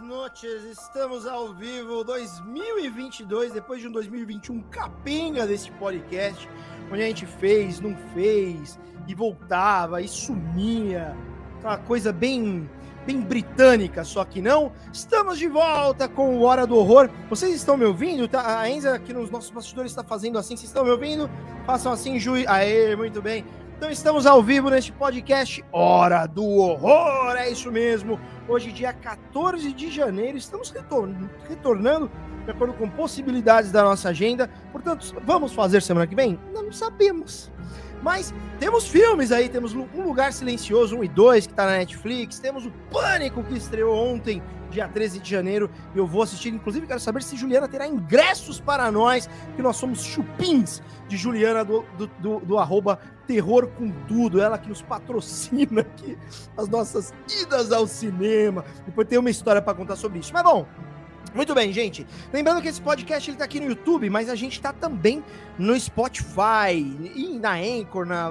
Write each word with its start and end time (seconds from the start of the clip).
noches, 0.00 0.64
estamos 0.64 1.26
ao 1.26 1.52
vivo 1.52 2.02
2022, 2.02 3.52
depois 3.52 3.80
de 3.80 3.88
um 3.88 3.92
2021 3.92 4.62
capenga 4.70 5.46
desse 5.46 5.70
podcast, 5.72 6.48
onde 6.90 7.02
a 7.02 7.06
gente 7.06 7.26
fez, 7.26 7.78
não 7.78 7.94
fez, 8.14 8.78
e 9.06 9.14
voltava, 9.14 10.00
e 10.00 10.08
sumia, 10.08 11.14
uma 11.62 11.76
coisa 11.76 12.10
bem, 12.10 12.70
bem 13.04 13.20
britânica, 13.20 14.02
só 14.02 14.24
que 14.24 14.40
não. 14.40 14.72
Estamos 14.92 15.38
de 15.38 15.46
volta 15.46 16.08
com 16.08 16.36
o 16.36 16.42
Hora 16.42 16.66
do 16.66 16.76
Horror. 16.76 17.10
Vocês 17.28 17.54
estão 17.54 17.76
me 17.76 17.84
ouvindo? 17.84 18.26
Tá, 18.28 18.60
a 18.60 18.70
Enza 18.70 18.94
aqui 18.94 19.12
nos 19.12 19.30
nossos 19.30 19.50
bastidores 19.50 19.92
está 19.92 20.02
fazendo 20.02 20.38
assim, 20.38 20.56
vocês 20.56 20.70
estão 20.70 20.84
me 20.84 20.90
ouvindo? 20.90 21.28
Façam 21.66 21.92
assim, 21.92 22.18
juiz. 22.18 22.46
Aê, 22.46 22.96
muito 22.96 23.20
bem. 23.20 23.44
Então 23.78 23.92
estamos 23.92 24.26
ao 24.26 24.42
vivo 24.42 24.68
neste 24.70 24.90
podcast 24.90 25.64
Hora 25.70 26.26
do 26.26 26.44
Horror, 26.44 27.36
é 27.36 27.48
isso 27.48 27.70
mesmo. 27.70 28.18
Hoje, 28.48 28.72
dia 28.72 28.92
14 28.92 29.72
de 29.72 29.88
janeiro, 29.88 30.36
estamos 30.36 30.74
retornando 31.48 32.10
de 32.44 32.50
acordo 32.50 32.74
com 32.74 32.90
possibilidades 32.90 33.70
da 33.70 33.84
nossa 33.84 34.08
agenda. 34.08 34.50
Portanto, 34.72 35.14
vamos 35.24 35.52
fazer 35.52 35.80
semana 35.80 36.08
que 36.08 36.16
vem? 36.16 36.40
Não 36.52 36.72
sabemos. 36.72 37.52
Mas 38.02 38.34
temos 38.58 38.88
filmes 38.88 39.30
aí, 39.30 39.48
temos 39.48 39.72
Um 39.74 40.02
Lugar 40.02 40.32
Silencioso 40.32 40.96
1 40.96 41.04
e 41.04 41.08
2, 41.08 41.46
que 41.46 41.52
está 41.52 41.64
na 41.64 41.78
Netflix, 41.78 42.40
temos 42.40 42.66
o 42.66 42.72
Pânico, 42.90 43.44
que 43.44 43.56
estreou 43.56 43.94
ontem, 43.94 44.42
dia 44.70 44.88
13 44.88 45.18
de 45.18 45.30
janeiro, 45.30 45.70
eu 45.94 46.06
vou 46.06 46.22
assistir. 46.22 46.48
Inclusive, 46.48 46.86
quero 46.86 47.00
saber 47.00 47.22
se 47.22 47.36
Juliana 47.36 47.68
terá 47.68 47.86
ingressos 47.86 48.60
para 48.60 48.90
nós, 48.90 49.28
que 49.56 49.62
nós 49.62 49.76
somos 49.76 50.02
chupins 50.02 50.82
de 51.08 51.16
Juliana 51.16 51.64
do, 51.64 51.84
do, 51.96 52.06
do, 52.06 52.40
do 52.40 52.58
arroba 52.58 52.98
Terror 53.26 53.68
com 53.68 53.90
Tudo, 54.06 54.40
ela 54.40 54.58
que 54.58 54.68
nos 54.68 54.82
patrocina 54.82 55.82
aqui 55.82 56.16
as 56.56 56.68
nossas 56.68 57.12
idas 57.42 57.72
ao 57.72 57.86
cinema. 57.86 58.64
Depois 58.86 59.06
tem 59.06 59.18
uma 59.18 59.30
história 59.30 59.60
para 59.60 59.74
contar 59.74 59.96
sobre 59.96 60.18
isso. 60.18 60.32
Mas 60.32 60.42
bom, 60.42 60.66
muito 61.34 61.54
bem, 61.54 61.72
gente. 61.72 62.06
Lembrando 62.32 62.62
que 62.62 62.68
esse 62.68 62.80
podcast 62.80 63.30
ele 63.30 63.36
tá 63.36 63.44
aqui 63.44 63.60
no 63.60 63.66
YouTube, 63.66 64.08
mas 64.08 64.28
a 64.28 64.34
gente 64.34 64.60
tá 64.60 64.72
também 64.72 65.22
no 65.58 65.78
Spotify 65.78 66.74
e 67.14 67.38
na 67.38 67.54
Anchor, 67.54 68.06
na 68.06 68.30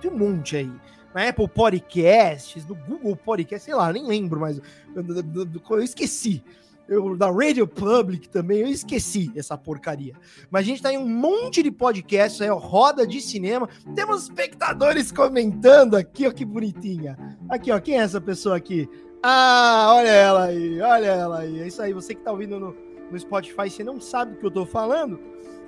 tem 0.00 0.10
um 0.10 0.18
monte 0.18 0.56
aí. 0.56 0.72
Na 1.16 1.30
Apple 1.30 1.48
Podcasts, 1.48 2.66
no 2.66 2.74
Google 2.74 3.16
Podcast, 3.16 3.64
sei 3.64 3.74
lá, 3.74 3.90
nem 3.90 4.06
lembro 4.06 4.38
mais. 4.38 4.60
Eu 4.94 5.82
esqueci. 5.82 6.44
Eu, 6.86 7.16
da 7.16 7.30
Radio 7.30 7.66
Public 7.66 8.28
também, 8.28 8.58
eu 8.58 8.68
esqueci 8.68 9.32
essa 9.34 9.56
porcaria. 9.56 10.12
Mas 10.50 10.60
a 10.60 10.64
gente 10.66 10.82
tá 10.82 10.92
em 10.92 10.98
um 10.98 11.08
monte 11.08 11.62
de 11.62 11.70
podcasts 11.70 12.42
aí, 12.42 12.50
ó, 12.50 12.58
roda 12.58 13.06
de 13.06 13.22
cinema. 13.22 13.66
Temos 13.94 14.24
espectadores 14.24 15.10
comentando 15.10 15.96
aqui, 15.96 16.26
ó, 16.26 16.30
que 16.30 16.44
bonitinha. 16.44 17.16
Aqui, 17.48 17.72
ó, 17.72 17.80
quem 17.80 17.98
é 17.98 18.02
essa 18.02 18.20
pessoa 18.20 18.54
aqui? 18.54 18.86
Ah, 19.22 19.94
olha 19.96 20.10
ela 20.10 20.44
aí, 20.44 20.80
olha 20.82 21.06
ela 21.06 21.38
aí. 21.38 21.60
É 21.62 21.66
isso 21.66 21.80
aí, 21.80 21.94
você 21.94 22.14
que 22.14 22.20
tá 22.20 22.30
ouvindo 22.30 22.60
no, 22.60 22.76
no 23.10 23.18
Spotify, 23.18 23.70
você 23.70 23.82
não 23.82 23.98
sabe 24.02 24.34
o 24.34 24.36
que 24.36 24.44
eu 24.44 24.50
tô 24.50 24.66
falando, 24.66 25.18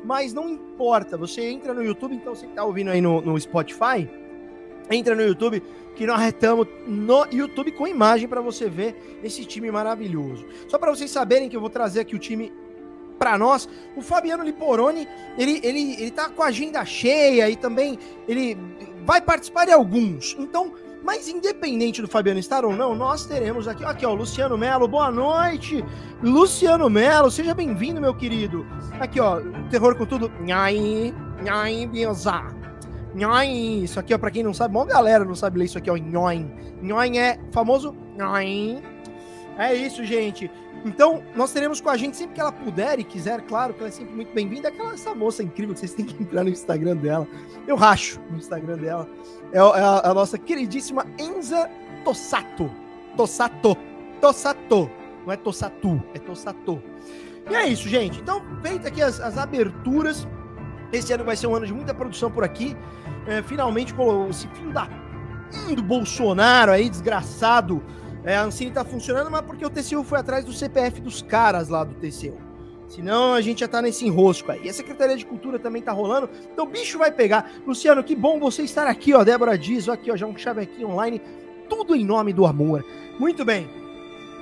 mas 0.04 0.34
não 0.34 0.46
importa. 0.46 1.16
Você 1.16 1.40
entra 1.48 1.72
no 1.72 1.82
YouTube, 1.82 2.14
então 2.14 2.34
você 2.34 2.46
que 2.46 2.52
tá 2.52 2.64
ouvindo 2.64 2.90
aí 2.90 3.00
no, 3.00 3.22
no 3.22 3.40
Spotify, 3.40 4.06
entra 4.90 5.14
no 5.14 5.22
YouTube, 5.22 5.62
que 5.94 6.06
nós 6.06 6.20
retamos 6.20 6.66
no 6.86 7.26
YouTube 7.30 7.72
com 7.72 7.86
imagem 7.86 8.28
para 8.28 8.40
você 8.40 8.68
ver 8.68 9.20
esse 9.22 9.44
time 9.44 9.70
maravilhoso. 9.70 10.46
Só 10.68 10.78
para 10.78 10.90
vocês 10.90 11.10
saberem 11.10 11.48
que 11.48 11.56
eu 11.56 11.60
vou 11.60 11.70
trazer 11.70 12.00
aqui 12.00 12.14
o 12.14 12.18
time 12.18 12.52
para 13.18 13.36
nós. 13.36 13.68
O 13.96 14.00
Fabiano 14.00 14.44
Liporoni, 14.44 15.08
ele, 15.36 15.60
ele, 15.62 15.94
ele 15.94 16.10
tá 16.10 16.28
com 16.28 16.42
a 16.42 16.46
agenda 16.46 16.84
cheia 16.84 17.50
e 17.50 17.56
também 17.56 17.98
ele 18.28 18.56
vai 19.04 19.20
participar 19.20 19.64
de 19.64 19.72
alguns. 19.72 20.36
Então, 20.38 20.72
mas 21.02 21.28
independente 21.28 22.02
do 22.02 22.08
Fabiano 22.08 22.38
estar 22.38 22.64
ou 22.64 22.76
não, 22.76 22.94
nós 22.94 23.26
teremos 23.26 23.66
aqui, 23.66 23.84
aqui 23.84 24.06
ó, 24.06 24.12
Luciano 24.12 24.58
Melo, 24.58 24.86
boa 24.86 25.10
noite. 25.10 25.84
Luciano 26.22 26.88
Melo, 26.90 27.30
seja 27.30 27.54
bem-vindo, 27.54 28.00
meu 28.00 28.14
querido. 28.14 28.66
Aqui, 29.00 29.20
ó, 29.20 29.40
terror 29.70 29.96
com 29.96 30.06
tudo. 30.06 30.30
Nhai, 30.40 31.14
nhai, 31.42 31.86
biozá. 31.86 32.57
Nhai, 33.18 33.48
isso 33.82 33.98
aqui, 33.98 34.14
ó, 34.14 34.18
pra 34.18 34.30
quem 34.30 34.44
não 34.44 34.54
sabe, 34.54 34.76
uma 34.76 34.86
galera 34.86 35.24
não 35.24 35.34
sabe 35.34 35.58
ler 35.58 35.64
isso 35.64 35.78
aqui, 35.78 35.90
ó, 35.90 35.96
nhoin. 35.96 36.50
Nhoin 36.80 37.18
é 37.18 37.38
famoso 37.50 37.94
nhoin. 38.16 38.80
É 39.58 39.74
isso, 39.74 40.04
gente. 40.04 40.48
Então, 40.84 41.22
nós 41.34 41.52
teremos 41.52 41.80
com 41.80 41.90
a 41.90 41.96
gente 41.96 42.16
sempre 42.16 42.34
que 42.34 42.40
ela 42.40 42.52
puder 42.52 43.00
e 43.00 43.04
quiser, 43.04 43.42
claro, 43.42 43.74
que 43.74 43.80
ela 43.80 43.88
é 43.88 43.92
sempre 43.92 44.14
muito 44.14 44.32
bem-vinda. 44.32 44.68
Aquela 44.68 44.94
essa 44.94 45.12
moça 45.14 45.42
incrível 45.42 45.74
que 45.74 45.80
vocês 45.80 45.94
têm 45.94 46.06
que 46.06 46.22
entrar 46.22 46.44
no 46.44 46.50
Instagram 46.50 46.96
dela. 46.96 47.26
Eu 47.66 47.74
racho 47.74 48.20
no 48.30 48.38
Instagram 48.38 48.78
dela. 48.78 49.08
É, 49.52 49.58
é 49.58 49.60
a, 49.60 50.10
a, 50.10 50.14
nossa 50.14 50.38
queridíssima 50.38 51.04
Enza 51.18 51.68
Tossato. 52.04 52.70
Tossato. 53.16 53.76
Tossato. 54.20 54.90
Não 55.26 55.32
é 55.32 55.36
Tossatu, 55.36 56.02
é 56.14 56.18
Tossato. 56.18 56.80
E 57.50 57.54
é 57.54 57.66
isso, 57.66 57.88
gente. 57.88 58.20
Então, 58.20 58.40
feita 58.62 58.88
aqui 58.88 59.02
as, 59.02 59.20
as 59.20 59.36
aberturas. 59.36 60.26
Esse 60.92 61.12
ano 61.12 61.24
vai 61.24 61.36
ser 61.36 61.46
um 61.46 61.54
ano 61.54 61.66
de 61.66 61.72
muita 61.72 61.92
produção 61.92 62.30
por 62.30 62.44
aqui. 62.44 62.76
É, 63.26 63.42
finalmente, 63.42 63.94
esse 64.30 64.48
filho 64.48 64.72
da 64.72 64.88
do 65.74 65.82
Bolsonaro 65.82 66.72
aí, 66.72 66.90
desgraçado 66.90 67.82
é, 68.24 68.36
a 68.36 68.42
Ancine 68.42 68.70
tá 68.70 68.84
funcionando, 68.84 69.30
mas 69.30 69.40
porque 69.42 69.64
o 69.64 69.70
TCU 69.70 70.02
foi 70.04 70.18
atrás 70.18 70.44
do 70.44 70.52
CPF 70.52 71.00
dos 71.00 71.22
caras 71.22 71.68
lá 71.68 71.84
do 71.84 71.94
TCU. 71.94 72.36
Senão 72.88 73.34
a 73.34 73.40
gente 73.40 73.60
já 73.60 73.68
tá 73.68 73.80
nesse 73.82 74.06
enrosco 74.06 74.50
aí. 74.50 74.64
E 74.64 74.68
a 74.68 74.72
Secretaria 74.72 75.16
de 75.16 75.24
Cultura 75.24 75.58
também 75.58 75.82
tá 75.82 75.92
rolando. 75.92 76.28
Então 76.52 76.64
o 76.64 76.68
bicho 76.68 76.98
vai 76.98 77.10
pegar. 77.12 77.50
Luciano, 77.66 78.02
que 78.02 78.16
bom 78.16 78.38
você 78.38 78.62
estar 78.62 78.86
aqui, 78.86 79.14
ó. 79.14 79.22
Débora 79.22 79.56
diz, 79.58 79.88
ó, 79.88 79.92
aqui, 79.92 80.10
ó, 80.10 80.16
já 80.16 80.26
um 80.26 80.36
chavequinho 80.36 80.90
online. 80.90 81.20
Tudo 81.68 81.94
em 81.94 82.04
nome 82.04 82.32
do 82.32 82.46
amor. 82.46 82.84
Muito 83.18 83.44
bem. 83.44 83.68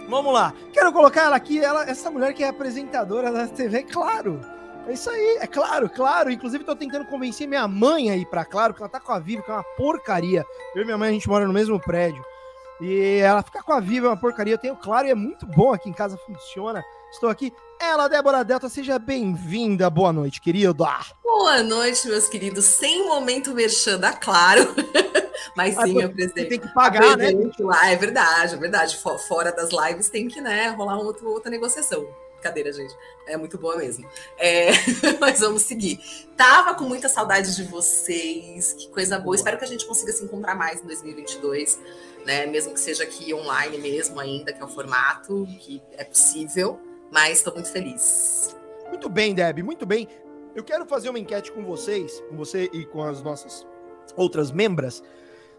Vamos 0.09 0.33
lá. 0.33 0.55
Quero 0.73 0.93
colocar 0.93 1.25
ela 1.25 1.37
aqui, 1.37 1.59
ela, 1.59 1.89
essa 1.89 2.11
mulher 2.11 2.33
que 2.33 2.45
é 2.45 2.49
apresentadora 2.49 3.33
da 3.33 3.49
TV, 3.49 3.83
claro. 3.83 4.41
É 4.87 4.93
isso 4.93 5.11
aí, 5.11 5.39
é 5.41 5.47
claro, 5.47 5.91
claro. 5.91 6.31
Inclusive, 6.31 6.63
tô 6.63 6.77
tentando 6.77 7.05
convencer 7.07 7.49
minha 7.49 7.67
mãe 7.67 8.11
aí 8.11 8.25
pra 8.25 8.45
Claro, 8.45 8.73
que 8.73 8.81
ela 8.81 8.89
tá 8.89 9.01
com 9.01 9.13
a 9.13 9.19
Vivo, 9.19 9.43
que 9.43 9.51
é 9.51 9.55
uma 9.55 9.65
porcaria. 9.77 10.47
Eu 10.75 10.83
e 10.83 10.85
minha 10.85 10.97
mãe, 10.97 11.11
a 11.11 11.13
gente 11.13 11.29
mora 11.29 11.47
no 11.47 11.53
mesmo 11.53 11.81
prédio. 11.81 12.25
E 12.81 13.19
ela 13.19 13.43
fica 13.43 13.63
com 13.63 13.73
a 13.73 13.81
Viva, 13.81 14.07
é 14.07 14.11
uma 14.11 14.17
porcaria. 14.17 14.55
Eu 14.55 14.59
tenho 14.59 14.77
claro 14.77 15.09
e 15.09 15.11
é 15.11 15.15
muito 15.15 15.45
bom 15.45 15.73
aqui 15.73 15.91
em 15.91 15.93
casa, 15.93 16.17
funciona. 16.19 16.85
Estou 17.11 17.29
aqui. 17.29 17.53
Ela, 17.81 18.07
Débora 18.07 18.45
Delta, 18.45 18.69
seja 18.69 18.99
bem-vinda. 18.99 19.91
Boa 19.91 20.13
noite, 20.13 20.41
querido. 20.41 20.87
Boa 21.23 21.63
noite, 21.63 22.07
meus 22.07 22.29
queridos. 22.29 22.65
Sem 22.65 23.07
momento 23.07 23.55
merchan 23.55 23.99
da 23.99 24.13
Claro. 24.13 24.75
Mas 25.57 25.75
sim, 25.75 26.01
eu 26.01 26.11
presente. 26.11 26.49
Tem 26.49 26.61
que 26.61 26.69
pagar, 26.75 27.17
né? 27.17 27.33
Lá. 27.59 27.91
É 27.91 27.97
verdade, 27.97 28.55
é 28.55 28.57
verdade. 28.59 28.99
Fora 29.27 29.51
das 29.51 29.71
lives 29.71 30.11
tem 30.11 30.29
que 30.29 30.41
né, 30.41 30.69
rolar 30.69 30.99
outra, 30.99 31.27
outra 31.27 31.51
negociação. 31.51 32.07
Brincadeira, 32.37 32.73
gente. 32.73 32.97
É 33.27 33.37
muito 33.37 33.59
boa 33.59 33.77
mesmo. 33.77 34.09
É, 34.39 34.71
mas 35.21 35.41
vamos 35.41 35.63
seguir. 35.63 36.01
Tava 36.37 36.75
com 36.75 36.85
muita 36.85 37.09
saudade 37.09 37.57
de 37.57 37.65
vocês. 37.65 38.73
Que 38.75 38.89
coisa 38.89 39.17
boa. 39.17 39.25
boa. 39.25 39.37
Espero 39.37 39.59
que 39.59 39.65
a 39.65 39.69
gente 39.69 39.85
consiga 39.87 40.13
se 40.13 40.25
encontrar 40.25 40.55
mais 40.55 40.81
em 40.81 40.87
2022 40.87 41.79
né? 42.27 42.45
Mesmo 42.45 42.75
que 42.75 42.81
seja 42.81 43.05
aqui 43.05 43.33
online 43.33 43.79
mesmo 43.79 44.19
ainda, 44.19 44.53
que 44.53 44.61
é 44.61 44.65
o 44.65 44.69
formato, 44.69 45.47
que 45.61 45.81
é 45.93 46.05
possível, 46.05 46.79
mas 47.11 47.39
estou 47.39 47.55
muito 47.55 47.71
feliz. 47.71 48.55
Muito 48.89 49.09
bem, 49.09 49.33
Deb, 49.33 49.63
muito 49.63 49.87
bem. 49.87 50.09
Eu 50.55 50.65
quero 50.65 50.85
fazer 50.85 51.09
uma 51.09 51.19
enquete 51.19 51.53
com 51.53 51.65
vocês, 51.65 52.21
com 52.29 52.37
você 52.37 52.69
e 52.73 52.85
com 52.85 53.03
as 53.03 53.23
nossas 53.23 53.65
outras 54.17 54.51
membras. 54.51 55.03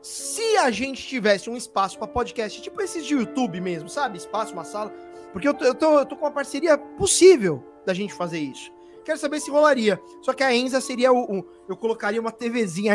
Se 0.01 0.57
a 0.57 0.69
gente 0.69 1.07
tivesse 1.07 1.49
um 1.49 1.55
espaço 1.55 1.97
para 1.97 2.07
podcast, 2.07 2.61
tipo 2.61 2.81
esses 2.81 3.05
de 3.05 3.13
YouTube 3.13 3.61
mesmo, 3.61 3.89
sabe? 3.89 4.17
Espaço, 4.17 4.53
uma 4.53 4.63
sala. 4.63 4.93
Porque 5.33 5.47
eu 5.47 5.53
tô, 5.53 5.65
eu 5.65 5.75
tô, 5.75 5.99
eu 5.99 6.05
tô 6.05 6.15
com 6.15 6.25
uma 6.25 6.31
parceria 6.31 6.77
possível 6.77 7.63
da 7.85 7.93
gente 7.93 8.13
fazer 8.13 8.39
isso. 8.39 8.71
Quero 9.05 9.17
saber 9.17 9.39
se 9.39 9.49
rolaria. 9.49 9.97
Só 10.21 10.33
que 10.33 10.43
a 10.43 10.53
Enza 10.53 10.81
seria 10.81 11.13
o. 11.13 11.39
o 11.39 11.45
eu 11.69 11.77
colocaria 11.77 12.19
uma 12.19 12.31
TVzinha, 12.31 12.93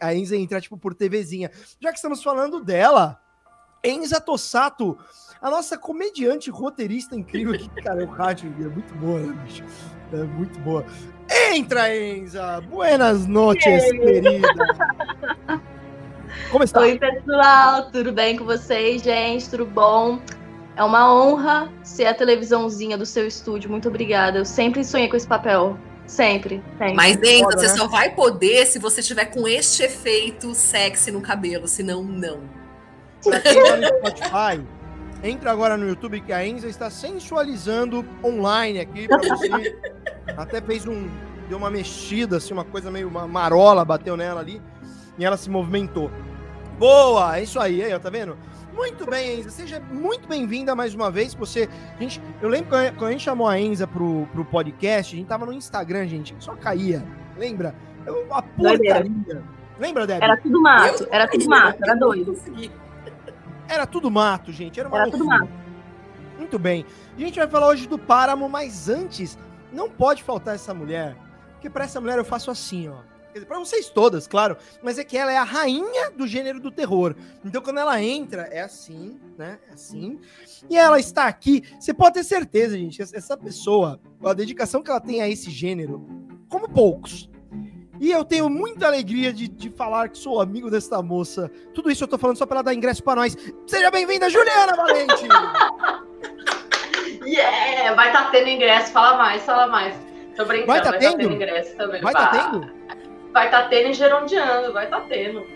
a 0.00 0.14
Enza 0.14 0.36
entrar 0.36 0.60
tipo 0.60 0.78
por 0.78 0.94
TVzinha. 0.94 1.50
Já 1.80 1.90
que 1.90 1.96
estamos 1.96 2.22
falando 2.22 2.62
dela, 2.62 3.20
Enza 3.82 4.20
Tossato, 4.20 4.96
a 5.40 5.50
nossa 5.50 5.76
comediante 5.76 6.50
roteirista 6.50 7.16
incrível 7.16 7.58
que, 7.58 7.68
cara, 7.82 8.04
o 8.04 8.06
rádio 8.06 8.54
é 8.60 8.68
muito 8.68 8.94
boa, 8.94 9.18
né, 9.18 9.32
bicho? 9.44 9.64
É 10.12 10.22
muito 10.22 10.58
boa. 10.60 10.84
Entra, 11.52 11.94
Enza! 11.94 12.60
Buenas 12.60 13.26
noches, 13.26 13.90
querida! 13.90 14.48
Como 16.50 16.64
está? 16.64 16.80
Oi, 16.80 16.98
pessoal, 16.98 17.90
tudo 17.90 18.12
bem 18.12 18.36
com 18.36 18.44
vocês, 18.44 19.02
gente? 19.02 19.50
Tudo 19.50 19.66
bom? 19.66 20.20
É 20.78 20.84
uma 20.84 21.12
honra 21.12 21.68
ser 21.82 22.06
a 22.06 22.14
televisãozinha 22.14 22.96
do 22.96 23.04
seu 23.04 23.26
estúdio. 23.26 23.68
Muito 23.68 23.88
obrigada. 23.88 24.38
Eu 24.38 24.44
sempre 24.44 24.84
sonhei 24.84 25.08
com 25.08 25.16
esse 25.16 25.26
papel. 25.26 25.76
Sempre. 26.06 26.62
sempre. 26.78 26.94
Mas, 26.94 27.16
Enza, 27.16 27.46
você 27.46 27.66
né? 27.66 27.76
só 27.76 27.88
vai 27.88 28.14
poder 28.14 28.64
se 28.64 28.78
você 28.78 29.02
tiver 29.02 29.24
com 29.24 29.48
este 29.48 29.82
efeito 29.82 30.54
sexy 30.54 31.10
no 31.10 31.20
cabelo, 31.20 31.66
senão 31.66 32.04
não. 32.04 32.42
Tá 33.24 33.76
no 33.76 33.86
Spotify, 33.98 34.64
entra 35.24 35.50
agora 35.50 35.76
no 35.76 35.88
YouTube 35.88 36.20
que 36.20 36.32
a 36.32 36.46
Enza 36.46 36.68
está 36.68 36.88
sensualizando 36.88 38.06
online 38.24 38.78
aqui 38.78 39.08
pra 39.08 39.18
você. 39.18 39.76
Até 40.36 40.60
fez 40.62 40.86
um. 40.86 41.08
Deu 41.48 41.58
uma 41.58 41.70
mexida, 41.70 42.36
assim, 42.36 42.54
uma 42.54 42.64
coisa 42.64 42.88
meio 42.88 43.08
uma 43.08 43.26
marola, 43.26 43.84
bateu 43.84 44.16
nela 44.16 44.40
ali. 44.40 44.62
E 45.18 45.24
ela 45.24 45.36
se 45.36 45.50
movimentou. 45.50 46.08
Boa! 46.78 47.36
É 47.36 47.42
isso 47.42 47.58
aí, 47.58 47.82
aí, 47.82 47.92
ó, 47.92 47.98
tá 47.98 48.10
vendo? 48.10 48.38
Muito 48.78 49.10
bem, 49.10 49.40
Enza. 49.40 49.50
Seja 49.50 49.80
muito 49.80 50.28
bem-vinda 50.28 50.72
mais 50.72 50.94
uma 50.94 51.10
vez. 51.10 51.34
Você, 51.34 51.68
gente, 51.98 52.22
eu 52.40 52.48
lembro 52.48 52.70
quando 52.96 53.08
a 53.08 53.10
gente 53.10 53.24
chamou 53.24 53.48
a 53.48 53.58
Enza 53.58 53.88
pro, 53.88 54.28
pro 54.30 54.44
podcast, 54.44 55.16
a 55.16 55.18
gente 55.18 55.26
tava 55.26 55.44
no 55.44 55.52
Instagram, 55.52 56.06
gente, 56.06 56.32
só 56.38 56.54
caía. 56.54 57.04
Lembra? 57.36 57.74
Uma 58.06 58.40
porcaria. 58.40 59.04
Lembra, 59.80 60.06
Débora? 60.06 60.24
Era 60.24 60.36
tudo 60.36 60.62
mato, 60.62 61.08
era 61.10 61.26
tudo 61.26 61.48
mato, 61.48 61.82
era 61.82 61.94
doido. 61.96 62.38
Era 63.68 63.84
tudo 63.84 64.10
mato, 64.12 64.52
gente. 64.52 64.78
Era, 64.78 64.88
era 64.94 65.10
tudo 65.10 65.24
mato. 65.24 65.50
Muito 66.38 66.56
bem. 66.56 66.86
A 67.16 67.20
gente 67.20 67.36
vai 67.36 67.48
falar 67.48 67.66
hoje 67.66 67.88
do 67.88 67.98
Páramo, 67.98 68.48
mas 68.48 68.88
antes, 68.88 69.36
não 69.72 69.90
pode 69.90 70.22
faltar 70.22 70.54
essa 70.54 70.72
mulher. 70.72 71.16
Porque 71.54 71.68
para 71.68 71.82
essa 71.82 72.00
mulher 72.00 72.16
eu 72.16 72.24
faço 72.24 72.48
assim, 72.48 72.88
ó 72.88 73.17
para 73.46 73.58
vocês 73.58 73.88
todas, 73.88 74.26
claro, 74.26 74.56
mas 74.82 74.98
é 74.98 75.04
que 75.04 75.16
ela 75.16 75.32
é 75.32 75.36
a 75.36 75.44
rainha 75.44 76.10
do 76.10 76.26
gênero 76.26 76.60
do 76.60 76.70
terror. 76.70 77.14
Então, 77.44 77.62
quando 77.62 77.78
ela 77.78 78.02
entra, 78.02 78.42
é 78.50 78.60
assim, 78.60 79.18
né? 79.36 79.58
É 79.68 79.74
assim. 79.74 80.18
E 80.68 80.76
ela 80.76 80.98
está 80.98 81.26
aqui. 81.26 81.62
Você 81.78 81.94
pode 81.94 82.14
ter 82.14 82.24
certeza, 82.24 82.76
gente, 82.76 83.00
essa 83.00 83.36
pessoa, 83.36 84.00
a 84.24 84.32
dedicação 84.32 84.82
que 84.82 84.90
ela 84.90 85.00
tem 85.00 85.20
a 85.20 85.28
esse 85.28 85.50
gênero, 85.50 86.06
como 86.48 86.68
poucos. 86.68 87.30
E 88.00 88.12
eu 88.12 88.24
tenho 88.24 88.48
muita 88.48 88.86
alegria 88.86 89.32
de, 89.32 89.48
de 89.48 89.70
falar 89.70 90.08
que 90.08 90.18
sou 90.18 90.40
amigo 90.40 90.70
desta 90.70 91.02
moça. 91.02 91.50
Tudo 91.74 91.90
isso 91.90 92.04
eu 92.04 92.08
tô 92.08 92.16
falando 92.16 92.36
só 92.36 92.46
para 92.46 92.58
ela 92.58 92.64
dar 92.64 92.74
ingresso 92.74 93.02
para 93.02 93.16
nós. 93.16 93.36
Seja 93.66 93.90
bem-vinda, 93.90 94.30
Juliana 94.30 94.76
Valente! 94.76 95.26
yeah! 97.26 97.96
Vai 97.96 98.08
estar 98.08 98.26
tá 98.26 98.30
tendo 98.30 98.48
ingresso. 98.48 98.92
Fala 98.92 99.18
mais, 99.18 99.42
fala 99.42 99.66
mais. 99.66 99.96
Tô 100.36 100.44
brincando, 100.44 100.68
vai 100.68 100.78
estar 100.78 100.92
tá 100.92 100.98
tendo? 100.98 101.12
Tá 101.12 101.18
tendo 101.18 101.34
ingresso 101.34 101.76
também. 101.76 102.00
Vai 102.00 102.12
estar 102.12 102.30
tá 102.30 102.50
tendo? 102.50 102.77
Vai 103.32 103.46
estar 103.46 103.62
tá 103.62 103.68
tendo 103.68 103.88
em 103.88 103.94
Gerondiano, 103.94 104.72
vai 104.72 104.84
estar 104.84 105.00
tá 105.00 105.06
tendo. 105.08 105.46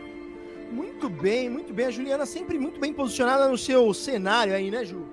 Muito 0.71 1.09
bem, 1.09 1.51
muito 1.51 1.73
bem. 1.73 1.87
A 1.87 1.91
Juliana 1.91 2.25
sempre 2.25 2.59
muito 2.59 2.81
bem 2.81 2.93
posicionada 2.93 3.49
no 3.49 3.59
seu 3.59 3.93
cenário 3.93 4.55
aí, 4.55 4.71
né, 4.71 4.85
Ju? 4.85 5.07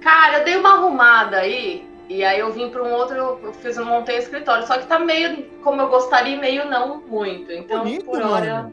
Cara, 0.00 0.38
eu 0.38 0.44
dei 0.44 0.56
uma 0.56 0.74
arrumada 0.74 1.36
aí, 1.38 1.86
e 2.08 2.24
aí 2.24 2.40
eu 2.40 2.50
vim 2.50 2.70
para 2.70 2.82
um 2.82 2.92
outro, 2.92 3.16
eu 3.16 3.52
fiz 3.60 3.78
um 3.78 3.84
montei 3.84 4.18
escritório, 4.18 4.66
só 4.66 4.78
que 4.78 4.86
tá 4.86 4.98
meio 4.98 5.46
como 5.62 5.80
eu 5.80 5.88
gostaria, 5.88 6.38
meio 6.38 6.64
não 6.68 7.02
muito. 7.06 7.52
Então, 7.52 7.84
bonito, 7.84 8.06
por 8.06 8.22
hora. 8.22 8.72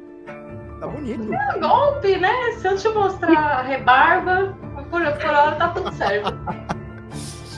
Tá 0.79 0.87
bonito. 0.87 1.33
É 1.33 1.59
golpe, 1.59 2.17
né? 2.17 2.33
Se 2.57 2.67
eu 2.67 2.77
te 2.77 2.89
mostrar 2.89 3.37
a 3.37 3.61
rebarba, 3.61 4.57
por, 4.89 5.01
por 5.01 5.29
hora 5.29 5.55
tá 5.55 5.69
tudo 5.69 5.91
certo. 5.93 6.33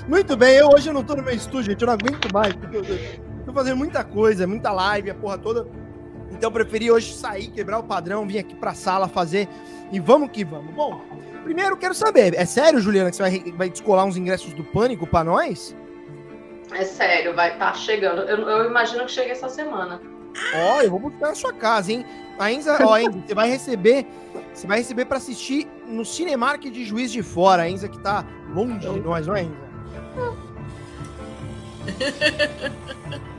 Muito 0.07 0.35
bem, 0.35 0.55
eu 0.55 0.69
hoje 0.69 0.89
eu 0.89 0.93
não 0.93 1.03
tô 1.03 1.15
no 1.15 1.21
meu 1.21 1.35
estúdio, 1.35 1.71
gente, 1.71 1.81
eu 1.83 1.85
não 1.85 1.93
aguento 1.93 2.33
mais, 2.33 2.55
porque 2.55 2.77
eu, 2.77 2.83
Tô 3.49 3.53
fazendo 3.53 3.77
muita 3.77 4.03
coisa, 4.03 4.45
muita 4.45 4.71
live, 4.71 5.09
a 5.09 5.15
porra 5.15 5.35
toda. 5.35 5.67
Então 6.31 6.51
preferi 6.51 6.91
hoje 6.91 7.11
sair, 7.15 7.47
quebrar 7.47 7.79
o 7.79 7.83
padrão, 7.83 8.27
vir 8.27 8.37
aqui 8.37 8.53
pra 8.53 8.75
sala 8.75 9.07
fazer 9.07 9.49
e 9.91 9.99
vamos 9.99 10.29
que 10.29 10.45
vamos. 10.45 10.71
Bom, 10.75 11.01
primeiro 11.43 11.75
quero 11.75 11.95
saber, 11.95 12.35
é 12.35 12.45
sério, 12.45 12.79
Juliana, 12.79 13.09
que 13.09 13.15
você 13.15 13.23
vai, 13.23 13.51
vai 13.53 13.67
descolar 13.67 14.05
uns 14.05 14.15
ingressos 14.15 14.53
do 14.53 14.63
Pânico 14.63 15.07
pra 15.07 15.23
nós? 15.23 15.75
É 16.71 16.83
sério, 16.85 17.33
vai 17.33 17.53
estar 17.53 17.71
tá 17.71 17.73
chegando. 17.73 18.21
Eu, 18.21 18.37
eu, 18.37 18.69
imagino 18.69 19.03
que 19.05 19.11
chegue 19.11 19.31
essa 19.31 19.49
semana. 19.49 19.99
Ó, 20.53 20.77
oh, 20.77 20.81
eu 20.81 20.91
vou 20.91 20.99
buscar 20.99 21.29
na 21.29 21.35
sua 21.35 21.51
casa, 21.51 21.91
hein? 21.91 22.05
A 22.37 22.51
Enza, 22.51 22.77
ó, 22.85 22.99
Enza, 22.99 23.19
você 23.19 23.33
vai 23.33 23.49
receber, 23.49 24.05
você 24.53 24.67
vai 24.67 24.77
receber 24.77 25.05
para 25.05 25.17
assistir 25.17 25.67
no 25.87 26.05
Cinemark 26.05 26.65
de 26.65 26.85
Juiz 26.85 27.11
de 27.11 27.23
Fora, 27.23 27.63
a 27.63 27.69
Enza 27.69 27.89
que 27.89 27.99
tá 27.99 28.23
longe 28.53 28.87
de 28.87 28.99
nós, 28.99 29.25
não 29.25 29.35
é, 29.35 29.41
Enza? 29.41 29.69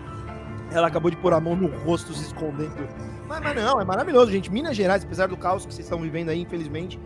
Ela 0.72 0.86
acabou 0.86 1.10
de 1.10 1.16
pôr 1.16 1.32
a 1.32 1.40
mão 1.40 1.56
no 1.56 1.66
rosto, 1.66 2.12
se 2.14 2.24
escondendo. 2.24 2.88
Mas, 3.26 3.40
mas, 3.40 3.56
não, 3.56 3.80
é 3.80 3.84
maravilhoso, 3.84 4.30
gente. 4.30 4.50
Minas 4.50 4.76
Gerais, 4.76 5.04
apesar 5.04 5.26
do 5.26 5.36
caos 5.36 5.66
que 5.66 5.74
vocês 5.74 5.86
estão 5.86 6.00
vivendo 6.00 6.28
aí, 6.28 6.40
infelizmente. 6.40 6.98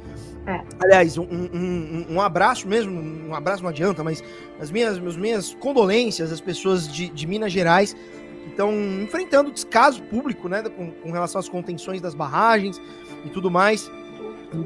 É. 0.46 0.60
Aliás, 0.82 1.16
um, 1.16 1.24
um, 1.24 2.06
um, 2.10 2.20
abraço 2.20 2.68
mesmo, 2.68 3.00
um 3.00 3.34
abraço 3.34 3.62
não 3.62 3.70
adianta, 3.70 4.04
mas 4.04 4.22
as 4.60 4.70
minhas, 4.70 4.98
as 4.98 5.16
minhas 5.16 5.54
condolências 5.54 6.30
às 6.30 6.40
pessoas 6.40 6.86
de, 6.86 7.08
de 7.08 7.26
Minas 7.26 7.50
Gerais 7.50 7.94
que 7.94 8.50
estão 8.50 8.70
enfrentando 9.02 9.50
descaso 9.50 10.02
público, 10.02 10.48
né, 10.48 10.62
com, 10.62 10.90
com, 10.90 11.10
relação 11.10 11.38
às 11.38 11.48
contenções 11.48 12.02
das 12.02 12.14
barragens 12.14 12.80
e 13.24 13.30
tudo 13.30 13.50
mais. 13.50 13.90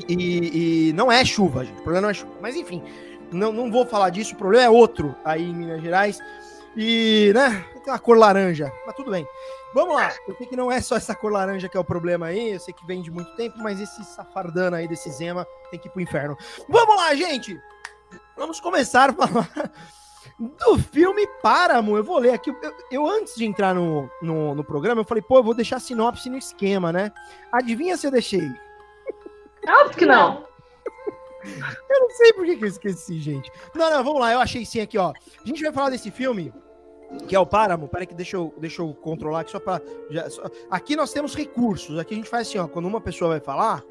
E, 0.08 0.88
e, 0.88 0.92
não 0.94 1.10
é 1.10 1.24
chuva, 1.24 1.64
gente. 1.64 1.78
O 1.78 1.82
problema 1.82 2.02
não 2.02 2.10
é 2.10 2.14
chuva. 2.14 2.32
Mas 2.42 2.56
enfim, 2.56 2.82
não, 3.30 3.52
não 3.52 3.70
vou 3.70 3.86
falar 3.86 4.10
disso, 4.10 4.34
o 4.34 4.36
problema 4.36 4.64
é 4.64 4.70
outro 4.70 5.14
aí 5.24 5.44
em 5.44 5.54
Minas 5.54 5.80
Gerais. 5.80 6.18
E, 6.76 7.32
né, 7.34 7.64
tem 7.82 7.92
uma 7.92 7.98
cor 7.98 8.16
laranja, 8.16 8.72
mas 8.86 8.94
tudo 8.94 9.10
bem. 9.10 9.26
Vamos 9.74 9.94
lá, 9.94 10.12
eu 10.26 10.34
sei 10.36 10.46
que 10.46 10.56
não 10.56 10.72
é 10.72 10.80
só 10.80 10.96
essa 10.96 11.14
cor 11.14 11.30
laranja 11.30 11.68
que 11.68 11.76
é 11.76 11.80
o 11.80 11.84
problema 11.84 12.26
aí, 12.26 12.52
eu 12.52 12.60
sei 12.60 12.72
que 12.72 12.86
vem 12.86 13.02
de 13.02 13.10
muito 13.10 13.34
tempo, 13.36 13.58
mas 13.58 13.80
esse 13.80 14.02
safardana 14.04 14.78
aí 14.78 14.88
desse 14.88 15.10
Zema 15.10 15.46
tem 15.70 15.78
que 15.78 15.88
ir 15.88 15.90
pro 15.90 16.00
inferno. 16.00 16.36
Vamos 16.68 16.96
lá, 16.96 17.14
gente! 17.14 17.60
Vamos 18.36 18.60
começar 18.60 19.10
a 19.10 19.12
falar 19.12 19.72
do 20.38 20.78
filme 20.78 21.26
Páramo. 21.42 21.96
Eu 21.96 22.04
vou 22.04 22.18
ler 22.18 22.32
aqui. 22.32 22.50
Eu, 22.50 22.74
eu 22.90 23.06
antes 23.06 23.34
de 23.34 23.44
entrar 23.44 23.74
no, 23.74 24.08
no, 24.22 24.54
no, 24.54 24.64
programa, 24.64 25.00
eu 25.00 25.04
falei, 25.04 25.22
pô, 25.22 25.38
eu 25.38 25.42
vou 25.42 25.54
deixar 25.54 25.76
a 25.76 25.80
sinopse 25.80 26.30
no 26.30 26.38
esquema, 26.38 26.92
né? 26.92 27.12
Adivinha 27.52 27.96
se 27.96 28.06
eu 28.06 28.10
deixei? 28.10 28.48
Óbvio 29.66 29.98
que 29.98 30.06
não. 30.06 30.46
Eu 31.88 32.00
não 32.00 32.10
sei 32.10 32.32
por 32.32 32.44
que, 32.44 32.56
que 32.56 32.64
eu 32.64 32.68
esqueci, 32.68 33.20
gente. 33.20 33.50
Não, 33.74 33.88
não, 33.90 34.04
vamos 34.04 34.20
lá, 34.20 34.32
eu 34.32 34.40
achei 34.40 34.66
sim 34.66 34.80
aqui, 34.80 34.98
ó. 34.98 35.10
A 35.12 35.46
gente 35.46 35.62
vai 35.62 35.72
falar 35.72 35.88
desse 35.88 36.10
filme 36.10 36.52
que 37.26 37.34
é 37.34 37.40
o 37.40 37.46
Páramo. 37.46 37.88
Peraí 37.88 38.06
que 38.06 38.14
deixa 38.14 38.36
eu, 38.36 38.52
deixa 38.58 38.82
eu 38.82 38.94
controlar 38.94 39.40
aqui 39.40 39.50
só 39.50 39.60
para 39.60 39.80
Aqui 40.70 40.94
nós 40.96 41.12
temos 41.12 41.34
recursos. 41.34 41.98
Aqui 41.98 42.14
a 42.14 42.16
gente 42.16 42.28
faz 42.28 42.48
assim, 42.48 42.58
ó, 42.58 42.68
quando 42.68 42.86
uma 42.86 43.00
pessoa 43.00 43.30
vai 43.30 43.40
falar, 43.40 43.84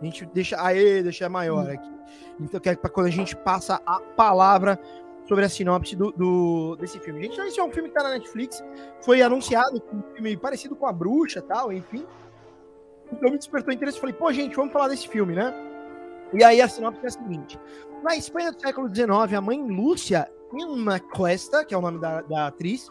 a 0.00 0.04
gente 0.04 0.26
deixa 0.26 0.60
aê, 0.60 1.02
deixa 1.02 1.28
maior 1.28 1.70
aqui. 1.70 1.92
Então 2.40 2.60
que 2.60 2.68
é 2.68 2.76
quando 2.76 3.06
a 3.06 3.10
gente 3.10 3.36
passa 3.36 3.80
a 3.86 4.00
palavra 4.00 4.78
sobre 5.26 5.44
a 5.44 5.48
sinopse 5.48 5.96
do, 5.96 6.12
do, 6.12 6.76
desse 6.76 6.98
filme. 7.00 7.22
Gente, 7.22 7.40
esse 7.40 7.58
é 7.58 7.64
um 7.64 7.70
filme 7.70 7.88
que 7.88 7.94
tá 7.94 8.02
na 8.02 8.10
Netflix, 8.10 8.62
foi 9.00 9.22
anunciado 9.22 9.82
um 9.92 10.02
filme 10.14 10.36
parecido 10.36 10.76
com 10.76 10.86
a 10.86 10.92
Bruxa, 10.92 11.40
tal, 11.40 11.72
enfim. 11.72 12.04
Então 13.10 13.30
me 13.30 13.38
despertou 13.38 13.72
interesse, 13.72 13.98
falei, 13.98 14.14
pô, 14.14 14.32
gente, 14.32 14.54
vamos 14.56 14.72
falar 14.72 14.88
desse 14.88 15.08
filme, 15.08 15.34
né? 15.34 15.54
E 16.32 16.42
aí 16.42 16.60
a 16.60 16.68
sinopse 16.68 17.00
é 17.04 17.06
a 17.06 17.10
seguinte: 17.10 17.58
na 18.02 18.16
Espanha 18.16 18.52
do 18.52 18.60
século 18.60 18.92
XIX, 18.94 19.34
a 19.34 19.40
mãe 19.40 19.62
Lúcia 19.62 20.30
Irma 20.58 21.00
Cuesta, 21.00 21.64
que 21.64 21.74
é 21.74 21.78
o 21.78 21.80
nome 21.80 22.00
da, 22.00 22.22
da 22.22 22.46
atriz, 22.46 22.90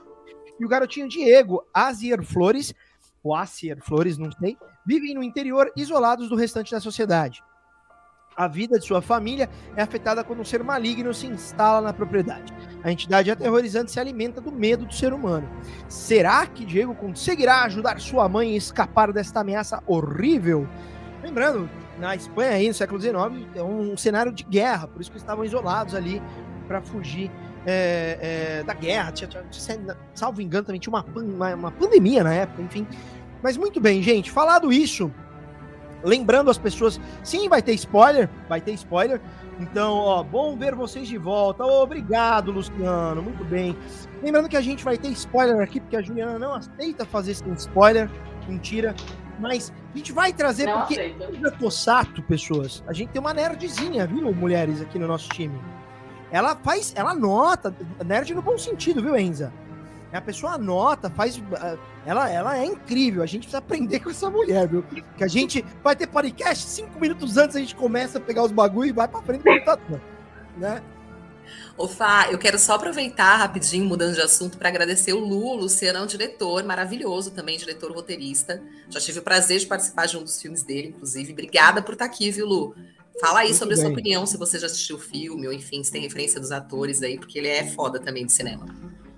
e 0.60 0.66
o 0.66 0.70
garotinho 0.70 1.08
Diego 1.08 1.66
Azier 1.74 2.24
Flores, 2.24 2.74
ou 3.24 3.36
Azier 3.36 3.80
Flores, 3.82 4.18
não 4.18 4.32
sei, 4.32 4.58
vivem 4.86 5.14
no 5.14 5.24
interior 5.24 5.72
isolados 5.76 6.30
do 6.30 6.36
restante 6.36 6.72
da 6.72 6.80
sociedade. 6.80 7.42
A 8.36 8.48
vida 8.48 8.80
de 8.80 8.86
sua 8.86 9.02
família 9.02 9.50
é 9.76 9.82
afetada 9.84 10.24
quando 10.24 10.40
um 10.40 10.46
ser 10.46 10.64
maligno 10.64 11.14
se 11.14 11.28
instala 11.28 11.82
na 11.82 11.94
propriedade. 11.94 12.52
A 12.84 12.92
entidade 12.92 13.30
aterrorizante 13.30 13.92
se 13.92 14.00
alimenta 14.00 14.42
do 14.42 14.52
medo 14.52 14.86
do 14.86 14.94
ser 14.94 15.14
humano. 15.14 15.48
Será 15.88 16.46
que 16.48 16.66
Diego 16.66 16.96
conseguirá 16.96 17.64
ajudar 17.64 18.00
sua 18.00 18.28
mãe 18.28 18.54
a 18.54 18.58
escapar 18.58 19.14
desta 19.14 19.42
ameaça 19.42 19.84
horrível? 19.86 20.68
Lembrando, 21.22 21.70
na 22.00 22.16
Espanha, 22.16 22.52
aí, 22.54 22.68
no 22.68 22.74
século 22.74 23.00
XIX, 23.00 23.48
é 23.56 23.62
um 23.62 23.96
cenário 23.96 24.32
de 24.32 24.44
guerra, 24.44 24.88
por 24.88 25.00
isso 25.00 25.12
que 25.12 25.18
estavam 25.18 25.46
isolados 25.46 25.94
ali 25.94 26.22
para 26.68 26.82
fugir 26.82 27.30
é, 27.66 28.18
é, 28.60 28.64
da 28.64 28.74
guerra, 28.74 29.12
tinha, 29.12 29.28
tinha, 29.28 29.98
salvo 30.14 30.42
engano, 30.42 30.66
também 30.66 30.80
tinha 30.80 30.94
uma, 30.94 31.06
uma, 31.16 31.56
uma, 31.56 31.72
pandemia 31.72 32.24
na 32.24 32.34
época, 32.34 32.62
enfim. 32.62 32.88
Mas 33.42 33.58
muito 33.58 33.80
bem, 33.80 34.02
gente, 34.02 34.32
falado 34.32 34.72
isso, 34.72 35.12
lembrando 36.04 36.50
as 36.50 36.58
pessoas, 36.58 37.00
sim, 37.24 37.48
vai 37.48 37.62
ter 37.62 37.74
spoiler, 37.74 38.30
vai 38.48 38.62
ter 38.62 38.74
spoiler. 38.74 39.22
Então, 39.60 39.94
ó, 39.94 40.24
bom 40.24 40.58
ver 40.58 40.74
vocês 40.76 41.08
de 41.08 41.18
volta. 41.18 41.64
Obrigado, 41.64 42.52
Luciano, 42.52 43.22
muito 43.22 43.44
bem. 43.46 43.76
Lembrando 44.22 44.50
que 44.50 44.58
a 44.58 44.62
gente 44.62 44.84
vai 44.84 44.98
ter 44.98 45.10
spoiler 45.10 45.62
aqui, 45.62 45.80
porque 45.80 45.96
a 45.96 46.02
Juliana 46.02 46.40
não 46.40 46.54
aceita 46.56 47.06
fazer 47.06 47.36
sem 47.36 47.54
spoiler, 47.54 48.10
mentira. 48.48 48.96
Mas 49.40 49.74
a 49.94 49.98
gente 49.98 50.12
vai 50.12 50.32
trazer, 50.32 50.66
não 50.66 50.80
porque 50.80 50.94
aceita. 50.96 51.30
eu 51.42 51.52
tô 51.58 51.70
sato, 51.70 52.22
pessoas. 52.24 52.84
A 52.88 52.94
gente 52.94 53.10
tem 53.10 53.20
uma 53.20 53.34
nerdzinha, 53.34 54.08
viu, 54.08 54.34
mulheres, 54.34 54.82
aqui 54.82 54.98
no 54.98 55.08
nosso 55.08 55.30
time 55.30 55.60
ela 56.34 56.56
faz, 56.56 56.92
ela 56.96 57.14
nota, 57.14 57.74
nerd 58.04 58.34
no 58.34 58.42
bom 58.42 58.58
sentido, 58.58 59.04
viu, 59.04 59.16
Enza? 59.16 59.54
A 60.12 60.20
pessoa 60.20 60.54
anota, 60.54 61.10
faz. 61.10 61.42
Ah, 61.56 61.78
ela, 62.06 62.30
ela 62.30 62.58
é 62.58 62.66
incrível. 62.66 63.22
A 63.22 63.26
gente 63.26 63.44
precisa 63.44 63.60
aprender 63.60 64.00
com 64.00 64.10
essa 64.10 64.30
mulher, 64.30 64.68
viu? 64.68 64.84
Que 65.16 65.24
a 65.24 65.28
gente 65.28 65.64
vai 65.84 65.96
ter 65.96 66.08
podcast 66.08 66.66
cinco 66.66 67.00
minutos 67.00 67.38
antes 67.38 67.56
a 67.56 67.60
gente 67.60 67.76
começa 67.76 68.18
a 68.18 68.22
pegar 68.22 68.44
os 68.44 68.52
bagulho 68.52 68.90
e 68.90 68.92
vai 68.92 69.08
pra 69.08 69.22
frente 69.22 69.44
né? 70.58 70.82
Ô 71.78 71.88
Fá, 71.88 72.28
eu 72.32 72.38
quero 72.38 72.58
só 72.58 72.76
aproveitar 72.76 73.36
rapidinho, 73.38 73.86
mudando 73.86 74.14
de 74.14 74.22
assunto, 74.22 74.58
para 74.58 74.70
agradecer 74.70 75.14
o 75.14 75.20
Lu, 75.20 75.46
o 75.48 75.56
Luciano 75.56 76.00
é 76.00 76.02
um 76.02 76.06
diretor 76.06 76.64
maravilhoso 76.64 77.32
também, 77.32 77.58
diretor 77.58 77.92
roteirista. 77.92 78.62
Já 78.90 79.00
tive 79.00 79.20
o 79.20 79.24
prazer 79.24 79.60
de 79.60 79.66
participar 79.66 80.06
de 80.08 80.18
um 80.18 80.24
dos 80.24 80.40
filmes 80.40 80.64
dele, 80.64 80.90
inclusive. 80.90 81.32
Obrigada 81.32 81.82
por 81.82 81.94
estar 81.94 82.06
aqui, 82.06 82.30
viu, 82.32 82.48
Lu? 82.48 82.76
Fala 83.20 83.40
aí 83.40 83.48
Muito 83.48 83.60
sobre 83.60 83.76
bem. 83.76 83.84
a 83.84 83.88
sua 83.88 83.94
opinião, 83.94 84.26
se 84.26 84.38
você 84.38 84.58
já 84.58 84.66
assistiu 84.66 84.96
o 84.96 85.00
filme, 85.00 85.48
ou 85.48 85.54
enfim, 85.54 85.84
se 85.84 85.92
tem 85.92 86.02
referência 86.02 86.40
dos 86.40 86.52
atores 86.52 87.02
aí, 87.04 87.18
porque 87.18 87.38
ele 87.38 87.48
é 87.48 87.66
foda 87.66 88.00
também 88.00 88.26
de 88.26 88.32
cinema. 88.32 88.66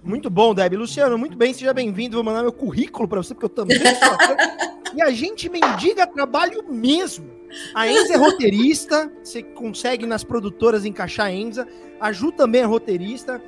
Muito 0.03 0.29
bom, 0.29 0.53
Deb. 0.53 0.73
Luciano, 0.75 1.17
muito 1.17 1.35
bem, 1.35 1.53
seja 1.53 1.73
bem-vindo. 1.73 2.15
Vou 2.15 2.23
mandar 2.23 2.43
meu 2.43 2.53
currículo 2.53 3.07
para 3.07 3.23
você, 3.23 3.33
porque 3.33 3.45
eu 3.45 3.49
também 3.49 3.79
sou 3.79 4.95
E 4.95 5.01
a 5.01 5.09
gente 5.11 5.49
mendiga 5.49 6.05
trabalho 6.05 6.63
mesmo. 6.69 7.33
A 7.73 7.87
Enza 7.87 8.13
é 8.13 8.17
roteirista, 8.17 9.11
você 9.23 9.41
consegue 9.41 10.05
nas 10.05 10.23
produtoras 10.23 10.85
encaixar 10.85 11.27
a 11.27 11.31
Enza. 11.31 11.67
A 11.99 12.11
Ju 12.11 12.31
também 12.31 12.61
é 12.61 12.65
roteirista. 12.65 13.41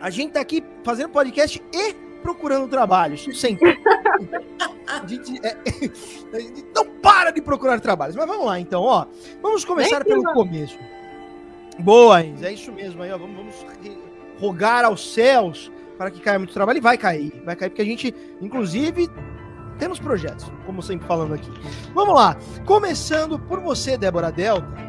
A 0.00 0.08
gente 0.08 0.32
tá 0.32 0.40
aqui 0.40 0.62
fazendo 0.84 1.10
podcast 1.10 1.62
e 1.72 1.94
procurando 2.22 2.68
trabalho, 2.68 3.14
isso 3.14 3.32
sempre. 3.34 3.78
A 4.88 5.06
gente, 5.06 5.38
é, 5.46 5.56
a 6.34 6.40
gente 6.40 6.66
não 6.74 6.86
para 7.00 7.30
de 7.30 7.42
procurar 7.42 7.80
trabalhos. 7.80 8.16
Mas 8.16 8.26
vamos 8.26 8.46
lá, 8.46 8.58
então, 8.58 8.82
ó. 8.82 9.06
Vamos 9.42 9.64
começar 9.64 10.04
pelo 10.04 10.22
começo. 10.32 10.78
Boa, 11.78 12.22
é 12.22 12.52
isso 12.52 12.72
mesmo 12.72 13.02
aí, 13.02 13.12
ó. 13.12 13.18
Vamos, 13.18 13.36
vamos 13.36 13.66
rogar 14.40 14.84
aos 14.84 15.12
céus 15.12 15.70
para 15.96 16.10
que 16.10 16.20
caia 16.20 16.38
muito 16.38 16.54
trabalho 16.54 16.78
e 16.78 16.80
vai 16.80 16.96
cair. 16.96 17.42
Vai 17.44 17.56
cair 17.56 17.70
porque 17.70 17.82
a 17.82 17.84
gente, 17.84 18.14
inclusive, 18.40 19.10
temos 19.78 19.98
projetos, 19.98 20.50
como 20.64 20.82
sempre 20.82 21.06
falando 21.06 21.34
aqui. 21.34 21.50
Vamos 21.94 22.14
lá. 22.14 22.36
Começando 22.64 23.38
por 23.38 23.60
você, 23.60 23.96
Débora 23.98 24.32
Delta. 24.32 24.88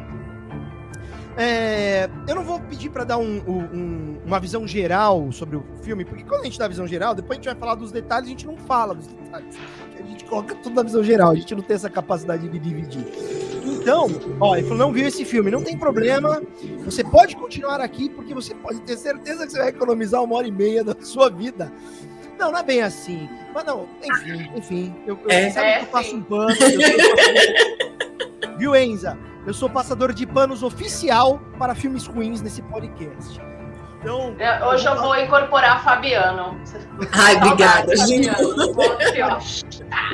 É, 1.36 2.10
eu 2.28 2.34
não 2.34 2.44
vou 2.44 2.60
pedir 2.60 2.90
para 2.90 3.04
dar 3.04 3.16
um, 3.16 3.38
um, 3.48 4.18
uma 4.26 4.38
visão 4.38 4.66
geral 4.66 5.30
sobre 5.32 5.56
o 5.56 5.64
filme, 5.80 6.04
porque 6.04 6.24
quando 6.24 6.42
a 6.42 6.44
gente 6.44 6.58
dá 6.58 6.66
a 6.66 6.68
visão 6.68 6.86
geral, 6.86 7.14
depois 7.14 7.38
a 7.38 7.42
gente 7.42 7.46
vai 7.46 7.54
falar 7.54 7.76
dos 7.76 7.92
detalhes, 7.92 8.26
a 8.26 8.30
gente 8.30 8.46
não 8.46 8.56
fala 8.56 8.94
dos 8.94 9.06
detalhes. 9.06 9.56
A 10.00 10.06
gente 10.06 10.24
coloca 10.24 10.54
tudo 10.56 10.74
na 10.74 10.82
visão 10.82 11.02
geral, 11.02 11.30
a 11.30 11.34
gente 11.34 11.54
não 11.54 11.62
tem 11.62 11.76
essa 11.76 11.90
capacidade 11.90 12.48
de 12.48 12.58
dividir. 12.58 13.06
Então, 13.64 14.08
ó, 14.40 14.56
ele 14.56 14.64
falou, 14.64 14.78
não 14.78 14.92
viu 14.92 15.06
esse 15.06 15.24
filme, 15.24 15.50
não 15.50 15.62
tem 15.62 15.76
problema, 15.76 16.42
você 16.84 17.02
pode 17.02 17.36
continuar 17.36 17.80
aqui, 17.80 18.08
porque 18.10 18.34
você 18.34 18.54
pode 18.54 18.80
ter 18.82 18.96
certeza 18.96 19.46
que 19.46 19.52
você 19.52 19.58
vai 19.58 19.68
economizar 19.68 20.22
uma 20.22 20.36
hora 20.36 20.46
e 20.46 20.52
meia 20.52 20.84
da 20.84 20.94
sua 21.00 21.30
vida. 21.30 21.72
Não, 22.38 22.50
não 22.50 22.58
é 22.58 22.62
bem 22.62 22.82
assim. 22.82 23.28
Mas 23.54 23.64
não, 23.64 23.88
enfim, 24.02 24.50
enfim. 24.56 24.94
Eu, 25.06 25.18
eu, 25.24 25.30
é, 25.30 25.50
sabe 25.50 25.66
é, 25.66 25.78
que 25.78 25.84
eu 25.84 25.88
faço 25.88 26.16
um 26.16 26.22
pano. 26.22 26.50
Eu 26.50 28.56
Viu, 28.58 28.76
Enza? 28.76 29.18
Eu 29.46 29.54
sou 29.54 29.68
passador 29.68 30.12
de 30.12 30.26
panos 30.26 30.62
oficial 30.62 31.40
para 31.58 31.74
filmes 31.74 32.06
ruins 32.06 32.42
nesse 32.42 32.62
podcast. 32.62 33.40
Então, 34.00 34.34
é, 34.38 34.64
hoje 34.64 34.86
eu 34.86 34.96
vou 34.96 35.14
incorporar 35.14 35.84
Fabiano. 35.84 36.58
Ai, 37.12 37.36
obrigada, 37.36 37.94
gente. 37.96 38.30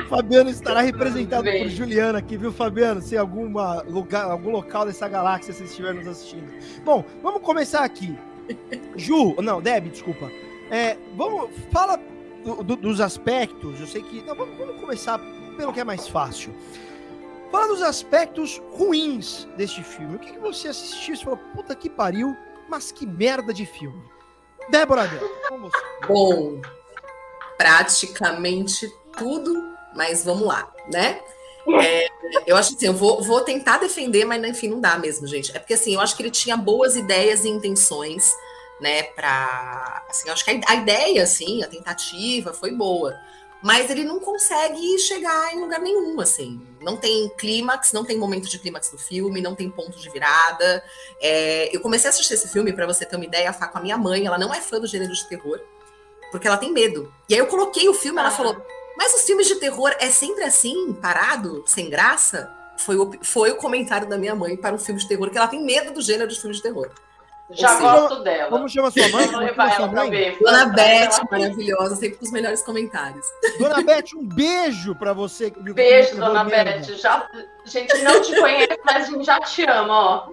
Fabiano 0.09 0.49
estará 0.49 0.81
representado 0.81 1.43
por 1.43 1.69
Juliana 1.69 2.19
aqui, 2.19 2.35
viu, 2.35 2.51
Fabiano? 2.51 3.01
Se 3.01 3.15
alguma 3.15 3.81
lugar, 3.83 4.29
algum 4.29 4.51
local 4.51 4.85
dessa 4.85 5.07
galáxia 5.07 5.53
você 5.53 5.63
estiver 5.63 5.93
nos 5.93 6.05
assistindo. 6.05 6.51
Bom, 6.83 7.05
vamos 7.23 7.41
começar 7.41 7.85
aqui. 7.85 8.17
Ju, 8.97 9.35
não, 9.41 9.61
Deb, 9.61 9.89
desculpa. 9.89 10.29
É, 10.69 10.97
vamos, 11.15 11.49
fala 11.71 11.97
do, 12.43 12.61
do, 12.63 12.75
dos 12.75 12.99
aspectos. 12.99 13.79
Eu 13.79 13.87
sei 13.87 14.03
que. 14.03 14.21
Não, 14.23 14.35
vamos, 14.35 14.57
vamos 14.57 14.81
começar 14.81 15.17
pelo 15.55 15.71
que 15.71 15.79
é 15.79 15.85
mais 15.85 16.09
fácil. 16.09 16.53
Fala 17.49 17.67
dos 17.67 17.81
aspectos 17.81 18.61
ruins 18.71 19.47
deste 19.55 19.81
filme. 19.81 20.17
O 20.17 20.19
que, 20.19 20.33
que 20.33 20.39
você 20.39 20.67
assistiu 20.67 21.15
e 21.15 21.17
falou, 21.17 21.39
puta 21.55 21.73
que 21.73 21.89
pariu, 21.89 22.35
mas 22.67 22.91
que 22.91 23.05
merda 23.05 23.53
de 23.53 23.65
filme. 23.65 24.03
Débora 24.69 25.07
você? 25.59 26.07
Bom, 26.07 26.61
praticamente 27.57 28.91
tudo, 29.17 29.53
mas 29.95 30.23
vamos 30.23 30.47
lá, 30.47 30.71
né? 30.91 31.21
É, 31.81 32.07
eu 32.45 32.55
acho 32.55 32.75
assim, 32.75 32.85
eu 32.85 32.93
vou, 32.93 33.21
vou 33.21 33.41
tentar 33.41 33.77
defender, 33.77 34.23
mas 34.25 34.43
enfim, 34.43 34.69
não 34.69 34.79
dá 34.79 34.97
mesmo, 34.97 35.27
gente. 35.27 35.55
É 35.55 35.59
porque 35.59 35.73
assim, 35.73 35.95
eu 35.95 36.01
acho 36.01 36.15
que 36.15 36.21
ele 36.21 36.31
tinha 36.31 36.55
boas 36.55 36.95
ideias 36.95 37.43
e 37.43 37.49
intenções, 37.49 38.31
né, 38.79 39.03
para 39.03 40.05
assim, 40.09 40.27
eu 40.27 40.33
acho 40.33 40.45
que 40.45 40.51
a, 40.51 40.61
a 40.67 40.75
ideia 40.75 41.23
assim, 41.23 41.63
a 41.63 41.67
tentativa 41.67 42.53
foi 42.53 42.71
boa 42.71 43.17
mas 43.61 43.89
ele 43.89 44.03
não 44.03 44.19
consegue 44.19 44.99
chegar 44.99 45.53
em 45.53 45.59
lugar 45.59 45.79
nenhum, 45.79 46.19
assim. 46.21 46.61
Não 46.81 46.95
tem 46.95 47.29
clímax, 47.37 47.91
não 47.91 48.05
tem 48.05 48.17
momento 48.17 48.47
de 48.47 48.59
clímax 48.59 48.89
do 48.89 48.97
filme, 48.97 49.41
não 49.41 49.55
tem 49.55 49.69
ponto 49.69 49.97
de 49.97 50.09
virada. 50.09 50.83
É, 51.19 51.75
eu 51.75 51.81
comecei 51.81 52.07
a 52.07 52.11
assistir 52.11 52.35
esse 52.35 52.47
filme, 52.47 52.71
para 52.71 52.85
você 52.85 53.05
ter 53.05 53.15
uma 53.15 53.25
ideia, 53.25 53.51
com 53.51 53.77
a 53.77 53.81
minha 53.81 53.97
mãe, 53.97 54.25
ela 54.25 54.37
não 54.37 54.53
é 54.53 54.61
fã 54.61 54.79
do 54.79 54.87
gênero 54.87 55.13
de 55.13 55.27
terror, 55.27 55.59
porque 56.31 56.47
ela 56.47 56.57
tem 56.57 56.71
medo. 56.71 57.11
E 57.27 57.33
aí 57.33 57.39
eu 57.39 57.47
coloquei 57.47 57.89
o 57.89 57.93
filme, 57.93 58.19
ela 58.19 58.31
falou, 58.31 58.63
mas 58.95 59.13
os 59.13 59.21
filmes 59.21 59.47
de 59.47 59.55
terror 59.55 59.93
é 59.99 60.09
sempre 60.09 60.43
assim, 60.43 60.93
parado, 60.93 61.63
sem 61.65 61.89
graça? 61.89 62.51
Foi 62.77 62.95
o, 62.95 63.11
foi 63.23 63.51
o 63.51 63.55
comentário 63.55 64.07
da 64.07 64.17
minha 64.17 64.35
mãe 64.35 64.55
para 64.55 64.75
um 64.75 64.79
filme 64.79 65.01
de 65.01 65.07
terror, 65.07 65.31
que 65.31 65.37
ela 65.37 65.47
tem 65.47 65.63
medo 65.63 65.91
do 65.91 66.01
gênero 66.01 66.29
de 66.29 66.39
filme 66.39 66.55
de 66.55 66.61
terror. 66.61 66.91
Já 67.51 67.79
gosto 67.79 68.23
dela. 68.23 68.49
Como 68.49 68.67
chama 68.67 68.91
sua 68.91 69.07
mãe? 69.09 69.25
Vamos 69.27 69.39
levar 69.39 69.73
ela 69.73 69.87
pra 69.87 70.05
ver. 70.05 70.37
Dona 70.39 70.65
Beth, 70.65 71.21
maravilhosa, 71.31 71.95
sempre 71.95 72.17
com 72.17 72.25
os 72.25 72.31
melhores 72.31 72.61
comentários. 72.61 73.25
Dona 73.57 73.81
Beth, 73.81 74.13
um 74.15 74.25
beijo 74.25 74.93
pra 74.95 75.13
você. 75.13 75.49
Beijo, 75.49 76.17
Dona 76.17 76.43
Beth. 76.43 76.83
Já, 76.97 77.29
a 77.33 77.69
gente 77.69 77.97
não 78.03 78.21
te 78.21 78.35
conhece, 78.35 78.79
mas 78.85 79.07
a 79.07 79.11
gente 79.11 79.25
já 79.25 79.39
te 79.39 79.63
ama, 79.63 79.93
ó. 79.93 80.29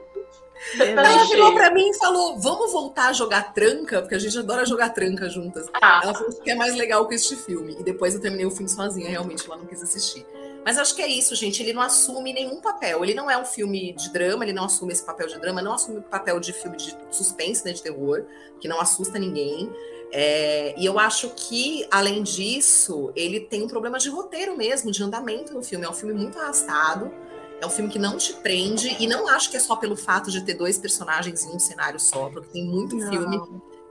Ela 0.78 1.26
chegou 1.26 1.54
pra 1.54 1.71
mim 1.71 1.90
e 1.90 1.94
falou: 1.99 2.38
vamos 2.38 2.73
voltar 2.73 3.09
a 3.09 3.12
jogar 3.12 3.52
tranca, 3.52 4.00
porque 4.00 4.14
a 4.14 4.18
gente 4.18 4.38
adora 4.38 4.64
jogar 4.64 4.90
tranca 4.90 5.28
juntas. 5.28 5.66
Ah. 5.80 6.00
Ela 6.02 6.14
falou 6.14 6.33
que 6.33 6.50
é 6.50 6.54
mais 6.54 6.75
legal 6.75 7.06
que 7.06 7.14
este 7.14 7.37
filme. 7.37 7.76
E 7.78 7.83
depois 7.85 8.14
eu 8.14 8.21
terminei 8.21 8.47
o 8.47 8.50
filme 8.50 8.68
sozinha, 8.68 9.11
realmente 9.11 9.47
ela 9.47 9.56
não 9.56 9.66
quis 9.66 9.83
assistir. 9.83 10.26
Mas 10.64 10.78
acho 10.78 10.94
que 10.94 11.02
é 11.02 11.09
isso, 11.09 11.35
gente. 11.35 11.62
Ele 11.62 11.73
não 11.73 11.83
assume 11.83 12.33
nenhum 12.33 12.61
papel. 12.61 13.04
Ele 13.04 13.14
não 13.14 13.30
é 13.30 13.37
um 13.37 13.44
filme 13.44 13.92
de 13.92 14.11
drama, 14.11 14.44
ele 14.44 14.52
não 14.52 14.64
assume 14.64 14.92
esse 14.92 15.04
papel 15.04 15.26
de 15.26 15.38
drama, 15.38 15.61
não 15.61 15.75
assume 15.75 15.99
o 15.99 16.02
papel 16.02 16.40
de 16.40 16.52
filme 16.52 16.76
de 16.76 16.97
suspense, 17.11 17.64
né, 17.64 17.73
de 17.73 17.83
terror, 17.83 18.25
que 18.61 18.66
não 18.66 18.80
assusta 18.80 19.18
ninguém. 19.18 19.71
É, 20.11 20.75
e 20.78 20.87
eu 20.87 20.99
acho 20.99 21.30
que, 21.30 21.87
além 21.90 22.23
disso, 22.23 23.12
ele 23.14 23.40
tem 23.40 23.62
um 23.62 23.68
problema 23.68 23.99
de 23.99 24.09
roteiro 24.09 24.56
mesmo, 24.56 24.90
de 24.90 25.02
andamento 25.02 25.52
no 25.52 25.62
filme. 25.62 25.85
É 25.85 25.90
um 25.90 25.94
filme 25.94 26.14
muito 26.14 26.38
arrastado, 26.38 27.12
é 27.61 27.66
um 27.66 27.71
filme 27.71 27.90
que 27.90 27.99
não 27.99 28.16
te 28.16 28.33
prende, 28.35 28.97
e 29.00 29.06
não 29.06 29.28
acho 29.28 29.50
que 29.50 29.56
é 29.56 29.61
só 29.61 29.76
pelo 29.76 29.97
fato 29.97 30.30
de 30.30 30.42
ter 30.42 30.54
dois 30.54 30.78
personagens 30.78 31.44
em 31.44 31.54
um 31.54 31.59
cenário 31.59 31.99
só, 31.99 32.30
porque 32.30 32.49
tem 32.52 32.64
muito 32.64 32.97
não. 32.97 33.11
filme 33.11 33.42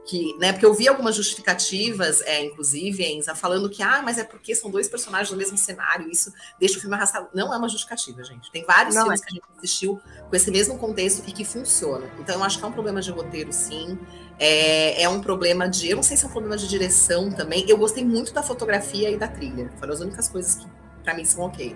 que, 0.06 0.36
né, 0.38 0.52
porque 0.52 0.66
eu 0.66 0.74
vi 0.74 0.88
algumas 0.88 1.16
justificativas, 1.16 2.22
é, 2.22 2.44
inclusive, 2.44 3.04
Enza, 3.06 3.34
falando 3.34 3.70
que, 3.70 3.82
ah, 3.82 4.02
mas 4.04 4.18
é 4.18 4.24
porque 4.24 4.54
são 4.54 4.70
dois 4.70 4.90
personagens 4.90 5.32
no 5.32 5.38
mesmo 5.38 5.58
cenário, 5.58 6.10
isso 6.12 6.34
deixa 6.60 6.78
o 6.78 6.82
filme 6.82 6.96
arrastado. 6.96 7.30
Não 7.34 7.54
é 7.54 7.58
uma 7.58 7.70
justificativa, 7.70 8.24
gente. 8.24 8.52
Tem 8.52 8.66
vários 8.66 8.96
Não 8.96 9.04
filmes 9.04 9.22
é. 9.22 9.26
que 9.26 9.32
a 9.32 9.36
gente 9.36 9.46
assistiu 9.58 10.02
com 10.30 10.36
esse 10.36 10.52
mesmo 10.52 10.78
contexto 10.78 11.24
e 11.28 11.32
que 11.32 11.46
funcionam. 11.46 12.10
Então, 12.20 12.36
eu 12.36 12.44
acho 12.44 12.60
que 12.60 12.66
é 12.66 12.68
um 12.68 12.72
problema 12.72 13.02
de 13.02 13.12
roteiro, 13.12 13.54
sim. 13.54 13.98
É, 14.38 15.04
é 15.04 15.10
um 15.10 15.22
problema 15.22 15.70
de. 15.70 15.90
Eu 15.90 15.96
não 15.96 16.04
sei 16.04 16.18
se 16.18 16.26
é 16.26 16.28
um 16.28 16.32
problema 16.32 16.58
de 16.58 16.68
direção 16.68 17.32
também. 17.32 17.64
Eu 17.70 17.78
gostei 17.78 18.04
muito 18.04 18.34
da 18.34 18.44
fotografia 18.44 19.10
e 19.10 19.18
da 19.18 19.28
trilha. 19.28 19.72
Foram 19.80 19.94
as 19.94 20.02
únicas 20.02 20.28
coisas 20.28 20.56
que, 20.56 20.68
para 21.04 21.14
mim, 21.14 21.24
são 21.24 21.46
ok. 21.46 21.76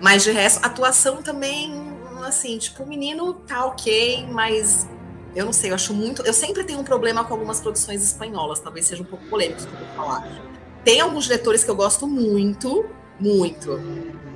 Mas 0.00 0.22
de 0.22 0.30
resto, 0.30 0.64
atuação 0.64 1.22
também, 1.22 1.72
assim, 2.24 2.58
tipo, 2.58 2.82
o 2.82 2.86
menino 2.86 3.34
tá 3.34 3.64
ok, 3.64 4.26
mas 4.30 4.86
eu 5.34 5.44
não 5.44 5.52
sei, 5.52 5.70
eu 5.70 5.74
acho 5.74 5.92
muito. 5.92 6.22
Eu 6.22 6.32
sempre 6.32 6.64
tenho 6.64 6.78
um 6.78 6.84
problema 6.84 7.24
com 7.24 7.34
algumas 7.34 7.60
produções 7.60 8.02
espanholas, 8.02 8.60
talvez 8.60 8.86
seja 8.86 9.02
um 9.02 9.06
pouco 9.06 9.24
polêmico 9.26 9.58
isso 9.58 9.68
que 9.68 9.74
eu 9.74 9.78
vou 9.78 9.96
falar. 9.96 10.28
Tem 10.84 11.00
alguns 11.00 11.24
diretores 11.24 11.64
que 11.64 11.70
eu 11.70 11.76
gosto 11.76 12.06
muito, 12.06 12.86
muito. 13.18 13.80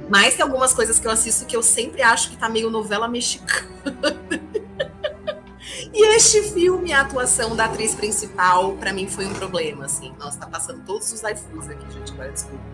Mas 0.08 0.34
tem 0.34 0.42
algumas 0.42 0.72
coisas 0.72 0.98
que 0.98 1.06
eu 1.06 1.10
assisto 1.10 1.44
que 1.44 1.54
eu 1.54 1.62
sempre 1.62 2.02
acho 2.02 2.30
que 2.30 2.36
tá 2.36 2.48
meio 2.48 2.70
novela 2.70 3.06
mexicana. 3.06 3.68
e 5.92 6.16
este 6.16 6.42
filme, 6.42 6.92
a 6.92 7.02
atuação 7.02 7.54
da 7.54 7.66
atriz 7.66 7.94
principal, 7.94 8.72
para 8.74 8.92
mim 8.92 9.06
foi 9.06 9.26
um 9.26 9.34
problema, 9.34 9.84
assim. 9.84 10.14
Nossa, 10.18 10.38
tá 10.38 10.46
passando 10.46 10.82
todos 10.84 11.12
os 11.12 11.22
iFoods 11.22 11.68
aqui, 11.68 11.92
gente, 11.92 12.12
agora 12.12 12.32
desculpa. 12.32 12.64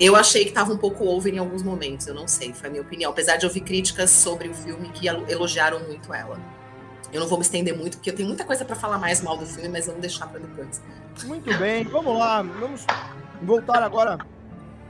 Eu 0.00 0.16
achei 0.16 0.44
que 0.44 0.52
tava 0.52 0.72
um 0.72 0.78
pouco 0.78 1.04
over 1.04 1.32
em 1.32 1.38
alguns 1.38 1.62
momentos, 1.62 2.06
eu 2.06 2.14
não 2.14 2.26
sei, 2.26 2.52
foi 2.52 2.68
a 2.68 2.70
minha 2.70 2.82
opinião. 2.82 3.10
Apesar 3.10 3.36
de 3.36 3.44
ouvir 3.44 3.60
críticas 3.60 4.10
sobre 4.10 4.48
o 4.48 4.54
filme 4.54 4.88
que 4.88 5.06
elogiaram 5.06 5.80
muito 5.80 6.14
ela. 6.14 6.40
Eu 7.12 7.20
não 7.20 7.28
vou 7.28 7.38
me 7.38 7.44
estender 7.44 7.76
muito, 7.76 7.98
porque 7.98 8.10
eu 8.10 8.16
tenho 8.16 8.28
muita 8.28 8.44
coisa 8.44 8.64
para 8.64 8.74
falar 8.74 8.98
mais 8.98 9.20
mal 9.20 9.36
do 9.36 9.44
filme, 9.44 9.68
mas 9.68 9.86
vamos 9.86 10.00
deixar 10.00 10.26
para 10.28 10.40
depois. 10.40 10.80
Muito 11.24 11.56
bem, 11.58 11.84
vamos 11.84 12.18
lá. 12.18 12.40
Vamos 12.42 12.86
voltar 13.42 13.82
agora 13.82 14.18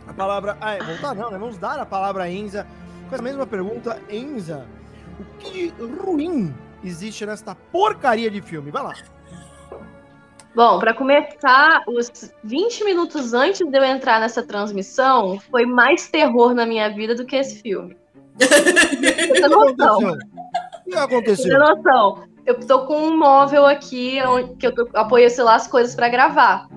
a 0.06 0.12
palavra. 0.12 0.56
Ah, 0.60 0.74
é, 0.74 0.82
voltar 0.82 1.14
não, 1.14 1.30
né? 1.30 1.38
Vamos 1.38 1.58
dar 1.58 1.78
a 1.80 1.86
palavra 1.86 2.24
a 2.24 2.30
Enza. 2.30 2.66
Com 3.08 3.14
essa 3.14 3.22
mesma 3.22 3.46
pergunta, 3.46 4.00
Enza, 4.08 4.66
o 5.18 5.24
que 5.38 5.72
de 5.72 5.82
ruim 6.00 6.54
existe 6.84 7.26
nesta 7.26 7.54
porcaria 7.54 8.30
de 8.30 8.40
filme? 8.40 8.70
Vai 8.70 8.82
lá. 8.82 8.94
Bom, 10.54 10.78
para 10.78 10.92
começar, 10.92 11.82
os 11.88 12.30
20 12.44 12.84
minutos 12.84 13.32
antes 13.32 13.66
de 13.66 13.76
eu 13.76 13.82
entrar 13.82 14.20
nessa 14.20 14.42
transmissão, 14.42 15.40
foi 15.50 15.64
mais 15.64 16.08
terror 16.08 16.54
na 16.54 16.66
minha 16.66 16.88
vida 16.90 17.14
do 17.14 17.24
que 17.24 17.36
esse 17.36 17.62
filme. 17.62 17.96
Você 18.38 19.48
noção 20.86 21.08
que 21.08 21.14
aconteceu? 21.14 21.58
Noção. 21.58 22.24
Eu 22.44 22.58
tô 22.66 22.86
com 22.86 22.96
um 22.96 23.16
móvel 23.16 23.64
aqui 23.64 24.18
que 24.58 24.66
eu 24.66 24.72
apoio, 24.94 25.30
sei 25.30 25.44
lá, 25.44 25.54
as 25.54 25.66
coisas 25.66 25.94
para 25.94 26.08
gravar. 26.08 26.68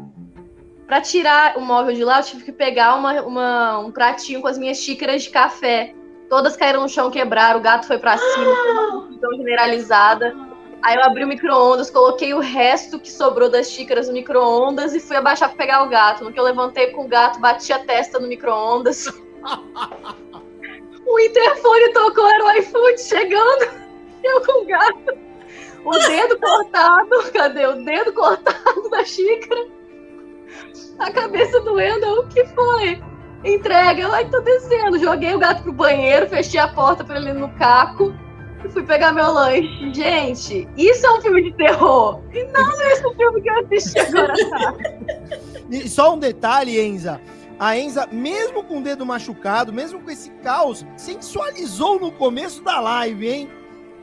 Para 0.86 1.02
tirar 1.02 1.58
o 1.58 1.62
móvel 1.62 1.96
de 1.96 2.04
lá, 2.04 2.20
eu 2.20 2.24
tive 2.24 2.44
que 2.44 2.52
pegar 2.52 2.96
uma, 2.96 3.22
uma, 3.24 3.80
um 3.80 3.92
pratinho 3.92 4.42
com 4.42 4.48
as 4.48 4.58
minhas 4.58 4.78
xícaras 4.78 5.24
de 5.24 5.32
café. 5.32 5.96
Todas 6.30 6.56
caíram 6.56 6.82
no 6.82 6.90
chão, 6.90 7.10
quebraram, 7.10 7.60
o 7.60 7.64
gato 7.64 7.88
foi 7.88 7.98
para 7.98 8.18
cima, 8.18 8.52
uma 8.52 8.92
confusão 8.92 9.32
generalizada. 9.38 10.36
Aí 10.84 10.96
eu 10.96 11.04
abri 11.04 11.24
o 11.24 11.28
micro-ondas, 11.28 11.90
coloquei 11.90 12.36
o 12.36 12.40
resto 12.40 13.00
que 13.00 13.12
sobrou 13.12 13.50
das 13.50 13.72
xícaras 13.72 14.08
no 14.08 14.14
micro-ondas 14.14 14.94
e 14.94 15.00
fui 15.00 15.16
abaixar 15.16 15.50
para 15.50 15.58
pegar 15.58 15.84
o 15.84 15.90
gato. 15.90 16.24
No 16.24 16.32
que 16.32 16.40
eu 16.40 16.44
levantei 16.44 16.92
com 16.92 17.06
o 17.06 17.08
gato, 17.08 17.40
bati 17.40 17.74
a 17.74 17.80
testa 17.80 18.20
no 18.20 18.28
micro-ondas. 18.28 19.06
O 21.08 21.20
interfone 21.20 21.94
tocou, 21.94 22.28
era 22.28 22.44
o 22.44 22.52
iFood 22.58 23.00
chegando. 23.00 23.85
Eu 24.26 24.42
com 24.42 24.64
o 24.64 24.66
gato. 24.66 25.18
O 25.86 25.92
dedo 25.92 26.40
cortado. 26.40 27.32
Cadê? 27.32 27.66
O 27.68 27.86
dedo 27.86 28.12
cortado 28.14 28.90
da 28.90 29.06
xícara. 29.06 29.68
A 31.00 31.12
cabeça 31.12 31.60
doendo. 31.62 32.22
O 32.22 32.28
que 32.28 32.46
foi? 32.48 33.02
Entrega. 33.44 34.10
Ai, 34.12 34.30
tô 34.30 34.42
descendo. 34.42 34.98
Joguei 34.98 35.36
o 35.36 35.40
gato 35.40 35.64
pro 35.64 35.74
banheiro, 35.74 36.28
fechei 36.28 36.60
a 36.60 36.68
porta 36.68 37.04
pra 37.04 37.18
ele 37.18 37.34
no 37.34 37.50
caco 37.56 38.14
e 38.66 38.70
fui 38.70 38.84
pegar 38.84 39.14
meu 39.14 39.32
lanche. 39.32 39.94
Gente, 39.94 40.68
isso 40.76 41.06
é 41.06 41.12
um 41.12 41.22
filme 41.22 41.44
de 41.44 41.54
terror. 41.54 42.22
E 42.34 42.44
não 42.46 42.82
é 42.82 42.94
esse 42.94 43.16
filme 43.16 43.42
que 43.42 43.50
eu 43.50 43.60
assisti 43.60 44.00
agora. 44.00 44.34
E 45.70 45.88
só 45.88 46.16
um 46.16 46.20
detalhe, 46.20 46.80
Enza. 46.80 47.22
A 47.60 47.78
Enza, 47.78 48.08
mesmo 48.12 48.64
com 48.64 48.80
o 48.80 48.82
dedo 48.82 49.06
machucado, 49.06 49.72
mesmo 49.72 50.02
com 50.02 50.12
esse 50.12 50.30
caos, 50.44 50.86
sensualizou 50.98 52.00
no 52.00 52.12
começo 52.12 52.64
da 52.64 52.80
live, 52.80 53.28
hein? 53.28 53.50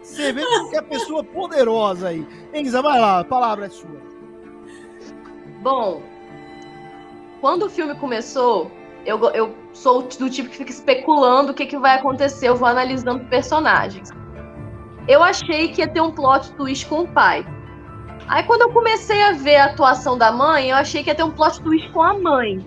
Você 0.02 0.32
vê 0.32 0.42
que 0.70 0.76
é 0.76 0.82
pessoa 0.82 1.22
poderosa 1.22 2.08
aí. 2.08 2.26
Enza, 2.52 2.82
vai 2.82 2.98
lá, 2.98 3.20
a 3.20 3.24
palavra 3.24 3.66
é 3.66 3.68
sua. 3.68 4.00
Bom, 5.62 6.02
quando 7.40 7.66
o 7.66 7.70
filme 7.70 7.94
começou, 7.94 8.70
eu, 9.06 9.18
eu 9.30 9.54
sou 9.72 10.02
do 10.02 10.28
tipo 10.28 10.50
que 10.50 10.58
fica 10.58 10.70
especulando 10.70 11.52
o 11.52 11.54
que, 11.54 11.66
que 11.66 11.78
vai 11.78 11.96
acontecer, 11.98 12.48
eu 12.48 12.56
vou 12.56 12.68
analisando 12.68 13.24
personagens. 13.26 14.10
Eu 15.06 15.22
achei 15.22 15.68
que 15.68 15.80
ia 15.80 15.88
ter 15.88 16.00
um 16.00 16.10
plot 16.10 16.52
twist 16.54 16.86
com 16.86 17.02
o 17.02 17.08
pai. 17.08 17.46
Aí 18.28 18.42
quando 18.44 18.62
eu 18.62 18.72
comecei 18.72 19.22
a 19.22 19.32
ver 19.32 19.56
a 19.56 19.64
atuação 19.66 20.16
da 20.16 20.30
mãe, 20.30 20.70
eu 20.70 20.76
achei 20.76 21.02
que 21.02 21.10
ia 21.10 21.14
ter 21.14 21.24
um 21.24 21.30
plot 21.30 21.60
twist 21.62 21.90
com 21.92 22.02
a 22.02 22.18
mãe 22.18 22.64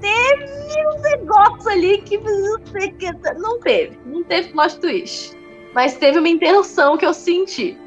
teve 0.00 0.86
um 0.86 1.00
negócio 1.00 1.70
ali 1.70 2.02
que 2.02 2.18
não 2.18 3.60
teve. 3.60 3.98
Não 4.04 4.24
teve 4.24 4.52
plot 4.52 4.78
twist. 4.80 5.36
Mas 5.78 5.94
teve 5.94 6.18
uma 6.18 6.28
intenção 6.28 6.96
que 6.96 7.06
eu 7.06 7.14
senti. 7.14 7.78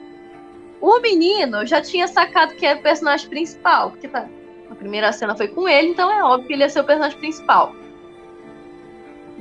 O 0.80 1.02
menino 1.02 1.66
já 1.66 1.82
tinha 1.82 2.08
sacado 2.08 2.56
que 2.56 2.66
era 2.66 2.80
o 2.80 2.82
personagem 2.82 3.28
principal. 3.28 3.92
Porque 3.92 4.08
tá, 4.08 4.30
a 4.70 4.76
primeira 4.76 5.12
cena 5.12 5.36
foi 5.36 5.50
com 5.50 5.68
ele, 5.68 5.90
então 5.90 6.10
é 6.10 6.24
óbvio 6.24 6.48
que 6.48 6.54
ele 6.54 6.64
ia 6.64 6.70
ser 6.70 6.80
o 6.80 6.84
personagem 6.86 7.20
principal. 7.20 7.76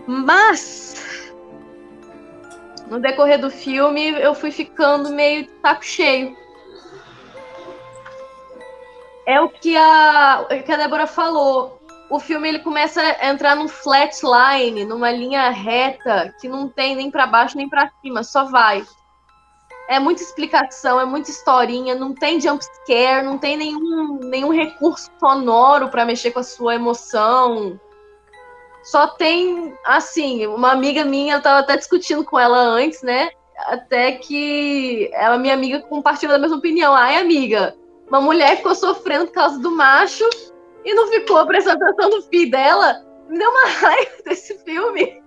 Mas. 0.04 1.32
No 2.88 2.98
decorrer 2.98 3.40
do 3.40 3.52
filme, 3.52 4.20
eu 4.20 4.34
fui 4.34 4.50
ficando 4.50 5.10
meio 5.10 5.44
de 5.44 5.50
saco 5.62 5.84
cheio. 5.84 6.36
É 9.26 9.40
o 9.40 9.48
que 9.48 9.76
a, 9.76 10.44
o 10.50 10.62
que 10.64 10.72
a 10.72 10.76
Débora 10.76 11.06
falou 11.06 11.79
o 12.10 12.18
filme 12.18 12.48
ele 12.48 12.58
começa 12.58 13.00
a 13.00 13.28
entrar 13.28 13.54
num 13.54 13.68
flatline, 13.68 14.84
numa 14.84 15.12
linha 15.12 15.48
reta 15.50 16.34
que 16.40 16.48
não 16.48 16.68
tem 16.68 16.96
nem 16.96 17.08
para 17.08 17.26
baixo 17.26 17.56
nem 17.56 17.68
para 17.68 17.90
cima, 18.02 18.24
só 18.24 18.44
vai. 18.44 18.84
É 19.88 20.00
muita 20.00 20.22
explicação, 20.22 21.00
é 21.00 21.04
muita 21.04 21.30
historinha, 21.30 21.94
não 21.94 22.12
tem 22.12 22.40
jump 22.40 22.62
scare, 22.64 23.24
não 23.24 23.38
tem 23.38 23.56
nenhum, 23.56 24.18
nenhum 24.22 24.52
recurso 24.52 25.10
sonoro 25.20 25.88
para 25.88 26.04
mexer 26.04 26.32
com 26.32 26.40
a 26.40 26.44
sua 26.44 26.74
emoção. 26.74 27.80
Só 28.82 29.06
tem, 29.06 29.72
assim, 29.84 30.46
uma 30.48 30.72
amiga 30.72 31.04
minha, 31.04 31.36
eu 31.36 31.42
tava 31.42 31.60
até 31.60 31.76
discutindo 31.76 32.24
com 32.24 32.38
ela 32.38 32.58
antes, 32.58 33.02
né? 33.02 33.30
Até 33.66 34.12
que 34.12 35.10
ela, 35.12 35.38
minha 35.38 35.54
amiga, 35.54 35.80
compartilha 35.82 36.32
da 36.32 36.38
mesma 36.38 36.56
opinião. 36.56 36.94
Ai, 36.94 37.18
amiga, 37.18 37.76
uma 38.08 38.20
mulher 38.20 38.56
ficou 38.56 38.74
sofrendo 38.74 39.26
por 39.26 39.34
causa 39.34 39.58
do 39.58 39.70
macho 39.70 40.24
e 40.84 40.94
não 40.94 41.08
ficou 41.08 41.46
prestando 41.46 41.84
atenção 41.84 42.10
no 42.10 42.22
filho 42.22 42.50
dela, 42.50 43.04
me 43.28 43.38
deu 43.38 43.50
uma 43.50 43.66
raiva 43.80 44.22
desse 44.24 44.58
filme. 44.58 45.22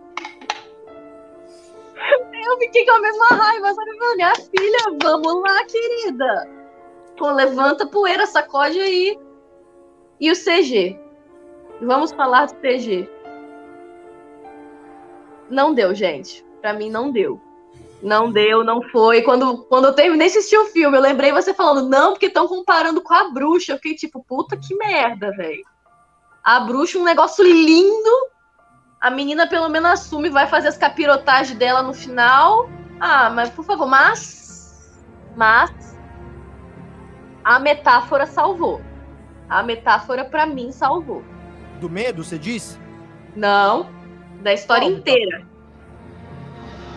Eu 2.45 2.57
fiquei 2.59 2.85
com 2.85 2.91
a 2.91 2.99
mesma 2.99 3.27
raiva, 3.27 3.73
sabe? 3.73 3.91
Minha 4.15 4.35
filha, 4.35 4.97
vamos 5.01 5.41
lá, 5.41 5.65
querida. 5.65 6.49
Pô, 7.17 7.31
levanta 7.31 7.85
poeira, 7.85 8.25
sacode 8.25 8.79
aí. 8.79 9.17
E 10.19 10.31
o 10.31 10.35
CG? 10.35 10.99
Vamos 11.81 12.11
falar 12.11 12.47
do 12.47 12.55
CG. 12.55 13.09
Não 15.49 15.73
deu, 15.73 15.93
gente. 15.93 16.45
Pra 16.61 16.73
mim 16.73 16.89
não 16.89 17.11
deu. 17.11 17.39
Não 18.03 18.29
deu, 18.29 18.65
não 18.65 18.81
foi. 18.89 19.21
Quando, 19.21 19.59
quando 19.63 19.85
eu 19.85 19.93
terminei 19.93 20.27
de 20.27 20.37
assistir 20.37 20.57
o 20.57 20.65
filme, 20.65 20.97
eu 20.97 21.01
lembrei 21.01 21.31
você 21.31 21.53
falando, 21.53 21.87
não, 21.87 22.11
porque 22.11 22.25
estão 22.25 22.49
comparando 22.49 23.01
com 23.01 23.13
a 23.13 23.31
bruxa. 23.31 23.71
Eu 23.71 23.77
fiquei 23.77 23.95
tipo, 23.95 24.21
puta 24.21 24.57
que 24.57 24.75
merda, 24.75 25.31
velho. 25.31 25.63
A 26.43 26.59
bruxa, 26.59 26.99
um 26.99 27.05
negócio 27.05 27.43
lindo. 27.45 28.29
A 28.99 29.09
menina 29.09 29.47
pelo 29.47 29.69
menos 29.69 29.91
assume, 29.91 30.29
vai 30.29 30.47
fazer 30.47 30.67
as 30.67 30.77
capirotagens 30.77 31.57
dela 31.57 31.81
no 31.81 31.93
final. 31.93 32.69
Ah, 32.99 33.29
mas 33.29 33.49
por 33.49 33.63
favor, 33.63 33.87
mas. 33.87 35.01
Mas. 35.37 35.97
A 37.41 37.57
metáfora 37.59 38.25
salvou. 38.25 38.81
A 39.47 39.63
metáfora 39.63 40.25
para 40.25 40.45
mim 40.45 40.73
salvou. 40.73 41.23
Do 41.79 41.89
medo, 41.89 42.21
você 42.21 42.37
disse? 42.37 42.77
Não, 43.33 43.89
da 44.41 44.53
história 44.53 44.85
inteira. 44.85 45.52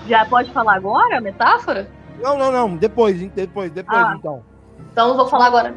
Já 0.08 0.24
pode 0.24 0.52
falar 0.52 0.76
agora 0.76 1.18
a 1.18 1.20
metáfora? 1.20 1.88
Não, 2.20 2.38
não, 2.38 2.52
não. 2.52 2.76
Depois, 2.76 3.18
depois, 3.30 3.70
depois, 3.70 3.98
ah, 3.98 4.14
então. 4.18 4.42
Então 4.92 5.08
não 5.08 5.16
vou 5.16 5.28
falar 5.28 5.46
agora. 5.46 5.74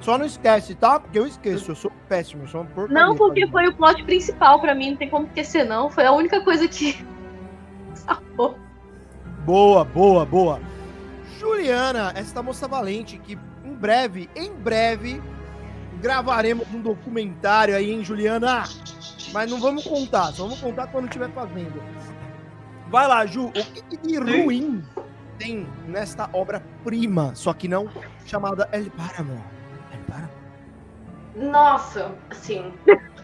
Só 0.00 0.18
não 0.18 0.26
esquece, 0.26 0.74
tá? 0.74 0.98
Porque 0.98 1.18
eu 1.18 1.26
esqueço, 1.26 1.70
eu 1.70 1.76
sou 1.76 1.92
péssimo, 2.08 2.42
eu 2.42 2.48
sou 2.48 2.62
uma 2.62 2.70
porcaria. 2.70 3.02
Não, 3.02 3.16
porque 3.16 3.46
foi 3.46 3.68
o 3.68 3.74
plot 3.74 4.02
principal 4.04 4.60
para 4.60 4.74
mim, 4.74 4.90
não 4.90 4.96
tem 4.96 5.08
como 5.08 5.26
esquecer, 5.26 5.64
não. 5.64 5.88
Foi 5.88 6.04
a 6.04 6.12
única 6.12 6.42
coisa 6.42 6.66
que. 6.66 7.06
boa, 9.46 9.84
boa, 9.84 10.26
boa. 10.26 10.60
Juliana, 11.38 12.12
esta 12.16 12.42
moça 12.42 12.66
valente 12.66 13.16
que 13.18 13.38
em 13.64 13.74
breve, 13.74 14.28
em 14.34 14.52
breve, 14.52 15.22
gravaremos 16.00 16.66
um 16.74 16.80
documentário 16.80 17.76
aí, 17.76 17.92
hein, 17.92 18.04
Juliana? 18.04 18.64
Mas 19.32 19.50
não 19.50 19.60
vamos 19.60 19.84
contar, 19.84 20.32
só 20.32 20.44
vamos 20.44 20.60
contar 20.60 20.88
quando 20.88 21.04
estiver 21.06 21.30
fazendo. 21.30 21.80
Vai 22.92 23.08
lá, 23.08 23.24
Ju, 23.24 23.46
o 23.46 23.52
que 23.52 23.96
de 23.96 24.18
ruim 24.18 24.84
tem 25.38 25.66
nesta 25.86 26.28
obra-prima, 26.30 27.34
só 27.34 27.54
que 27.54 27.66
não 27.66 27.88
chamada 28.26 28.68
El 28.70 28.90
Páramo? 28.90 29.42
El 29.90 30.00
Páramo. 30.00 30.32
Nossa, 31.34 32.14
assim, 32.30 32.70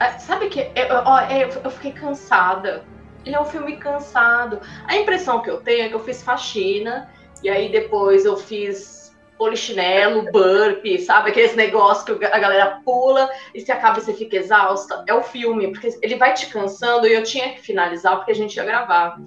é, 0.00 0.12
sabe 0.12 0.48
que 0.48 0.60
eu, 0.74 0.86
eu, 0.86 1.62
eu 1.64 1.70
fiquei 1.70 1.92
cansada. 1.92 2.82
Ele 3.26 3.36
é 3.36 3.40
um 3.40 3.44
filme 3.44 3.76
cansado. 3.76 4.58
A 4.86 4.96
impressão 4.96 5.42
que 5.42 5.50
eu 5.50 5.60
tenho 5.60 5.84
é 5.84 5.88
que 5.90 5.94
eu 5.94 6.00
fiz 6.00 6.22
faxina 6.22 7.10
e 7.42 7.50
aí 7.50 7.70
depois 7.70 8.24
eu 8.24 8.38
fiz 8.38 9.14
polichinelo, 9.36 10.32
burp, 10.32 10.82
sabe? 11.04 11.28
Aqueles 11.28 11.54
negócios 11.54 12.18
que 12.18 12.24
a 12.24 12.38
galera 12.38 12.80
pula 12.86 13.28
e 13.54 13.60
se 13.60 13.70
acaba 13.70 13.98
e 13.98 14.00
você 14.00 14.14
fica 14.14 14.36
exausta. 14.36 15.04
É 15.06 15.12
o 15.12 15.22
filme, 15.22 15.70
porque 15.72 15.90
ele 16.00 16.16
vai 16.16 16.32
te 16.32 16.46
cansando 16.46 17.06
e 17.06 17.12
eu 17.12 17.22
tinha 17.22 17.52
que 17.52 17.60
finalizar 17.60 18.16
porque 18.16 18.32
a 18.32 18.34
gente 18.34 18.56
ia 18.56 18.64
gravar 18.64 19.18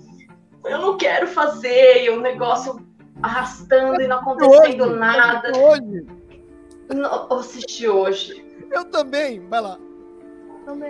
eu 0.66 0.78
não 0.78 0.98
quero 0.98 1.28
fazer, 1.28 2.04
e 2.04 2.10
o 2.10 2.20
negócio 2.20 2.80
arrastando 3.22 4.02
e 4.02 4.08
não 4.08 4.18
acontecendo 4.20 4.84
hoje, 4.84 4.96
nada. 4.96 5.52
Hoje. 5.58 6.06
Não, 6.94 7.28
eu 7.30 7.38
assisti 7.38 7.88
hoje. 7.88 8.46
Eu 8.72 8.86
também, 8.86 9.40
vai 9.48 9.62
lá. 9.62 9.78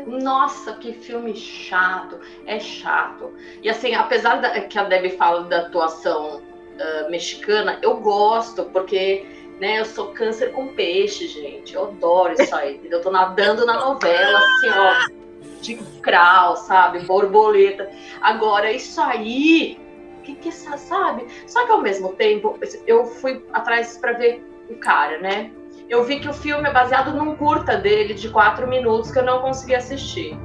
Nossa, 0.06 0.74
que 0.74 0.94
filme 0.94 1.36
chato. 1.36 2.20
É 2.46 2.60
chato. 2.60 3.32
E 3.64 3.70
assim, 3.70 3.96
apesar 3.96 4.42
da, 4.42 4.62
que 4.62 4.78
a 4.78 4.84
Debbie 4.84 5.12
fala 5.12 5.44
da 5.46 5.62
atuação 5.62 6.38
uh, 6.38 7.10
mexicana, 7.10 7.80
eu 7.82 7.98
gosto, 7.98 8.66
porque 8.66 9.26
né, 9.60 9.80
eu 9.80 9.86
sou 9.86 10.08
câncer 10.08 10.52
com 10.52 10.74
peixe, 10.76 11.28
gente. 11.28 11.74
Eu 11.74 11.86
adoro 11.86 12.34
isso 12.34 12.56
aí. 12.56 12.82
Eu 12.84 13.02
tô 13.02 13.12
nadando 13.12 13.66
na 13.66 13.80
novela, 13.80 14.38
assim, 14.38 14.70
ó 14.70 15.21
de 15.62 15.76
crawl, 16.02 16.56
sabe? 16.56 17.00
Borboleta. 17.00 17.90
Agora, 18.22 18.72
isso 18.72 19.00
aí, 19.02 19.80
o 20.18 20.22
que 20.22 20.36
que 20.36 20.52
sabe? 20.52 21.26
Só 21.48 21.66
que 21.66 21.72
ao 21.72 21.82
mesmo 21.82 22.14
tempo, 22.14 22.60
eu 22.88 23.06
fui 23.06 23.44
atrás 23.54 23.98
para 23.98 24.14
ver 24.14 24.44
o 24.70 24.76
cara, 24.76 25.20
né? 25.20 25.52
Eu 25.90 26.04
vi 26.04 26.20
que 26.20 26.30
o 26.30 26.34
filme 26.34 26.68
é 26.68 26.72
baseado 26.72 27.14
num 27.14 27.36
curta 27.36 27.78
dele 27.78 28.14
de 28.14 28.30
quatro 28.30 28.68
minutos 28.68 29.12
que 29.12 29.20
eu 29.20 29.24
não 29.24 29.42
consegui 29.42 29.76
assistir. 29.76 30.38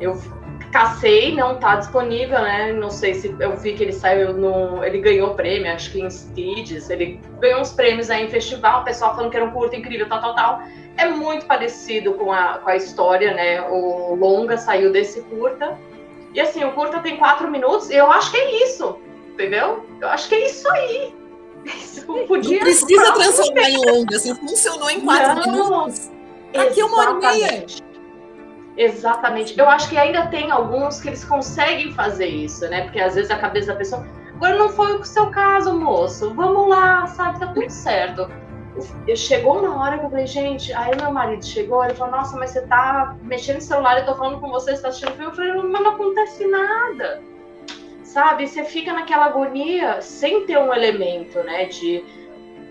Eu 0.00 0.20
cacei, 0.72 1.34
não 1.34 1.58
tá 1.58 1.76
disponível, 1.76 2.40
né? 2.40 2.72
Não 2.72 2.90
sei 2.90 3.14
se 3.14 3.34
eu 3.40 3.56
vi 3.56 3.74
que 3.74 3.82
ele 3.82 3.92
saiu 3.92 4.34
no. 4.34 4.84
Ele 4.84 4.98
ganhou 4.98 5.34
prêmio, 5.34 5.72
acho 5.72 5.90
que 5.90 6.00
em 6.00 6.08
Steeds. 6.08 6.90
Ele 6.90 7.20
ganhou 7.40 7.60
uns 7.60 7.72
prêmios 7.72 8.10
aí 8.10 8.26
em 8.26 8.28
festival, 8.28 8.82
o 8.82 8.84
pessoal 8.84 9.14
falando 9.14 9.30
que 9.30 9.36
era 9.36 9.46
um 9.46 9.50
curto 9.50 9.74
incrível, 9.74 10.08
tal, 10.08 10.20
tal, 10.20 10.34
tal 10.34 10.62
é 10.98 11.08
muito 11.08 11.46
parecido 11.46 12.14
com 12.14 12.32
a, 12.32 12.58
com 12.58 12.68
a 12.68 12.76
história, 12.76 13.32
né? 13.32 13.62
O 13.62 14.14
longa 14.16 14.58
saiu 14.58 14.92
desse 14.92 15.22
curta. 15.22 15.78
E 16.34 16.40
assim, 16.40 16.64
o 16.64 16.72
curta 16.72 16.98
tem 17.00 17.16
quatro 17.16 17.50
minutos, 17.50 17.88
e 17.88 17.94
eu 17.94 18.10
acho 18.12 18.30
que 18.30 18.36
é 18.36 18.64
isso, 18.64 18.98
entendeu? 19.32 19.86
Eu 20.00 20.08
acho 20.08 20.28
que 20.28 20.34
é 20.34 20.46
isso 20.46 20.68
aí. 20.70 21.14
Isso 21.64 22.06
podia. 22.26 22.58
Não 22.58 22.64
precisa 22.64 23.12
transformar 23.12 23.70
em 23.70 23.76
longa, 23.76 24.16
assim, 24.16 24.34
funcionou 24.34 24.90
em 24.90 25.00
quatro 25.00 25.34
Não, 25.34 25.52
minutos. 25.52 26.10
Aqui 26.56 26.80
é 26.80 26.84
uma 26.84 26.98
hora 26.98 27.10
e 27.12 27.40
meia. 27.40 27.66
Exatamente. 28.76 29.58
Eu 29.58 29.68
acho 29.68 29.88
que 29.88 29.98
ainda 29.98 30.26
tem 30.28 30.50
alguns 30.50 31.00
que 31.00 31.08
eles 31.08 31.24
conseguem 31.24 31.92
fazer 31.92 32.26
isso, 32.26 32.66
né? 32.68 32.82
Porque 32.82 33.00
às 33.00 33.14
vezes 33.14 33.30
a 33.30 33.38
cabeça 33.38 33.72
da 33.72 33.76
pessoa. 33.76 34.06
Agora 34.36 34.56
não 34.56 34.68
foi 34.68 34.94
o 34.96 35.04
seu 35.04 35.30
caso, 35.30 35.74
moço. 35.74 36.32
Vamos 36.34 36.68
lá, 36.68 37.06
sabe? 37.08 37.40
Tá 37.40 37.48
tudo 37.48 37.68
certo. 37.70 38.30
Eu, 39.06 39.16
chegou 39.16 39.62
na 39.62 39.74
hora 39.74 39.98
que 39.98 40.06
eu 40.06 40.10
falei, 40.10 40.26
gente, 40.26 40.72
aí 40.72 40.94
meu 40.96 41.10
marido 41.10 41.44
chegou, 41.44 41.84
ele 41.84 41.94
falou, 41.94 42.16
nossa, 42.16 42.36
mas 42.36 42.50
você 42.50 42.62
tá 42.66 43.16
mexendo 43.22 43.56
no 43.56 43.62
celular, 43.62 43.98
eu 43.98 44.06
tô 44.06 44.14
falando 44.14 44.40
com 44.40 44.48
você, 44.48 44.76
você 44.76 44.82
tá 44.82 44.88
assistindo 44.88 45.12
filme. 45.12 45.30
Eu 45.30 45.34
falei, 45.34 45.52
mas 45.54 45.82
não 45.82 45.90
acontece 45.92 46.46
nada. 46.46 47.22
Sabe? 48.04 48.46
Você 48.46 48.64
fica 48.64 48.92
naquela 48.92 49.26
agonia 49.26 50.00
sem 50.00 50.46
ter 50.46 50.58
um 50.58 50.72
elemento, 50.72 51.42
né? 51.42 51.66
De 51.66 52.04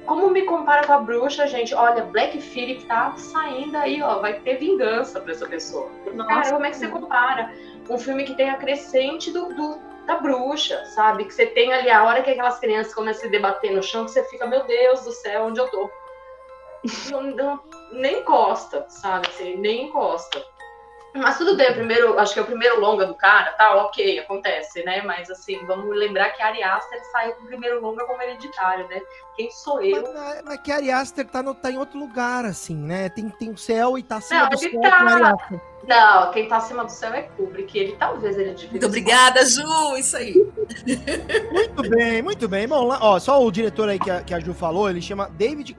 como 0.08 0.30
me 0.30 0.44
compara 0.44 0.88
com 0.88 0.94
a 0.94 1.00
bruxa, 1.00 1.46
gente? 1.48 1.76
Olha, 1.76 2.04
Black 2.06 2.40
Phillip 2.40 2.86
tá 2.86 3.14
saindo 3.18 3.76
aí, 3.76 4.02
ó. 4.02 4.20
Vai 4.20 4.40
ter 4.40 4.58
vingança 4.58 5.20
pra 5.20 5.34
essa 5.34 5.46
pessoa. 5.46 5.92
Nossa, 6.14 6.30
Cara, 6.30 6.52
como 6.54 6.66
é 6.66 6.70
que 6.72 6.78
você 6.78 6.88
compara? 6.88 7.54
Um 7.90 7.98
filme 7.98 8.24
que 8.24 8.34
tem 8.34 8.50
a 8.50 8.56
crescente 8.56 9.32
do, 9.32 9.54
do, 9.54 9.80
da 10.08 10.16
bruxa, 10.16 10.84
sabe? 10.86 11.26
Que 11.26 11.34
você 11.34 11.46
tem 11.46 11.72
ali 11.74 11.92
a 11.92 12.04
hora 12.06 12.24
que 12.24 12.32
aquelas 12.32 12.58
crianças 12.58 12.96
começam 12.96 13.24
a 13.24 13.26
se 13.26 13.30
debater 13.30 13.72
no 13.72 13.84
chão, 13.84 14.06
que 14.06 14.12
você 14.12 14.24
fica, 14.24 14.48
meu 14.48 14.64
Deus 14.66 15.02
do 15.02 15.12
céu, 15.12 15.46
onde 15.46 15.60
eu 15.60 15.70
tô? 15.70 15.92
Não, 17.12 17.22
não, 17.22 17.60
nem 17.92 18.20
encosta, 18.20 18.86
sabe? 18.88 19.28
Assim, 19.28 19.58
nem 19.58 19.88
encosta. 19.88 20.42
Mas 21.14 21.38
tudo 21.38 21.56
bem, 21.56 21.72
o 21.72 21.76
primeiro, 21.76 22.20
acho 22.20 22.34
que 22.34 22.40
é 22.40 22.44
o 22.44 22.46
primeiro 22.46 22.80
longa 22.80 23.06
do 23.06 23.16
cara, 23.16 23.52
tá, 23.54 23.76
ok, 23.76 24.20
acontece, 24.20 24.84
né? 24.84 25.02
Mas 25.02 25.30
assim, 25.30 25.58
vamos 25.66 25.96
lembrar 25.96 26.30
que 26.32 26.42
a 26.42 26.48
Ari 26.48 26.62
Aster 26.62 27.02
saiu 27.12 27.34
com 27.34 27.44
o 27.44 27.48
primeiro 27.48 27.82
longa 27.82 28.06
como 28.06 28.22
hereditário, 28.22 28.88
né? 28.88 29.02
Quem 29.36 29.50
sou 29.52 29.82
eu? 29.82 30.14
Mas, 30.14 30.42
mas 30.44 30.60
que 30.62 30.72
a 30.72 30.76
Ari 30.76 30.92
Aster 30.92 31.26
tá, 31.26 31.42
no, 31.42 31.56
tá 31.56 31.72
em 31.72 31.78
outro 31.78 32.00
lugar, 32.00 32.46
assim, 32.46 32.76
né? 32.76 33.10
Tem, 33.10 33.30
tem 33.30 33.52
o 33.52 33.58
céu 33.58 33.98
e 33.98 34.04
tá 34.04 34.18
acima 34.18 34.42
não, 34.42 34.50
do 34.50 34.58
céu 34.58 34.82
tá... 34.82 35.62
Não, 35.88 36.32
quem 36.32 36.48
tá 36.48 36.58
acima 36.58 36.84
do 36.84 36.92
céu 36.92 37.14
é 37.14 37.24
Kubrick, 37.24 37.78
ele 37.78 37.96
talvez 37.98 38.38
ele 38.38 38.54
divida. 38.54 38.72
Muito 38.72 38.88
obrigada, 38.88 39.46
Ju, 39.46 39.98
isso 39.98 40.18
aí. 40.18 40.34
muito 41.52 41.90
bem, 41.90 42.22
muito 42.22 42.48
bem. 42.48 42.68
Bom, 42.68 42.84
lá, 42.84 43.00
ó, 43.02 43.18
só 43.20 43.42
o 43.42 43.50
diretor 43.50 43.88
aí 43.88 43.98
que 43.98 44.12
a, 44.12 44.22
que 44.22 44.34
a 44.34 44.40
Ju 44.40 44.54
falou, 44.54 44.90
ele 44.90 45.02
chama 45.02 45.30
David 45.30 45.78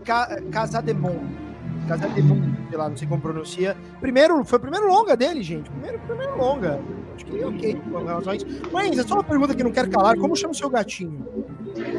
Casademont. 0.50 1.47
Casademont 1.88 2.58
sei 2.68 2.78
lá, 2.78 2.88
não 2.88 2.96
sei 2.96 3.08
como 3.08 3.20
pronuncia. 3.20 3.76
Primeiro, 4.00 4.44
foi 4.44 4.58
o 4.58 4.60
primeiro 4.60 4.86
longa 4.88 5.16
dele, 5.16 5.42
gente. 5.42 5.70
Primeiro, 5.70 5.98
primeiro 6.00 6.36
longa. 6.36 6.80
Acho 7.14 7.24
que 7.24 7.44
ok 7.44 7.74
com 7.74 8.04
relação 8.04 8.32
a 8.32 8.36
isso. 8.36 8.46
Mas 8.72 8.98
é 8.98 9.02
só 9.02 9.14
uma 9.14 9.24
pergunta 9.24 9.54
que 9.54 9.64
não 9.64 9.72
quero 9.72 9.90
calar. 9.90 10.16
Como 10.16 10.36
chama 10.36 10.52
o 10.52 10.56
seu 10.56 10.70
gatinho? 10.70 11.26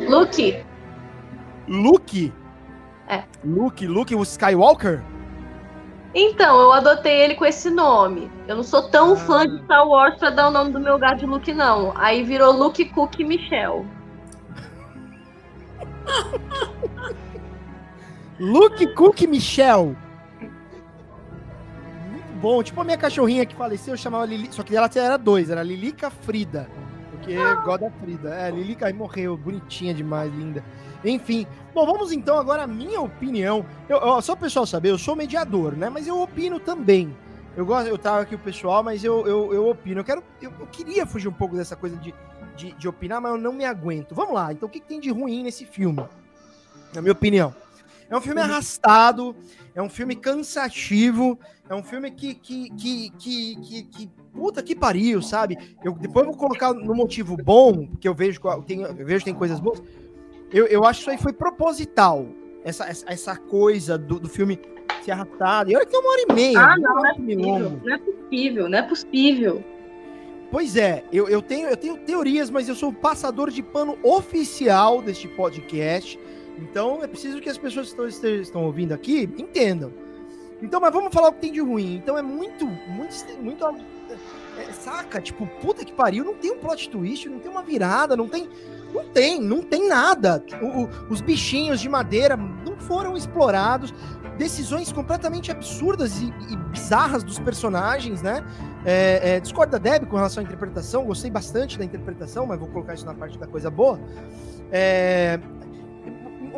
Luke. 0.07 0.63
Luke? 1.67 2.33
É. 3.07 3.23
Luke, 3.43 3.85
Luke, 3.87 4.15
o 4.15 4.21
Skywalker? 4.23 5.03
Então, 6.13 6.59
eu 6.59 6.71
adotei 6.71 7.21
ele 7.21 7.35
com 7.35 7.45
esse 7.45 7.69
nome. 7.69 8.31
Eu 8.47 8.55
não 8.55 8.63
sou 8.63 8.89
tão 8.89 9.13
ah. 9.13 9.17
fã 9.17 9.47
de 9.47 9.63
Star 9.63 9.87
Wars 9.87 10.17
pra 10.17 10.29
dar 10.29 10.47
o 10.47 10.51
nome 10.51 10.71
do 10.71 10.79
meu 10.79 10.97
gato 10.97 11.19
de 11.19 11.25
Luke, 11.25 11.53
não. 11.53 11.93
Aí 11.95 12.23
virou 12.23 12.51
Luke 12.51 12.85
Cook 12.85 13.19
Michel. 13.19 13.85
Luke 18.39 18.87
Cook 18.93 19.21
Michel 19.23 19.95
bom. 22.39 22.63
Tipo 22.63 22.81
a 22.81 22.83
minha 22.83 22.97
cachorrinha 22.97 23.45
que 23.45 23.55
faleceu, 23.55 23.93
eu 23.93 23.97
chamava 23.97 24.25
Lili. 24.25 24.49
Só 24.51 24.63
que 24.63 24.75
ela 24.75 24.89
era 24.95 25.17
dois, 25.17 25.49
era 25.49 25.61
Lilica 25.61 26.09
Frida. 26.09 26.69
Porque 27.11 27.35
gosta 27.63 27.89
da 27.89 27.91
Frida. 27.91 28.33
É, 28.33 28.49
Lilica 28.49 28.87
aí 28.87 28.93
morreu, 28.93 29.37
bonitinha 29.37 29.93
demais, 29.93 30.33
linda. 30.33 30.63
Enfim. 31.03 31.45
Bom, 31.73 31.85
vamos 31.85 32.11
então 32.11 32.37
agora 32.37 32.63
a 32.63 32.67
minha 32.67 32.99
opinião. 32.99 33.65
Eu, 33.87 33.97
eu, 33.97 34.21
só 34.21 34.33
o 34.33 34.37
pessoal 34.37 34.65
saber, 34.65 34.89
eu 34.89 34.97
sou 34.97 35.15
mediador, 35.15 35.75
né? 35.75 35.89
Mas 35.89 36.07
eu 36.07 36.19
opino 36.19 36.59
também. 36.59 37.15
Eu 37.55 37.65
gosto, 37.65 37.87
eu 37.87 37.97
tava 37.97 38.21
aqui 38.21 38.35
o 38.35 38.39
pessoal, 38.39 38.81
mas 38.83 39.03
eu, 39.03 39.27
eu, 39.27 39.53
eu 39.53 39.69
opino. 39.69 39.99
Eu 39.99 40.05
quero. 40.05 40.23
Eu, 40.41 40.51
eu, 40.59 40.67
queria 40.67 41.05
fugir 41.05 41.27
um 41.27 41.33
pouco 41.33 41.55
dessa 41.55 41.75
coisa 41.75 41.97
de, 41.97 42.13
de, 42.55 42.71
de, 42.71 42.87
opinar, 42.87 43.19
mas 43.19 43.33
eu 43.33 43.37
não 43.37 43.53
me 43.53 43.65
aguento. 43.65 44.15
Vamos 44.15 44.33
lá, 44.33 44.53
então 44.53 44.67
o 44.67 44.71
que, 44.71 44.79
que 44.79 44.87
tem 44.87 44.99
de 44.99 45.11
ruim 45.11 45.43
nesse 45.43 45.65
filme? 45.65 46.03
Na 46.93 47.01
minha 47.01 47.11
opinião. 47.11 47.53
É 48.09 48.17
um 48.17 48.21
filme 48.21 48.41
arrastado, 48.41 49.35
é 49.75 49.81
um 49.81 49.89
filme 49.89 50.15
cansativo, 50.15 51.39
é 51.69 51.75
um 51.75 51.83
filme 51.83 52.09
que, 52.09 52.33
que, 52.33 52.69
que, 52.71 53.09
que, 53.11 53.55
que, 53.55 53.83
que 53.83 54.09
puta 54.33 54.63
que 54.63 54.75
pariu, 54.75 55.21
sabe? 55.21 55.57
Eu 55.83 55.93
depois 55.93 56.25
vou 56.25 56.35
colocar 56.35 56.73
no 56.73 56.95
motivo 56.95 57.37
bom, 57.37 57.85
porque 57.85 58.07
eu 58.07 58.15
vejo 58.15 58.41
tem, 58.65 58.81
eu 58.81 59.05
vejo 59.05 59.23
tem 59.23 59.33
coisas 59.33 59.59
boas. 59.59 59.81
Eu, 60.51 60.65
eu 60.65 60.83
acho 60.83 60.99
que 60.99 61.01
isso 61.03 61.11
aí 61.11 61.17
foi 61.17 61.31
proposital, 61.31 62.25
essa, 62.63 62.85
essa, 62.85 63.05
essa 63.07 63.35
coisa 63.35 63.97
do, 63.97 64.19
do 64.19 64.27
filme 64.27 64.59
se 65.03 65.11
arrastado. 65.11 65.71
E 65.71 65.75
olha 65.75 65.85
que 65.85 65.91
tem 65.91 65.99
uma 65.99 66.11
hora 66.11 66.25
e 66.27 66.33
meia. 66.33 66.59
Ah, 66.59 66.77
não, 66.77 66.95
não, 66.95 67.05
é 67.05 67.13
possível, 67.13 67.69
não 67.83 67.93
é 67.93 67.97
possível, 67.99 68.69
não 68.69 68.77
é 68.77 68.81
possível. 68.81 69.63
Pois 70.51 70.75
é, 70.75 71.03
eu, 71.13 71.29
eu, 71.29 71.43
tenho, 71.43 71.67
eu 71.67 71.77
tenho 71.77 71.95
teorias, 71.97 72.49
mas 72.49 72.67
eu 72.67 72.73
sou 72.73 72.89
o 72.89 72.93
passador 72.93 73.51
de 73.51 73.61
pano 73.61 73.97
oficial 74.01 74.99
deste 74.99 75.27
podcast. 75.27 76.19
Então 76.61 77.03
é 77.03 77.07
preciso 77.07 77.39
que 77.41 77.49
as 77.49 77.57
pessoas 77.57 77.93
que 77.93 78.27
estão, 78.27 78.63
ouvindo 78.63 78.93
aqui 78.93 79.29
entendam. 79.37 79.91
Então, 80.61 80.81
mas 80.81 80.91
vamos 80.91 81.13
falar 81.13 81.29
o 81.29 81.33
que 81.33 81.39
tem 81.39 81.53
de 81.53 81.61
ruim. 81.61 81.95
Então 81.95 82.17
é 82.17 82.21
muito, 82.21 82.65
muito, 82.65 83.15
muito. 83.41 83.65
É, 84.57 84.71
saca? 84.73 85.21
Tipo, 85.21 85.47
puta 85.61 85.85
que 85.85 85.93
pariu, 85.93 86.25
não 86.25 86.35
tem 86.35 86.51
um 86.51 86.57
plot 86.57 86.89
twist, 86.89 87.29
não 87.29 87.39
tem 87.39 87.49
uma 87.49 87.63
virada, 87.63 88.15
não 88.15 88.27
tem. 88.27 88.49
Não 88.91 89.05
tem, 89.05 89.39
não 89.39 89.61
tem 89.61 89.87
nada. 89.87 90.43
O, 90.61 90.65
o, 90.65 90.89
os 91.11 91.21
bichinhos 91.21 91.79
de 91.79 91.87
madeira 91.87 92.35
não 92.35 92.75
foram 92.75 93.15
explorados. 93.15 93.93
Decisões 94.35 94.91
completamente 94.91 95.51
absurdas 95.51 96.19
e, 96.19 96.33
e 96.49 96.55
bizarras 96.71 97.23
dos 97.23 97.37
personagens, 97.37 98.23
né? 98.23 98.43
É, 98.83 99.35
é, 99.35 99.39
discordo 99.39 99.73
da 99.73 99.77
Deb 99.77 100.07
com 100.07 100.15
relação 100.15 100.41
à 100.41 100.43
interpretação, 100.43 101.05
gostei 101.05 101.29
bastante 101.29 101.77
da 101.77 101.85
interpretação, 101.85 102.47
mas 102.47 102.57
vou 102.57 102.67
colocar 102.69 102.93
isso 102.95 103.05
na 103.05 103.13
parte 103.13 103.37
da 103.37 103.45
coisa 103.45 103.69
boa. 103.69 103.99
É, 104.71 105.39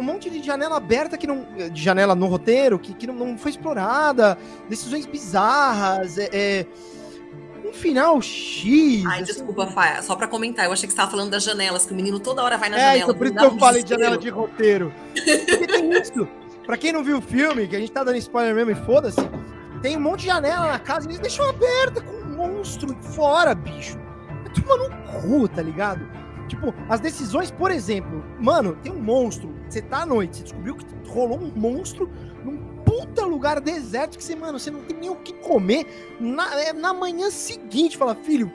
um 0.02 0.06
monte 0.06 0.30
de 0.30 0.44
janela 0.44 0.78
aberta 0.78 1.18
que 1.18 1.26
não. 1.26 1.46
De 1.72 1.82
janela 1.82 2.16
no 2.16 2.26
roteiro 2.28 2.78
que, 2.78 2.94
que 2.94 3.08
não, 3.08 3.14
não 3.14 3.38
foi 3.38 3.52
explorada, 3.52 4.38
decisões 4.68 5.06
bizarras, 5.06 6.18
é, 6.18 6.30
é 6.32 6.66
um 7.68 7.74
final 7.74 8.22
X. 8.22 9.06
Ai, 9.06 9.22
assim. 9.22 9.34
desculpa, 9.34 9.68
Faia, 9.68 10.02
só 10.02 10.16
pra 10.16 10.28
comentar, 10.28 10.66
eu 10.66 10.74
achei 10.74 10.88
que 10.88 10.94
você 10.94 10.98
tava 10.98 11.12
falando 11.12 11.32
das 11.32 11.44
janelas, 11.44 11.86
que 11.86 11.94
o 11.94 11.96
menino 11.96 12.20
toda 12.20 12.44
hora 12.44 12.58
vai 12.58 12.70
na 12.70 12.78
é, 12.78 12.80
janela. 12.80 13.04
Então, 13.04 13.16
por 13.16 13.28
isso 13.28 13.36
que 13.36 13.44
eu 13.44 13.52
um 13.52 13.60
falei 13.60 13.84
de 13.84 13.90
janela 13.90 14.18
de 14.18 14.30
roteiro. 14.30 14.94
Porque 15.14 15.68
tem 15.68 15.92
isso. 15.94 16.28
Pra 16.66 16.78
quem 16.78 16.92
não 16.92 17.04
viu 17.04 17.18
o 17.18 17.22
filme, 17.22 17.68
que 17.68 17.76
a 17.76 17.80
gente 17.80 17.92
tá 17.92 18.04
dando 18.04 18.18
spoiler 18.18 18.54
mesmo 18.54 18.72
e 18.72 18.76
foda-se, 18.76 19.22
tem 19.82 19.98
um 19.98 20.02
monte 20.02 20.22
de 20.22 20.28
janela 20.28 20.68
na 20.68 20.80
casa 20.80 21.08
e 21.08 21.10
eles 21.10 21.20
deixam 21.20 21.50
aberta 21.50 22.02
com 22.02 22.14
um 22.14 22.36
monstro 22.36 22.96
fora, 23.02 23.56
bicho. 23.56 23.98
É 24.46 24.50
tudo 24.50 24.78
no 24.78 25.22
cu, 25.22 25.48
tá 25.48 25.62
ligado? 25.62 26.08
Tipo, 26.48 26.74
as 26.90 27.00
decisões, 27.00 27.50
por 27.50 27.72
exemplo, 27.72 28.24
mano, 28.40 28.78
tem 28.84 28.92
um 28.92 29.00
monstro. 29.00 29.61
Você 29.72 29.82
tá 29.82 30.02
à 30.02 30.06
noite, 30.06 30.38
você 30.38 30.44
descobriu 30.44 30.76
que 30.76 30.86
rolou 31.08 31.40
um 31.40 31.50
monstro 31.56 32.10
num 32.44 32.58
puta 32.84 33.24
lugar 33.24 33.62
deserto 33.62 34.18
que 34.18 34.24
você, 34.24 34.36
mano, 34.36 34.60
você 34.60 34.70
não 34.70 34.82
tem 34.82 34.98
nem 34.98 35.10
o 35.10 35.16
que 35.16 35.32
comer. 35.32 35.88
Na, 36.20 36.62
é, 36.62 36.74
na 36.74 36.94
manhã 36.94 37.32
seguinte, 37.32 37.98
fala, 37.98 38.14
filho, 38.14 38.52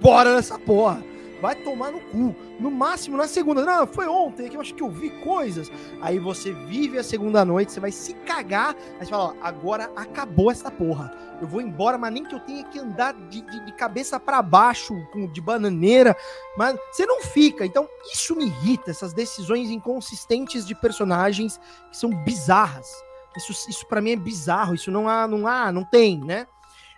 bora 0.00 0.34
nessa 0.34 0.58
porra 0.58 1.04
vai 1.44 1.54
tomar 1.56 1.92
no 1.92 2.00
cu. 2.00 2.34
No 2.58 2.70
máximo 2.70 3.18
na 3.18 3.28
segunda. 3.28 3.62
Não, 3.62 3.86
foi 3.86 4.06
ontem 4.08 4.48
que 4.48 4.56
eu 4.56 4.62
acho 4.62 4.74
que 4.74 4.82
eu 4.82 4.90
vi 4.90 5.10
coisas. 5.22 5.70
Aí 6.00 6.18
você 6.18 6.52
vive 6.52 6.98
a 6.98 7.02
segunda 7.02 7.44
noite, 7.44 7.70
você 7.70 7.80
vai 7.80 7.92
se 7.92 8.14
cagar. 8.14 8.74
Aí 8.98 9.04
você 9.04 9.10
fala: 9.10 9.34
ó, 9.34 9.46
agora 9.46 9.90
acabou 9.94 10.50
essa 10.50 10.70
porra. 10.70 11.12
Eu 11.42 11.46
vou 11.46 11.60
embora, 11.60 11.98
mas 11.98 12.14
nem 12.14 12.24
que 12.24 12.34
eu 12.34 12.40
tenha 12.40 12.64
que 12.64 12.78
andar 12.78 13.12
de, 13.28 13.42
de, 13.42 13.66
de 13.66 13.72
cabeça 13.72 14.18
para 14.18 14.40
baixo, 14.40 14.94
com, 15.12 15.26
de 15.26 15.40
bananeira. 15.40 16.16
Mas 16.56 16.78
você 16.90 17.04
não 17.04 17.20
fica. 17.20 17.66
Então, 17.66 17.86
isso 18.10 18.34
me 18.34 18.46
irrita, 18.46 18.90
essas 18.90 19.12
decisões 19.12 19.68
inconsistentes 19.68 20.66
de 20.66 20.74
personagens 20.74 21.60
que 21.90 21.96
são 21.96 22.08
bizarras. 22.08 22.90
Isso, 23.36 23.52
isso 23.68 23.86
para 23.86 24.00
mim 24.00 24.12
é 24.12 24.16
bizarro. 24.16 24.74
Isso 24.74 24.90
não 24.90 25.06
há, 25.06 25.28
não 25.28 25.46
há, 25.46 25.70
não 25.70 25.84
tem, 25.84 26.18
né? 26.20 26.46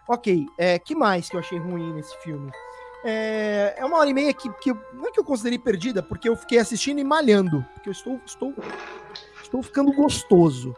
Ok, 0.08 0.46
é, 0.56 0.78
que 0.78 0.94
mais 0.94 1.28
que 1.28 1.34
eu 1.34 1.40
achei 1.40 1.58
ruim 1.58 1.92
nesse 1.94 2.16
filme? 2.18 2.52
É, 3.08 3.74
é 3.76 3.84
uma 3.84 3.98
hora 3.98 4.10
e 4.10 4.12
meia 4.12 4.34
que, 4.34 4.52
que 4.54 4.74
não 4.92 5.06
é 5.06 5.12
que 5.12 5.20
eu 5.20 5.24
considerei 5.24 5.60
perdida, 5.60 6.02
porque 6.02 6.28
eu 6.28 6.34
fiquei 6.34 6.58
assistindo 6.58 6.98
e 6.98 7.04
malhando, 7.04 7.64
porque 7.72 7.88
eu 7.88 7.92
estou, 7.92 8.20
estou, 8.26 8.52
estou 9.40 9.62
ficando 9.62 9.92
gostoso. 9.92 10.74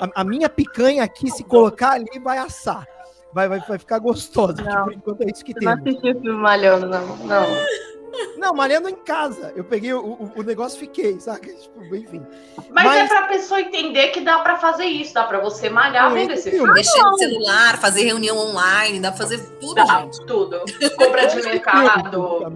A, 0.00 0.20
a 0.20 0.24
minha 0.24 0.48
picanha 0.48 1.02
aqui, 1.02 1.28
se 1.28 1.42
colocar 1.42 1.94
ali, 1.94 2.20
vai 2.22 2.38
assar. 2.38 2.86
Vai, 3.32 3.48
vai, 3.48 3.58
vai 3.58 3.78
ficar 3.80 3.98
gostosa. 3.98 4.62
Não, 4.62 4.84
por 4.84 4.92
enquanto 4.92 5.22
é 5.22 5.26
isso 5.26 5.44
que 5.44 5.52
tem. 5.52 5.66
Não 5.66 5.74
assisti 5.74 6.10
o 6.10 6.20
filme 6.20 6.40
malhando, 6.40 6.86
não. 6.86 7.16
Não. 7.16 7.46
Não, 8.36 8.54
malhando 8.54 8.88
em 8.88 8.94
casa. 8.94 9.52
Eu 9.54 9.64
peguei 9.64 9.92
o, 9.92 10.00
o, 10.00 10.32
o 10.36 10.42
negócio 10.42 10.78
fiquei, 10.78 11.20
sabe? 11.20 11.54
Tipo, 11.54 11.94
enfim. 11.94 12.24
Mas, 12.70 12.84
Mas, 12.84 12.96
é 12.96 13.06
pra 13.06 13.28
pessoa 13.28 13.60
entender 13.60 14.08
que 14.08 14.20
dá 14.20 14.38
pra 14.40 14.56
fazer 14.56 14.86
isso, 14.86 15.14
dá 15.14 15.24
pra 15.24 15.40
você 15.40 15.68
malhar 15.68 16.12
vendo 16.12 16.32
esse 16.32 16.50
filme. 16.50 16.72
Mexer 16.72 17.02
no 17.02 17.18
celular, 17.18 17.78
fazer 17.78 18.04
reunião 18.04 18.36
online, 18.36 19.00
dá 19.00 19.10
pra 19.10 19.18
fazer 19.18 19.38
tudo, 19.60 19.74
dá, 19.74 19.84
gente. 19.86 20.26
Tudo. 20.26 20.60
Compra 20.96 21.26
de 21.26 21.42
mercado. 21.42 22.52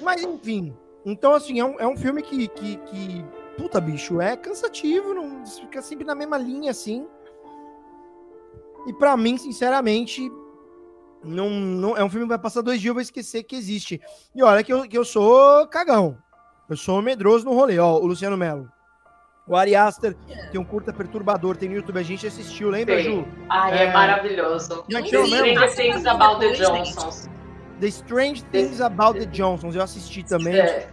Mas 0.00 0.22
enfim. 0.22 0.76
Então, 1.04 1.34
assim, 1.34 1.60
é 1.60 1.64
um, 1.64 1.78
é 1.78 1.86
um 1.86 1.96
filme 1.96 2.22
que, 2.22 2.48
que, 2.48 2.76
que. 2.76 3.24
Puta, 3.56 3.80
bicho, 3.80 4.20
é 4.20 4.36
cansativo, 4.36 5.14
não 5.14 5.44
fica 5.46 5.80
sempre 5.80 6.04
na 6.04 6.14
mesma 6.14 6.38
linha, 6.38 6.70
assim. 6.70 7.06
E 8.86 8.92
para 8.92 9.16
mim, 9.16 9.38
sinceramente, 9.38 10.30
não, 11.24 11.50
não, 11.50 11.96
é 11.96 12.04
um 12.04 12.08
filme 12.08 12.26
que 12.26 12.30
vai 12.30 12.38
passar 12.38 12.60
dois 12.62 12.80
dias, 12.80 12.88
eu 12.88 12.94
vou 12.94 13.00
esquecer 13.00 13.42
que 13.42 13.56
existe. 13.56 14.00
E 14.34 14.42
olha 14.42 14.62
que 14.62 14.72
eu, 14.72 14.82
que 14.88 14.96
eu 14.96 15.04
sou 15.04 15.66
cagão. 15.68 16.16
Eu 16.68 16.76
sou 16.76 17.02
medroso 17.02 17.44
no 17.44 17.54
rolê, 17.54 17.78
ó, 17.78 17.94
o 17.98 18.06
Luciano 18.06 18.36
Melo. 18.36 18.70
O 19.46 19.54
Ari 19.54 19.76
Aster 19.76 20.16
tem 20.50 20.58
um 20.58 20.64
curta 20.64 20.90
perturbador, 20.92 21.56
tem 21.56 21.68
no 21.68 21.74
YouTube, 21.74 21.98
a 21.98 22.02
gente 22.02 22.26
assistiu, 22.26 22.70
lembra, 22.70 22.96
Sim. 23.02 23.16
Ju? 23.16 23.28
Ai, 23.50 23.78
é, 23.78 23.82
É. 23.84 23.92
maravilhoso. 23.92 24.84
Stranger 24.88 25.74
Things 25.74 26.06
About 26.06 26.40
the 26.40 26.52
Depois, 26.52 26.88
Johnsons. 26.88 27.28
The 27.80 27.86
Strange 27.88 28.44
Things 28.44 28.80
About 28.80 29.18
the 29.18 29.26
Johnsons, 29.26 29.74
eu 29.74 29.82
assisti 29.82 30.22
também. 30.22 30.58
É, 30.58 30.88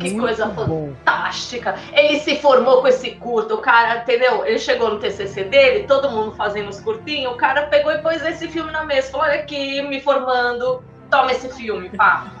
que 0.00 0.18
coisa 0.18 0.46
bom. 0.46 0.92
fantástica. 1.04 1.76
Ele 1.92 2.18
se 2.20 2.36
formou 2.36 2.80
com 2.80 2.88
esse 2.88 3.12
curto, 3.12 3.54
o 3.54 3.58
cara, 3.58 4.02
entendeu? 4.02 4.44
Ele 4.44 4.58
chegou 4.58 4.90
no 4.90 4.98
TCC 4.98 5.44
dele, 5.44 5.86
todo 5.86 6.10
mundo 6.10 6.32
fazendo 6.32 6.68
os 6.68 6.80
curtinhos, 6.80 7.32
o 7.32 7.36
cara 7.36 7.66
pegou 7.66 7.92
e 7.92 7.98
pôs 7.98 8.24
esse 8.24 8.48
filme 8.48 8.70
na 8.72 8.84
mesa, 8.84 9.10
falou, 9.10 9.26
olha 9.26 9.40
aqui, 9.40 9.80
me 9.82 10.00
formando, 10.00 10.82
toma 11.10 11.32
esse 11.32 11.48
filme, 11.50 11.88
pá. 11.90 12.32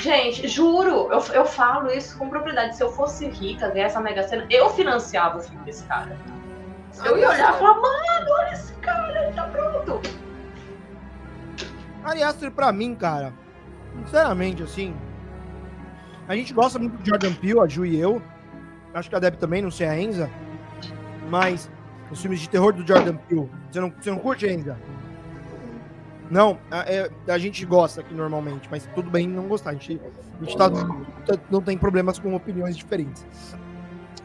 Gente, 0.00 0.48
juro, 0.48 1.08
eu, 1.12 1.22
eu 1.34 1.44
falo 1.44 1.90
isso 1.90 2.18
com 2.18 2.28
propriedade. 2.28 2.76
Se 2.76 2.82
eu 2.82 2.90
fosse 2.90 3.28
rica, 3.28 3.68
ganhasse 3.68 3.94
essa 3.94 4.00
mega 4.00 4.26
cena, 4.26 4.46
eu 4.50 4.70
financiava 4.70 5.38
o 5.38 5.42
filme 5.42 5.64
desse 5.64 5.84
cara. 5.84 6.16
Eu 7.04 7.16
ia 7.18 7.28
olhar 7.28 7.54
e 7.54 7.58
falar, 7.58 7.74
mano, 7.74 8.26
olha 8.30 8.52
esse 8.52 8.72
cara, 8.74 9.24
ele 9.24 9.32
tá 9.32 9.44
pronto. 9.44 10.00
Ari 12.04 12.22
Aster, 12.22 12.50
pra 12.50 12.72
mim, 12.72 12.94
cara, 12.94 13.32
sinceramente, 14.04 14.62
assim, 14.62 14.94
a 16.28 16.34
gente 16.34 16.52
gosta 16.52 16.78
muito 16.78 16.96
do 16.98 17.06
Jordan 17.08 17.32
Peele, 17.34 17.60
a 17.60 17.66
Ju 17.66 17.84
e 17.86 17.98
eu. 17.98 18.20
Acho 18.94 19.08
que 19.08 19.16
a 19.16 19.18
Deb 19.18 19.36
também, 19.36 19.62
não 19.62 19.70
sei 19.70 19.86
a 19.86 19.98
Enza. 19.98 20.28
Mas 21.30 21.70
os 22.10 22.20
filmes 22.20 22.40
de 22.40 22.48
terror 22.48 22.72
do 22.72 22.86
Jordan 22.86 23.16
Peele, 23.16 23.48
você 23.70 23.80
não, 23.80 23.90
você 23.98 24.10
não 24.10 24.18
curte, 24.18 24.46
Enza? 24.46 24.76
Não, 26.30 26.58
a, 26.70 26.78
é- 26.80 27.10
a 27.28 27.38
gente 27.38 27.64
gosta 27.66 28.00
aqui 28.00 28.14
normalmente, 28.14 28.68
mas 28.70 28.88
tudo 28.94 29.10
bem 29.10 29.28
não 29.28 29.48
gostar. 29.48 29.70
A 29.70 29.72
gente, 29.74 30.00
a 30.40 30.44
gente 30.44 30.56
tá- 30.56 30.70
tá- 30.70 31.38
não 31.50 31.60
tem 31.60 31.76
problemas 31.76 32.18
com 32.18 32.34
opiniões 32.34 32.76
diferentes. 32.76 33.24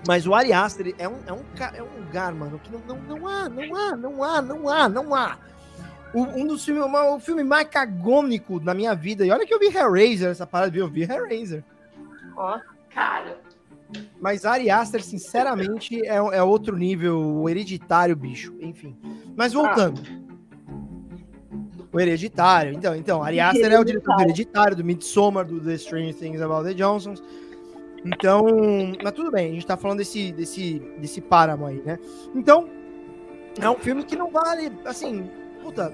Mas 0.07 0.25
o 0.25 0.33
Ari 0.33 0.53
Aster 0.53 0.95
é 0.97 1.07
um, 1.07 1.17
é 1.27 1.33
um, 1.33 1.41
é 1.75 1.83
um 1.83 2.05
lugar, 2.05 2.33
mano, 2.33 2.59
que 2.59 2.71
não, 2.71 2.79
não, 2.87 3.17
não 3.17 3.27
há, 3.27 3.49
não 3.49 3.75
há, 3.75 3.95
não 3.97 4.23
há, 4.23 4.41
não 4.41 4.69
há, 4.69 4.89
não 4.89 5.15
há. 5.15 5.37
O- 6.13 6.23
um 6.23 6.47
dos 6.47 6.63
filmes, 6.63 6.83
uma- 6.83 7.15
o 7.15 7.19
filme 7.19 7.43
mais 7.43 7.67
cagônico 7.67 8.59
da 8.59 8.73
minha 8.73 8.95
vida. 8.95 9.25
E 9.25 9.31
olha 9.31 9.45
que 9.45 9.53
eu 9.53 9.59
vi 9.59 9.67
Hellraiser, 9.67 10.29
essa 10.29 10.47
parada, 10.47 10.75
eu 10.77 10.87
vi 10.87 11.03
Hellraiser. 11.03 11.63
Ó, 12.35 12.59
Cara, 12.93 13.37
Mas 14.19 14.43
Ari 14.43 14.69
Aster, 14.69 15.03
sinceramente, 15.03 16.01
é, 16.05 16.15
é 16.15 16.43
outro 16.43 16.75
nível, 16.75 17.19
o 17.19 17.47
hereditário, 17.49 18.15
bicho. 18.15 18.53
Enfim. 18.59 18.95
Mas 19.35 19.53
voltando. 19.53 20.01
O 21.93 21.99
hereditário. 21.99 22.73
Então, 22.73 22.95
então, 22.95 23.23
Ari 23.23 23.39
Aster 23.39 23.71
é 23.71 23.79
o 23.79 23.83
diretor 23.83 24.15
do 24.15 24.21
hereditário, 24.23 24.75
do 24.75 24.83
Midsommar, 24.83 25.45
do 25.45 25.59
The 25.61 25.75
Strange 25.75 26.13
Things 26.15 26.41
About 26.41 26.67
the 26.67 26.73
Johnsons. 26.73 27.23
Então, 28.05 28.43
mas 29.03 29.11
tudo 29.13 29.31
bem, 29.31 29.51
a 29.51 29.53
gente 29.53 29.65
tá 29.65 29.77
falando 29.77 29.99
desse, 29.99 30.31
desse, 30.31 30.79
desse 30.99 31.21
páramo 31.21 31.65
aí, 31.65 31.81
né? 31.85 31.97
Então, 32.35 32.67
é 33.59 33.69
um 33.69 33.75
filme 33.75 34.03
que 34.03 34.15
não 34.15 34.29
vale, 34.31 34.71
assim, 34.85 35.29
puta, 35.67 35.93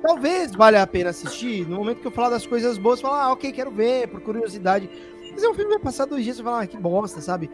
talvez 0.00 0.52
valha 0.54 0.80
a 0.82 0.86
pena 0.86 1.10
assistir. 1.10 1.66
No 1.68 1.76
momento 1.76 2.00
que 2.00 2.06
eu 2.06 2.10
falar 2.12 2.30
das 2.30 2.46
coisas 2.46 2.78
boas, 2.78 3.00
falar, 3.00 3.24
ah, 3.24 3.32
ok, 3.32 3.50
quero 3.52 3.70
ver, 3.70 4.06
por 4.08 4.20
curiosidade. 4.20 4.88
Mas 5.32 5.42
é 5.42 5.48
um 5.48 5.54
filme 5.54 5.70
que 5.70 5.76
vai 5.76 5.84
passar 5.84 6.04
dois 6.06 6.22
dias 6.22 6.38
e 6.38 6.42
falar, 6.42 6.60
ah, 6.62 6.66
que 6.66 6.76
bosta, 6.76 7.20
sabe? 7.20 7.50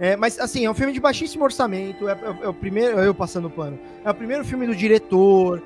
É, 0.00 0.16
mas 0.16 0.38
assim, 0.40 0.64
é 0.64 0.70
um 0.70 0.74
filme 0.74 0.92
de 0.92 1.00
baixíssimo 1.00 1.44
orçamento, 1.44 2.08
é, 2.08 2.12
é- 2.12 2.44
é 2.44 2.48
o 2.48 2.54
primeiro, 2.54 2.98
eu 3.00 3.12
passando 3.12 3.50
pano, 3.50 3.76
é 4.04 4.10
o 4.10 4.14
primeiro 4.14 4.44
filme 4.44 4.64
do 4.64 4.74
diretor, 4.74 5.60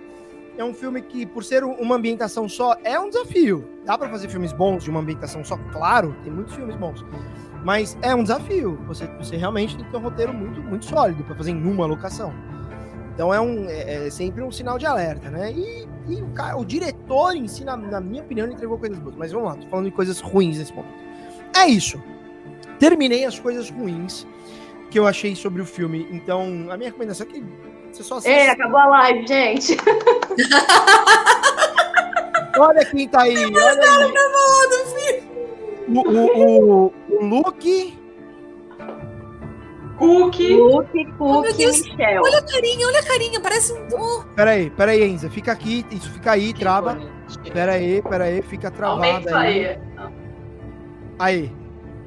é 0.56 0.64
um 0.64 0.72
filme 0.72 1.02
que, 1.02 1.26
por 1.26 1.44
ser 1.44 1.62
uma 1.64 1.96
ambientação 1.96 2.48
só, 2.48 2.74
é 2.82 2.98
um 2.98 3.08
desafio. 3.10 3.68
Dá 3.84 3.96
pra 3.98 4.08
fazer 4.08 4.28
filmes 4.28 4.52
bons 4.52 4.84
de 4.84 4.90
uma 4.90 5.00
ambientação 5.00 5.44
só, 5.44 5.58
claro, 5.70 6.14
tem 6.24 6.32
muitos 6.32 6.54
filmes 6.54 6.76
bons. 6.76 7.04
Mas 7.64 7.96
é 8.02 8.14
um 8.14 8.22
desafio. 8.22 8.78
Você, 8.86 9.06
você 9.18 9.36
realmente 9.36 9.76
tem 9.76 9.84
que 9.84 9.90
ter 9.90 9.96
um 9.96 10.00
roteiro 10.00 10.32
muito, 10.34 10.60
muito 10.62 10.84
sólido 10.84 11.22
pra 11.24 11.34
fazer 11.36 11.52
em 11.52 11.62
uma 11.62 11.86
locação. 11.86 12.32
Então 13.14 13.32
é, 13.32 13.40
um, 13.40 13.68
é, 13.68 14.06
é 14.06 14.10
sempre 14.10 14.42
um 14.42 14.50
sinal 14.50 14.78
de 14.78 14.86
alerta, 14.86 15.30
né? 15.30 15.52
E, 15.52 15.86
e 16.08 16.22
o, 16.22 16.28
cara, 16.28 16.56
o 16.56 16.64
diretor 16.64 17.36
em 17.36 17.46
si, 17.46 17.64
na, 17.64 17.76
na 17.76 18.00
minha 18.00 18.22
opinião, 18.22 18.48
entregou 18.48 18.78
coisas 18.78 18.98
boas. 18.98 19.14
Mas 19.16 19.32
vamos 19.32 19.48
lá, 19.48 19.56
tô 19.56 19.66
falando 19.68 19.86
de 19.86 19.92
coisas 19.92 20.20
ruins 20.20 20.58
nesse 20.58 20.72
momento. 20.72 20.94
É 21.56 21.66
isso. 21.66 22.02
Terminei 22.78 23.24
as 23.24 23.38
coisas 23.38 23.70
ruins 23.70 24.26
que 24.90 24.98
eu 24.98 25.06
achei 25.06 25.36
sobre 25.36 25.62
o 25.62 25.66
filme. 25.66 26.08
Então, 26.10 26.68
a 26.70 26.76
minha 26.76 26.90
recomendação 26.90 27.26
é 27.26 27.30
que 27.30 27.44
você 27.92 28.02
só 28.02 28.16
assiste. 28.16 28.32
É, 28.32 28.50
acabou 28.50 28.78
a 28.78 28.86
live, 28.86 29.26
gente. 29.26 29.76
Olha 32.58 32.84
quem 32.84 33.08
tá 33.08 33.22
aí. 33.22 33.36
Olha 33.36 33.82
aí. 33.82 34.12
O, 35.88 36.00
o, 36.00 36.86
o, 36.86 36.92
o 37.08 37.24
Luke. 37.24 38.01
Cookie. 40.06 40.54
Luke, 40.54 41.04
meu 41.04 41.14
Cook, 41.16 41.56
Deus, 41.56 41.82
Michel. 41.82 42.22
Olha 42.22 42.38
a 42.38 42.42
carinha, 42.42 42.86
olha 42.86 42.98
a 43.00 43.04
carinha, 43.04 43.40
parece 43.40 43.72
um. 43.72 43.86
Oh, 43.92 44.22
Peraí, 44.34 44.70
peraí, 44.70 45.02
Enza. 45.04 45.30
Fica 45.30 45.52
aqui. 45.52 45.84
Isso 45.90 46.10
fica 46.10 46.32
aí, 46.32 46.52
Que 46.52 46.60
trava. 46.60 46.94
bonitinho. 46.94 47.52
Peraí, 47.52 48.02
peraí. 48.02 48.42
Fica 48.42 48.70
travada 48.70 49.38
aí. 49.38 49.66
aí. 49.66 49.78
Aí. 51.18 51.52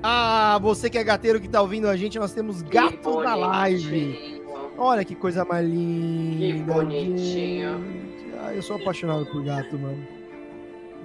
Ah, 0.03 0.59
você 0.61 0.89
que 0.89 0.97
é 0.97 1.03
gateiro 1.03 1.39
que 1.39 1.47
tá 1.47 1.61
ouvindo 1.61 1.87
a 1.87 1.95
gente, 1.95 2.19
nós 2.19 2.31
temos 2.33 2.61
gatos 2.61 3.15
Que 3.15 3.23
na 3.23 3.35
live. 3.35 3.83
bonitinho. 3.89 4.45
Olha 4.77 5.05
que 5.05 5.15
coisa 5.15 5.45
mais 5.45 5.65
linda. 5.67 6.73
bonitinho. 6.73 7.79
gente. 7.79 8.33
Ah, 8.39 8.53
eu 8.53 8.61
sou 8.61 8.75
apaixonado 8.75 9.25
por 9.27 9.41
gato, 9.43 9.79
mano. 9.79 10.05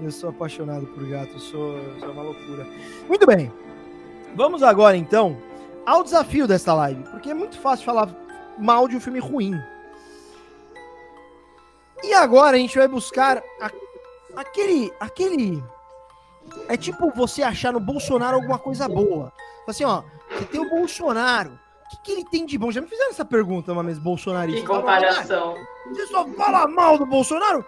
Eu 0.03 0.11
sou 0.11 0.31
apaixonado 0.31 0.87
por 0.89 1.07
gato, 1.07 1.31
eu 1.35 1.39
sou, 1.39 1.77
eu 1.77 1.99
sou 2.01 2.11
uma 2.11 2.23
loucura. 2.23 2.67
Muito 3.09 3.27
bem. 3.27 3.53
Vamos 4.35 4.63
agora 4.63 4.97
então 4.97 5.37
ao 5.87 6.03
desafio 6.05 6.47
desta 6.47 6.73
live, 6.75 7.03
porque 7.11 7.31
é 7.31 7.35
muito 7.35 7.59
fácil 7.59 7.85
falar 7.85 8.09
mal 8.59 8.87
de 8.89 8.97
um 8.97 9.01
filme 9.01 9.19
ruim. 9.19 9.55
E 12.03 12.15
agora 12.15 12.57
a 12.57 12.61
gente 12.61 12.79
vai 12.79 12.89
buscar 12.89 13.43
a- 13.61 13.71
aquele 14.37 14.93
aquele 14.99 15.63
é 16.69 16.77
tipo 16.77 17.11
você 17.15 17.43
achar 17.43 17.73
no 17.73 17.81
Bolsonaro 17.81 18.37
alguma 18.37 18.59
coisa 18.59 18.89
boa. 18.89 19.33
Assim, 19.69 19.85
ó, 19.85 20.03
você 20.31 20.45
tem 20.47 20.61
o 20.61 20.69
Bolsonaro. 20.71 21.51
O 21.85 21.89
que, 21.91 22.03
que 22.05 22.13
ele 22.13 22.25
tem 22.25 22.47
de 22.47 22.57
bom? 22.57 22.71
Já 22.71 22.81
me 22.81 22.87
fizeram 22.87 23.11
essa 23.11 23.25
pergunta 23.25 23.73
uma 23.73 23.83
vez, 23.83 23.99
bolsonarista. 23.99 24.61
Que 24.61 24.67
comparação. 24.67 25.57
você 25.89 26.07
só 26.07 26.25
fala 26.29 26.67
mal 26.69 26.97
do 26.97 27.05
Bolsonaro? 27.05 27.65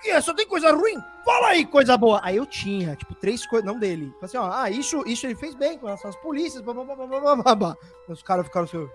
Que 0.00 0.10
é? 0.10 0.20
Só 0.20 0.32
tem 0.34 0.46
coisa 0.46 0.72
ruim? 0.72 0.96
Fala 1.24 1.48
aí 1.48 1.64
coisa 1.66 1.96
boa. 1.96 2.20
Aí 2.22 2.36
eu 2.36 2.46
tinha, 2.46 2.96
tipo, 2.96 3.14
três 3.14 3.44
coisas, 3.46 3.66
não 3.66 3.78
dele. 3.78 4.06
Falei 4.14 4.24
assim, 4.24 4.36
ó, 4.38 4.50
ah, 4.52 4.70
isso, 4.70 5.02
isso 5.06 5.26
ele 5.26 5.34
fez 5.34 5.54
bem 5.54 5.76
com 5.78 5.86
relação 5.86 6.08
às 6.10 6.16
polícias, 6.16 6.62
blá, 6.62 6.72
blá, 6.72 6.84
blá, 6.84 7.06
blá, 7.06 7.36
blá, 7.36 7.54
blá. 7.54 7.76
Os 8.08 8.22
caras 8.22 8.46
ficaram 8.46 8.64
assim. 8.64 8.88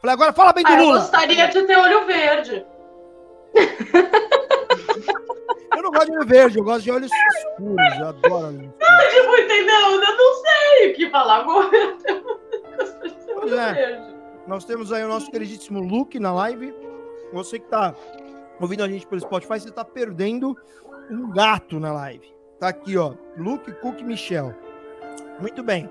Falei, 0.00 0.14
agora 0.14 0.32
fala 0.32 0.52
bem 0.52 0.64
do 0.64 0.70
Ah, 0.70 0.78
eu 0.78 0.84
Lula. 0.84 0.98
gostaria 1.00 1.46
de 1.48 1.62
ter 1.62 1.76
olho 1.78 2.06
verde. 2.06 2.66
Eu 5.76 5.82
não 5.82 5.90
gosto 5.92 6.06
de 6.10 6.18
olho 6.18 6.26
verde, 6.26 6.58
eu 6.58 6.64
gosto 6.64 6.82
de 6.82 6.90
olhos 6.90 7.10
escuros. 7.12 7.98
Eu 8.00 8.08
adoro 8.08 8.34
olhos 8.46 8.62
escuros. 8.64 9.12
Tipo, 9.14 9.36
entendeu? 9.36 9.80
Eu 9.92 10.16
não 10.16 10.34
sei 10.42 10.90
o 10.90 10.94
que 10.96 11.10
falar 11.10 11.36
agora. 11.36 11.76
Eu 11.76 12.38
Pois 13.40 13.52
olho 13.52 13.60
é. 13.60 13.74
verde. 13.74 14.14
Nós 14.48 14.64
temos 14.64 14.92
aí 14.92 15.04
o 15.04 15.08
nosso 15.08 15.30
queridíssimo 15.30 15.80
Luke 15.80 16.18
na 16.18 16.32
live. 16.32 16.74
Você 17.32 17.58
que 17.60 17.66
tá 17.68 17.94
ouvindo 18.60 18.82
a 18.82 18.88
gente 18.88 19.06
pelo 19.06 19.20
Spotify, 19.20 19.60
você 19.60 19.70
tá 19.70 19.84
perdendo 19.84 20.56
um 21.10 21.30
gato 21.30 21.78
na 21.78 21.92
live. 21.92 22.32
Tá 22.58 22.68
aqui, 22.68 22.96
ó. 22.96 23.14
Luke, 23.36 23.72
Cook, 23.80 24.00
Michel. 24.02 24.54
Muito 25.40 25.62
bem. 25.62 25.88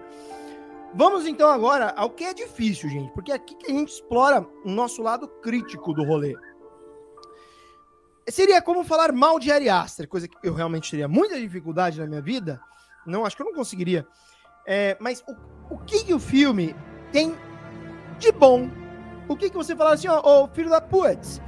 Vamos 0.94 1.26
então 1.26 1.50
agora 1.50 1.94
ao 1.96 2.10
que 2.10 2.24
é 2.24 2.34
difícil, 2.34 2.90
gente, 2.90 3.12
porque 3.14 3.32
é 3.32 3.36
aqui 3.36 3.56
que 3.56 3.72
a 3.72 3.74
gente 3.76 3.90
explora 3.90 4.46
o 4.64 4.70
nosso 4.70 5.02
lado 5.02 5.28
crítico 5.28 5.94
do 5.94 6.04
rolê. 6.04 6.36
Seria 8.30 8.62
como 8.62 8.84
falar 8.84 9.12
mal 9.14 9.40
de 9.40 9.52
Ari 9.52 9.70
Aster, 9.70 10.08
coisa 10.08 10.28
que 10.28 10.36
eu 10.44 10.54
realmente 10.54 10.92
teria 10.92 11.08
muita 11.08 11.40
dificuldade 11.40 12.00
na 12.00 12.08
minha 12.08 12.22
vida. 12.22 12.60
Não, 13.06 13.26
acho 13.26 13.36
que 13.36 13.42
eu 13.42 13.46
não 13.46 13.54
conseguiria. 13.54 14.06
É, 14.66 14.98
mas 15.00 15.24
o, 15.28 15.76
o 15.76 15.78
que, 15.80 16.04
que 16.04 16.14
o 16.14 16.20
filme 16.20 16.76
tem 17.12 17.34
de 18.20 18.32
bom? 18.32 18.70
O 19.30 19.36
que, 19.36 19.50
que 19.50 19.56
você 19.56 19.76
fala 19.76 19.94
assim, 19.94 20.08
ó, 20.10 20.44
ô 20.44 20.48
filho 20.50 20.70
da 20.70 20.82
putz, 20.82 21.42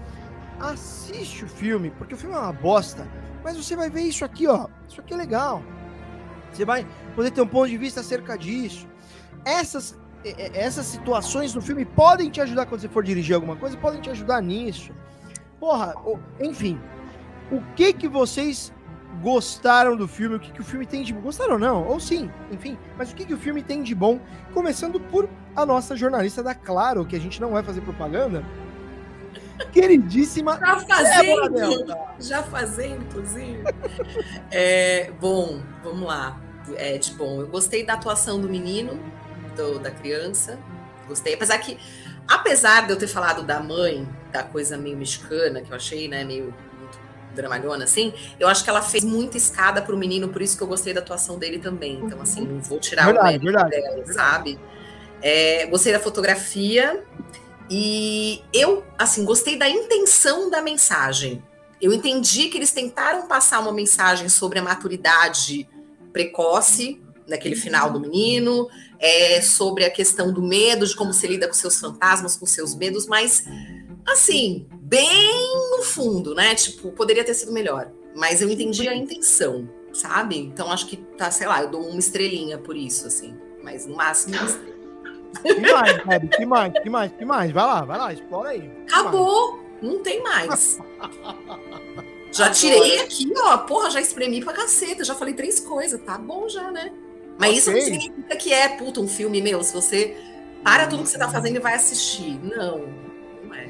assiste 0.60 1.46
o 1.46 1.48
filme, 1.48 1.92
porque 1.92 2.14
o 2.14 2.18
filme 2.18 2.36
é 2.36 2.40
uma 2.40 2.54
bosta, 2.54 3.08
mas 3.44 3.58
você 3.58 3.76
vai 3.76 3.90
ver 3.90 4.02
isso 4.02 4.26
aqui, 4.26 4.48
ó. 4.48 4.68
Isso 4.88 5.00
aqui 5.00 5.14
é 5.14 5.18
legal. 5.18 5.64
Você 6.52 6.66
vai 6.66 6.86
poder 7.16 7.32
ter 7.32 7.42
um 7.42 7.48
ponto 7.48 7.70
de 7.70 7.78
vista 7.78 8.02
acerca 8.02 8.38
disso. 8.38 8.88
Essas, 9.46 9.98
essas 10.54 10.86
situações 10.86 11.54
no 11.54 11.62
filme 11.62 11.86
podem 11.86 12.30
te 12.30 12.42
ajudar 12.42 12.66
quando 12.66 12.82
você 12.82 12.90
for 12.90 13.04
dirigir 13.04 13.36
alguma 13.36 13.56
coisa, 13.56 13.78
podem 13.78 14.02
te 14.02 14.10
ajudar 14.10 14.42
nisso. 14.42 14.92
Porra, 15.60 15.94
enfim. 16.40 16.80
O 17.52 17.62
que 17.76 17.94
que 17.94 18.08
vocês 18.08 18.74
gostaram 19.22 19.96
do 19.96 20.08
filme? 20.08 20.36
O 20.36 20.40
que 20.40 20.52
que 20.52 20.62
o 20.62 20.64
filme 20.64 20.86
tem 20.86 21.04
de 21.04 21.14
bom? 21.14 21.22
Gostaram 21.22 21.54
ou 21.54 21.60
não? 21.60 21.88
Ou 21.88 22.00
sim, 22.00 22.30
enfim. 22.52 22.78
Mas 22.98 23.12
o 23.12 23.16
que 23.16 23.26
que 23.26 23.34
o 23.34 23.38
filme 23.38 23.64
tem 23.64 23.82
de 23.82 23.96
bom? 23.96 24.20
Começando 24.54 25.00
por 25.00 25.28
a 25.56 25.66
nossa 25.66 25.96
jornalista 25.96 26.44
da 26.44 26.54
Claro, 26.54 27.06
que 27.06 27.16
a 27.16 27.20
gente 27.20 27.42
não 27.42 27.52
vai 27.52 27.64
fazer 27.64 27.82
propaganda, 27.82 28.44
queridíssima. 29.66 30.58
Já 30.60 30.80
fazendo, 30.80 31.98
já 32.20 32.44
fazendo, 32.44 33.04
inclusive. 33.04 33.64
É, 34.52 35.12
bom, 35.20 35.62
vamos 35.84 36.08
lá. 36.08 36.40
É, 36.76 36.98
de 36.98 37.12
bom, 37.14 37.42
eu 37.42 37.48
gostei 37.48 37.86
da 37.86 37.94
atuação 37.94 38.40
do 38.40 38.50
menino, 38.50 39.00
do, 39.56 39.80
da 39.80 39.92
criança. 39.92 40.60
Gostei, 41.08 41.34
apesar 41.34 41.58
que, 41.60 41.78
apesar 42.28 42.86
de 42.86 42.94
eu 42.94 42.98
ter 42.98 43.08
falado 43.08 43.44
da 43.44 43.60
mãe, 43.60 44.08
da 44.32 44.44
coisa 44.44 44.78
meio 44.78 44.98
mexicana, 44.98 45.62
que 45.62 45.72
eu 45.72 45.76
achei, 45.76 46.08
né, 46.08 46.24
meio 46.24 46.54
dramalhona, 47.36 47.84
assim, 47.84 48.14
eu 48.40 48.48
acho 48.48 48.64
que 48.64 48.70
ela 48.70 48.82
fez 48.82 49.04
muita 49.04 49.38
escada 49.38 49.82
pro 49.82 49.98
menino, 49.98 50.30
por 50.30 50.42
isso 50.42 50.58
que 50.58 50.64
eu 50.64 50.68
gostei 50.68 50.94
da 50.94 51.00
atuação 51.00 51.38
dele 51.38 51.60
também. 51.60 52.00
Então, 52.04 52.22
assim, 52.22 52.42
não 52.42 52.60
vou 52.60 52.80
tirar 52.80 53.06
verdade, 53.06 53.38
o 53.38 53.44
mérito 53.44 53.46
verdade, 53.46 53.70
dela, 53.70 54.14
sabe? 54.14 54.60
É, 55.22 55.66
gostei 55.68 55.92
da 55.92 56.00
fotografia 56.00 57.04
e 57.70 58.42
eu, 58.52 58.84
assim, 58.98 59.24
gostei 59.24 59.58
da 59.58 59.70
intenção 59.70 60.50
da 60.50 60.62
mensagem. 60.62 61.44
Eu 61.82 61.94
entendi 61.94 62.50
que 62.50 62.58
eles 62.58 62.72
tentaram 62.72 63.28
passar 63.28 63.60
uma 63.60 63.72
mensagem 63.72 64.28
sobre 64.28 64.60
a 64.60 64.62
maturidade 64.62 65.68
precoce 66.12 67.02
naquele 67.28 67.56
final 67.56 67.92
do 67.92 68.00
menino, 68.00 68.68
é, 68.98 69.40
sobre 69.42 69.86
a 69.86 69.92
questão 69.92 70.34
do 70.34 70.42
medo, 70.42 70.86
de 70.86 70.96
como 70.96 71.14
se 71.14 71.28
lida 71.28 71.48
com 71.48 71.54
seus 71.54 71.80
fantasmas, 71.80 72.36
com 72.36 72.46
seus 72.46 72.76
medos, 72.76 73.06
mas 73.06 73.46
assim, 74.08 74.68
bem 74.82 75.70
no 75.78 75.84
fundo, 75.84 76.34
né? 76.34 76.56
Tipo, 76.56 76.92
poderia 76.92 77.24
ter 77.24 77.36
sido 77.36 77.52
melhor. 77.52 77.92
Mas 78.16 78.42
eu 78.42 78.50
entendi 78.50 78.88
a 78.88 78.96
intenção, 78.96 79.70
sabe? 79.94 80.38
Então 80.38 80.72
acho 80.72 80.88
que 80.88 80.98
tá, 80.98 81.30
sei 81.30 81.48
lá, 81.48 81.62
eu 81.62 81.70
dou 81.70 81.88
uma 81.88 82.00
estrelinha 82.00 82.58
por 82.58 82.76
isso, 82.76 83.06
assim. 83.06 83.36
Mas 83.64 83.86
no 83.86 83.96
máximo 83.96 84.36
uma 84.36 84.46
estrela. 84.46 84.79
Que 85.42 85.72
mais, 85.72 86.04
Gabi? 86.04 86.28
Que 86.28 86.46
mais? 86.46 86.74
Que 86.74 86.90
mais? 86.90 87.12
Que 87.12 87.26
mais? 87.26 87.52
Vai 87.52 87.64
lá, 87.66 87.86
vai 87.86 87.98
lá, 87.98 88.14
explora 88.14 88.50
aí. 88.50 88.72
Acabou! 88.88 89.60
Não 89.82 90.00
tem 90.04 90.22
mais. 90.24 90.80
Já 92.32 92.50
tirei 92.52 93.00
aqui, 93.00 93.32
ó. 93.38 93.58
Porra, 93.58 93.90
já 93.90 94.00
espremi 94.00 94.44
pra 94.44 94.54
caceta. 94.54 95.04
Já 95.04 95.16
falei 95.16 95.34
três 95.34 95.60
coisas. 95.60 96.00
Tá 96.02 96.16
bom 96.18 96.48
já, 96.48 96.70
né? 96.70 96.92
Mas 97.40 97.58
isso 97.58 97.72
não 97.72 97.82
significa 97.82 98.36
que 98.36 98.54
é, 98.54 98.70
puta, 98.70 99.00
um 99.00 99.08
filme 99.08 99.42
meu. 99.42 99.64
Se 99.64 99.74
você 99.74 100.16
para 100.64 100.88
tudo 100.88 101.04
que 101.04 101.10
você 101.10 101.18
tá 101.18 101.30
fazendo 101.30 101.56
e 101.56 101.60
vai 101.60 101.74
assistir. 101.74 102.40
Não, 102.44 102.86
não 103.44 103.56
é. 103.56 103.70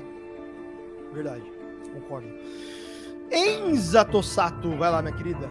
Verdade, 1.13 1.43
concordo. 1.93 2.27
Enza 3.31 4.03
Tossato, 4.03 4.75
vai 4.75 4.91
lá, 4.91 5.01
minha 5.01 5.15
querida. 5.15 5.49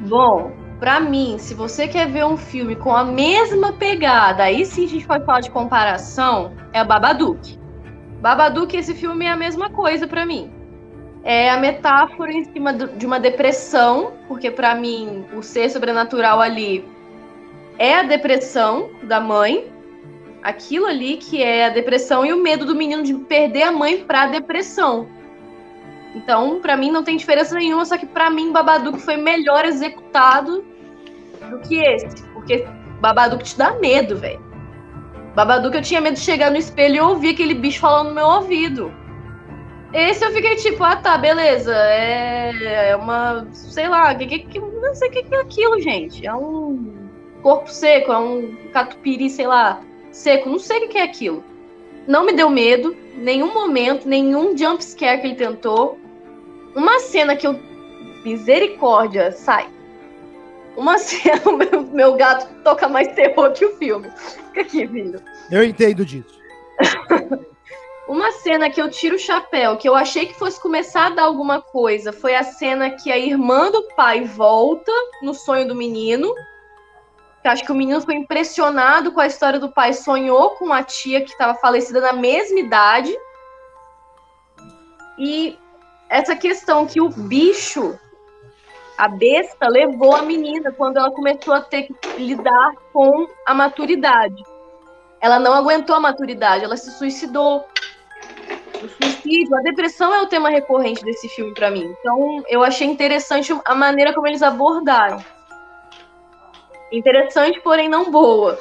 Bom, 0.00 0.52
pra 0.78 1.00
mim, 1.00 1.36
se 1.38 1.54
você 1.54 1.88
quer 1.88 2.08
ver 2.08 2.24
um 2.24 2.36
filme 2.36 2.76
com 2.76 2.94
a 2.94 3.04
mesma 3.04 3.72
pegada, 3.72 4.44
aí 4.44 4.64
sim 4.64 4.84
a 4.84 4.88
gente 4.88 5.06
pode 5.06 5.24
falar 5.24 5.40
de 5.40 5.50
comparação, 5.50 6.52
é 6.72 6.82
o 6.82 6.86
Babadook. 6.86 7.58
Babadook, 8.20 8.76
esse 8.76 8.94
filme 8.94 9.24
é 9.24 9.30
a 9.30 9.36
mesma 9.36 9.70
coisa 9.70 10.06
pra 10.06 10.26
mim. 10.26 10.50
É 11.24 11.50
a 11.50 11.58
metáfora 11.58 12.32
em 12.32 12.44
cima 12.44 12.72
de 12.72 13.04
uma 13.04 13.18
depressão, 13.18 14.12
porque 14.28 14.50
pra 14.50 14.74
mim 14.74 15.24
o 15.36 15.42
ser 15.42 15.68
sobrenatural 15.68 16.40
ali 16.40 16.84
é 17.78 17.96
a 17.96 18.02
depressão 18.02 18.90
da 19.02 19.20
mãe, 19.20 19.70
aquilo 20.42 20.86
ali 20.86 21.16
que 21.16 21.42
é 21.42 21.66
a 21.66 21.70
depressão 21.70 22.24
e 22.24 22.32
o 22.32 22.42
medo 22.42 22.64
do 22.64 22.74
menino 22.74 23.02
de 23.02 23.14
perder 23.14 23.62
a 23.64 23.72
mãe 23.72 23.98
pra 24.04 24.26
depressão. 24.26 25.08
Então, 26.14 26.60
pra 26.60 26.76
mim 26.76 26.90
não 26.90 27.02
tem 27.04 27.16
diferença 27.16 27.54
nenhuma, 27.54 27.84
só 27.84 27.96
que 27.98 28.06
pra 28.06 28.30
mim 28.30 28.52
Babadook 28.52 28.98
foi 29.00 29.16
melhor 29.16 29.64
executado 29.64 30.64
do 31.50 31.58
que 31.60 31.78
esse, 31.80 32.22
porque 32.32 32.66
Babadook 33.00 33.44
te 33.44 33.56
dá 33.58 33.72
medo, 33.74 34.16
velho. 34.16 34.40
Babadook 35.34 35.76
eu 35.76 35.82
tinha 35.82 36.00
medo 36.00 36.14
de 36.14 36.20
chegar 36.20 36.50
no 36.50 36.56
espelho 36.56 36.96
e 36.96 37.00
ouvir 37.00 37.30
aquele 37.34 37.54
bicho 37.54 37.80
falando 37.80 38.08
no 38.08 38.14
meu 38.14 38.26
ouvido. 38.26 38.92
Esse 39.92 40.24
eu 40.24 40.32
fiquei 40.32 40.56
tipo, 40.56 40.82
ah 40.84 40.96
tá, 40.96 41.16
beleza, 41.16 41.74
é, 41.74 42.90
é 42.90 42.96
uma, 42.96 43.46
sei 43.52 43.88
lá, 43.88 44.14
que, 44.14 44.26
que, 44.26 44.38
que- 44.40 44.58
não 44.60 44.94
sei 44.94 45.08
o 45.08 45.12
que, 45.12 45.22
que 45.22 45.34
é 45.34 45.40
aquilo, 45.40 45.80
gente. 45.80 46.26
É 46.26 46.34
um 46.34 47.08
corpo 47.42 47.70
seco, 47.70 48.12
é 48.12 48.18
um 48.18 48.54
catupiry, 48.72 49.30
sei 49.30 49.46
lá, 49.46 49.80
seco, 50.10 50.48
não 50.50 50.58
sei 50.58 50.84
o 50.84 50.88
que 50.88 50.98
é 50.98 51.02
aquilo. 51.02 51.42
Não 52.06 52.24
me 52.26 52.32
deu 52.32 52.50
medo, 52.50 52.94
nenhum 53.18 53.52
momento, 53.52 54.08
nenhum 54.08 54.56
jump 54.56 54.82
scare 54.84 55.20
que 55.20 55.26
ele 55.26 55.36
tentou. 55.36 55.98
Uma 56.74 57.00
cena 57.00 57.36
que 57.36 57.46
eu. 57.46 57.58
Misericórdia, 58.24 59.32
sai. 59.32 59.68
Uma 60.76 60.96
cena, 60.98 61.42
o 61.46 61.56
meu, 61.56 61.82
meu 61.82 62.14
gato 62.14 62.48
toca 62.62 62.88
mais 62.88 63.08
terror 63.14 63.52
que 63.52 63.64
o 63.64 63.76
filme. 63.76 64.10
Fica 64.10 64.60
aqui, 64.62 64.86
filho. 64.86 65.20
Eu 65.50 65.64
entendo 65.64 66.04
disso. 66.04 66.38
Uma 68.08 68.32
cena 68.32 68.70
que 68.70 68.80
eu 68.80 68.90
tiro 68.90 69.16
o 69.16 69.18
chapéu, 69.18 69.76
que 69.76 69.86
eu 69.86 69.94
achei 69.94 70.24
que 70.24 70.38
fosse 70.38 70.58
começar 70.58 71.08
a 71.08 71.10
dar 71.10 71.24
alguma 71.24 71.60
coisa, 71.60 72.10
foi 72.10 72.34
a 72.34 72.42
cena 72.42 72.90
que 72.90 73.12
a 73.12 73.18
irmã 73.18 73.70
do 73.70 73.82
pai 73.94 74.24
volta 74.24 74.90
no 75.22 75.34
sonho 75.34 75.68
do 75.68 75.74
menino. 75.74 76.34
Acho 77.48 77.64
que 77.64 77.72
o 77.72 77.74
menino 77.74 78.00
foi 78.00 78.14
impressionado 78.14 79.12
com 79.12 79.20
a 79.20 79.26
história 79.26 79.58
do 79.58 79.70
pai, 79.70 79.92
sonhou 79.92 80.50
com 80.50 80.72
a 80.72 80.82
tia 80.82 81.22
que 81.22 81.30
estava 81.30 81.54
falecida 81.54 82.00
na 82.00 82.12
mesma 82.12 82.60
idade. 82.60 83.16
E 85.18 85.58
essa 86.08 86.36
questão 86.36 86.86
que 86.86 87.00
o 87.00 87.08
bicho, 87.08 87.98
a 88.96 89.08
besta, 89.08 89.66
levou 89.68 90.14
a 90.14 90.22
menina 90.22 90.72
quando 90.72 90.98
ela 90.98 91.10
começou 91.10 91.54
a 91.54 91.60
ter 91.60 91.84
que 91.84 91.94
lidar 92.18 92.72
com 92.92 93.26
a 93.46 93.54
maturidade. 93.54 94.42
Ela 95.20 95.38
não 95.38 95.52
aguentou 95.52 95.96
a 95.96 96.00
maturidade, 96.00 96.64
ela 96.64 96.76
se 96.76 96.90
suicidou. 96.92 97.64
O 98.82 98.88
suicídio, 98.88 99.56
a 99.56 99.62
depressão 99.62 100.14
é 100.14 100.22
o 100.22 100.26
tema 100.26 100.50
recorrente 100.50 101.04
desse 101.04 101.28
filme 101.30 101.52
pra 101.52 101.70
mim. 101.70 101.92
Então, 101.98 102.44
eu 102.48 102.62
achei 102.62 102.86
interessante 102.86 103.52
a 103.64 103.74
maneira 103.74 104.14
como 104.14 104.26
eles 104.26 104.42
abordaram. 104.42 105.18
Interessante, 106.90 107.60
porém 107.60 107.88
não 107.88 108.10
boa. 108.10 108.58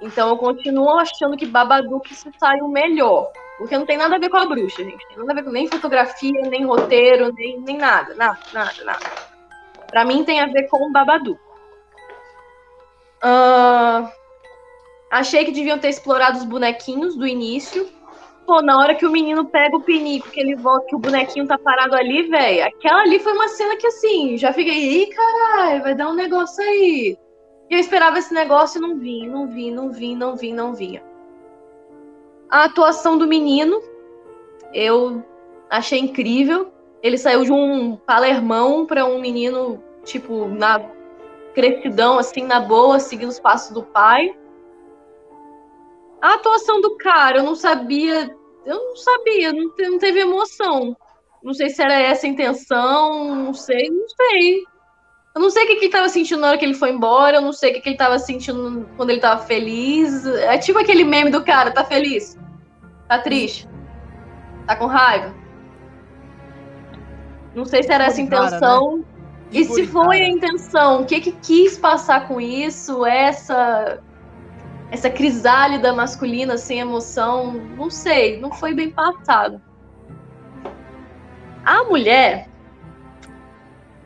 Então, 0.00 0.30
eu 0.30 0.36
continuo 0.36 0.98
achando 0.98 1.36
que 1.36 1.46
Babadook 1.46 2.12
se 2.14 2.30
saiu 2.38 2.68
melhor. 2.68 3.30
Porque 3.56 3.78
não 3.78 3.86
tem 3.86 3.96
nada 3.96 4.16
a 4.16 4.18
ver 4.18 4.28
com 4.28 4.36
a 4.36 4.46
bruxa, 4.46 4.82
gente. 4.82 5.06
Tem 5.06 5.16
nada 5.16 5.32
a 5.32 5.34
ver 5.34 5.44
com 5.44 5.50
nem 5.50 5.68
fotografia, 5.68 6.42
nem 6.50 6.66
roteiro, 6.66 7.32
nem, 7.32 7.60
nem 7.60 7.78
nada. 7.78 8.14
Nada, 8.14 8.40
nada, 8.52 8.84
nada. 8.84 9.06
Pra 9.88 10.04
mim, 10.04 10.24
tem 10.24 10.40
a 10.40 10.46
ver 10.46 10.68
com 10.68 10.78
o 10.78 10.90
Babadook. 10.90 11.40
Ah, 13.22 14.12
achei 15.10 15.44
que 15.44 15.52
deviam 15.52 15.78
ter 15.78 15.90
explorado 15.90 16.38
os 16.38 16.44
bonequinhos 16.44 17.16
do 17.16 17.26
início. 17.26 17.88
Pô, 18.52 18.60
na 18.60 18.76
hora 18.76 18.94
que 18.94 19.06
o 19.06 19.10
menino 19.10 19.46
pega 19.46 19.74
o 19.74 19.80
pinico, 19.80 20.28
que 20.28 20.38
ele 20.38 20.54
volta, 20.54 20.84
que 20.84 20.94
o 20.94 20.98
bonequinho 20.98 21.46
tá 21.46 21.56
parado 21.56 21.96
ali, 21.96 22.24
velho. 22.24 22.66
Aquela 22.66 23.00
ali 23.00 23.18
foi 23.18 23.32
uma 23.32 23.48
cena 23.48 23.78
que, 23.78 23.86
assim, 23.86 24.36
já 24.36 24.52
fiquei, 24.52 24.74
ih, 24.74 25.06
caralho, 25.06 25.82
vai 25.82 25.94
dar 25.94 26.10
um 26.10 26.14
negócio 26.14 26.62
aí. 26.62 27.16
E 27.70 27.74
eu 27.74 27.80
esperava 27.80 28.18
esse 28.18 28.34
negócio 28.34 28.76
e 28.76 28.82
não 28.82 28.98
vinha, 28.98 29.26
não 29.26 29.48
vinha, 29.48 29.74
não 29.74 29.90
vinha, 29.90 30.18
não 30.18 30.36
vinha, 30.36 30.54
não 30.54 30.74
vinha. 30.74 31.02
A 32.50 32.64
atuação 32.64 33.16
do 33.16 33.26
menino, 33.26 33.80
eu 34.74 35.24
achei 35.70 35.98
incrível. 35.98 36.70
Ele 37.02 37.16
saiu 37.16 37.44
de 37.44 37.52
um 37.52 37.96
palermão 37.96 38.84
pra 38.84 39.06
um 39.06 39.18
menino, 39.18 39.82
tipo, 40.04 40.46
na 40.46 40.78
crescidão, 41.54 42.18
assim, 42.18 42.42
na 42.42 42.60
boa, 42.60 42.98
seguindo 42.98 43.30
os 43.30 43.40
passos 43.40 43.72
do 43.72 43.82
pai. 43.82 44.36
A 46.20 46.34
atuação 46.34 46.82
do 46.82 46.98
cara, 46.98 47.38
eu 47.38 47.44
não 47.44 47.54
sabia. 47.54 48.41
Eu 48.64 48.76
não 48.76 48.96
sabia, 48.96 49.52
não, 49.52 49.70
te- 49.70 49.88
não 49.88 49.98
teve 49.98 50.20
emoção. 50.20 50.96
Não 51.42 51.52
sei 51.52 51.68
se 51.70 51.82
era 51.82 51.94
essa 51.94 52.26
a 52.26 52.28
intenção, 52.28 53.34
não 53.34 53.52
sei, 53.54 53.90
não 53.90 54.06
sei. 54.08 54.62
Eu 55.34 55.40
não 55.40 55.50
sei 55.50 55.64
o 55.64 55.66
que, 55.66 55.76
que 55.76 55.84
ele 55.86 55.92
tava 55.92 56.08
sentindo 56.08 56.40
na 56.40 56.48
hora 56.48 56.58
que 56.58 56.64
ele 56.64 56.74
foi 56.74 56.90
embora, 56.90 57.38
eu 57.38 57.40
não 57.42 57.52
sei 57.52 57.70
o 57.70 57.74
que, 57.74 57.80
que 57.80 57.88
ele 57.88 57.96
tava 57.96 58.18
sentindo 58.18 58.88
quando 58.96 59.10
ele 59.10 59.20
tava 59.20 59.42
feliz. 59.44 60.24
É 60.26 60.58
tipo 60.58 60.78
aquele 60.78 61.04
meme 61.04 61.30
do 61.30 61.42
cara, 61.42 61.70
tá 61.72 61.84
feliz? 61.84 62.36
Tá 63.08 63.18
triste? 63.18 63.66
Tá 64.66 64.76
com 64.76 64.86
raiva? 64.86 65.34
Não 67.54 67.64
sei 67.64 67.82
se 67.82 67.92
era 67.92 68.04
essa 68.04 68.20
a 68.20 68.26
Cara, 68.26 68.40
né? 68.42 68.46
intenção. 68.56 69.04
E 69.50 69.64
se 69.64 69.86
foi 69.86 70.22
a 70.22 70.28
intenção, 70.28 71.02
o 71.02 71.06
que 71.06 71.20
que 71.20 71.32
quis 71.32 71.76
passar 71.78 72.26
com 72.26 72.40
isso? 72.40 73.04
Essa 73.04 73.98
essa 74.92 75.08
crisálida 75.08 75.90
masculina 75.94 76.58
sem 76.58 76.80
emoção, 76.80 77.54
não 77.54 77.88
sei, 77.88 78.38
não 78.38 78.52
foi 78.52 78.74
bem 78.74 78.90
passado. 78.90 79.58
A 81.64 81.82
mulher, 81.84 82.46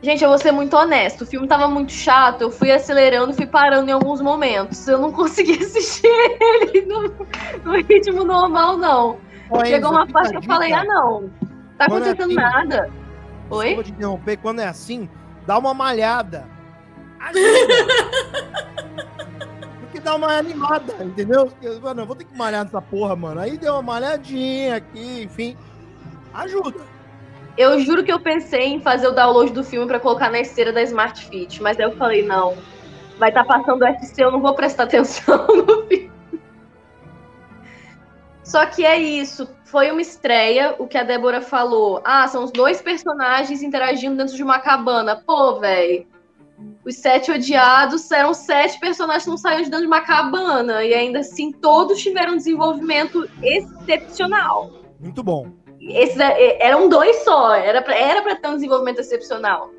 gente, 0.01 0.23
eu 0.23 0.29
vou 0.29 0.37
ser 0.37 0.53
muito 0.53 0.77
honesto, 0.77 1.25
o 1.25 1.25
filme 1.25 1.45
tava 1.45 1.67
muito 1.67 1.91
chato, 1.91 2.41
eu 2.43 2.49
fui 2.49 2.71
acelerando, 2.71 3.33
fui 3.33 3.45
parando 3.45 3.89
em 3.89 3.91
alguns 3.91 4.21
momentos, 4.21 4.87
eu 4.87 4.97
não 4.97 5.11
consegui 5.13 5.61
assistir 5.61 6.07
ele 6.07 6.85
no, 6.85 7.13
no 7.65 7.81
ritmo 7.81 8.23
normal, 8.23 8.77
não. 8.77 9.17
Chegou 9.65 9.91
uma 9.91 10.07
parte 10.07 10.31
que 10.31 10.37
eu 10.37 10.43
falei, 10.43 10.71
ah, 10.71 10.85
não, 10.85 11.29
tá 11.77 11.83
é 11.83 11.87
acontecendo 11.87 12.21
assim, 12.21 12.35
nada. 12.35 12.89
Oi? 13.49 13.65
Desculpa 13.65 13.83
te 13.83 13.91
interromper, 13.91 14.37
quando 14.37 14.61
é 14.61 14.67
assim, 14.67 15.09
dá 15.45 15.57
uma 15.57 15.73
malhada. 15.73 16.47
Ajuda. 17.19 18.46
Dar 20.07 20.15
uma 20.15 20.37
animada, 20.37 21.03
entendeu? 21.03 21.51
Eu, 21.61 21.81
vou 21.81 22.15
ter 22.15 22.23
que 22.23 22.33
malhar 22.33 22.63
nessa 22.63 22.81
porra, 22.81 23.13
mano. 23.13 23.41
Aí 23.41 23.57
deu 23.57 23.73
uma 23.73 23.81
malhadinha 23.81 24.77
aqui, 24.77 25.23
enfim. 25.23 25.57
Ajuda. 26.33 26.79
Eu 27.57 27.77
juro 27.81 28.05
que 28.05 28.13
eu 28.13 28.17
pensei 28.17 28.67
em 28.67 28.79
fazer 28.79 29.09
o 29.09 29.11
download 29.11 29.51
do 29.51 29.65
filme 29.65 29.85
pra 29.85 29.99
colocar 29.99 30.31
na 30.31 30.39
esteira 30.39 30.71
da 30.71 30.81
Smart 30.81 31.25
Fit, 31.25 31.61
mas 31.61 31.77
aí 31.77 31.87
eu 31.87 31.97
falei, 31.97 32.25
não, 32.25 32.55
vai 33.19 33.27
estar 33.27 33.43
tá 33.43 33.57
passando 33.57 33.81
o 33.81 33.85
UFC, 33.85 34.23
eu 34.23 34.31
não 34.31 34.39
vou 34.39 34.53
prestar 34.53 34.83
atenção 34.87 35.45
no 35.45 35.85
filme. 35.87 36.09
Só 38.45 38.65
que 38.65 38.85
é 38.85 38.97
isso, 38.97 39.49
foi 39.65 39.91
uma 39.91 40.01
estreia, 40.01 40.73
o 40.79 40.87
que 40.87 40.97
a 40.97 41.03
Débora 41.03 41.41
falou. 41.41 42.01
Ah, 42.05 42.25
são 42.29 42.45
os 42.45 42.51
dois 42.51 42.81
personagens 42.81 43.61
interagindo 43.61 44.15
dentro 44.15 44.37
de 44.37 44.41
uma 44.41 44.59
cabana. 44.59 45.21
Pô, 45.27 45.59
velho. 45.59 46.07
Os 46.87 46.95
sete 46.95 47.29
odiados 47.29 48.09
eram 48.11 48.33
sete 48.33 48.79
personagens 48.79 49.25
que 49.25 49.29
não 49.29 49.35
saíram 49.35 49.63
de 49.63 49.69
dentro 49.69 49.81
de 49.81 49.87
uma 49.87 49.99
cabana. 49.99 50.85
E 50.85 50.93
ainda 50.93 51.19
assim, 51.19 51.51
todos 51.51 52.01
tiveram 52.01 52.33
um 52.33 52.37
desenvolvimento 52.37 53.29
excepcional. 53.43 54.71
Muito 54.97 55.21
bom. 55.21 55.51
Esses 55.81 56.17
é, 56.17 56.65
eram 56.65 56.87
dois 56.87 57.17
só. 57.25 57.53
Era 57.53 57.81
pra, 57.81 57.93
era 57.93 58.21
pra 58.21 58.37
ter 58.37 58.47
um 58.47 58.55
desenvolvimento 58.55 58.99
excepcional. 58.99 59.69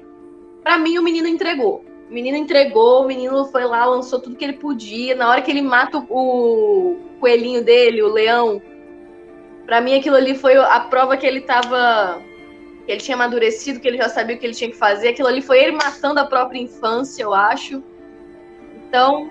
Para 0.62 0.76
mim, 0.76 0.98
o 0.98 1.02
menino 1.02 1.26
entregou. 1.26 1.82
O 2.10 2.12
menino 2.12 2.36
entregou, 2.36 3.04
o 3.04 3.06
menino 3.06 3.46
foi 3.46 3.64
lá, 3.64 3.86
lançou 3.86 4.20
tudo 4.20 4.36
que 4.36 4.44
ele 4.44 4.58
podia. 4.58 5.14
Na 5.14 5.30
hora 5.30 5.40
que 5.40 5.50
ele 5.50 5.62
mata 5.62 5.96
o 6.10 6.96
coelhinho 7.20 7.64
dele, 7.64 8.02
o 8.02 8.12
leão, 8.12 8.60
para 9.64 9.80
mim 9.80 9.94
aquilo 9.94 10.16
ali 10.16 10.34
foi 10.34 10.58
a 10.58 10.80
prova 10.80 11.16
que 11.16 11.26
ele 11.26 11.40
tava. 11.40 12.22
Que 12.88 12.92
ele 12.92 13.02
tinha 13.02 13.14
amadurecido, 13.14 13.80
que 13.80 13.86
ele 13.86 13.98
já 13.98 14.08
sabia 14.08 14.34
o 14.34 14.38
que 14.38 14.46
ele 14.46 14.54
tinha 14.54 14.70
que 14.70 14.76
fazer. 14.76 15.08
Aquilo 15.08 15.28
ali 15.28 15.42
foi 15.42 15.62
ele 15.62 15.72
matando 15.72 16.20
a 16.20 16.24
própria 16.24 16.58
infância, 16.58 17.22
eu 17.22 17.34
acho. 17.34 17.82
Então, 18.88 19.28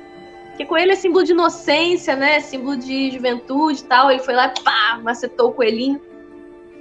que 0.56 0.64
coelho 0.64 0.92
é 0.92 0.96
símbolo 0.96 1.26
de 1.26 1.32
inocência, 1.32 2.16
né? 2.16 2.40
Símbolo 2.40 2.78
de 2.78 3.10
juventude 3.10 3.80
e 3.80 3.86
tal. 3.86 4.12
Ele 4.12 4.20
foi 4.20 4.36
lá 4.36 4.54
pá, 4.64 5.00
macetou 5.04 5.50
o 5.50 5.54
coelhinho. 5.54 6.00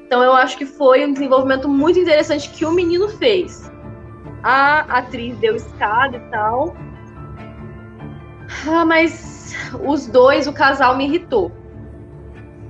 Então 0.05 0.23
eu 0.23 0.35
acho 0.35 0.59
que 0.59 0.67
foi 0.67 1.07
um 1.07 1.15
desenvolvimento 1.15 1.67
muito 1.67 1.99
interessante 1.99 2.51
que 2.51 2.67
o 2.67 2.71
menino 2.71 3.09
fez 3.09 3.71
a 4.43 4.99
atriz 4.99 5.37
deu 5.39 5.57
escada 5.57 6.19
e 6.19 6.21
tal. 6.31 6.77
Ah, 8.69 8.85
mas 8.85 9.57
os 9.85 10.07
dois, 10.07 10.47
o 10.47 10.53
casal 10.53 10.97
me 10.97 11.05
irritou. 11.05 11.51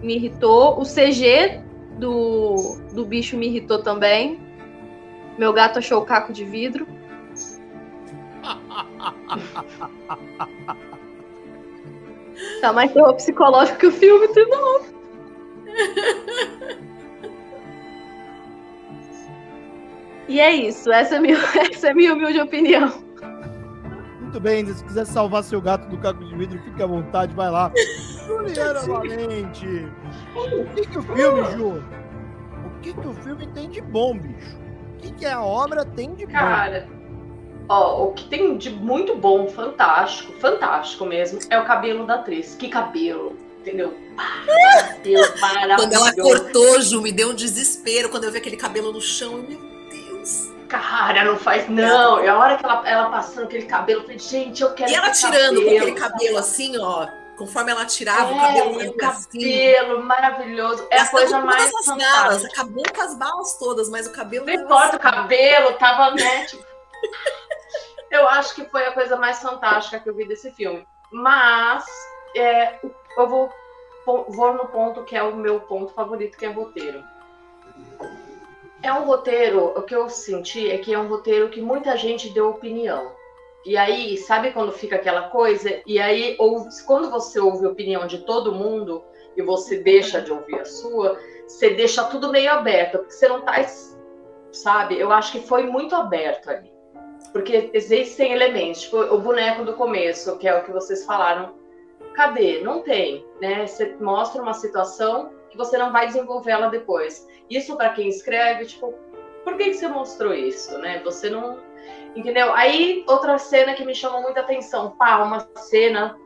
Me 0.01 0.15
irritou. 0.17 0.81
O 0.81 0.85
CG 0.85 1.61
do, 1.99 2.77
do 2.93 3.05
bicho 3.05 3.37
me 3.37 3.47
irritou 3.47 3.83
também. 3.83 4.41
Meu 5.39 5.53
gato 5.53 5.79
achou 5.79 6.03
o 6.03 6.05
caco 6.05 6.33
de 6.33 6.45
vidro. 6.45 6.87
tá 12.61 12.73
mais 12.73 12.93
terror 12.93 13.15
psicológico 13.15 13.79
que 13.79 13.87
o 13.87 13.93
filme, 13.93 14.29
de 14.29 14.45
novo. 14.47 14.97
E 20.29 20.41
é 20.41 20.53
isso, 20.53 20.91
essa 20.91 21.17
é, 21.17 21.21
minha, 21.21 21.39
essa 21.71 21.89
é 21.89 21.95
minha 21.95 22.13
humilde 22.13 22.41
opinião. 22.41 23.06
Muito 24.27 24.41
bem, 24.41 24.67
se 24.67 24.83
quiser 24.83 25.07
salvar 25.07 25.45
seu 25.45 25.61
gato 25.61 25.89
do 25.89 25.97
caco 25.99 26.25
de 26.25 26.35
vidro, 26.35 26.61
fique 26.65 26.83
à 26.83 26.87
vontade, 26.87 27.33
vai 27.33 27.49
lá. 27.49 27.71
Juliana 28.27 28.81
Valente! 28.81 29.89
O 30.35 30.65
que, 30.75 30.85
que 30.85 30.99
o 30.99 31.03
filme, 31.03 31.45
Ju? 31.53 31.69
O 32.67 32.81
que, 32.83 32.93
que 32.93 33.07
o 33.07 33.15
filme 33.15 33.47
tem 33.47 33.71
de 33.71 33.81
bom, 33.81 34.19
bicho? 34.19 34.59
O 34.95 34.99
que, 34.99 35.13
que 35.13 35.27
a 35.27 35.41
obra 35.41 35.85
tem 35.85 36.13
de 36.13 36.27
bom? 36.27 36.33
Cara, 36.33 36.89
ó, 37.69 38.07
o 38.07 38.15
que 38.15 38.29
tem 38.29 38.59
de 38.59 38.69
muito 38.69 39.15
bom, 39.15 39.47
fantástico, 39.47 40.33
fantástico 40.41 41.07
mesmo, 41.07 41.39
é 41.49 41.61
o 41.61 41.65
cabelo 41.65 42.05
da 42.05 42.17
atriz. 42.17 42.57
Que 42.57 42.69
cabelo! 42.69 43.37
entendeu? 43.61 43.95
cabelo 44.17 45.41
maravilhoso. 45.41 45.83
Quando 45.83 45.93
ela 45.93 46.15
cortou, 46.15 46.81
Ju, 46.81 47.01
me 47.01 47.13
deu 47.13 47.31
um 47.31 47.35
desespero 47.35 48.09
quando 48.09 48.25
eu 48.25 48.33
vi 48.33 48.39
aquele 48.39 48.57
cabelo 48.57 48.93
no 48.93 49.01
chão. 49.01 49.45
Meu 49.49 49.59
Cara, 50.69 51.25
não 51.25 51.37
faz 51.37 51.69
não. 51.69 52.23
E 52.23 52.29
a 52.29 52.37
hora 52.37 52.57
que 52.57 52.65
ela, 52.65 52.89
ela 52.89 53.11
passando 53.11 53.45
aquele 53.45 53.67
cabelo, 53.67 54.01
eu 54.01 54.05
falei, 54.05 54.19
gente, 54.19 54.63
eu 54.63 54.75
quero. 54.75 54.91
E 54.91 54.95
ela 54.95 55.11
tirando 55.11 55.57
cabelo. 55.57 55.65
com 55.65 55.77
aquele 55.77 55.93
cabelo 55.93 56.39
assim, 56.39 56.79
ó. 56.79 57.07
Conforme 57.37 57.71
ela 57.71 57.85
tirava 57.85 58.31
é, 58.31 58.35
o 58.35 58.41
cabelo, 58.41 58.91
o 58.91 58.97
cabelo 58.97 60.05
maravilhoso. 60.05 60.87
É 60.91 61.01
a 61.01 61.09
coisa 61.09 61.39
mais 61.41 61.71
balas, 61.87 62.45
acabou 62.47 62.85
com 62.95 63.03
as 63.03 63.15
balas 63.15 63.59
todas, 63.59 63.91
mas 63.91 64.07
o 64.07 64.13
cabelo. 64.13 64.47
Não 64.47 64.55
importa, 64.55 64.97
o 64.97 65.01
cabelo 65.01 65.75
tava 65.75 66.15
né, 66.15 66.47
tipo... 66.47 66.65
eu 68.11 68.27
acho 68.29 68.55
que 68.55 68.65
foi 68.65 68.87
a 68.87 68.93
coisa 68.93 69.17
mais 69.17 69.39
fantástica 69.41 70.01
que 70.01 70.09
eu 70.09 70.15
vi 70.15 70.27
desse 70.27 70.51
filme. 70.53 70.87
Mas 71.13 71.85
é, 72.35 72.79
eu 73.19 73.29
vou, 73.29 73.53
vou 74.07 74.55
no 74.55 74.67
ponto 74.69 75.05
que 75.05 75.15
é 75.15 75.23
o 75.23 75.37
meu 75.37 75.61
ponto 75.61 75.93
favorito, 75.93 76.39
que 76.39 76.47
é 76.47 76.49
roteiro 76.49 77.05
é 78.87 78.93
um 78.93 79.05
roteiro, 79.05 79.73
o 79.77 79.83
que 79.83 79.95
eu 79.95 80.09
senti 80.09 80.71
é 80.71 80.79
que 80.79 80.95
é 80.95 80.99
um 80.99 81.09
roteiro 81.09 81.49
que 81.49 81.61
muita 81.61 81.97
gente 81.97 82.31
deu 82.31 82.49
opinião. 82.51 83.13
E 83.65 83.77
aí, 83.77 84.17
sabe 84.17 84.53
quando 84.53 84.71
fica 84.71 84.95
aquela 84.95 85.29
coisa? 85.29 85.81
E 85.85 85.99
aí, 85.99 86.37
ou, 86.39 86.69
quando 86.87 87.11
você 87.11 87.41
ouve 87.41 87.67
a 87.67 87.71
opinião 87.71 88.07
de 88.07 88.19
todo 88.19 88.55
mundo 88.55 89.05
e 89.37 89.43
você 89.43 89.79
deixa 89.79 90.21
de 90.21 90.33
ouvir 90.33 90.61
a 90.61 90.65
sua, 90.65 91.19
você 91.47 91.71
deixa 91.71 92.05
tudo 92.05 92.31
meio 92.31 92.51
aberto, 92.53 92.99
porque 92.99 93.13
você 93.13 93.29
não 93.29 93.41
tá, 93.41 93.55
sabe? 94.53 94.99
Eu 94.99 95.11
acho 95.11 95.33
que 95.33 95.41
foi 95.41 95.65
muito 95.65 95.97
aberto 95.97 96.49
ali. 96.49 96.73
Porque 97.33 97.71
existem 97.75 98.33
elementos, 98.33 98.83
tipo 98.83 98.99
o 98.99 99.19
boneco 99.19 99.65
do 99.65 99.75
começo, 99.75 100.39
que 100.39 100.47
é 100.47 100.57
o 100.57 100.65
que 100.65 100.71
vocês 100.71 101.05
falaram. 101.05 101.55
Cadê? 102.15 102.61
Não 102.63 102.83
tem, 102.83 103.27
né? 103.41 103.67
Você 103.67 103.97
mostra 104.01 104.41
uma 104.41 104.55
situação 104.55 105.33
que 105.51 105.57
você 105.57 105.77
não 105.77 105.93
vai 105.93 106.07
desenvolver 106.07 106.53
ela 106.53 106.69
depois. 106.69 107.27
Isso 107.49 107.77
para 107.77 107.91
quem 107.91 108.09
escreve, 108.09 108.67
tipo, 108.67 108.95
por 109.45 109.57
que, 109.57 109.71
que 109.71 109.75
você 109.75 109.87
mostrou 109.87 110.35
isso, 110.35 110.77
né? 110.79 111.01
Você 111.05 111.31
não. 111.31 111.61
Entendeu? 112.17 112.53
Aí, 112.55 113.05
outra 113.07 113.39
cena 113.39 113.75
que 113.75 113.85
me 113.85 113.95
chamou 113.95 114.23
muita 114.23 114.41
atenção, 114.41 114.97
pá, 114.97 115.23
uma 115.23 115.47
cena, 115.57 116.19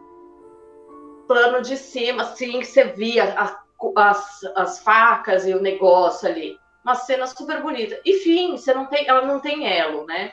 plano 1.28 1.60
de 1.60 1.76
cima, 1.76 2.22
assim, 2.22 2.60
que 2.60 2.66
você 2.66 2.84
via 2.84 3.34
a, 3.36 3.60
as, 3.96 4.40
as 4.56 4.78
facas 4.78 5.46
e 5.46 5.52
o 5.52 5.60
negócio 5.60 6.28
ali. 6.28 6.58
Uma 6.82 6.94
cena 6.94 7.26
super 7.26 7.60
bonita. 7.60 8.00
Enfim, 8.06 8.56
você 8.56 8.72
não 8.72 8.86
tem, 8.86 9.06
ela 9.06 9.26
não 9.26 9.38
tem 9.38 9.70
elo, 9.70 10.06
né? 10.06 10.32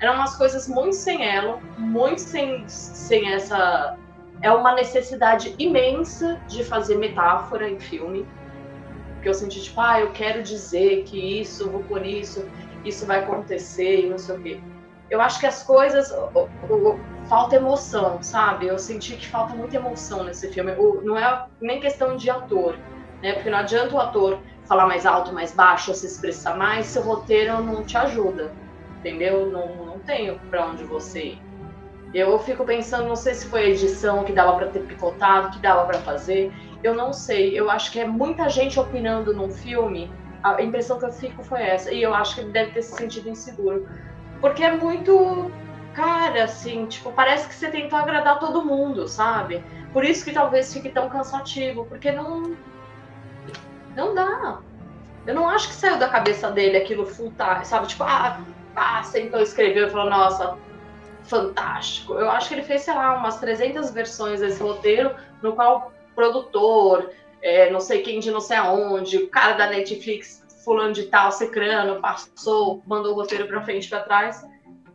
Eram 0.00 0.14
umas 0.14 0.34
coisas 0.36 0.66
muito 0.66 0.96
sem 0.96 1.24
elo, 1.24 1.60
muito 1.78 2.20
sem, 2.20 2.68
sem 2.68 3.32
essa. 3.32 3.96
É 4.42 4.50
uma 4.50 4.74
necessidade 4.74 5.54
imensa 5.56 6.42
de 6.48 6.64
fazer 6.64 6.96
metáfora 6.96 7.68
em 7.70 7.78
filme 7.78 8.26
porque 9.24 9.30
eu 9.30 9.34
senti, 9.34 9.62
tipo, 9.62 9.80
ah, 9.80 9.98
eu 9.98 10.12
quero 10.12 10.42
dizer 10.42 11.04
que 11.04 11.40
isso, 11.40 11.70
vou 11.70 11.82
por 11.84 12.04
isso, 12.04 12.46
isso 12.84 13.06
vai 13.06 13.20
acontecer 13.20 14.04
e 14.04 14.10
não 14.10 14.18
sei 14.18 14.36
o 14.36 14.42
quê. 14.42 14.60
Eu 15.10 15.18
acho 15.18 15.40
que 15.40 15.46
as 15.46 15.62
coisas. 15.62 16.10
O, 16.10 16.40
o, 16.70 17.00
falta 17.26 17.56
emoção, 17.56 18.22
sabe? 18.22 18.66
Eu 18.66 18.78
senti 18.78 19.16
que 19.16 19.26
falta 19.26 19.54
muita 19.54 19.76
emoção 19.76 20.24
nesse 20.24 20.52
filme. 20.52 20.72
O, 20.72 21.00
não 21.00 21.16
é 21.16 21.46
nem 21.58 21.80
questão 21.80 22.18
de 22.18 22.28
ator, 22.28 22.76
né? 23.22 23.32
Porque 23.32 23.48
não 23.48 23.58
adianta 23.58 23.94
o 23.94 23.98
ator 23.98 24.40
falar 24.66 24.86
mais 24.86 25.06
alto, 25.06 25.32
mais 25.32 25.52
baixo, 25.52 25.94
se 25.94 26.04
expressar 26.04 26.58
mais, 26.58 26.84
se 26.84 26.98
o 26.98 27.02
roteiro 27.02 27.62
não 27.62 27.82
te 27.82 27.96
ajuda, 27.96 28.52
entendeu? 28.98 29.50
Não, 29.50 29.86
não 29.86 29.98
tenho 30.00 30.38
para 30.50 30.66
onde 30.66 30.84
você 30.84 31.28
ir. 31.28 31.42
Eu 32.12 32.38
fico 32.40 32.62
pensando, 32.62 33.08
não 33.08 33.16
sei 33.16 33.32
se 33.32 33.46
foi 33.46 33.60
a 33.60 33.68
edição 33.70 34.22
que 34.22 34.32
dava 34.34 34.54
para 34.54 34.66
ter 34.66 34.80
picotado, 34.80 35.50
que 35.50 35.60
dava 35.60 35.86
para 35.86 35.98
fazer 36.00 36.52
eu 36.84 36.94
não 36.94 37.14
sei. 37.14 37.58
Eu 37.58 37.70
acho 37.70 37.90
que 37.90 37.98
é 37.98 38.06
muita 38.06 38.48
gente 38.50 38.78
opinando 38.78 39.32
num 39.32 39.50
filme. 39.50 40.12
A 40.42 40.60
impressão 40.62 40.98
que 40.98 41.06
eu 41.06 41.12
fico 41.12 41.42
foi 41.42 41.62
essa. 41.62 41.90
E 41.90 42.02
eu 42.02 42.14
acho 42.14 42.34
que 42.34 42.42
ele 42.42 42.52
deve 42.52 42.72
ter 42.72 42.82
se 42.82 42.94
sentido 42.94 43.30
inseguro. 43.30 43.88
Porque 44.40 44.62
é 44.62 44.76
muito. 44.76 45.50
Cara, 45.94 46.44
assim, 46.44 46.86
tipo, 46.86 47.10
parece 47.12 47.48
que 47.48 47.54
você 47.54 47.70
tentou 47.70 47.98
agradar 47.98 48.38
todo 48.38 48.64
mundo, 48.64 49.08
sabe? 49.08 49.64
Por 49.92 50.04
isso 50.04 50.24
que 50.24 50.32
talvez 50.32 50.74
fique 50.74 50.90
tão 50.90 51.08
cansativo. 51.08 51.86
Porque 51.86 52.12
não. 52.12 52.54
Não 53.96 54.14
dá. 54.14 54.60
Eu 55.26 55.34
não 55.34 55.48
acho 55.48 55.68
que 55.68 55.74
saiu 55.74 55.96
da 55.98 56.08
cabeça 56.08 56.50
dele 56.50 56.76
aquilo 56.76 57.06
full 57.06 57.32
time, 57.32 57.64
sabe? 57.64 57.86
Tipo, 57.86 58.04
ah, 58.04 58.44
ah 58.76 59.02
sentou, 59.02 59.40
escreveu 59.40 59.86
e 59.86 59.90
falou, 59.90 60.10
nossa, 60.10 60.58
fantástico. 61.22 62.12
Eu 62.14 62.30
acho 62.30 62.48
que 62.48 62.54
ele 62.56 62.62
fez, 62.62 62.82
sei 62.82 62.92
lá, 62.92 63.16
umas 63.16 63.38
300 63.38 63.90
versões 63.90 64.40
desse 64.40 64.62
roteiro, 64.62 65.14
no 65.40 65.54
qual 65.54 65.94
produtor, 66.14 67.10
é, 67.42 67.70
não 67.70 67.80
sei 67.80 68.02
quem 68.02 68.20
de 68.20 68.30
não 68.30 68.40
sei 68.40 68.56
aonde, 68.56 69.18
o 69.18 69.28
cara 69.28 69.52
da 69.52 69.66
Netflix, 69.66 70.42
fulano 70.64 70.92
de 70.92 71.04
tal, 71.04 71.30
secrano, 71.30 72.00
passou, 72.00 72.82
mandou 72.86 73.12
o 73.12 73.14
roteiro 73.16 73.46
para 73.46 73.62
frente 73.62 73.88
para 73.88 74.00
trás. 74.00 74.44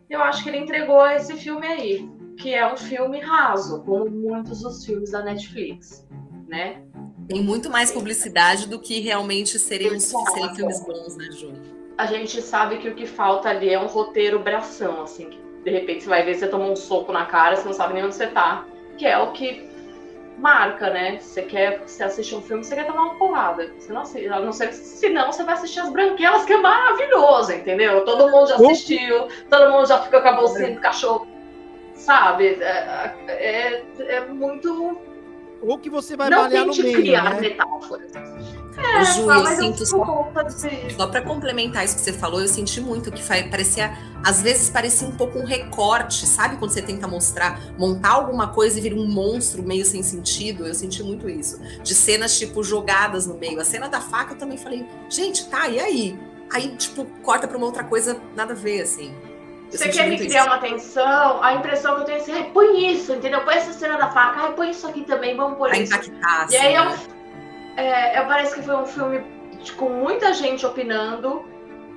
Eu 0.09 0.23
acho 0.23 0.43
que 0.43 0.49
ele 0.49 0.57
entregou 0.57 1.05
esse 1.07 1.35
filme 1.35 1.67
aí, 1.67 2.09
que 2.37 2.53
é 2.53 2.71
um 2.71 2.75
filme 2.75 3.19
raso, 3.19 3.83
como 3.83 4.09
muitos 4.09 4.61
dos 4.61 4.83
filmes 4.83 5.11
da 5.11 5.21
Netflix, 5.21 6.07
né? 6.47 6.81
Tem 7.27 7.43
muito 7.43 7.69
mais 7.69 7.91
publicidade 7.91 8.67
do 8.67 8.79
que 8.79 8.99
realmente 8.99 9.59
serem, 9.59 9.99
serem 9.99 10.55
filmes 10.55 10.83
bons, 10.83 11.15
né, 11.15 11.29
Ju? 11.31 11.53
A 11.95 12.07
gente 12.07 12.41
sabe 12.41 12.77
que 12.77 12.89
o 12.89 12.95
que 12.95 13.05
falta 13.05 13.49
ali 13.49 13.69
é 13.69 13.79
um 13.79 13.85
roteiro 13.85 14.39
bração, 14.39 15.03
assim, 15.03 15.29
que 15.29 15.39
de 15.63 15.69
repente 15.69 16.03
você 16.03 16.09
vai 16.09 16.25
ver, 16.25 16.33
você 16.33 16.47
toma 16.47 16.65
um 16.65 16.75
soco 16.75 17.11
na 17.11 17.25
cara, 17.25 17.55
você 17.55 17.65
não 17.65 17.73
sabe 17.73 17.93
nem 17.93 18.03
onde 18.03 18.15
você 18.15 18.25
tá 18.25 18.65
que 18.99 19.05
é 19.05 19.17
o 19.17 19.31
que 19.31 19.68
marca, 20.39 20.89
né? 20.89 21.19
Você 21.19 21.41
quer 21.41 21.81
você 21.85 22.03
assistir 22.03 22.35
um 22.35 22.41
filme, 22.41 22.63
você 22.63 22.75
quer 22.75 22.87
tomar 22.87 23.03
uma 23.03 23.15
porrada. 23.15 23.71
Você 23.77 23.91
não, 23.91 24.01
a 24.01 24.39
não 24.39 24.51
ser, 24.51 24.73
senão 24.73 25.31
você 25.31 25.43
vai 25.43 25.53
assistir 25.53 25.81
as 25.81 25.89
branquelas, 25.89 26.45
que 26.45 26.53
é 26.53 26.57
maravilhoso, 26.57 27.51
entendeu? 27.51 28.03
Todo 28.05 28.31
mundo 28.31 28.47
já 28.47 28.55
assistiu, 28.55 29.27
todo 29.49 29.71
mundo 29.71 29.87
já 29.87 29.99
fica 29.99 30.21
com 30.21 30.27
a 30.27 30.33
bolsinha 30.33 30.73
do 30.73 30.81
cachorro, 30.81 31.27
sabe? 31.93 32.57
É, 32.61 33.13
é, 33.27 33.83
é 33.99 34.25
muito. 34.25 34.97
Ou 35.61 35.77
que 35.77 35.89
você 35.89 36.15
vai 36.15 36.29
não 36.29 36.43
malhar 36.43 36.65
no 36.65 36.75
meio, 36.75 36.97
criar 36.97 37.35
né? 37.35 37.41
metáforas. 37.41 38.11
É, 38.77 39.03
Ju, 39.03 39.29
eu 39.29 39.45
sinto 39.47 39.85
só, 39.85 40.31
só 40.95 41.07
para 41.07 41.21
complementar 41.21 41.83
isso 41.83 41.95
que 41.95 42.01
você 42.01 42.13
falou, 42.13 42.41
eu 42.41 42.47
senti 42.47 42.79
muito 42.79 43.11
que 43.11 43.21
parecia, 43.49 43.97
às 44.23 44.41
vezes 44.41 44.69
parecia 44.69 45.07
um 45.07 45.11
pouco 45.11 45.39
um 45.39 45.45
recorte, 45.45 46.25
sabe? 46.25 46.57
Quando 46.57 46.71
você 46.71 46.81
tenta 46.81 47.07
mostrar, 47.07 47.59
montar 47.77 48.11
alguma 48.11 48.47
coisa 48.47 48.77
e 48.77 48.81
vira 48.81 48.95
um 48.95 49.07
monstro 49.07 49.63
meio 49.63 49.85
sem 49.85 50.03
sentido, 50.03 50.65
eu 50.65 50.73
senti 50.73 51.03
muito 51.03 51.29
isso. 51.29 51.59
De 51.83 51.93
cenas, 51.93 52.37
tipo, 52.37 52.63
jogadas 52.63 53.25
no 53.25 53.35
meio. 53.35 53.59
A 53.59 53.65
cena 53.65 53.89
da 53.89 53.99
faca 53.99 54.33
eu 54.33 54.37
também 54.37 54.57
falei, 54.57 54.85
gente, 55.09 55.47
tá, 55.49 55.67
e 55.67 55.79
aí? 55.79 56.19
Aí, 56.51 56.75
tipo, 56.77 57.05
corta 57.21 57.47
pra 57.47 57.57
uma 57.57 57.65
outra 57.65 57.83
coisa, 57.83 58.19
nada 58.35 58.53
a 58.53 58.55
ver, 58.55 58.81
assim. 58.81 59.13
Eu 59.71 59.77
você 59.77 59.89
quer 59.89 60.09
me 60.09 60.17
criar 60.17 60.41
isso. 60.41 60.49
uma 60.49 60.57
tensão, 60.57 61.43
a 61.43 61.53
impressão 61.53 61.95
que 61.95 62.01
eu 62.01 62.05
tenho 62.05 62.17
é 62.17 62.21
assim, 62.21 62.43
põe 62.51 62.91
isso, 62.91 63.13
entendeu? 63.13 63.41
Põe 63.41 63.55
essa 63.55 63.71
cena 63.71 63.97
da 63.97 64.09
faca, 64.09 64.51
põe 64.53 64.71
isso 64.71 64.87
aqui 64.87 65.03
também, 65.03 65.37
vamos 65.37 65.59
pôr 65.59 65.71
isso. 65.75 65.93
Impactar, 65.93 66.47
e 66.49 66.57
aí 66.57 66.75
assim, 66.75 67.03
eu 67.03 67.18
é, 67.87 68.21
parece 68.25 68.55
que 68.55 68.61
foi 68.61 68.75
um 68.75 68.85
filme 68.85 69.21
com 69.77 69.89
muita 69.89 70.33
gente 70.33 70.65
opinando 70.65 71.45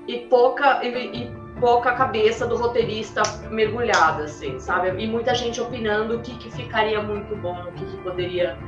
e 0.07 0.19
pouca, 0.19 0.85
e, 0.85 0.89
e, 0.89 1.43
pouca 1.61 1.93
cabeça 1.93 2.47
do 2.47 2.57
roteirista 2.57 3.23
mergulhada, 3.51 4.25
assim, 4.25 4.59
sabe? 4.59 5.01
E 5.03 5.07
muita 5.07 5.35
gente 5.35 5.61
opinando 5.61 6.17
o 6.17 6.21
que, 6.21 6.37
que 6.39 6.51
ficaria 6.51 7.01
muito 7.01 7.37
bom, 7.37 7.57
o 7.69 7.73
que, 7.73 7.85
que 7.85 7.97
poderia 7.99 8.59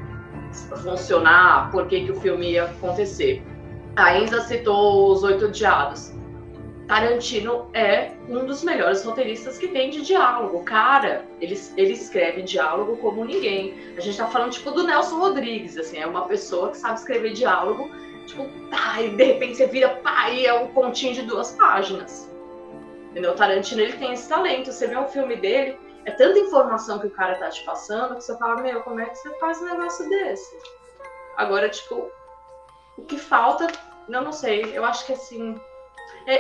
funcionar, 0.83 1.71
por 1.73 1.87
que, 1.89 2.05
que 2.05 2.13
o 2.13 2.21
filme 2.21 2.53
ia 2.53 2.65
acontecer. 2.65 3.45
Ainda 3.97 4.41
citou 4.43 5.13
Os 5.13 5.23
Oito 5.25 5.47
Odiados. 5.47 6.13
Tarantino 6.87 7.71
é 7.73 8.13
um 8.29 8.45
dos 8.45 8.63
melhores 8.63 9.05
roteiristas 9.05 9.57
que 9.57 9.69
tem 9.69 9.91
de 9.91 10.03
diálogo. 10.03 10.63
Cara, 10.65 11.25
ele, 11.41 11.59
ele 11.77 11.93
escreve 11.93 12.43
diálogo 12.43 12.99
como 12.99 13.25
ninguém. 13.25 13.75
A 13.97 14.01
gente 14.01 14.19
tá 14.19 14.27
falando, 14.27 14.53
tipo, 14.53 14.71
do 14.71 14.83
Nelson 14.83 15.19
Rodrigues, 15.19 15.79
assim, 15.79 15.99
é 15.99 16.07
uma 16.07 16.27
pessoa 16.27 16.71
que 16.71 16.77
sabe 16.77 16.99
escrever 16.99 17.33
diálogo, 17.33 17.91
tipo, 18.27 18.47
tá, 18.69 19.01
e 19.01 19.11
de 19.17 19.25
repente 19.25 19.57
você 19.57 19.67
vira, 19.67 19.89
pá, 19.89 20.29
e 20.29 20.45
é 20.45 20.53
um 20.53 20.69
pontinho 20.69 21.15
de 21.15 21.23
duas 21.23 21.53
páginas. 21.53 22.31
Entendeu? 23.11 23.33
O 23.33 23.35
Tarantino, 23.35 23.81
ele 23.81 23.95
tem 23.95 24.13
esse 24.13 24.29
talento. 24.29 24.71
Você 24.71 24.87
vê 24.87 24.99
um 24.99 25.09
filme 25.09 25.37
dele, 25.37 25.79
é 26.05 26.11
tanta 26.11 26.39
informação 26.39 26.99
que 26.99 27.07
o 27.07 27.11
cara 27.11 27.37
tá 27.37 27.49
te 27.49 27.65
passando, 27.65 28.17
que 28.17 28.25
você 28.25 28.37
fala, 28.37 28.61
meu, 28.61 28.83
como 28.83 29.01
é 29.01 29.07
que 29.07 29.17
você 29.17 29.31
faz 29.39 29.61
um 29.63 29.65
negócio 29.65 30.07
desse? 30.11 30.55
Agora, 31.37 31.69
tipo, 31.71 32.11
o 32.99 33.03
que 33.03 33.17
falta, 33.17 33.69
eu 34.07 34.21
não 34.21 34.33
sei, 34.33 34.77
eu 34.77 34.85
acho 34.85 35.07
que, 35.07 35.15
assim 35.15 35.59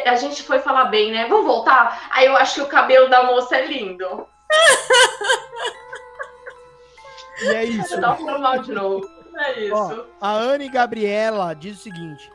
a 0.06 0.16
gente 0.16 0.42
foi 0.42 0.58
falar 0.58 0.86
bem, 0.86 1.12
né? 1.12 1.26
Vamos 1.26 1.46
voltar? 1.46 2.08
Aí 2.12 2.26
eu 2.26 2.36
acho 2.36 2.54
que 2.54 2.62
o 2.62 2.68
cabelo 2.68 3.08
da 3.08 3.24
moça 3.24 3.56
é 3.56 3.66
lindo. 3.66 4.26
E 7.42 7.48
é 7.48 7.64
isso. 7.64 8.00
Tá 8.00 8.16
mal 8.38 8.58
de 8.60 8.72
novo. 8.72 9.06
É 9.36 9.60
isso. 9.60 9.74
Ó, 9.74 10.04
a 10.20 10.32
Anne 10.32 10.68
Gabriela 10.68 11.54
diz 11.54 11.78
o 11.78 11.82
seguinte: 11.82 12.30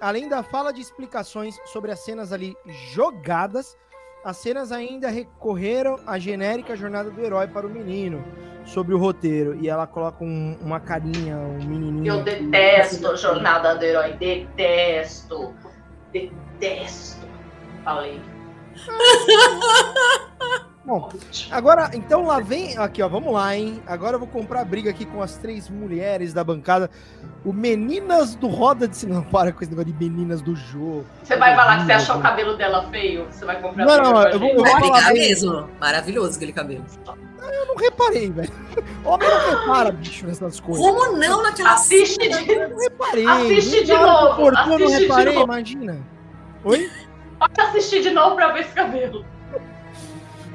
além 0.00 0.28
da 0.28 0.42
fala 0.42 0.72
de 0.72 0.80
explicações 0.80 1.58
sobre 1.66 1.92
as 1.92 2.00
cenas 2.00 2.32
ali 2.32 2.56
jogadas, 2.92 3.76
as 4.24 4.36
cenas 4.36 4.72
ainda 4.72 5.08
recorreram 5.08 5.98
à 6.06 6.18
genérica 6.18 6.76
jornada 6.76 7.10
do 7.10 7.20
herói 7.20 7.46
para 7.46 7.66
o 7.66 7.70
menino 7.70 8.24
sobre 8.64 8.94
o 8.94 8.98
roteiro. 8.98 9.56
E 9.60 9.68
ela 9.68 9.86
coloca 9.86 10.24
um, 10.24 10.56
uma 10.60 10.80
carinha, 10.80 11.36
um 11.36 11.64
menininho. 11.64 12.14
Eu 12.14 12.22
detesto 12.22 13.16
jornada 13.16 13.74
do 13.74 13.84
herói, 13.84 14.12
detesto. 14.12 15.54
Detesto. 16.12 17.26
Falei. 17.84 18.20
Bom, 20.84 21.08
agora, 21.50 21.90
então 21.94 22.26
lá 22.26 22.40
vem. 22.40 22.76
Aqui, 22.76 23.02
ó, 23.02 23.08
vamos 23.08 23.32
lá, 23.32 23.56
hein? 23.56 23.80
Agora 23.86 24.16
eu 24.16 24.18
vou 24.18 24.26
comprar 24.26 24.64
briga 24.64 24.90
aqui 24.90 25.04
com 25.04 25.22
as 25.22 25.36
três 25.36 25.70
mulheres 25.70 26.32
da 26.32 26.42
bancada. 26.42 26.90
O 27.44 27.52
Meninas 27.52 28.34
do 28.34 28.48
Roda 28.48 28.88
de 28.88 28.96
Cinema. 28.96 29.22
Para 29.30 29.52
com 29.52 29.62
esse 29.62 29.70
negócio 29.70 29.92
de 29.92 30.04
Meninas 30.04 30.42
do 30.42 30.56
Jogo. 30.56 31.06
Você 31.22 31.36
vai 31.36 31.54
falar 31.54 31.78
que 31.78 31.86
você 31.86 31.92
achou 31.92 32.16
o 32.16 32.20
cabelo 32.20 32.56
dela 32.56 32.88
feio? 32.90 33.26
Você 33.30 33.44
vai 33.44 33.60
comprar 33.60 33.84
Não, 33.84 33.96
não, 33.96 34.22
eu 34.24 34.38
vou, 34.40 34.48
eu 34.48 34.54
vou 34.56 34.64
vai 34.64 34.80
brigar 34.80 35.12
mesmo. 35.12 35.68
Maravilhoso 35.80 36.36
aquele 36.36 36.52
cabelo. 36.52 36.84
Eu 37.40 37.66
não 37.66 37.76
reparei, 37.76 38.30
velho. 38.30 38.52
Homem 39.04 39.28
não 39.28 39.50
repara, 39.50 39.92
bicho, 39.92 40.26
nessas 40.26 40.58
coisas. 40.58 40.84
Como 40.84 41.16
não 41.16 41.42
naquela 41.42 41.74
Assiste 41.74 42.18
de... 42.28 42.52
Eu 42.52 42.70
não 42.70 42.78
reparei. 42.78 43.26
Assiste 43.26 43.84
de 43.84 43.92
novo. 43.92 44.48
Assiste 44.48 44.72
eu 44.72 44.78
não 44.78 44.88
reparei, 44.88 45.42
imagina. 45.42 45.98
Oi? 46.64 46.90
Pode 47.38 47.60
assistir 47.60 48.02
de 48.02 48.10
novo 48.10 48.36
pra 48.36 48.52
ver 48.52 48.60
esse 48.60 48.72
cabelo. 48.72 49.24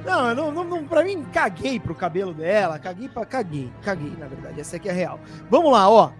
Não, 0.07 0.33
não, 0.33 0.51
não, 0.53 0.63
não, 0.63 0.87
pra 0.87 1.03
mim, 1.03 1.21
caguei 1.33 1.81
pro 1.81 1.93
cabelo 1.93 2.33
dela, 2.33 2.79
caguei 2.79 3.09
pra. 3.09 3.25
Caguei, 3.25 3.69
caguei, 3.81 4.13
na 4.17 4.25
verdade. 4.25 4.61
Essa 4.61 4.77
aqui 4.77 4.87
é 4.87 4.93
real. 4.93 5.19
Vamos 5.49 5.69
lá, 5.69 5.89
ó. 5.89 6.11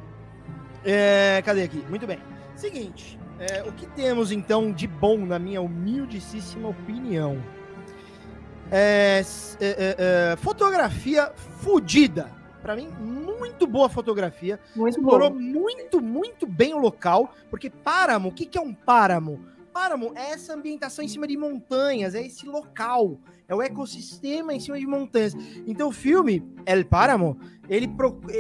É, 0.84 1.42
cadê 1.46 1.64
aqui? 1.64 1.82
Muito 1.90 2.06
bem. 2.06 2.20
Seguinte, 2.54 3.18
é, 3.40 3.64
o 3.64 3.72
que 3.72 3.86
temos 3.88 4.30
então 4.30 4.74
de 4.74 4.88
bom, 4.88 5.18
na 5.26 5.40
minha 5.40 5.62
humildíssima 5.62 6.68
opinião? 6.68 7.42
É, 8.70 9.22
é, 9.62 9.66
é, 9.66 9.96
é 10.34 10.36
fotografia 10.36 11.32
fodida. 11.36 12.30
Para 12.62 12.76
mim, 12.76 12.90
muito 13.00 13.66
boa 13.66 13.88
fotografia. 13.88 14.60
Muito 14.76 14.98
Explorou 14.98 15.30
bom. 15.30 15.40
muito, 15.40 16.02
muito 16.02 16.46
bem 16.46 16.74
o 16.74 16.78
local. 16.78 17.34
Porque 17.50 17.70
páramo, 17.70 18.28
o 18.28 18.32
que, 18.34 18.46
que 18.46 18.58
é 18.58 18.62
um 18.62 18.74
páramo? 18.74 19.40
Páramo 19.72 20.12
é 20.14 20.32
essa 20.32 20.54
ambientação 20.54 21.06
em 21.06 21.08
cima 21.08 21.26
de 21.26 21.38
montanhas, 21.38 22.16
é 22.16 22.26
esse 22.26 22.46
local, 22.48 23.18
é 23.48 23.56
o 23.56 23.62
ecossistema 23.62 24.54
em 24.54 24.60
cima 24.60 24.80
de 24.80 24.86
montanhas. 24.86 25.34
Então 25.66 25.90
o 25.90 25.92
filme, 25.92 26.44
El 26.66 26.86
Páramo, 26.86 27.38
ele, 27.70 27.90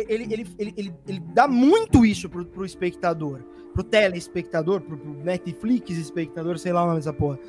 ele, 0.09 0.27
ele, 0.29 0.47
ele, 0.59 0.95
ele, 1.07 1.19
dá 1.33 1.47
muito 1.47 2.05
isso 2.05 2.29
pro, 2.29 2.45
pro 2.45 2.65
espectador, 2.65 3.41
pro 3.73 3.83
telespectador, 3.83 4.81
pro, 4.81 4.97
pro 4.97 5.13
Netflix 5.23 5.91
espectador, 5.91 6.57
sei 6.57 6.73
lá 6.73 6.83
o 6.83 6.87
nome 6.87 6.99
dessa 6.99 7.13
porra. 7.13 7.39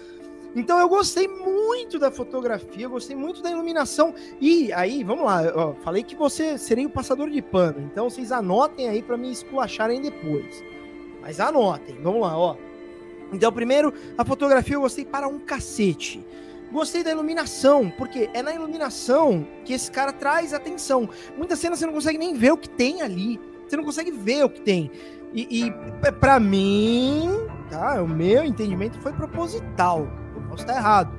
Então 0.56 0.78
eu 0.78 0.88
gostei 0.88 1.28
muito 1.28 1.98
da 1.98 2.11
fotografia, 2.11 2.84
eu 2.84 2.90
gostei 2.90 3.14
muito 3.14 3.42
da 3.42 3.50
iluminação. 3.50 4.14
E 4.40 4.72
aí, 4.72 5.04
vamos 5.04 5.24
lá, 5.24 5.42
ó, 5.54 5.74
falei 5.82 6.02
que 6.02 6.16
você 6.16 6.56
seria 6.56 6.86
o 6.86 6.90
passador 6.90 7.28
de 7.28 7.42
pano, 7.42 7.80
então 7.80 8.09
vocês 8.09 8.32
anotem 8.32 8.88
aí 8.88 9.02
para 9.02 9.16
me 9.16 9.30
esculacharem 9.30 10.00
depois. 10.00 10.64
Mas 11.20 11.38
anotem, 11.38 11.96
vamos 12.02 12.22
lá, 12.22 12.38
ó. 12.38 12.56
Então, 13.32 13.52
primeiro, 13.52 13.92
a 14.16 14.24
fotografia 14.24 14.76
eu 14.76 14.80
gostei 14.80 15.04
para 15.04 15.28
um 15.28 15.38
cacete. 15.38 16.24
Gostei 16.71 17.03
da 17.03 17.11
iluminação, 17.11 17.91
porque 17.97 18.29
é 18.35 18.43
na 18.43 18.53
iluminação 18.53 19.47
que 19.64 19.73
esse 19.73 19.91
cara 19.91 20.12
traz 20.12 20.53
atenção. 20.53 21.09
Muitas 21.37 21.59
cenas 21.59 21.79
você 21.79 21.87
não 21.87 21.95
consegue 21.95 22.19
nem 22.19 22.35
ver 22.35 22.53
o 22.53 22.59
que 22.59 22.69
tem 22.69 23.01
ali. 23.01 23.41
Você 23.66 23.77
não 23.77 23.85
consegue 23.85 24.11
ver 24.11 24.45
o 24.45 24.51
que 24.51 24.61
tem. 24.61 24.91
E, 25.33 25.66
e 25.66 26.12
para 26.12 26.39
mim, 26.41 27.29
tá? 27.71 28.03
O 28.03 28.09
meu 28.09 28.45
entendimento 28.45 28.99
foi 29.01 29.12
proposital. 29.12 30.09
Eu 30.35 30.43
posso 30.43 30.62
estar 30.62 30.77
errado. 30.77 31.11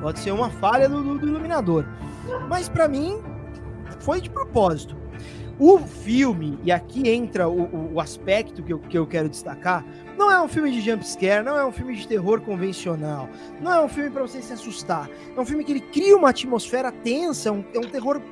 Pode 0.00 0.18
ser 0.18 0.32
uma 0.32 0.50
falha 0.50 0.88
do, 0.88 1.02
do, 1.02 1.18
do 1.18 1.28
iluminador. 1.28 1.84
Mas 2.48 2.68
para 2.68 2.88
mim, 2.88 3.22
foi 4.00 4.20
de 4.20 4.30
propósito. 4.30 4.99
O 5.62 5.78
filme, 5.78 6.58
e 6.64 6.72
aqui 6.72 7.06
entra 7.10 7.46
o, 7.46 7.64
o, 7.64 7.94
o 7.96 8.00
aspecto 8.00 8.62
que 8.62 8.72
eu, 8.72 8.78
que 8.78 8.96
eu 8.96 9.06
quero 9.06 9.28
destacar, 9.28 9.84
não 10.16 10.30
é 10.30 10.40
um 10.40 10.48
filme 10.48 10.72
de 10.72 10.80
jumpscare, 10.80 11.44
não 11.44 11.54
é 11.54 11.66
um 11.66 11.70
filme 11.70 11.94
de 11.94 12.08
terror 12.08 12.40
convencional, 12.40 13.28
não 13.60 13.70
é 13.70 13.80
um 13.82 13.88
filme 13.88 14.08
para 14.08 14.22
você 14.22 14.40
se 14.40 14.54
assustar. 14.54 15.10
É 15.36 15.38
um 15.38 15.44
filme 15.44 15.62
que 15.62 15.72
ele 15.72 15.82
cria 15.82 16.16
uma 16.16 16.30
atmosfera 16.30 16.90
tensa, 16.90 17.50
é 17.50 17.52
um, 17.52 17.62
é 17.74 17.78
um 17.78 17.90
terror 17.90 18.22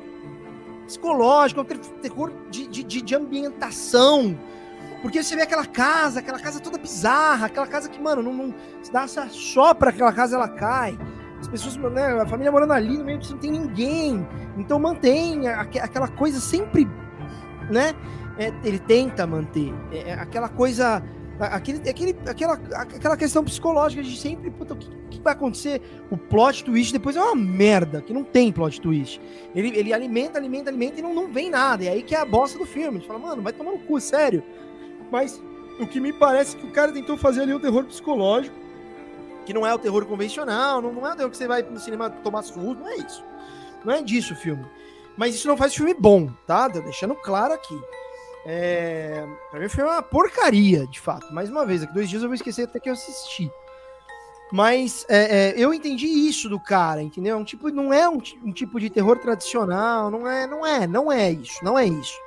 psicológico, 0.86 1.60
é 1.60 1.64
um 1.64 2.00
terror 2.00 2.32
de, 2.50 2.66
de, 2.66 3.02
de 3.02 3.14
ambientação. 3.14 4.34
Porque 5.02 5.22
você 5.22 5.36
vê 5.36 5.42
aquela 5.42 5.66
casa, 5.66 6.20
aquela 6.20 6.38
casa 6.38 6.60
toda 6.60 6.78
bizarra, 6.78 7.44
aquela 7.44 7.66
casa 7.66 7.90
que, 7.90 8.00
mano, 8.00 8.22
não, 8.22 8.32
não 8.32 8.54
se 8.82 8.90
dá 8.90 9.06
só 9.06 9.74
para 9.74 9.90
aquela 9.90 10.14
casa 10.14 10.34
ela 10.34 10.48
cai. 10.48 10.98
As 11.38 11.46
pessoas, 11.46 11.76
né, 11.76 12.20
a 12.20 12.26
família 12.26 12.50
morando 12.50 12.72
ali 12.72 12.96
no 12.96 13.04
meio 13.04 13.20
não 13.30 13.38
tem 13.38 13.52
ninguém. 13.52 14.26
Então 14.56 14.78
mantém 14.78 15.46
aquela 15.46 16.08
coisa 16.08 16.40
sempre, 16.40 16.88
né? 17.70 17.94
É, 18.38 18.52
ele 18.64 18.78
tenta 18.78 19.26
manter 19.26 19.74
é, 19.90 20.10
é 20.10 20.14
aquela 20.14 20.48
coisa 20.48 21.02
Aquele, 21.40 21.88
aquele, 21.88 22.16
aquela, 22.28 22.54
aquela 22.54 23.16
questão 23.16 23.44
psicológica 23.44 24.02
de 24.02 24.16
sempre, 24.16 24.50
puta, 24.50 24.74
o 24.74 24.76
que, 24.76 24.88
que, 25.08 25.20
vai 25.20 25.34
acontecer? 25.34 25.80
O 26.10 26.16
plot 26.16 26.64
twist 26.64 26.92
depois 26.92 27.14
é 27.14 27.22
uma 27.22 27.36
merda, 27.36 28.02
que 28.02 28.12
não 28.12 28.24
tem 28.24 28.50
plot 28.50 28.80
twist. 28.80 29.20
Ele, 29.54 29.68
ele 29.68 29.92
alimenta, 29.92 30.36
alimenta, 30.36 30.68
alimenta 30.68 30.98
e 30.98 31.02
não, 31.02 31.14
não 31.14 31.32
vem 31.32 31.48
nada. 31.48 31.84
E 31.84 31.88
aí 31.88 32.02
que 32.02 32.12
é 32.12 32.18
a 32.18 32.24
bosta 32.24 32.58
do 32.58 32.66
filme. 32.66 32.88
A 32.88 32.92
gente 32.98 33.06
fala, 33.06 33.20
mano, 33.20 33.40
vai 33.40 33.52
tomar 33.52 33.70
no 33.70 33.78
cu, 33.78 34.00
sério. 34.00 34.42
Mas 35.12 35.40
o 35.78 35.86
que 35.86 36.00
me 36.00 36.12
parece 36.12 36.56
é 36.56 36.60
que 36.60 36.66
o 36.66 36.72
cara 36.72 36.90
tentou 36.90 37.16
fazer 37.16 37.42
ali 37.42 37.54
um 37.54 37.60
terror 37.60 37.84
psicológico, 37.84 38.56
que 39.46 39.54
não 39.54 39.64
é 39.64 39.72
o 39.72 39.78
terror 39.78 40.04
convencional, 40.06 40.82
não, 40.82 40.92
não 40.92 41.06
é 41.06 41.12
o 41.12 41.16
terror 41.16 41.30
que 41.30 41.36
você 41.36 41.46
vai 41.46 41.62
no 41.62 41.78
cinema 41.78 42.10
tomar 42.10 42.42
susto, 42.42 42.74
não 42.74 42.88
é 42.88 42.96
isso. 42.96 43.24
Não 43.84 43.94
é 43.94 44.02
disso 44.02 44.34
o 44.34 44.36
filme. 44.36 44.66
Mas 45.18 45.34
isso 45.34 45.48
não 45.48 45.56
faz 45.56 45.74
filme 45.74 45.92
bom, 45.92 46.30
tá? 46.46 46.70
Tô 46.70 46.80
deixando 46.80 47.14
claro 47.16 47.52
aqui. 47.52 47.78
É... 48.46 49.26
Pra 49.50 49.58
mim 49.58 49.66
o 49.66 49.70
filme 49.70 49.90
é 49.90 49.94
uma 49.94 50.02
porcaria, 50.02 50.86
de 50.86 51.00
fato. 51.00 51.34
Mais 51.34 51.50
uma 51.50 51.66
vez, 51.66 51.82
aqui 51.82 51.92
dois 51.92 52.08
dias 52.08 52.22
eu 52.22 52.28
vou 52.28 52.36
esquecer 52.36 52.62
até 52.62 52.78
que 52.78 52.88
eu 52.88 52.92
assisti. 52.92 53.50
Mas 54.52 55.04
é, 55.08 55.50
é, 55.50 55.54
eu 55.56 55.74
entendi 55.74 56.06
isso 56.06 56.48
do 56.48 56.58
cara, 56.58 57.02
entendeu? 57.02 57.36
Um 57.36 57.44
tipo, 57.44 57.68
não 57.68 57.92
é 57.92 58.08
um, 58.08 58.18
um, 58.44 58.52
tipo 58.52 58.80
de 58.80 58.88
terror 58.88 59.18
tradicional, 59.18 60.10
não 60.10 60.26
é, 60.26 60.46
não 60.46 60.64
é, 60.64 60.86
não 60.86 61.12
é 61.12 61.32
isso, 61.32 61.62
não 61.62 61.78
é 61.78 61.84
isso. 61.84 62.18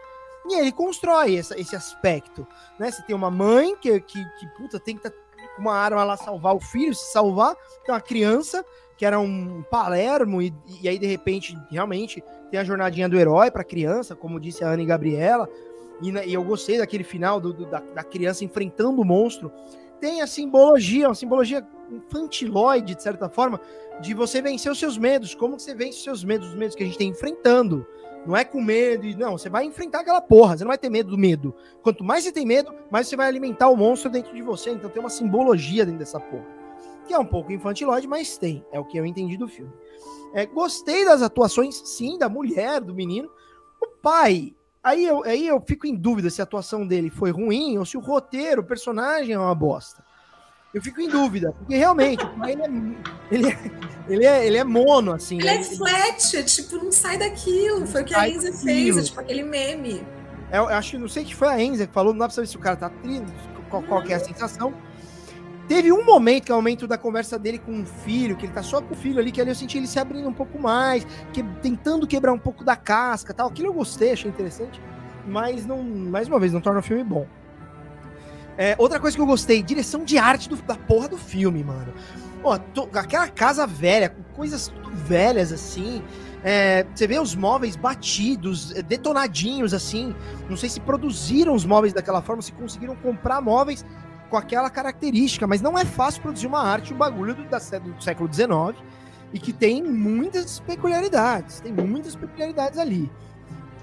E 0.48 0.60
ele 0.60 0.72
constrói 0.72 1.38
essa, 1.38 1.60
esse 1.60 1.76
aspecto, 1.76 2.46
né? 2.78 2.92
Você 2.92 3.02
tem 3.04 3.16
uma 3.16 3.32
mãe 3.32 3.76
que, 3.78 4.00
que, 4.02 4.24
que 4.38 4.48
puta, 4.58 4.80
tem 4.80 4.98
que 4.98 5.08
estar 5.08 5.18
com 5.56 5.62
uma 5.62 5.76
arma 5.76 6.04
lá 6.04 6.18
salvar 6.18 6.56
o 6.56 6.60
filho, 6.60 6.94
se 6.94 7.12
salvar, 7.12 7.56
tem 7.86 7.96
uma 7.96 8.02
criança 8.02 8.64
que 8.98 9.06
era 9.06 9.20
um 9.20 9.64
Palermo, 9.64 10.42
e, 10.44 10.54
e 10.80 10.88
aí 10.88 11.00
de 11.00 11.08
repente, 11.08 11.58
realmente, 11.72 12.24
tem 12.52 12.60
a 12.60 12.64
jornadinha 12.64 13.08
do 13.08 13.18
herói 13.18 13.50
para 13.50 13.64
criança, 13.64 14.14
como 14.14 14.40
disse 14.40 14.64
a 14.64 14.68
Ana 14.68 14.84
e 14.84 14.86
Gabriela, 14.86 15.50
e, 16.02 16.10
e 16.10 16.34
eu 16.34 16.44
gostei 16.44 16.78
daquele 16.78 17.04
final 17.04 17.40
do, 17.40 17.54
do, 17.54 17.66
da, 17.66 17.80
da 17.80 18.04
criança 18.04 18.44
enfrentando 18.44 19.02
o 19.02 19.06
monstro. 19.06 19.52
Tem 20.02 20.22
a 20.22 20.28
simbologia, 20.28 21.08
uma 21.08 21.16
simbologia 21.16 21.66
infantiloide, 21.90 22.96
de 22.96 23.02
certa 23.02 23.30
forma, 23.30 23.62
de 24.02 24.14
você 24.14 24.42
vencer 24.42 24.72
os 24.72 24.80
seus 24.80 24.98
medos. 24.98 25.34
Como 25.34 25.60
você 25.60 25.74
vence 25.74 25.98
os 25.98 26.04
seus 26.04 26.24
medos, 26.24 26.50
os 26.50 26.56
medos 26.56 26.76
que 26.76 26.84
a 26.84 26.86
gente 26.86 26.98
tem 26.98 27.10
enfrentando? 27.10 27.86
Não 28.26 28.36
é 28.36 28.44
com 28.44 28.62
medo, 28.62 29.08
não, 29.18 29.38
você 29.38 29.50
vai 29.50 29.66
enfrentar 29.66 30.02
aquela 30.02 30.22
porra, 30.22 30.58
você 30.58 30.64
não 30.64 30.70
vai 30.70 30.78
ter 30.78 30.90
medo 30.90 31.10
do 31.12 31.18
medo. 31.18 31.56
Quanto 31.82 32.04
mais 32.04 32.24
você 32.24 32.32
tem 32.32 32.46
medo, 32.46 32.72
mais 32.92 33.08
você 33.08 33.16
vai 33.16 33.28
alimentar 33.28 33.70
o 33.70 33.76
monstro 33.76 34.12
dentro 34.12 34.36
de 34.36 34.42
você. 34.42 34.72
Então 34.72 34.90
tem 34.90 35.00
uma 35.00 35.10
simbologia 35.10 35.86
dentro 35.86 36.00
dessa 36.00 36.20
porra. 36.20 36.46
Que 37.08 37.14
é 37.14 37.20
um 37.20 37.26
pouco 37.26 37.52
infantilóide, 37.52 38.08
mas 38.08 38.38
tem. 38.38 38.64
É 38.72 38.80
o 38.80 38.86
que 38.86 38.98
eu 38.98 39.06
entendi 39.06 39.38
do 39.38 39.48
filme. 39.48 39.72
É, 40.34 40.46
gostei 40.46 41.06
das 41.06 41.22
atuações, 41.22 41.82
sim, 41.86 42.18
da 42.18 42.30
mulher, 42.30 42.82
do 42.82 42.94
menino. 42.94 43.30
O 43.82 43.88
pai, 44.02 44.56
aí 44.84 45.06
eu, 45.06 45.24
aí 45.24 45.48
eu 45.48 45.62
fico 45.62 45.88
em 45.88 45.96
dúvida 45.96 46.30
se 46.30 46.42
a 46.42 46.44
atuação 46.44 46.88
dele 46.88 47.10
foi 47.10 47.32
ruim 47.32 47.78
ou 47.78 47.86
se 47.86 47.98
o 47.98 48.02
roteiro, 48.02 48.62
o 48.62 48.66
personagem 48.66 49.34
é 49.34 49.40
uma 49.40 49.56
bosta 49.56 50.04
eu 50.74 50.82
fico 50.82 51.02
em 51.02 51.10
dúvida, 51.10 51.54
porque 51.60 51.76
realmente, 51.76 52.24
ele 52.48 52.62
é, 52.62 52.70
ele 53.30 53.48
é, 53.48 53.72
ele 54.08 54.26
é, 54.26 54.48
ele 54.48 54.58
é 54.58 54.64
mono, 54.64 55.12
assim. 55.12 55.38
Ele 55.38 55.50
é 55.50 55.64
flat, 55.64 56.44
tipo, 56.46 56.78
não 56.78 56.92
sai 56.92 57.18
daquilo. 57.18 57.86
Foi 57.86 58.02
o 58.02 58.06
que 58.06 58.16
a 58.16 58.30
Enza 58.30 58.54
fez, 58.54 58.98
é, 58.98 59.02
tipo 59.02 59.20
aquele 59.20 59.44
meme. 59.44 60.02
É, 60.50 60.58
eu 60.58 60.68
acho 60.68 60.92
que 60.92 60.98
não 60.98 61.10
sei 61.10 61.26
que 61.26 61.36
foi 61.36 61.50
a 61.50 61.62
Enza 61.62 61.86
que 61.86 61.94
falou, 61.94 62.14
não 62.14 62.20
dá 62.20 62.28
pra 62.28 62.36
saber 62.36 62.48
se 62.48 62.56
o 62.56 62.60
cara 62.60 62.78
tá 62.78 62.90
triste, 62.90 63.26
qual, 63.70 63.84
qual 63.84 64.02
é 64.04 64.14
a 64.14 64.20
sensação. 64.20 64.74
Teve 65.72 65.90
um 65.90 66.04
momento, 66.04 66.44
que 66.48 66.52
é 66.52 66.54
o 66.54 66.58
momento 66.58 66.86
da 66.86 66.98
conversa 66.98 67.40
dele 67.40 67.58
com 67.58 67.80
o 67.80 67.86
filho, 67.86 68.36
que 68.36 68.46
ele 68.46 68.52
tá 68.52 68.62
só 68.62 68.82
com 68.82 68.94
o 68.94 68.98
filho 68.98 69.20
ali, 69.20 69.32
que 69.32 69.40
ali 69.40 69.52
eu 69.52 69.56
senti 69.56 69.78
ele 69.78 69.88
se 69.88 69.98
abrindo 69.98 70.28
um 70.28 70.34
pouco 70.34 70.60
mais, 70.60 71.08
que, 71.32 71.42
tentando 71.62 72.06
quebrar 72.06 72.34
um 72.34 72.38
pouco 72.38 72.62
da 72.62 72.76
casca 72.76 73.34
tal. 73.34 73.48
Aquilo 73.48 73.70
eu 73.70 73.74
gostei, 73.74 74.12
achei 74.12 74.30
interessante, 74.30 74.82
mas 75.26 75.66
não, 75.66 75.82
mais 75.82 76.28
uma 76.28 76.38
vez, 76.42 76.52
não 76.52 76.60
torna 76.60 76.82
o 76.82 76.84
filme 76.84 77.06
bom. 77.06 77.26
É, 78.58 78.76
outra 78.78 79.00
coisa 79.00 79.16
que 79.16 79.22
eu 79.22 79.26
gostei, 79.26 79.64
direção 79.64 80.04
de 80.04 80.18
arte 80.18 80.50
do, 80.50 80.58
da 80.58 80.76
porra 80.76 81.08
do 81.08 81.18
filme, 81.18 81.64
mano. 81.64 81.94
Ó, 82.44 82.58
tô, 82.58 82.90
aquela 82.94 83.30
casa 83.30 83.66
velha, 83.66 84.10
com 84.10 84.24
coisas 84.36 84.74
velhas 84.92 85.54
assim. 85.54 86.04
É, 86.44 86.86
você 86.94 87.08
vê 87.08 87.18
os 87.18 87.34
móveis 87.34 87.78
batidos, 87.78 88.76
é, 88.76 88.82
detonadinhos 88.82 89.74
assim. 89.74 90.14
Não 90.50 90.58
sei 90.58 90.68
se 90.68 90.82
produziram 90.82 91.56
os 91.56 91.64
móveis 91.64 91.94
daquela 91.94 92.22
forma, 92.22 92.42
se 92.42 92.52
conseguiram 92.52 92.94
comprar 92.98 93.40
móveis 93.40 93.86
com 94.32 94.38
aquela 94.38 94.70
característica, 94.70 95.46
mas 95.46 95.62
não 95.62 95.78
é 95.78 95.84
fácil 95.84 96.22
produzir 96.22 96.48
uma 96.48 96.64
arte, 96.64 96.94
um 96.94 96.98
bagulho 96.98 97.36
do, 97.36 97.44
da, 97.44 97.60
do 97.60 98.02
século 98.02 98.34
XIX 98.34 98.82
e 99.34 99.38
que 99.38 99.52
tem 99.52 99.84
muitas 99.84 100.62
peculiaridades. 100.62 101.60
Tem 101.60 101.74
muitas 101.74 102.16
peculiaridades 102.16 102.80
ali. 102.80 103.12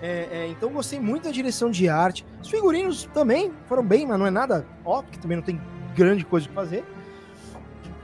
É, 0.01 0.28
é, 0.30 0.49
então 0.49 0.70
gostei 0.70 0.99
muito 0.99 1.24
da 1.24 1.30
direção 1.30 1.70
de 1.70 1.86
arte. 1.86 2.24
Os 2.40 2.49
figurinos 2.49 3.05
também 3.12 3.53
foram 3.66 3.84
bem, 3.84 4.07
mas 4.07 4.18
não 4.18 4.26
é 4.26 4.30
nada 4.30 4.66
ó, 4.86 5.03
porque 5.03 5.18
também 5.18 5.36
não 5.36 5.44
tem 5.44 5.61
grande 5.94 6.24
coisa 6.24 6.49
que 6.49 6.55
fazer. 6.55 6.82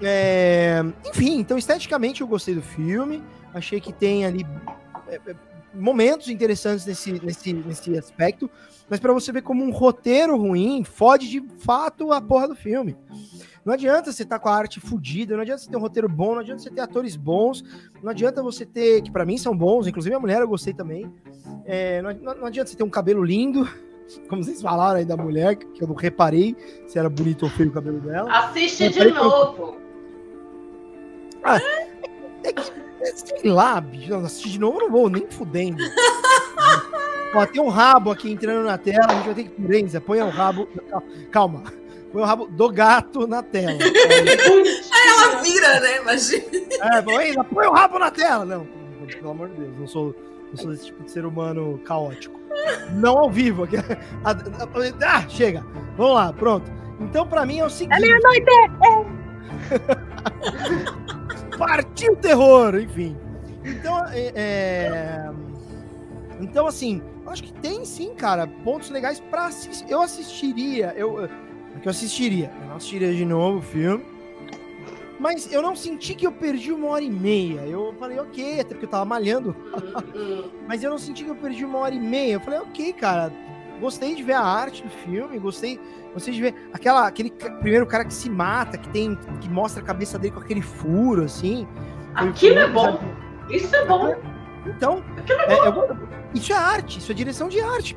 É, 0.03 0.83
enfim, 1.07 1.39
então 1.39 1.57
esteticamente 1.57 2.21
eu 2.21 2.27
gostei 2.27 2.55
do 2.55 2.63
filme. 2.63 3.23
Achei 3.55 3.81
que 3.81 3.93
tem 3.93 4.27
ali 4.27 4.47
é, 5.09 5.19
é, 5.27 5.35
momentos 5.75 6.29
interessantes 6.29 6.87
nesse, 6.87 7.13
nesse, 7.13 7.53
nesse 7.53 7.99
aspecto. 7.99 8.51
Mas 8.89 9.01
para 9.01 9.13
você 9.13 9.33
ver 9.33 9.43
como 9.43 9.65
um 9.65 9.71
roteiro 9.71 10.37
ruim 10.37 10.85
fode 10.85 11.29
de 11.29 11.43
fato 11.59 12.13
a 12.13 12.21
porra 12.21 12.49
do 12.49 12.55
filme. 12.55 12.97
Não 13.65 13.73
adianta 13.73 14.13
você 14.13 14.25
estar 14.25 14.39
tá 14.39 14.43
com 14.43 14.49
a 14.49 14.55
arte 14.55 14.79
fodida, 14.79 15.35
não 15.35 15.43
adianta 15.43 15.63
você 15.63 15.71
ter 15.71 15.77
um 15.77 15.81
roteiro 15.81 16.09
bom, 16.09 16.35
não 16.35 16.41
adianta 16.41 16.63
você 16.63 16.71
ter 16.71 16.83
atores 16.83 17.17
bons, 17.17 17.65
não 18.03 18.11
adianta 18.11 18.43
você 18.43 18.67
ter, 18.67 19.01
que 19.01 19.11
para 19.11 19.25
mim 19.25 19.39
são 19.39 19.57
bons, 19.57 19.87
inclusive 19.87 20.15
a 20.15 20.21
mulher 20.21 20.43
eu 20.43 20.49
gostei 20.49 20.75
também. 20.75 21.11
É, 21.65 22.03
não, 22.03 22.35
não, 22.35 22.47
adianta 22.47 22.71
você 22.71 22.77
ter 22.77 22.85
um 22.85 22.91
cabelo 22.91 23.25
lindo, 23.25 23.67
como 24.29 24.45
vocês 24.45 24.61
falaram 24.61 24.99
aí 24.99 25.05
da 25.05 25.17
mulher, 25.17 25.57
que 25.57 25.83
eu 25.83 25.89
não 25.89 25.95
reparei 25.95 26.55
se 26.87 26.99
era 26.99 27.09
bonito 27.09 27.45
ou 27.45 27.51
feio 27.51 27.71
o 27.71 27.73
cabelo 27.73 28.01
dela. 28.01 28.31
Assiste 28.31 28.91
de 28.91 29.11
novo. 29.11 29.79
Ah, 31.43 31.59
é 32.45 32.53
que, 32.53 32.84
sei 33.05 33.51
lá, 33.51 33.81
bicho, 33.81 34.11
não, 34.11 34.25
assistir 34.25 34.51
de 34.51 34.61
novo 34.61 34.79
eu 34.79 34.85
não 34.85 34.91
vou, 34.91 35.11
nem 35.11 35.27
fudendo. 35.29 35.83
Ó, 37.35 37.47
tem 37.47 37.61
um 37.61 37.69
rabo 37.69 38.13
aqui 38.13 38.31
entrando 38.31 38.65
na 38.65 38.79
tela, 38.79 39.07
a 39.09 39.15
gente 39.15 39.25
vai 39.25 39.35
ter 39.35 39.45
que 39.45 39.63
prensa, 39.63 40.01
põe 40.01 40.21
o 40.21 40.29
rabo. 40.29 40.69
Calma. 41.31 41.65
Põe 42.13 42.23
o 42.23 42.25
rabo 42.25 42.47
do 42.47 42.69
gato 42.71 43.27
na 43.27 43.43
tela. 43.43 43.73
Aí 43.73 45.09
ela 45.09 45.43
vira, 45.43 45.81
né? 45.81 46.01
Imagina. 46.01 46.45
É, 46.81 47.03
põe, 47.03 47.35
põe 47.35 47.67
o 47.67 47.73
rabo 47.73 47.99
na 47.99 48.11
tela. 48.11 48.45
Não, 48.45 48.69
pelo 49.07 49.31
amor 49.31 49.49
de 49.49 49.57
Deus, 49.57 49.79
não 49.79 49.87
sou 49.87 50.15
eu 50.55 50.59
sou 50.59 50.73
esse 50.73 50.87
tipo 50.87 51.03
de 51.03 51.11
ser 51.11 51.27
humano 51.27 51.81
caótico. 51.85 52.39
Não 52.93 53.19
ao 53.19 53.29
vivo. 53.29 53.67
Ah, 54.25 55.29
chega. 55.29 55.67
Vamos 55.97 56.15
lá, 56.15 56.33
pronto. 56.33 56.71
Então, 57.01 57.27
pra 57.27 57.45
mim 57.45 57.59
é 57.59 57.67
o 57.67 57.71
seguinte. 57.71 57.97
É 57.97 58.01
meia-noite! 58.01 58.47
É. 61.55 61.59
Partiu 61.59 62.17
terror, 62.17 62.75
enfim. 62.77 63.17
Então, 63.65 64.05
é, 64.09 64.33
é... 64.35 65.31
Então, 66.41 66.67
assim, 66.67 67.03
acho 67.27 67.43
que 67.45 67.53
tem 67.55 67.85
sim, 67.85 68.15
cara, 68.15 68.47
pontos 68.47 68.91
legais 68.91 69.21
pra 69.21 69.47
assistir. 69.47 69.87
Eu 69.89 70.03
assistiria, 70.03 70.93
eu, 70.97 71.21
eu 71.21 71.31
assistiria. 71.91 72.53
Eu 72.61 72.69
não 72.69 72.77
assistiria 72.77 73.15
de 73.15 73.25
novo 73.25 73.59
o 73.59 73.63
filme. 73.63 74.05
Mas 75.19 75.51
eu 75.53 75.63
não 75.63 75.77
senti 75.77 76.15
que 76.15 76.27
eu 76.27 76.33
perdi 76.33 76.73
uma 76.73 76.89
hora 76.89 77.03
e 77.03 77.11
meia. 77.11 77.61
Eu 77.61 77.95
falei, 77.99 78.19
ok, 78.19 78.61
até 78.61 78.75
porque 78.75 78.85
eu 78.85 78.91
tava 78.91 79.05
malhando. 79.05 79.57
Mas 80.69 80.83
eu 80.83 80.91
não 80.91 80.99
senti 80.99 81.25
que 81.25 81.31
eu 81.31 81.37
perdi 81.37 81.65
uma 81.65 81.79
hora 81.79 81.95
e 81.95 82.01
meia. 82.01 82.35
Eu 82.35 82.41
falei, 82.41 82.59
ok, 82.59 82.93
cara, 82.93 83.33
gostei 83.81 84.15
de 84.15 84.23
ver 84.23 84.35
a 84.35 84.43
arte 84.43 84.83
do 84.83 84.91
filme, 84.91 85.39
gostei, 85.39 85.81
de 86.21 86.41
ver 86.41 86.55
aquela, 86.73 87.07
aquele 87.07 87.31
primeiro 87.31 87.87
cara 87.87 88.05
que 88.05 88.15
se 88.15 88.31
mata, 88.31 88.79
que 88.79 88.89
tem, 88.89 89.17
que 89.41 89.49
mostra 89.49 89.83
a 89.83 89.87
cabeça 89.87 90.19
dele 90.19 90.35
com 90.35 90.41
aquele 90.41 90.63
furo, 90.63 91.25
assim. 91.25 91.67
Aquilo 92.15 92.59
é 92.59 92.69
bom. 92.69 92.99
Isso 93.51 93.75
é 93.75 93.85
bom. 93.85 94.15
Então, 94.67 95.05
é, 95.29 95.53
é 95.53 95.69
eu, 95.69 95.99
isso 96.35 96.53
é 96.53 96.57
arte, 96.57 96.99
isso 96.99 97.13
é 97.13 97.15
direção 97.15 97.49
de 97.49 97.61
arte 97.61 97.97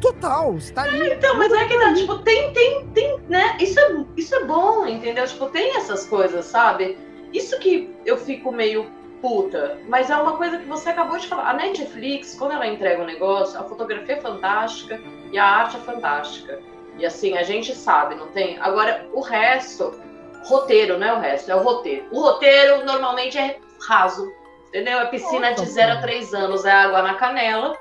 total. 0.00 0.56
Está. 0.56 0.86
É, 0.88 1.14
então, 1.14 1.36
mas 1.36 1.52
é 1.52 1.64
que 1.66 1.78
tá, 1.78 1.94
tipo, 1.94 2.18
tem, 2.18 2.52
tem, 2.52 2.86
tem, 2.88 3.18
né? 3.28 3.56
Isso 3.60 3.78
é, 3.78 4.04
isso 4.16 4.34
é 4.34 4.44
bom, 4.44 4.86
entendeu? 4.86 5.26
Tipo, 5.26 5.46
tem 5.46 5.76
essas 5.76 6.06
coisas, 6.06 6.44
sabe? 6.46 6.98
Isso 7.32 7.58
que 7.58 7.94
eu 8.04 8.16
fico 8.16 8.50
meio 8.50 8.86
puta, 9.20 9.78
mas 9.88 10.10
é 10.10 10.16
uma 10.16 10.36
coisa 10.36 10.58
que 10.58 10.64
você 10.66 10.90
acabou 10.90 11.18
de 11.18 11.26
falar. 11.26 11.50
A 11.50 11.54
Netflix, 11.54 12.34
quando 12.34 12.52
ela 12.52 12.66
entrega 12.66 13.02
um 13.02 13.06
negócio, 13.06 13.58
a 13.58 13.64
fotografia 13.64 14.14
é 14.14 14.20
fantástica 14.20 15.00
e 15.32 15.38
a 15.38 15.44
arte 15.44 15.76
é 15.76 15.80
fantástica. 15.80 16.60
E 16.98 17.06
assim, 17.06 17.36
a 17.36 17.42
gente 17.42 17.74
sabe, 17.74 18.14
não 18.16 18.28
tem? 18.28 18.58
Agora, 18.60 19.08
o 19.12 19.20
resto, 19.20 19.98
roteiro, 20.44 20.98
não 20.98 21.06
é 21.06 21.12
o 21.14 21.20
resto, 21.20 21.50
é 21.50 21.54
o 21.54 21.62
roteiro. 21.62 22.06
O 22.10 22.20
roteiro 22.20 22.84
normalmente 22.84 23.38
é 23.38 23.58
raso, 23.86 24.30
entendeu? 24.68 24.98
É 24.98 25.06
piscina 25.06 25.52
de 25.54 25.64
0 25.64 25.92
a 25.92 26.00
3 26.00 26.34
anos, 26.34 26.64
é 26.64 26.72
água 26.72 27.02
na 27.02 27.14
canela 27.14 27.76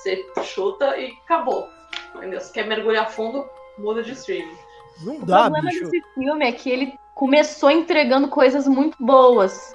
você 0.00 0.24
chuta 0.42 0.96
e 0.96 1.12
acabou. 1.24 1.68
Entendeu? 2.14 2.40
Se 2.40 2.52
quer 2.52 2.66
mergulhar 2.66 3.10
fundo, 3.10 3.48
muda 3.78 4.02
de 4.02 4.12
streaming. 4.12 4.56
Não 5.04 5.20
dá, 5.20 5.46
o 5.46 5.50
problema 5.50 5.70
bicho. 5.70 5.90
desse 5.90 6.14
filme 6.14 6.46
é 6.46 6.52
que 6.52 6.70
ele 6.70 6.98
começou 7.14 7.70
entregando 7.70 8.28
coisas 8.28 8.66
muito 8.66 8.96
boas. 9.00 9.74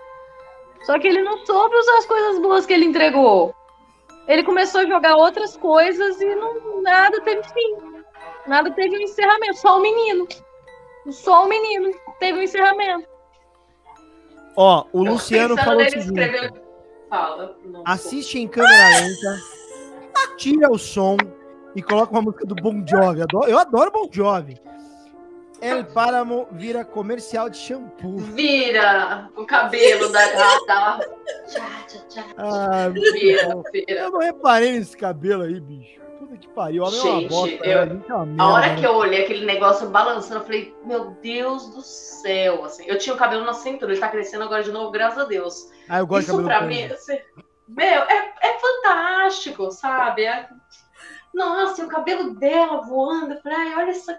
Só 0.83 0.99
que 0.99 1.07
ele 1.07 1.23
não 1.23 1.45
soube 1.45 1.75
usar 1.75 1.97
as 1.97 2.05
coisas 2.05 2.39
boas 2.39 2.65
que 2.65 2.73
ele 2.73 2.85
entregou. 2.85 3.55
Ele 4.27 4.43
começou 4.43 4.81
a 4.81 4.85
jogar 4.85 5.15
outras 5.15 5.55
coisas 5.57 6.19
e 6.19 6.35
não, 6.35 6.81
nada 6.81 7.21
teve 7.21 7.43
fim. 7.43 7.94
Nada 8.47 8.71
teve 8.71 8.97
um 8.97 9.01
encerramento. 9.01 9.57
Só 9.57 9.77
o 9.77 9.81
menino. 9.81 10.27
Só 11.11 11.45
o 11.45 11.49
menino 11.49 11.91
teve 12.19 12.39
um 12.39 12.41
encerramento. 12.41 13.07
Ó, 14.55 14.85
o 14.93 15.03
Luciano 15.03 15.57
falou 15.57 15.85
o 15.85 15.89
seguinte. 15.89 16.53
Fala, 17.09 17.55
assiste 17.85 18.39
em 18.39 18.47
câmera 18.47 19.01
lenta 19.01 19.55
tira 20.37 20.69
o 20.71 20.77
som 20.77 21.17
e 21.75 21.81
coloca 21.81 22.11
uma 22.11 22.21
música 22.21 22.45
do 22.45 22.55
Bon 22.55 22.83
Jovi. 22.85 23.21
Eu 23.47 23.59
adoro, 23.59 23.91
Bon 23.91 24.07
Jovi. 24.11 24.59
El 25.61 25.85
Páramo 25.85 26.47
vira 26.51 26.83
comercial 26.83 27.49
de 27.49 27.57
shampoo. 27.57 28.17
Vira 28.17 29.29
o 29.35 29.45
cabelo 29.45 30.11
da 30.11 30.31
gata. 30.31 31.09
Ah, 32.37 32.89
Vira, 32.89 33.61
vira. 33.71 33.91
eu 34.01 34.11
não 34.11 34.19
reparei 34.19 34.73
nesse 34.73 34.95
cabelo 34.95 35.43
aí, 35.43 35.59
bicho. 35.59 36.01
Puta 36.20 36.38
que 36.38 36.47
pariu. 36.49 36.84
Uma 36.84 36.91
Gente, 36.91 37.30
bosta. 37.30 37.55
eu- 37.68 37.86
né? 37.86 38.01
É 38.07 38.11
A 38.13 38.26
merda, 38.26 38.43
hora 38.45 38.68
né? 38.68 38.76
que 38.76 38.86
eu 38.86 38.95
olhei 38.95 39.24
aquele 39.24 39.45
negócio 39.45 39.89
balançando, 39.89 40.39
eu 40.41 40.45
falei, 40.45 40.76
meu 40.86 41.11
Deus 41.22 41.70
do 41.74 41.82
céu, 41.82 42.63
assim. 42.66 42.86
Eu 42.88 42.97
tinha 42.97 43.13
o 43.13 43.18
cabelo 43.18 43.43
na 43.45 43.53
cintura, 43.53 43.91
ele 43.91 43.99
tá 43.99 44.07
crescendo 44.09 44.43
agora 44.43 44.63
de 44.63 44.72
novo, 44.72 44.91
graças 44.91 45.20
a 45.20 45.26
Deus. 45.26 45.70
Ah, 45.89 45.99
eu 45.99 46.07
gosto 46.07 46.30
Isso 46.30 46.38
de 46.41 46.43
cabelo 46.47 46.59
pra 46.59 46.68
mim, 46.68 46.84
assim, 46.86 47.18
meu, 47.68 47.86
é, 48.03 48.34
é 48.41 48.59
fantástico, 48.59 49.72
sabe? 49.72 50.24
É- 50.26 50.47
Nossa, 51.34 51.82
e 51.82 51.86
o 51.86 51.89
cabelo 51.89 52.34
dela 52.36 52.82
voando, 52.82 53.34
eu 53.34 53.41
falei, 53.41 53.57
ai, 53.57 53.76
olha 53.76 53.89
essa 53.91 54.18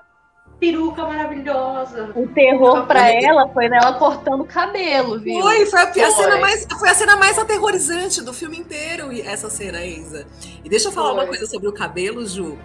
peruca 0.61 1.03
maravilhosa. 1.05 2.11
O 2.15 2.27
terror 2.29 2.87
pra 2.87 3.11
ela 3.13 3.49
foi 3.49 3.69
nela 3.69 3.95
cortando 3.95 4.41
o 4.41 4.47
cabelo, 4.47 5.19
viu? 5.21 5.41
Foi, 5.43 5.67
foi 5.67 5.81
a, 5.81 5.83
a 5.85 5.93
Foi. 5.93 6.11
cena 6.11 6.39
mais, 6.41 6.67
foi 6.79 6.89
a 6.89 6.95
cena 6.95 7.17
mais 7.17 7.39
aterrorizante 7.39 8.23
do 8.23 8.33
filme 8.33 8.59
inteiro, 8.59 9.13
e 9.13 9.21
essa 9.21 9.51
cena, 9.51 9.85
Isa. 9.85 10.27
E 10.65 10.69
deixa 10.69 10.89
eu 10.89 10.93
falar 10.93 11.11
Foi. 11.11 11.19
uma 11.21 11.27
coisa 11.27 11.47
sobre 11.47 11.69
o 11.69 11.73
cabelo, 11.73 12.27
Ju. 12.27 12.57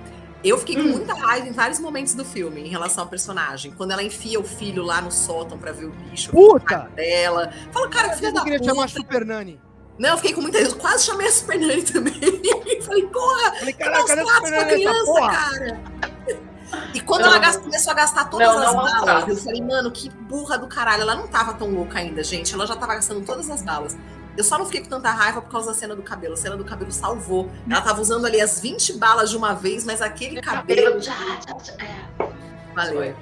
Eu 0.44 0.58
fiquei 0.58 0.76
com 0.76 0.82
Hum. 0.82 0.92
muita 0.94 1.14
raiva 1.14 1.48
em 1.48 1.52
vários 1.52 1.80
momentos 1.80 2.16
do 2.16 2.26
filme 2.26 2.62
em 2.62 2.68
relação 2.68 3.04
ao 3.04 3.10
personagem. 3.10 3.72
Quando 3.78 3.92
ela 3.92 4.02
enfia 4.02 4.40
o 4.40 4.44
filho 4.44 4.84
lá 4.84 5.00
no 5.00 5.12
sótão 5.12 5.56
pra 5.58 5.72
ver 5.72 5.86
o 5.86 5.92
bicho 5.92 6.32
Puta! 6.32 6.90
dela. 6.96 7.54
Fala, 7.72 7.88
cara, 7.90 8.10
que 8.10 8.16
filha 8.16 8.30
Eu 8.30 8.34
da 8.34 8.42
queria 8.44 8.58
puta. 8.60 8.72
chamar 8.74 8.90
Super 8.90 9.24
Nani. 9.24 9.62
Não, 10.00 10.10
eu 10.10 10.16
fiquei 10.18 10.34
com 10.34 10.42
muita. 10.42 10.58
Eu 10.58 10.76
quase 10.78 11.06
chamei 11.06 11.28
a 11.28 11.32
Super 11.32 11.60
Nani 11.60 11.84
também. 11.84 12.14
Falei, 12.82 13.06
porra, 13.06 13.54
Falei, 13.60 13.74
caraca, 13.74 14.06
cadê 14.08 14.22
a 14.22 14.26
Super 14.26 14.50
Nani 14.52 14.72
criança, 14.74 15.06
porra? 15.06 15.30
cara? 15.32 15.82
E 16.94 17.00
quando 17.02 17.22
Não, 17.22 17.30
ela 17.30 17.40
gasta- 17.40 17.62
começou 17.62 17.92
a 17.92 17.96
gastar 17.96 18.26
todas 18.26 18.48
Não, 18.48 18.58
as 18.58 18.74
não 18.74 18.84
balas, 19.06 19.28
eu 19.28 19.36
falei, 19.38 19.62
mano, 19.62 19.92
que 19.92 20.10
burra 20.10 20.58
do 20.58 20.68
caralho. 20.68 21.02
Ela 21.02 21.16
não 21.16 21.28
tava 21.28 21.54
tão 21.54 21.70
louca 21.70 22.00
ainda, 22.00 22.24
gente. 22.24 22.54
Ela 22.54 22.66
já 22.68 22.76
tava 22.76 22.96
gastando 22.96 23.26
todas 23.26 23.50
as 23.50 23.62
balas. 23.62 23.98
Eu 24.38 24.44
só 24.44 24.58
não 24.58 24.66
fiquei 24.66 24.82
com 24.82 24.88
tanta 24.90 25.12
raiva 25.12 25.42
por 25.42 25.52
causa 25.52 25.68
da 25.68 25.74
cena 25.74 25.96
do 25.96 26.02
cabelo. 26.02 26.34
A 26.36 26.38
cena 26.38 26.56
do 26.56 26.64
cabelo 26.64 26.92
salvou. 26.92 27.50
Ela 27.70 27.82
tava 27.82 28.00
usando 28.02 28.26
ali 28.26 28.40
as 28.40 28.60
20 28.62 28.94
balas 28.98 29.30
de 29.30 29.36
uma 29.38 29.54
vez, 29.54 29.84
mas 29.86 30.02
aquele 30.02 30.42
cabelo. 30.42 31.02
Cabelo, 31.02 31.02
já, 31.02 31.14
já, 31.14 31.58
já, 31.64 31.74
é. 31.84 32.32
Valeu. 32.74 33.02
É, 33.04 33.16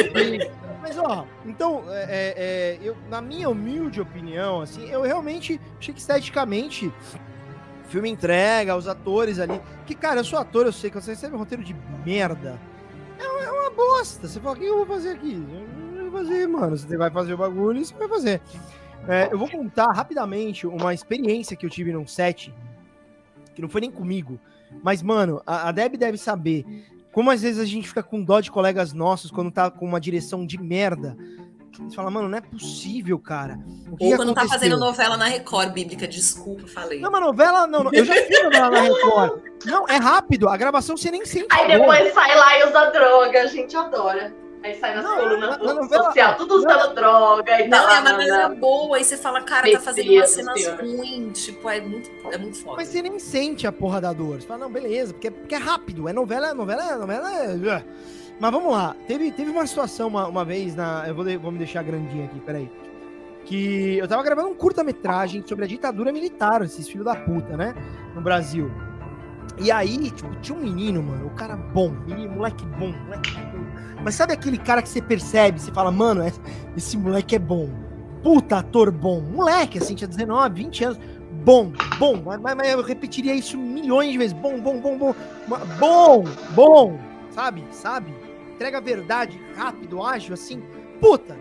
enfim. 0.00 0.50
Mas 0.82 0.98
ó, 0.98 1.24
então, 1.44 1.82
é, 1.88 2.02
é, 2.04 2.34
é, 2.36 2.78
eu, 2.82 2.96
na 3.08 3.20
minha 3.20 3.48
humilde 3.48 4.00
opinião, 4.00 4.60
assim, 4.60 4.88
eu 4.88 5.02
realmente 5.02 5.60
achei 5.80 5.92
que 5.92 5.98
esteticamente 6.00 6.92
o 7.86 7.90
filme 7.90 8.10
entrega, 8.10 8.76
os 8.76 8.88
atores 8.88 9.38
ali. 9.38 9.60
Que, 9.86 9.94
cara, 9.94 10.20
eu 10.20 10.24
sou 10.24 10.38
ator, 10.38 10.66
eu 10.66 10.72
sei 10.72 10.90
que 10.90 11.00
você 11.00 11.12
recebe 11.12 11.34
um 11.34 11.38
roteiro 11.38 11.62
de 11.64 11.74
merda. 12.04 12.58
É, 13.18 13.26
uma- 13.26 13.42
é 13.44 13.50
uma 13.50 13.70
bosta. 13.70 14.26
Você 14.28 14.40
fala, 14.40 14.56
o 14.56 14.58
que 14.58 14.64
eu 14.66 14.76
vou 14.78 14.86
fazer 14.86 15.10
aqui? 15.10 15.42
Eu 15.96 16.10
vou 16.10 16.20
fazer, 16.20 16.46
mano. 16.46 16.76
Você 16.76 16.96
vai 16.96 17.10
fazer 17.10 17.34
o 17.34 17.36
bagulho, 17.38 17.84
você 17.84 17.94
vai 17.94 18.08
fazer. 18.08 18.40
É, 19.08 19.28
eu 19.32 19.38
vou 19.38 19.48
contar 19.48 19.92
rapidamente 19.92 20.66
uma 20.66 20.92
experiência 20.92 21.56
que 21.56 21.64
eu 21.64 21.70
tive 21.70 21.92
num 21.92 22.06
set, 22.06 22.52
que 23.54 23.62
não 23.62 23.68
foi 23.68 23.80
nem 23.80 23.90
comigo. 23.90 24.38
Mas, 24.82 25.00
mano, 25.02 25.40
a, 25.46 25.68
a 25.68 25.72
Deb 25.72 25.94
deve 25.96 26.18
saber 26.18 26.64
como 27.12 27.30
às 27.30 27.40
vezes 27.40 27.58
a 27.60 27.64
gente 27.64 27.88
fica 27.88 28.02
com 28.02 28.22
dó 28.22 28.40
de 28.40 28.50
colegas 28.50 28.92
nossos 28.92 29.30
quando 29.30 29.50
tá 29.50 29.70
com 29.70 29.86
uma 29.86 30.00
direção 30.00 30.44
de 30.44 30.60
merda. 30.60 31.16
Você 31.78 31.94
fala, 31.96 32.10
mano, 32.10 32.28
não 32.28 32.38
é 32.38 32.40
possível, 32.40 33.18
cara. 33.18 33.58
O 33.90 33.96
que 33.96 34.16
quando 34.16 34.34
tá 34.34 34.46
fazendo 34.46 34.78
novela 34.78 35.16
na 35.16 35.26
Record 35.26 35.72
bíblica, 35.72 36.06
desculpa, 36.08 36.66
falei. 36.66 37.00
Não, 37.00 37.08
uma 37.10 37.20
novela, 37.20 37.66
não, 37.66 37.84
não, 37.84 37.92
eu 37.92 38.04
já 38.04 38.14
fiz 38.14 38.42
novela 38.42 38.70
na 38.70 38.80
Record. 38.80 39.40
Não, 39.64 39.86
é 39.88 39.96
rápido, 39.96 40.48
a 40.48 40.56
gravação 40.56 40.96
você 40.96 41.10
nem 41.10 41.24
sente. 41.24 41.46
Aí 41.50 41.68
depois 41.68 42.12
sai 42.14 42.34
lá 42.34 42.58
e 42.58 42.68
usa 42.68 42.90
droga, 42.90 43.42
a 43.42 43.46
gente 43.46 43.76
adora. 43.76 44.34
Aí 44.64 44.74
sai 44.80 44.96
nas 44.96 45.04
Não, 45.04 45.16
colunas 45.16 45.58
na- 45.58 45.74
na 45.74 45.88
social, 45.88 46.34
tudo 46.36 46.54
usando 46.56 46.94
droga 46.94 47.60
e 47.60 47.68
Não, 47.68 47.78
tal. 47.86 47.88
é 47.96 48.00
uma 48.00 48.10
galera 48.10 48.48
boa, 48.48 48.98
e 48.98 49.04
você 49.04 49.16
fala, 49.16 49.40
cara, 49.42 49.70
tá 49.70 49.78
fazendo 49.80 50.10
umas 50.12 50.30
cenas 50.30 50.66
ruins, 50.66 51.44
tipo, 51.44 51.68
é 51.70 51.80
muito, 51.80 52.10
é 52.32 52.38
muito 52.38 52.58
foda. 52.58 52.76
Mas 52.78 52.88
você 52.88 53.00
nem 53.02 53.16
sente 53.18 53.64
a 53.66 53.70
porra 53.70 54.00
da 54.00 54.12
dor. 54.12 54.40
Você 54.40 54.46
fala, 54.46 54.60
não, 54.60 54.70
beleza, 54.72 55.12
porque, 55.12 55.30
porque 55.30 55.54
é 55.54 55.58
rápido. 55.58 56.08
É 56.08 56.12
novela, 56.12 56.52
novela, 56.52 56.96
novela. 56.96 57.84
Mas 58.38 58.50
vamos 58.50 58.70
lá. 58.72 58.94
Teve, 59.06 59.30
teve 59.32 59.50
uma 59.50 59.66
situação 59.66 60.08
uma, 60.08 60.26
uma 60.28 60.44
vez 60.44 60.74
na. 60.74 61.04
Eu 61.06 61.14
vou, 61.14 61.24
vou 61.40 61.50
me 61.52 61.58
deixar 61.58 61.82
grandinho 61.82 62.24
aqui, 62.24 62.38
peraí. 62.40 62.70
Que 63.44 63.96
eu 63.98 64.08
tava 64.08 64.22
gravando 64.22 64.48
um 64.48 64.54
curta-metragem 64.54 65.42
sobre 65.46 65.64
a 65.64 65.68
ditadura 65.68 66.12
militar, 66.12 66.62
esses 66.62 66.88
filhos 66.88 67.04
da 67.04 67.14
puta, 67.14 67.56
né? 67.56 67.74
No 68.14 68.20
Brasil. 68.20 68.70
E 69.58 69.70
aí, 69.70 70.10
tipo, 70.10 70.34
tinha 70.40 70.58
um 70.58 70.60
menino, 70.60 71.02
mano, 71.02 71.26
o 71.28 71.30
cara 71.30 71.56
bom, 71.56 71.90
menino, 72.06 72.34
moleque 72.34 72.66
bom, 72.66 72.92
moleque 72.92 73.30
bom. 73.30 73.64
Mas 74.04 74.14
sabe 74.16 74.32
aquele 74.32 74.58
cara 74.58 74.82
que 74.82 74.88
você 74.88 75.00
percebe, 75.00 75.60
você 75.60 75.72
fala, 75.72 75.90
mano, 75.90 76.22
é- 76.22 76.32
esse 76.76 76.96
moleque 76.98 77.36
é 77.36 77.38
bom. 77.38 77.70
Puta 78.22 78.58
ator 78.58 78.90
bom. 78.90 79.20
Moleque, 79.20 79.78
assim, 79.78 79.94
tinha 79.94 80.08
19, 80.08 80.54
20 80.62 80.84
anos. 80.84 80.98
Bom, 81.44 81.72
bom. 81.98 82.20
Mas, 82.24 82.56
mas- 82.56 82.68
eu 82.72 82.82
repetiria 82.82 83.34
isso 83.34 83.56
milhões 83.56 84.10
de 84.10 84.18
vezes. 84.18 84.32
Bom, 84.32 84.60
bom, 84.60 84.78
bom, 84.80 84.98
bom. 84.98 85.14
Bom, 85.78 86.24
bom. 86.54 86.98
Sabe? 87.30 87.64
Sabe? 87.70 88.12
Entrega 88.56 88.78
a 88.78 88.80
verdade 88.80 89.38
rápido, 89.54 90.02
ágil, 90.02 90.32
assim. 90.32 90.62
Puta. 90.98 91.36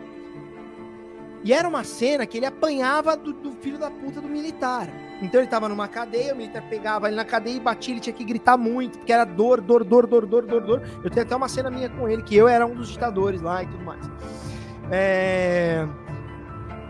E 1.45 1.53
era 1.53 1.65
uma 1.65 1.85
cena 1.85 2.25
que 2.25 2.37
ele 2.37 2.45
apanhava 2.45 3.15
do, 3.15 3.31
do 3.31 3.53
filho 3.53 3.77
da 3.77 3.89
puta 3.89 4.19
do 4.19 4.27
militar. 4.27 4.89
Então 5.21 5.39
ele 5.39 5.47
tava 5.47 5.69
numa 5.69 5.87
cadeia, 5.87 6.33
o 6.33 6.37
militar 6.37 6.61
pegava 6.67 7.07
ele 7.07 7.15
na 7.15 7.23
cadeia 7.23 7.55
e 7.55 7.59
batia, 7.59 7.93
ele 7.93 8.01
tinha 8.01 8.13
que 8.13 8.25
gritar 8.25 8.57
muito, 8.57 8.97
porque 8.97 9.13
era 9.13 9.23
dor, 9.23 9.61
dor, 9.61 9.85
dor, 9.85 10.05
dor, 10.05 10.25
dor, 10.25 10.45
dor, 10.45 10.61
dor. 10.61 10.81
Eu 11.01 11.09
tenho 11.09 11.25
até 11.25 11.33
uma 11.33 11.47
cena 11.47 11.71
minha 11.71 11.89
com 11.89 12.09
ele, 12.09 12.21
que 12.21 12.35
eu 12.35 12.49
era 12.49 12.65
um 12.65 12.75
dos 12.75 12.89
ditadores 12.89 13.41
lá 13.41 13.63
e 13.63 13.67
tudo 13.67 13.85
mais. 13.85 14.03
É... 14.91 15.87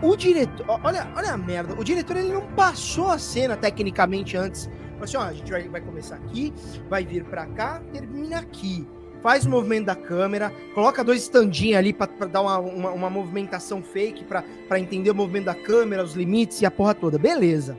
O 0.02 0.16
diretor, 0.16 0.66
olha, 0.82 1.06
olha 1.14 1.34
a 1.34 1.36
merda. 1.36 1.74
O 1.78 1.84
diretor 1.84 2.16
ele 2.16 2.32
não 2.32 2.42
passou 2.48 3.10
a 3.10 3.18
cena 3.18 3.56
tecnicamente 3.56 4.36
antes. 4.36 4.66
Falou 4.92 5.04
assim: 5.04 5.16
ó, 5.18 5.22
a 5.22 5.32
gente 5.32 5.52
vai, 5.52 5.68
vai 5.68 5.80
começar 5.80 6.16
aqui, 6.16 6.52
vai 6.88 7.04
vir 7.04 7.24
pra 7.24 7.46
cá, 7.46 7.80
termina 7.92 8.40
aqui. 8.40 8.88
Faz 9.26 9.44
o 9.44 9.50
movimento 9.50 9.86
da 9.86 9.96
câmera, 9.96 10.52
coloca 10.72 11.02
dois 11.02 11.22
standinhos 11.22 11.78
ali 11.78 11.92
pra, 11.92 12.06
pra 12.06 12.28
dar 12.28 12.42
uma, 12.42 12.58
uma, 12.60 12.90
uma 12.92 13.10
movimentação 13.10 13.82
fake 13.82 14.22
pra, 14.22 14.44
pra 14.68 14.78
entender 14.78 15.10
o 15.10 15.14
movimento 15.16 15.46
da 15.46 15.54
câmera, 15.56 16.04
os 16.04 16.14
limites 16.14 16.62
e 16.62 16.64
a 16.64 16.70
porra 16.70 16.94
toda. 16.94 17.18
Beleza. 17.18 17.76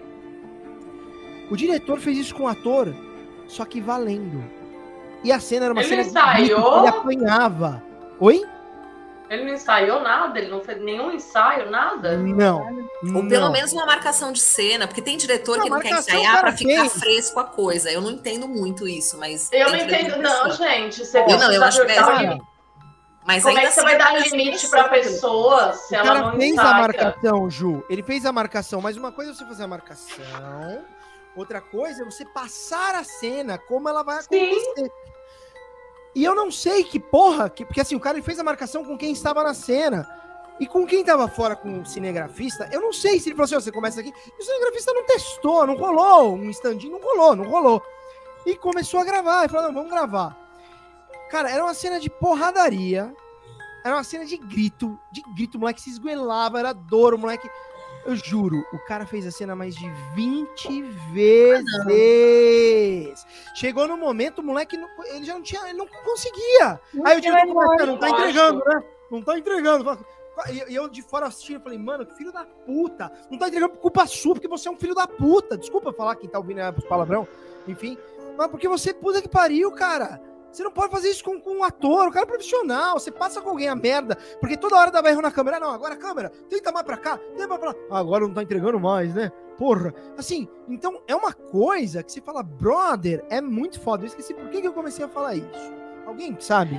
O 1.49 1.55
diretor 1.55 2.01
fez 2.01 2.17
isso 2.17 2.35
com 2.35 2.43
o 2.43 2.47
ator, 2.49 2.93
só 3.47 3.63
que 3.63 3.79
valendo. 3.79 4.43
E 5.23 5.31
a 5.31 5.39
cena 5.39 5.67
era 5.67 5.73
uma 5.73 5.79
Ele 5.83 5.89
cena 5.89 6.01
ensaiou? 6.01 6.79
ele 6.79 6.87
apanhava. 6.89 7.81
Oi? 8.19 8.41
Ele 9.29 9.43
não 9.43 9.53
ensaiou 9.53 9.99
nada, 10.01 10.39
ele 10.39 10.49
não 10.49 10.61
fez 10.61 10.81
nenhum 10.81 11.11
ensaio, 11.11 11.69
nada. 11.69 12.17
Não. 12.17 12.61
Ou 13.13 13.27
pelo 13.27 13.45
não. 13.47 13.51
menos 13.51 13.73
uma 13.73 13.85
marcação 13.85 14.31
de 14.31 14.39
cena, 14.39 14.87
porque 14.87 15.01
tem 15.01 15.17
diretor 15.17 15.57
Não, 15.57 15.63
que 15.65 15.69
não 15.69 15.79
quer 15.79 15.91
ensaiar 15.91 16.39
pra 16.39 16.51
ficar 16.53 16.81
fez. 16.81 16.93
fresco 16.93 17.39
a 17.39 17.43
coisa. 17.43 17.91
Eu 17.91 17.99
não 17.99 18.11
entendo 18.11 18.47
muito 18.47 18.87
isso, 18.87 19.17
mas. 19.17 19.49
Eu 19.51 19.69
não 19.69 19.75
entendo, 19.77 20.13
que 20.13 20.19
é 20.19 20.21
não, 20.21 20.51
gente. 20.51 21.05
Você 21.05 21.19
Eu 21.19 21.37
não, 21.37 21.51
eu 21.51 21.63
acho 21.63 21.85
péssimo. 21.85 22.11
limite. 22.17 22.41
Mas 23.25 23.43
Como 23.43 23.57
é 23.57 23.61
que 23.65 23.71
você 23.71 23.79
assim, 23.81 23.89
vai 23.89 23.97
dar 23.97 24.17
limite 24.21 24.69
que- 24.69 24.83
pessoa 24.89 25.73
se 25.73 25.93
O 25.93 25.97
ela 25.97 26.07
cara 26.07 26.19
não 26.21 26.31
fez 26.39 26.57
a 26.57 26.63
marcação, 26.63 27.49
Ju. 27.49 27.83
Ele 27.89 28.01
fez 28.01 28.25
a 28.25 28.31
marcação, 28.31 28.79
mas 28.79 28.95
uma 28.95 29.11
coisa 29.11 29.31
é 29.31 29.33
você 29.33 29.45
fazer 29.45 29.63
a 29.63 29.67
marcação, 29.67 30.85
outra 31.35 31.59
coisa 31.59 32.03
é 32.03 32.05
você 32.05 32.23
passar 32.23 32.95
a 32.95 33.03
cena, 33.03 33.57
como 33.57 33.89
ela 33.89 34.01
vai 34.01 34.21
Sim. 34.23 34.51
E 36.17 36.23
eu 36.23 36.33
não 36.33 36.49
sei 36.49 36.83
que 36.83 36.99
porra, 36.99 37.47
que, 37.47 37.63
porque 37.63 37.79
assim, 37.79 37.95
o 37.95 37.99
cara 37.99 38.19
fez 38.23 38.39
a 38.39 38.43
marcação 38.43 38.83
com 38.83 38.97
quem 38.97 39.11
estava 39.11 39.43
na 39.43 39.53
cena. 39.53 40.09
E 40.59 40.65
com 40.65 40.83
quem 40.83 41.03
tava 41.05 41.27
fora 41.27 41.55
com 41.55 41.81
o 41.81 41.85
cinegrafista, 41.85 42.67
eu 42.71 42.81
não 42.81 42.91
sei 42.91 43.19
se 43.19 43.29
ele 43.29 43.35
falou 43.35 43.45
assim, 43.45 43.55
ó, 43.55 43.59
você 43.59 43.71
começa 43.71 43.99
aqui, 44.01 44.09
e 44.09 44.41
o 44.41 44.43
cinegrafista 44.43 44.91
não 44.93 45.05
testou, 45.05 45.67
não 45.67 45.75
rolou, 45.75 46.33
um 46.33 46.49
standinho 46.49 46.93
não 46.93 46.99
rolou, 46.99 47.35
não 47.35 47.47
rolou. 47.47 47.83
E 48.47 48.55
começou 48.55 48.99
a 48.99 49.03
gravar, 49.03 49.45
e 49.45 49.47
falou, 49.47 49.67
não, 49.67 49.73
vamos 49.75 49.91
gravar. 49.91 50.35
Cara, 51.29 51.51
era 51.51 51.63
uma 51.63 51.75
cena 51.75 51.99
de 51.99 52.09
porradaria, 52.09 53.13
era 53.85 53.95
uma 53.95 54.03
cena 54.03 54.25
de 54.25 54.37
grito, 54.37 54.99
de 55.11 55.21
grito, 55.35 55.59
o 55.59 55.61
moleque 55.61 55.81
se 55.83 55.91
esguelava, 55.91 56.57
era 56.57 56.73
dor, 56.73 57.13
o 57.13 57.19
moleque. 57.19 57.47
Eu 58.07 58.15
juro, 58.15 58.65
o 58.73 58.79
cara 58.79 59.05
fez 59.05 59.27
a 59.27 59.31
cena 59.31 59.53
mais 59.55 59.75
de 59.75 59.87
20 60.15 60.81
vezes. 61.13 61.65
Chegou 63.53 63.87
no 63.87 63.97
momento, 63.97 64.39
o 64.39 64.43
moleque, 64.43 64.77
não- 64.77 64.87
ele 65.05 65.25
já 65.25 65.33
não 65.33 65.41
tinha, 65.41 65.61
ele 65.67 65.77
não 65.77 65.87
conseguia. 66.05 66.79
Aí 67.05 67.17
o 67.19 67.21
falou, 67.53 67.77
"Cara, 67.77 67.85
não 67.85 67.97
tá 67.99 68.09
entregando, 68.09 68.63
né? 68.65 68.83
Não 69.11 69.21
tá 69.21 69.37
entregando. 69.37 69.99
E 70.69 70.73
eu 70.75 70.87
de 70.87 71.01
fora 71.01 71.25
assistindo, 71.25 71.61
falei, 71.61 71.79
mano, 71.79 72.05
que 72.05 72.15
filho 72.15 72.31
da 72.31 72.45
puta. 72.45 73.11
Não 73.29 73.37
tá 73.39 73.47
entregando 73.47 73.73
por 73.73 73.81
culpa 73.81 74.05
sua, 74.05 74.35
porque 74.35 74.47
você 74.47 74.69
é 74.69 74.71
um 74.71 74.77
filho 74.77 74.93
da 74.95 75.07
puta. 75.07 75.57
Desculpa 75.57 75.91
falar 75.91 76.15
quem 76.15 76.29
tá 76.29 76.37
ouvindo 76.37 76.59
é 76.59 76.71
palavrão, 76.71 77.27
enfim. 77.67 77.97
Mas 78.37 78.47
porque 78.47 78.67
você, 78.67 78.93
puta 78.93 79.21
que 79.21 79.27
pariu, 79.27 79.71
cara. 79.71 80.21
Você 80.57 80.63
não 80.63 80.71
pode 80.71 80.91
fazer 80.91 81.09
isso 81.09 81.23
com, 81.23 81.39
com 81.39 81.59
um 81.59 81.63
ator, 81.63 82.07
o 82.07 82.11
cara 82.11 82.25
é 82.25 82.27
profissional. 82.27 82.97
Você 82.97 83.11
passa 83.11 83.39
com 83.39 83.51
alguém 83.51 83.69
a 83.69 83.75
merda, 83.75 84.17
porque 84.39 84.57
toda 84.57 84.75
hora 84.75 84.89
dava 84.89 85.07
erro 85.07 85.21
na 85.21 85.29
câmera. 85.29 85.59
Não, 85.59 85.69
agora 85.69 85.93
a 85.93 85.97
câmera, 85.97 86.31
tenta 86.49 86.71
mais 86.71 86.83
pra 86.83 86.97
cá, 86.97 87.15
tenta 87.35 87.47
mais 87.47 87.59
pra 87.59 87.69
lá. 87.69 87.75
Ah, 87.91 87.99
agora 87.99 88.25
não 88.25 88.33
tá 88.33 88.41
entregando 88.41 88.79
mais, 88.79 89.13
né? 89.13 89.31
Porra. 89.55 89.93
Assim, 90.17 90.47
então 90.67 90.99
é 91.07 91.15
uma 91.15 91.31
coisa 91.31 92.01
que 92.01 92.11
você 92.11 92.21
fala, 92.21 92.41
brother, 92.41 93.23
é 93.29 93.39
muito 93.39 93.79
foda. 93.79 94.01
Eu 94.01 94.07
esqueci 94.07 94.33
por 94.33 94.49
que, 94.49 94.61
que 94.61 94.67
eu 94.67 94.73
comecei 94.73 95.05
a 95.05 95.07
falar 95.07 95.35
isso. 95.35 95.73
Alguém 96.07 96.35
sabe? 96.39 96.75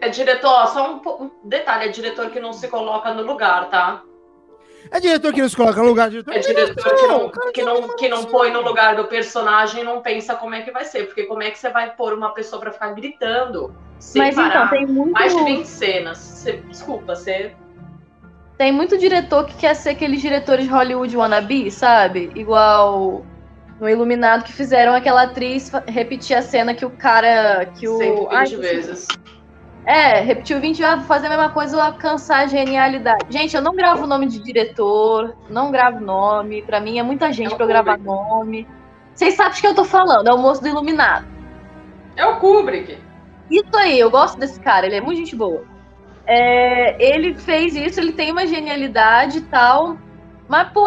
É 0.00 0.08
diretor, 0.08 0.50
ó, 0.50 0.66
só 0.66 0.94
um, 0.94 1.24
um 1.24 1.30
detalhe, 1.44 1.84
é 1.84 1.88
diretor 1.88 2.30
que 2.30 2.40
não 2.40 2.52
se 2.52 2.66
coloca 2.66 3.14
no 3.14 3.22
lugar, 3.22 3.70
tá? 3.70 4.02
É 4.90 5.00
diretor 5.00 5.32
que 5.32 5.40
não 5.40 5.48
se 5.48 5.56
coloca 5.56 5.80
no 5.80 5.88
lugar, 5.88 6.10
diretor 6.10 6.34
É 6.34 6.38
diretor 6.38 6.94
que 6.94 7.06
não, 7.06 7.30
que, 7.52 7.62
não, 7.62 7.96
que 7.96 8.08
não 8.08 8.24
põe 8.24 8.50
no 8.50 8.60
lugar 8.60 8.96
do 8.96 9.04
personagem 9.04 9.80
e 9.80 9.84
não 9.84 10.00
pensa 10.02 10.34
como 10.34 10.54
é 10.54 10.62
que 10.62 10.70
vai 10.70 10.84
ser. 10.84 11.06
Porque 11.06 11.24
como 11.24 11.42
é 11.42 11.50
que 11.50 11.58
você 11.58 11.70
vai 11.70 11.90
pôr 11.94 12.12
uma 12.12 12.30
pessoa 12.30 12.60
pra 12.60 12.70
ficar 12.72 12.92
gritando 12.92 13.74
sem 13.98 14.20
Mas 14.20 14.36
então, 14.36 14.48
parar? 14.50 14.70
tem 14.70 14.86
muito. 14.86 15.12
Mais 15.12 15.34
de 15.34 15.42
20 15.44 15.64
cenas. 15.66 16.18
Você- 16.18 16.62
desculpa, 16.68 17.14
você. 17.14 17.54
Tem 18.58 18.70
muito 18.72 18.98
diretor 18.98 19.46
que 19.46 19.54
quer 19.54 19.74
ser 19.74 19.90
aqueles 19.90 20.20
diretores 20.20 20.66
de 20.66 20.70
Hollywood 20.70 21.16
wannabe, 21.16 21.70
sabe? 21.70 22.30
Igual 22.34 23.24
no 23.80 23.88
Iluminado 23.88 24.44
que 24.44 24.52
fizeram 24.52 24.94
aquela 24.94 25.22
atriz 25.22 25.72
repetir 25.86 26.36
a 26.36 26.42
cena 26.42 26.74
que 26.74 26.84
o 26.84 26.90
cara. 26.90 27.66
que 27.66 27.88
o. 27.88 27.96
120 27.98 28.28
Ai, 28.30 28.46
vezes. 28.56 29.08
É, 29.84 30.20
repetiu 30.20 30.60
20 30.60 30.78
vezes, 30.78 31.06
fazer 31.06 31.26
a 31.26 31.30
mesma 31.30 31.50
coisa, 31.50 31.82
alcançar 31.82 32.44
a 32.44 32.46
genialidade. 32.46 33.26
Gente, 33.30 33.56
eu 33.56 33.62
não 33.62 33.74
gravo 33.74 34.06
nome 34.06 34.26
de 34.26 34.38
diretor, 34.38 35.34
não 35.50 35.72
gravo 35.72 36.00
nome. 36.00 36.62
Pra 36.62 36.80
mim 36.80 36.98
é 36.98 37.02
muita 37.02 37.32
gente 37.32 37.50
É 37.50 37.54
o 37.54 37.56
pra 37.56 37.64
eu 37.64 37.68
gravar 37.68 37.98
nome. 37.98 38.66
Vocês 39.14 39.34
sabem 39.34 39.54
de 39.54 39.60
que 39.60 39.66
eu 39.66 39.74
tô 39.74 39.84
falando, 39.84 40.28
é 40.28 40.32
o 40.32 40.38
moço 40.38 40.62
do 40.62 40.68
Iluminado. 40.68 41.26
É 42.16 42.24
o 42.24 42.38
Kubrick. 42.38 42.98
Isso 43.50 43.76
aí, 43.76 43.98
eu 43.98 44.10
gosto 44.10 44.38
desse 44.38 44.58
cara, 44.60 44.86
ele 44.86 44.96
é 44.96 45.00
muito 45.00 45.18
gente 45.18 45.36
boa. 45.36 45.64
É, 46.26 46.96
ele 47.02 47.34
fez 47.34 47.74
isso, 47.74 48.00
ele 48.00 48.12
tem 48.12 48.30
uma 48.30 48.46
genialidade 48.46 49.38
e 49.38 49.42
tal, 49.42 49.98
mas, 50.48 50.68
pô, 50.72 50.86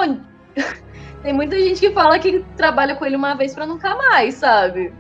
tem 1.21 1.33
muita 1.33 1.59
gente 1.59 1.79
que 1.79 1.91
fala 1.91 2.17
que 2.17 2.43
trabalha 2.55 2.95
com 2.95 3.05
ele 3.05 3.15
uma 3.15 3.35
vez 3.35 3.53
pra 3.53 3.65
nunca 3.65 3.95
mais, 3.95 4.35
sabe? 4.35 4.93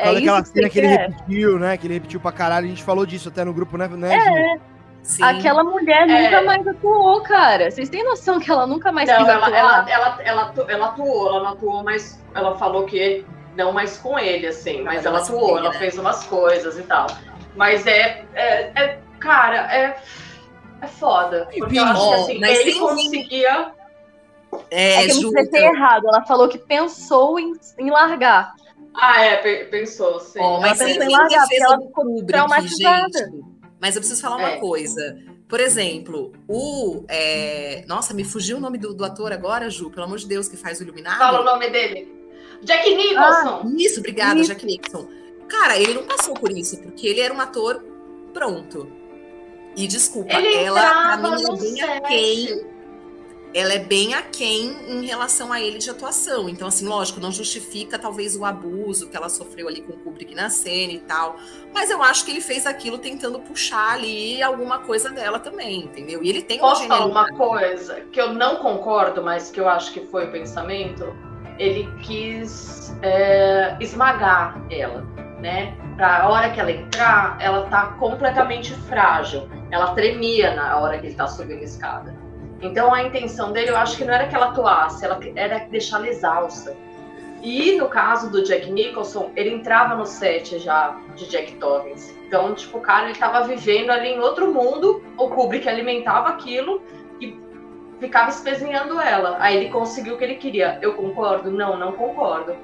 É 0.00 0.04
Fala 0.04 0.14
daquela 0.20 0.40
isso 0.40 0.52
que 0.52 0.58
cena 0.58 0.66
você 0.68 0.72
que 0.72 0.78
ele 0.78 0.86
repetiu, 0.88 1.58
né? 1.58 1.76
Que 1.76 1.86
ele 1.86 1.94
repetiu 1.94 2.20
pra 2.20 2.32
caralho. 2.32 2.66
A 2.66 2.68
gente 2.68 2.82
falou 2.82 3.04
disso 3.06 3.28
até 3.28 3.44
no 3.44 3.52
grupo, 3.52 3.76
né? 3.76 3.88
né 3.88 4.18
Ju? 4.20 4.60
Sim. 5.02 5.22
Aquela 5.22 5.64
mulher 5.64 6.08
É. 6.08 6.24
nunca 6.24 6.42
mais 6.42 6.66
atuou, 6.66 7.22
cara. 7.22 7.70
Vocês 7.70 7.88
têm 7.88 8.04
noção 8.04 8.38
que 8.38 8.50
ela 8.50 8.66
nunca 8.66 8.92
mais 8.92 9.08
Não, 9.08 9.16
quis 9.16 9.28
ela, 9.28 9.46
atuar? 9.46 9.58
ela, 9.58 9.90
ela, 9.90 10.18
ela, 10.22 10.54
ela 10.68 10.86
atuou, 10.86 11.28
ela 11.28 11.40
não 11.40 11.48
atuou, 11.52 11.82
mas 11.82 12.22
ela 12.34 12.56
falou 12.58 12.84
que 12.84 13.24
não 13.56 13.72
mais 13.72 13.96
com 13.98 14.18
ele, 14.18 14.46
assim, 14.46 14.82
mas 14.82 14.96
Mas 14.96 15.06
ela 15.06 15.18
atuou, 15.20 15.58
ela 15.58 15.70
né? 15.70 15.78
fez 15.78 15.98
umas 15.98 16.24
coisas 16.26 16.78
e 16.78 16.82
tal. 16.82 17.06
Mas 17.56 17.86
é, 17.86 18.24
é, 18.34 18.70
é- 18.74 18.98
cara, 19.18 19.74
é, 19.74 19.96
é 20.82 20.86
foda. 20.86 21.48
Porque 21.58 21.78
eu 21.78 21.84
acho 21.84 22.08
que 22.08 22.14
assim, 22.14 22.44
ele 22.44 22.78
conseguia. 22.78 23.72
É, 24.70 24.94
É 24.96 25.04
que 25.06 25.10
eu 25.12 25.14
me 25.16 25.22
Ju, 25.22 25.28
expressei 25.28 25.64
errado. 25.66 26.06
Ela 26.08 26.22
falou 26.26 26.48
que 26.48 26.58
pensou 26.58 27.38
em, 27.38 27.52
em 27.78 27.90
largar. 27.90 28.52
Ah, 28.94 29.22
é, 29.24 29.36
pe- 29.36 29.64
pensou, 29.66 30.18
sim. 30.20 30.38
Ó, 30.40 30.60
mas 30.60 30.80
Ela 30.80 30.90
em 30.90 31.08
largar, 31.08 31.46
ela 31.52 31.78
ficou 31.80 32.04
Kubrick, 32.04 32.26
traumatizada. 32.26 33.18
gente. 33.18 33.40
Mas 33.80 33.94
eu 33.96 34.00
preciso 34.00 34.20
falar 34.20 34.40
É. 34.42 34.46
uma 34.54 34.60
coisa. 34.60 35.18
Por 35.48 35.58
exemplo, 35.60 36.32
o. 36.48 37.04
é, 37.08 37.84
Nossa, 37.88 38.12
me 38.14 38.24
fugiu 38.24 38.58
o 38.58 38.60
nome 38.60 38.78
do, 38.78 38.92
do 38.94 39.04
ator 39.04 39.32
agora, 39.32 39.68
Ju, 39.70 39.90
pelo 39.90 40.04
amor 40.04 40.18
de 40.18 40.26
Deus, 40.26 40.48
que 40.48 40.56
faz 40.56 40.80
o 40.80 40.82
Iluminado. 40.82 41.18
Fala 41.18 41.40
o 41.40 41.44
nome 41.44 41.70
dele. 41.70 42.12
Jack 42.62 42.94
Nicholson. 42.94 43.72
Isso, 43.78 44.00
obrigada, 44.00 44.38
Isso. 44.38 44.50
Jack 44.50 44.66
Nixon. 44.66 45.08
Cara, 45.48 45.76
ele 45.78 45.94
não 45.94 46.04
passou 46.04 46.34
por 46.34 46.50
isso, 46.52 46.78
porque 46.80 47.06
ele 47.06 47.20
era 47.20 47.32
um 47.34 47.40
ator 47.40 47.82
pronto. 48.32 48.90
E 49.76 49.86
desculpa, 49.86 50.34
ele 50.34 50.54
ela 50.64 51.14
é 51.14 51.16
no 51.16 51.56
bem 51.56 51.80
aquém. 51.82 52.66
Ela 53.52 53.74
é 53.74 53.78
bem 53.80 54.14
aquém 54.14 54.76
em 54.88 55.04
relação 55.04 55.52
a 55.52 55.60
ele 55.60 55.78
de 55.78 55.90
atuação. 55.90 56.48
Então, 56.48 56.68
assim, 56.68 56.86
lógico, 56.86 57.18
não 57.18 57.32
justifica 57.32 57.98
talvez 57.98 58.36
o 58.36 58.44
abuso 58.44 59.08
que 59.08 59.16
ela 59.16 59.28
sofreu 59.28 59.66
ali 59.66 59.80
com 59.80 59.92
o 59.92 59.96
Kubrick 59.96 60.34
na 60.36 60.48
cena 60.48 60.92
e 60.92 61.00
tal. 61.00 61.36
Mas 61.74 61.90
eu 61.90 62.00
acho 62.00 62.24
que 62.24 62.30
ele 62.30 62.40
fez 62.40 62.64
aquilo 62.64 62.98
tentando 62.98 63.40
puxar 63.40 63.94
ali 63.94 64.40
alguma 64.40 64.78
coisa 64.78 65.10
dela 65.10 65.40
também, 65.40 65.80
entendeu? 65.80 66.22
E 66.22 66.28
ele 66.28 66.42
tem 66.42 66.58
Posso 66.60 66.86
falar 66.86 67.06
uma 67.06 67.28
coisa 67.32 68.00
que 68.12 68.20
eu 68.20 68.32
não 68.32 68.56
concordo, 68.56 69.22
mas 69.22 69.50
que 69.50 69.58
eu 69.58 69.68
acho 69.68 69.92
que 69.92 70.06
foi 70.06 70.26
o 70.26 70.30
pensamento? 70.30 71.12
Ele 71.58 71.88
quis 72.02 72.94
é, 73.02 73.76
esmagar 73.80 74.64
ela, 74.70 75.02
né? 75.40 75.76
Pra 75.96 76.28
hora 76.28 76.50
que 76.50 76.60
ela 76.60 76.70
entrar, 76.70 77.36
ela 77.40 77.68
tá 77.68 77.88
completamente 77.98 78.72
frágil. 78.88 79.48
Ela 79.70 79.92
tremia 79.94 80.54
na 80.54 80.78
hora 80.78 80.98
que 80.98 81.08
ele 81.08 81.14
tá 81.14 81.26
subindo 81.26 81.60
a 81.60 81.64
escada. 81.64 82.19
Então 82.60 82.92
a 82.92 83.02
intenção 83.02 83.52
dele, 83.52 83.70
eu 83.70 83.76
acho 83.76 83.96
que 83.96 84.04
não 84.04 84.12
era 84.12 84.26
que 84.28 84.34
ela 84.34 84.48
atuasse, 84.48 85.04
ela 85.04 85.18
era 85.34 85.66
deixá-la 85.70 86.08
exausta. 86.08 86.76
E 87.42 87.76
no 87.76 87.88
caso 87.88 88.30
do 88.30 88.42
Jack 88.42 88.70
Nicholson, 88.70 89.30
ele 89.34 89.50
entrava 89.50 89.94
no 89.94 90.04
set 90.04 90.58
já 90.58 90.96
de 91.16 91.26
Jack 91.26 91.54
Torrance. 91.54 92.14
Então, 92.26 92.54
tipo, 92.54 92.78
o 92.78 92.80
cara 92.80 93.08
ele 93.08 93.18
tava 93.18 93.46
vivendo 93.46 93.90
ali 93.90 94.10
em 94.10 94.20
outro 94.20 94.52
mundo, 94.52 95.02
o 95.16 95.28
Kubrick 95.28 95.68
alimentava 95.68 96.28
aquilo 96.28 96.82
e 97.20 97.36
ficava 97.98 98.28
espezinhando 98.28 99.00
ela. 99.00 99.38
Aí 99.40 99.56
ele 99.56 99.70
conseguiu 99.70 100.14
o 100.14 100.18
que 100.18 100.24
ele 100.24 100.34
queria. 100.34 100.78
Eu 100.82 100.94
concordo? 100.94 101.50
Não, 101.50 101.78
não 101.78 101.92
concordo. 101.92 102.54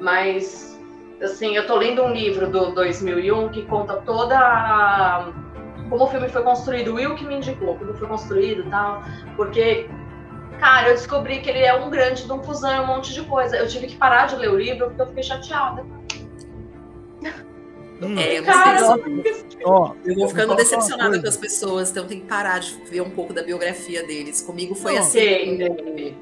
Mas, 0.00 0.78
assim, 1.22 1.56
eu 1.56 1.66
tô 1.66 1.76
lendo 1.76 2.02
um 2.02 2.12
livro 2.12 2.50
do 2.50 2.72
2001 2.72 3.48
que 3.50 3.62
conta 3.62 3.94
toda 4.04 4.38
a... 4.38 5.32
como 5.88 6.04
o 6.04 6.06
filme 6.08 6.28
foi 6.28 6.42
construído. 6.42 6.88
O 6.92 6.94
Will 6.94 7.14
que 7.14 7.24
me 7.24 7.36
indicou 7.36 7.76
como 7.76 7.94
foi 7.94 8.06
construído 8.08 8.62
e 8.66 8.70
tal. 8.70 9.02
Porque, 9.36 9.88
cara, 10.58 10.88
eu 10.88 10.94
descobri 10.94 11.40
que 11.40 11.48
ele 11.50 11.60
é 11.60 11.74
um 11.74 11.88
grande 11.90 12.24
de 12.24 12.32
um 12.32 12.42
fusão 12.42 12.74
e 12.74 12.80
um 12.80 12.86
monte 12.86 13.12
de 13.12 13.22
coisa. 13.22 13.56
Eu 13.56 13.66
tive 13.68 13.86
que 13.86 13.96
parar 13.96 14.26
de 14.26 14.36
ler 14.36 14.50
o 14.50 14.56
livro 14.58 14.86
porque 14.88 15.02
eu 15.02 15.06
fiquei 15.08 15.22
chateada. 15.22 15.84
Hum, 17.98 18.14
É, 18.18 18.36
eu 18.36 18.42
não 18.42 18.52
Cara, 18.52 18.78
se- 18.78 19.56
ó, 19.64 19.94
Eu 20.04 20.14
vou 20.16 20.28
ficando 20.28 20.50
uma 20.50 20.56
decepcionada 20.56 21.18
com 21.18 21.26
as 21.28 21.36
pessoas, 21.38 21.90
então 21.90 22.06
tem 22.06 22.20
que 22.20 22.26
parar 22.26 22.58
de 22.60 22.74
ver 22.90 23.00
um 23.00 23.08
pouco 23.08 23.32
da 23.32 23.42
biografia 23.42 24.06
deles. 24.06 24.42
Comigo 24.42 24.74
foi 24.74 24.92
Não, 24.96 25.00
assim. 25.00 25.56
Deve? 25.56 26.14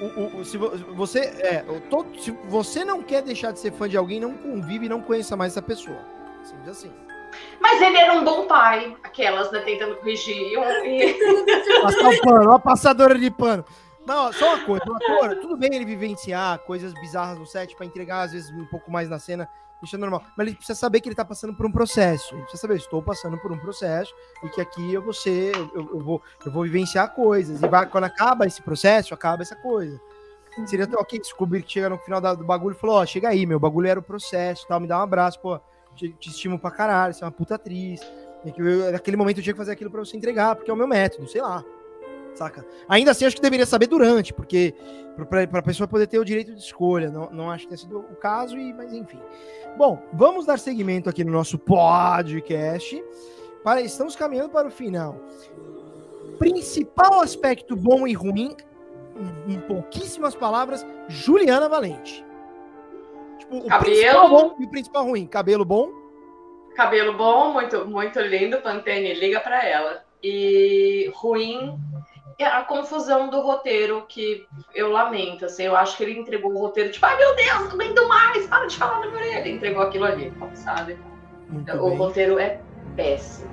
o- 0.00 0.40
o- 0.40 0.44
se 0.44 0.56
vo- 0.56 0.76
você 0.94 1.20
é, 1.20 1.64
o 1.68 1.80
todo- 1.88 2.20
se 2.20 2.32
você 2.48 2.84
não 2.84 3.00
quer 3.00 3.22
deixar 3.22 3.52
de 3.52 3.60
ser 3.60 3.70
fã 3.72 3.88
de 3.88 3.96
alguém, 3.96 4.18
não 4.18 4.34
convive 4.34 4.86
e 4.86 4.88
não 4.88 5.00
conheça 5.00 5.36
mais 5.36 5.52
essa 5.52 5.62
pessoa. 5.62 5.98
Simples 6.42 6.68
assim. 6.68 6.90
Mas 7.60 7.82
ele 7.82 7.96
era 7.98 8.12
um 8.14 8.24
bom 8.24 8.46
pai, 8.46 8.96
aquelas, 9.02 9.50
né, 9.50 9.60
tentando 9.60 9.96
corrigir. 9.96 10.36
E- 10.84 11.18
Passar 11.82 12.08
o 12.08 12.20
pano, 12.20 12.50
uma 12.50 12.58
passadora 12.58 13.18
de 13.18 13.30
pano. 13.30 13.64
Não, 14.06 14.32
só 14.32 14.54
uma 14.54 14.64
coisa, 14.64 14.84
o 14.88 14.94
ator, 14.96 15.36
tudo 15.36 15.56
bem 15.56 15.74
ele 15.74 15.84
vivenciar 15.84 16.58
coisas 16.60 16.94
bizarras 16.94 17.38
no 17.38 17.44
set 17.46 17.76
pra 17.76 17.84
entregar, 17.84 18.22
às 18.22 18.32
vezes, 18.32 18.50
um 18.50 18.64
pouco 18.64 18.90
mais 18.90 19.06
na 19.08 19.18
cena, 19.18 19.46
isso 19.82 19.94
é 19.96 19.98
normal. 19.98 20.22
Mas 20.36 20.46
ele 20.46 20.56
precisa 20.56 20.78
saber 20.78 21.00
que 21.00 21.08
ele 21.08 21.14
tá 21.14 21.24
passando 21.26 21.52
por 21.54 21.66
um 21.66 21.70
processo. 21.70 22.34
Ele 22.34 22.40
precisa 22.42 22.62
saber, 22.62 22.76
estou 22.76 23.02
passando 23.02 23.36
por 23.36 23.52
um 23.52 23.58
processo 23.58 24.14
e 24.42 24.48
que 24.48 24.60
aqui 24.62 24.94
eu 24.94 25.02
vou 25.02 25.12
ser, 25.12 25.54
eu, 25.54 25.90
eu 25.92 26.00
vou, 26.00 26.22
eu 26.46 26.50
vou 26.50 26.62
vivenciar 26.62 27.12
coisas. 27.14 27.62
E 27.62 27.68
vai, 27.68 27.84
quando 27.86 28.04
acaba 28.04 28.46
esse 28.46 28.62
processo, 28.62 29.12
acaba 29.12 29.42
essa 29.42 29.54
coisa. 29.56 30.00
Seria 30.66 30.86
até 30.86 30.96
ok 30.96 31.20
o 31.32 31.36
Kubrick 31.36 31.70
chega 31.70 31.90
no 31.90 31.98
final 31.98 32.20
da- 32.20 32.34
do 32.34 32.44
bagulho 32.44 32.74
e 32.74 32.78
falou, 32.80 32.96
ó, 32.96 33.06
chega 33.06 33.28
aí, 33.28 33.44
meu 33.46 33.60
bagulho 33.60 33.88
era 33.88 34.00
o 34.00 34.02
processo, 34.02 34.66
tal, 34.66 34.80
me 34.80 34.88
dá 34.88 34.98
um 34.98 35.02
abraço, 35.02 35.38
pô, 35.38 35.60
te, 35.98 36.08
te 36.12 36.30
estimo 36.30 36.58
pra 36.58 36.70
caralho, 36.70 37.12
você 37.12 37.24
é 37.24 37.26
uma 37.26 37.32
puta 37.32 37.56
atriz. 37.56 38.00
Eu- 38.56 38.92
naquele 38.92 39.16
momento 39.16 39.38
eu 39.38 39.42
tinha 39.42 39.52
que 39.52 39.58
fazer 39.58 39.72
aquilo 39.72 39.90
pra 39.90 40.00
você 40.00 40.16
entregar, 40.16 40.54
porque 40.54 40.70
é 40.70 40.74
o 40.74 40.76
meu 40.76 40.86
método, 40.86 41.28
sei 41.28 41.42
lá. 41.42 41.64
Saca? 42.34 42.64
Ainda 42.88 43.10
assim, 43.10 43.24
acho 43.24 43.34
que 43.34 43.42
deveria 43.42 43.66
saber 43.66 43.88
durante, 43.88 44.32
porque 44.32 44.72
pra, 45.28 45.46
pra 45.46 45.60
pessoa 45.60 45.88
poder 45.88 46.06
ter 46.06 46.20
o 46.20 46.24
direito 46.24 46.54
de 46.54 46.60
escolha. 46.60 47.10
Não, 47.10 47.28
não 47.30 47.50
acho 47.50 47.64
que 47.64 47.70
tenha 47.70 47.78
sido 47.78 47.98
o 47.98 48.14
caso, 48.16 48.56
e, 48.56 48.72
mas 48.72 48.92
enfim. 48.92 49.20
Bom, 49.76 50.00
vamos 50.12 50.46
dar 50.46 50.58
seguimento 50.58 51.08
aqui 51.10 51.24
no 51.24 51.32
nosso 51.32 51.58
podcast. 51.58 53.02
Para, 53.64 53.80
estamos 53.80 54.14
caminhando 54.14 54.50
para 54.50 54.68
o 54.68 54.70
final. 54.70 55.16
Principal 56.38 57.20
aspecto 57.20 57.74
bom 57.74 58.06
e 58.06 58.12
ruim, 58.12 58.54
em 59.48 59.58
pouquíssimas 59.60 60.36
palavras, 60.36 60.86
Juliana 61.08 61.68
Valente. 61.68 62.24
Tipo, 63.50 63.56
o 63.56 63.66
Cabelo. 63.66 63.84
principal 63.84 64.28
bom 64.28 64.56
e 64.58 64.64
o 64.64 64.70
principal 64.70 65.04
ruim. 65.04 65.26
Cabelo 65.26 65.64
bom, 65.64 65.90
Cabelo 66.76 67.14
bom, 67.14 67.52
muito, 67.52 67.86
muito 67.86 68.20
lindo, 68.20 68.58
Pantene, 68.58 69.14
liga 69.14 69.40
pra 69.40 69.66
ela. 69.66 70.04
E 70.22 71.10
ruim 71.14 71.76
é 72.38 72.46
a 72.46 72.62
confusão 72.62 73.28
do 73.28 73.40
roteiro, 73.40 74.04
que 74.08 74.46
eu 74.72 74.92
lamento, 74.92 75.44
assim, 75.44 75.64
eu 75.64 75.76
acho 75.76 75.96
que 75.96 76.04
ele 76.04 76.18
entregou 76.18 76.52
o 76.52 76.58
roteiro, 76.58 76.92
tipo, 76.92 77.04
ai 77.04 77.16
meu 77.16 77.34
Deus, 77.34 77.74
não 77.94 78.08
mais, 78.08 78.46
para 78.46 78.66
de 78.66 78.76
falar 78.76 79.00
na 79.00 79.06
minha 79.06 79.18
orelha. 79.18 79.48
Entregou 79.48 79.82
aquilo 79.82 80.04
ali, 80.04 80.32
sabe? 80.54 80.96
muito 81.48 81.72
o 81.72 81.88
bem. 81.88 81.98
roteiro 81.98 82.38
é 82.38 82.60
péssimo. 82.94 83.50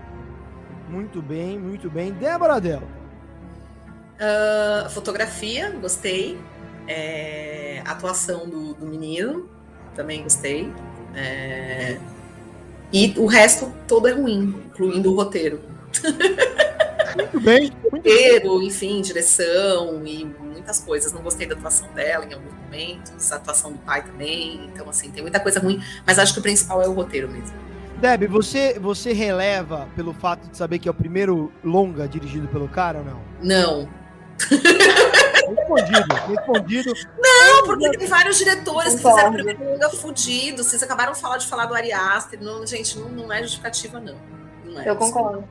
Muito 0.87 1.21
bem, 1.21 1.57
muito 1.57 1.89
bem. 1.89 2.11
Débora 2.11 2.61
Del. 2.61 2.83
Ah, 4.19 4.87
fotografia, 4.89 5.71
gostei. 5.71 6.37
É, 6.87 7.81
atuação 7.87 8.47
do, 8.47 8.75
do 8.75 8.85
menino, 8.85 9.49
também 9.95 10.23
gostei. 10.23 10.71
É, 11.15 11.97
e 12.91 13.13
o 13.17 13.25
resto 13.25 13.71
todo 13.87 14.07
é 14.07 14.11
ruim, 14.11 14.55
incluindo 14.67 15.11
o 15.11 15.15
roteiro. 15.15 15.59
Muito 17.15 17.39
bem. 17.39 17.71
Muito 17.91 17.91
bem. 17.91 17.91
Roteiro, 17.91 18.61
enfim, 18.61 19.01
direção 19.01 20.05
e 20.05 20.25
muitas 20.25 20.79
coisas. 20.79 21.11
Não 21.11 21.21
gostei 21.21 21.47
da 21.47 21.55
atuação 21.55 21.87
dela 21.93 22.25
em 22.25 22.33
alguns 22.33 22.53
momentos, 22.53 23.31
a 23.31 23.37
atuação 23.37 23.71
do 23.71 23.77
pai 23.79 24.03
também. 24.03 24.69
Então, 24.73 24.89
assim, 24.89 25.09
tem 25.11 25.21
muita 25.21 25.39
coisa 25.39 25.59
ruim, 25.59 25.81
mas 26.05 26.19
acho 26.19 26.33
que 26.33 26.39
o 26.39 26.43
principal 26.43 26.81
é 26.81 26.87
o 26.87 26.93
roteiro 26.93 27.29
mesmo. 27.29 27.55
Deb, 27.99 28.27
você, 28.27 28.77
você 28.77 29.13
releva 29.13 29.87
pelo 29.95 30.13
fato 30.13 30.49
de 30.49 30.57
saber 30.57 30.79
que 30.79 30.87
é 30.87 30.91
o 30.91 30.93
primeiro 30.93 31.51
longa 31.63 32.07
dirigido 32.07 32.47
pelo 32.49 32.67
cara 32.67 32.99
ou 32.99 33.05
não? 33.05 33.21
Não. 33.41 33.89
Respondido, 35.67 36.15
respondido. 36.27 36.93
Não, 37.17 37.63
porque 37.65 37.97
tem 37.97 38.07
vários 38.07 38.37
diretores 38.37 38.95
que 38.95 38.97
fizeram 39.01 39.29
o 39.29 39.33
primeiro 39.33 39.63
longa 39.63 39.89
fudido. 39.89 40.63
Vocês 40.63 40.81
acabaram 40.83 41.13
de 41.13 41.19
falar 41.19 41.37
de 41.37 41.47
falar 41.47 41.65
do 41.65 41.73
Ari 41.73 41.91
Aster. 41.91 42.41
Não, 42.41 42.65
gente, 42.65 42.97
não, 42.99 43.09
não 43.09 43.33
é 43.33 43.41
justificativa, 43.41 43.99
não. 43.99 44.15
não 44.63 44.79
é. 44.81 44.89
Eu 44.89 44.95
concordo. 44.95 45.47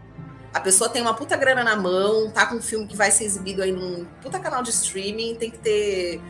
A 0.53 0.61
pessoa 0.61 0.89
tem 0.89 1.03
uma 1.03 1.15
puta 1.15 1.37
grana 1.37 1.65
na 1.65 1.75
mão, 1.75 2.31
tá 2.31 2.47
com 2.47 2.55
um 2.57 2.63
filme 2.63 2.87
que 2.87 2.97
vai 2.97 3.11
ser 3.11 3.25
exibido 3.25 3.61
aí 3.61 3.73
num 3.73 4.05
puta 4.23 4.39
canal 4.39 4.63
de 4.63 4.71
streaming, 4.71 5.35
tem 5.35 5.51
que 5.51 5.59
ter 5.59 6.21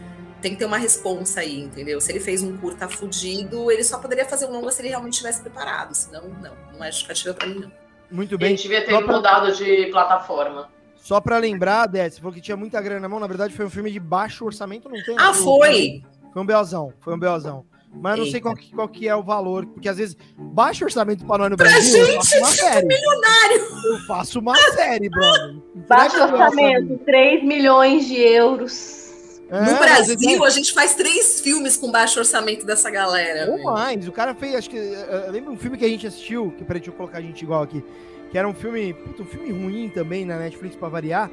tem 0.41 0.53
que 0.53 0.59
ter 0.59 0.67
uma 0.67 0.77
responsa 0.77 1.41
aí, 1.41 1.61
entendeu? 1.61 1.99
Se 2.03 2.13
ele 2.13 2.21
fez 2.21 2.43
um 2.43 2.55
curta 2.59 2.87
fudido, 2.87 3.71
ele 3.71 3.83
só 3.83 3.99
poderia 3.99 4.27
fazer 4.27 4.45
um 4.47 4.53
longa 4.53 4.71
se 4.71 4.83
ele 4.83 4.89
realmente 4.91 5.15
estivesse 5.15 5.41
preparado, 5.41 5.95
senão 5.95 6.29
não, 6.29 6.53
não 6.75 6.85
é 6.85 6.89
justificativa 6.89 7.33
pra 7.35 7.47
mim 7.47 7.61
não. 7.61 7.73
Muito 8.11 8.37
bem. 8.37 8.55
devia 8.55 8.85
ter 8.85 8.93
Só 8.93 9.01
pra- 9.03 9.17
mudado 9.17 9.53
de 9.53 9.87
plataforma. 9.91 10.69
Só 11.05 11.21
pra 11.21 11.37
lembrar, 11.37 11.87
você 11.87 12.13
falou 12.19 12.33
que 12.33 12.41
tinha 12.41 12.57
muita 12.57 12.81
grana 12.81 12.99
na 13.01 13.09
mão, 13.11 13.21
na 13.21 13.27
verdade 13.27 13.53
foi 13.55 13.67
um 13.67 13.71
filme 13.71 13.91
de 13.91 14.01
baixo 14.01 14.43
orçamento, 14.43 14.89
não 14.89 15.03
tem? 15.05 15.15
Ah, 15.19 15.35
foi! 15.35 16.03
Foi 16.33 16.41
um 16.43 16.47
belzão, 16.47 16.95
foi 17.03 17.13
um 17.15 17.19
belzão. 17.19 17.67
Mas 17.93 18.19
eu 18.19 18.25
não 18.25 18.31
sei 18.33 18.41
qual 18.41 18.57
que, 18.57 18.75
qual 18.75 18.89
que 18.89 19.07
é 19.07 19.15
o 19.15 19.23
valor, 19.23 19.67
porque 19.67 19.87
às 19.87 19.99
vezes 19.99 20.17
baixo 20.39 20.83
orçamento 20.83 21.27
pra 21.27 21.37
nós 21.37 21.51
no 21.51 21.59
Brasil, 21.59 22.07
eu 22.07 22.15
faço 22.17 22.39
uma 22.39 22.47
série. 22.49 22.89
Eu 23.85 23.99
faço 24.07 24.39
uma 24.41 24.57
série, 24.57 25.11
brother. 25.11 25.57
Baixo 25.87 26.17
Entrega 26.17 26.33
o 26.33 26.41
orçamento, 26.41 26.99
3 27.05 27.45
milhões 27.45 28.07
de 28.07 28.17
euros. 28.17 29.05
É, 29.51 29.61
No 29.61 29.79
Brasil, 29.79 30.17
vezes 30.17 30.43
a 30.43 30.51
gente 30.51 30.73
faz 30.73 30.95
três 30.95 31.39
filmes 31.43 31.77
com 31.77 31.93
baixo 31.93 32.19
orçamento 32.19 32.65
dessa 32.65 32.91
galera. 32.91 33.41
é- 33.41 33.51
Ou 33.51 33.63
mais. 33.63 34.09
O 34.09 34.13
cara 34.13 34.35
fez, 34.35 34.55
acho 34.55 34.71
que. 34.71 34.77
Eu 34.79 35.31
lembro 35.31 35.53
um 35.53 35.57
filme 35.59 35.77
que 35.77 35.85
a 35.85 35.89
gente 35.89 36.07
assistiu, 36.07 36.51
que 36.57 36.65
peraí, 36.65 36.81
deixa 36.81 36.91
eu 36.91 36.97
colocar 36.97 37.19
a 37.19 37.21
gente 37.21 37.43
igual 37.43 37.63
aqui. 37.63 37.85
Que 38.35 38.39
era 38.39 38.49
um 38.49 38.53
filme. 38.53 38.93
Puta, 38.93 39.23
um 39.23 39.27
filme 39.27 39.53
ruim 39.53 39.89
também 39.89 40.25
na 40.25 40.37
Netflix 40.37 40.75
pra 40.75 40.89
variar. 40.89 41.31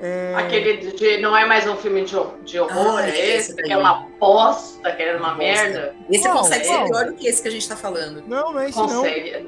É, 0.00 0.32
Aquele 0.34 0.78
de 0.78 1.18
não 1.18 1.36
é 1.36 1.44
mais 1.44 1.66
um 1.68 1.76
filme 1.76 2.02
de, 2.06 2.16
de 2.42 2.58
horror, 2.58 2.96
Ah, 3.00 3.06
é 3.06 3.36
esse 3.36 3.52
esse, 3.52 3.62
que 3.62 3.70
é 3.70 3.76
uma 3.76 4.06
bosta, 4.18 4.90
que 4.92 5.02
era 5.02 5.18
uma 5.18 5.34
Bosta. 5.34 5.44
merda. 5.44 5.94
Esse 6.10 6.22
Qual? 6.26 6.38
consegue 6.38 6.64
ser 6.64 6.72
Qual? 6.72 6.86
pior 6.86 7.04
do 7.04 7.12
que 7.16 7.26
esse 7.28 7.42
que 7.42 7.48
a 7.48 7.50
gente 7.50 7.68
tá 7.68 7.76
falando. 7.76 8.24
Não, 8.26 8.50
não 8.50 8.60
é 8.60 8.70
esse 8.70 8.78
não. 8.78 8.86
Consegue. 8.88 9.46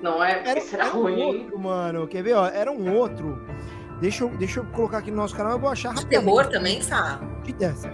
Não 0.00 0.22
é? 0.24 0.40
Era, 0.46 0.58
Esse 0.60 0.72
era 0.76 0.84
era 0.84 0.96
um 0.96 1.02
ruim. 1.02 1.20
outro, 1.20 1.58
mano. 1.58 2.06
Quer 2.06 2.22
ver, 2.22 2.34
ó? 2.34 2.46
Era 2.46 2.70
um 2.70 2.94
outro. 2.94 3.42
Deixa 4.00 4.22
eu, 4.22 4.28
deixa 4.28 4.60
eu 4.60 4.64
colocar 4.66 4.98
aqui 4.98 5.10
no 5.10 5.16
nosso 5.16 5.34
canal, 5.34 5.54
eu 5.54 5.58
vou 5.58 5.68
achar 5.68 5.92
De 5.94 6.02
rapidamente. 6.02 6.26
terror 6.32 6.46
também, 6.48 6.80
Fá? 6.80 7.20
De 7.42 7.52
dessa. 7.54 7.88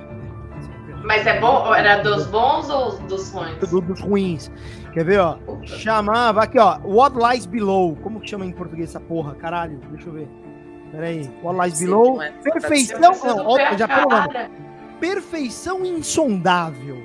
Mas 1.06 1.26
é 1.26 1.38
bom? 1.40 1.72
Era 1.74 1.96
dos 2.02 2.26
bons 2.26 2.68
ou 2.68 2.98
dos 2.98 3.30
ruins? 3.30 3.58
Do- 3.70 3.80
dos 3.80 4.00
ruins. 4.00 4.50
Quer 4.92 5.04
ver, 5.04 5.20
ó? 5.20 5.38
Chamava 5.64 6.42
aqui, 6.42 6.58
ó. 6.58 6.78
What 6.84 7.16
Lies 7.16 7.46
Below. 7.46 7.96
Como 8.02 8.20
que 8.20 8.28
chama 8.28 8.44
em 8.44 8.52
português 8.52 8.90
essa 8.90 9.00
porra? 9.00 9.34
Caralho, 9.34 9.78
deixa 9.90 10.08
eu 10.08 10.12
ver. 10.14 10.28
Pera 10.90 11.06
aí. 11.06 11.30
What 11.42 11.60
Lies 11.60 11.76
Sei 11.78 11.86
Below. 11.86 12.22
é. 12.22 12.30
Perfeição. 12.42 12.98
Não, 13.00 13.12
ó, 13.46 13.56
já 13.76 13.86
pelo 13.86 14.08
nome. 14.10 14.50
Perfeição 15.00 15.84
insondável. 15.84 16.96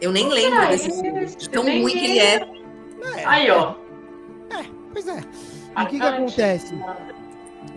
Eu 0.00 0.10
nem 0.12 0.28
lembro 0.28 0.66
desse 0.68 0.88
esse? 0.88 1.00
filme. 1.00 1.26
De 1.26 1.48
tão 1.48 1.62
ruim 1.62 1.86
que 1.86 2.04
ele 2.04 2.18
é. 2.18 2.48
Aí, 3.24 3.50
ó. 3.50 3.74
Pois 4.92 5.08
é. 5.08 5.20
E 5.78 5.82
o 5.82 5.86
que 5.86 5.98
que 5.98 6.04
acontece? 6.04 6.74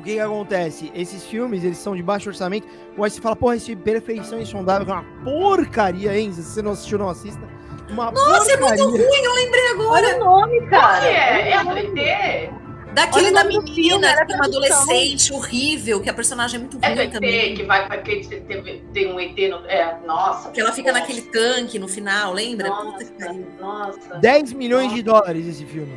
O 0.06 0.08
que 0.08 0.14
que 0.14 0.20
acontece? 0.20 0.92
Esses 0.94 1.24
filmes, 1.24 1.64
eles 1.64 1.80
são 1.80 1.96
de 1.96 2.04
baixo 2.04 2.30
orçamento. 2.30 2.68
Ou 2.96 3.04
aí 3.04 3.10
você 3.10 3.20
fala, 3.20 3.36
porra, 3.36 3.56
esse 3.56 3.76
Perfeição 3.76 4.40
Insondável 4.40 4.86
que 4.86 4.92
é 4.92 4.96
uma 4.96 5.04
porcaria, 5.24 6.16
hein? 6.16 6.32
Se 6.32 6.44
você 6.44 6.62
não 6.62 6.74
assistiu, 6.74 7.00
não 7.00 7.10
assista. 7.10 7.42
Uma 7.90 8.12
Nossa, 8.12 8.52
é 8.52 8.58
muito 8.58 8.78
porcaria. 8.78 8.86
ruim, 9.08 9.24
eu 9.24 9.34
lembrei 9.34 9.68
agora. 9.72 9.90
Olha 10.08 10.16
o 10.18 10.20
nome, 10.24 10.62
cara. 10.68 11.08
É, 11.08 11.52
é 11.54 11.60
um 11.64 11.72
ET. 11.76 12.54
Daquele 12.94 13.26
Olha 13.26 13.32
o 13.32 13.34
da 13.44 13.50
filme, 13.52 13.72
menina, 13.72 14.08
era 14.12 14.22
que 14.22 14.28
tem 14.28 14.36
uma 14.36 14.46
adolescente 14.46 15.34
horrível, 15.34 16.00
que 16.00 16.10
a 16.10 16.14
personagem 16.14 16.58
é 16.58 16.60
muito 16.60 16.78
É 16.84 16.88
ruim 16.88 17.00
ET, 17.02 17.12
também. 17.12 17.56
que 17.56 17.64
vai 17.64 17.88
pra 17.88 17.98
que 17.98 18.28
teve- 18.28 18.84
tem 18.94 19.12
um 19.12 19.20
ET 19.20 19.36
no. 19.50 19.66
É, 19.66 19.98
nossa. 20.06 20.52
Que 20.52 20.62
ela 20.62 20.72
fica 20.72 20.92
nossa, 20.92 21.02
naquele 21.02 21.22
tanque 21.24 21.80
no 21.80 21.88
final, 21.88 22.32
lembra? 22.32 22.72
Puta 22.72 23.04
que 23.04 23.12
Nossa, 23.12 23.26
pariu. 23.26 23.48
nossa. 23.60 24.16
10 24.20 24.54
milhões 24.54 24.94
de 24.94 25.02
dólares 25.02 25.48
esse 25.48 25.66
filme. 25.66 25.94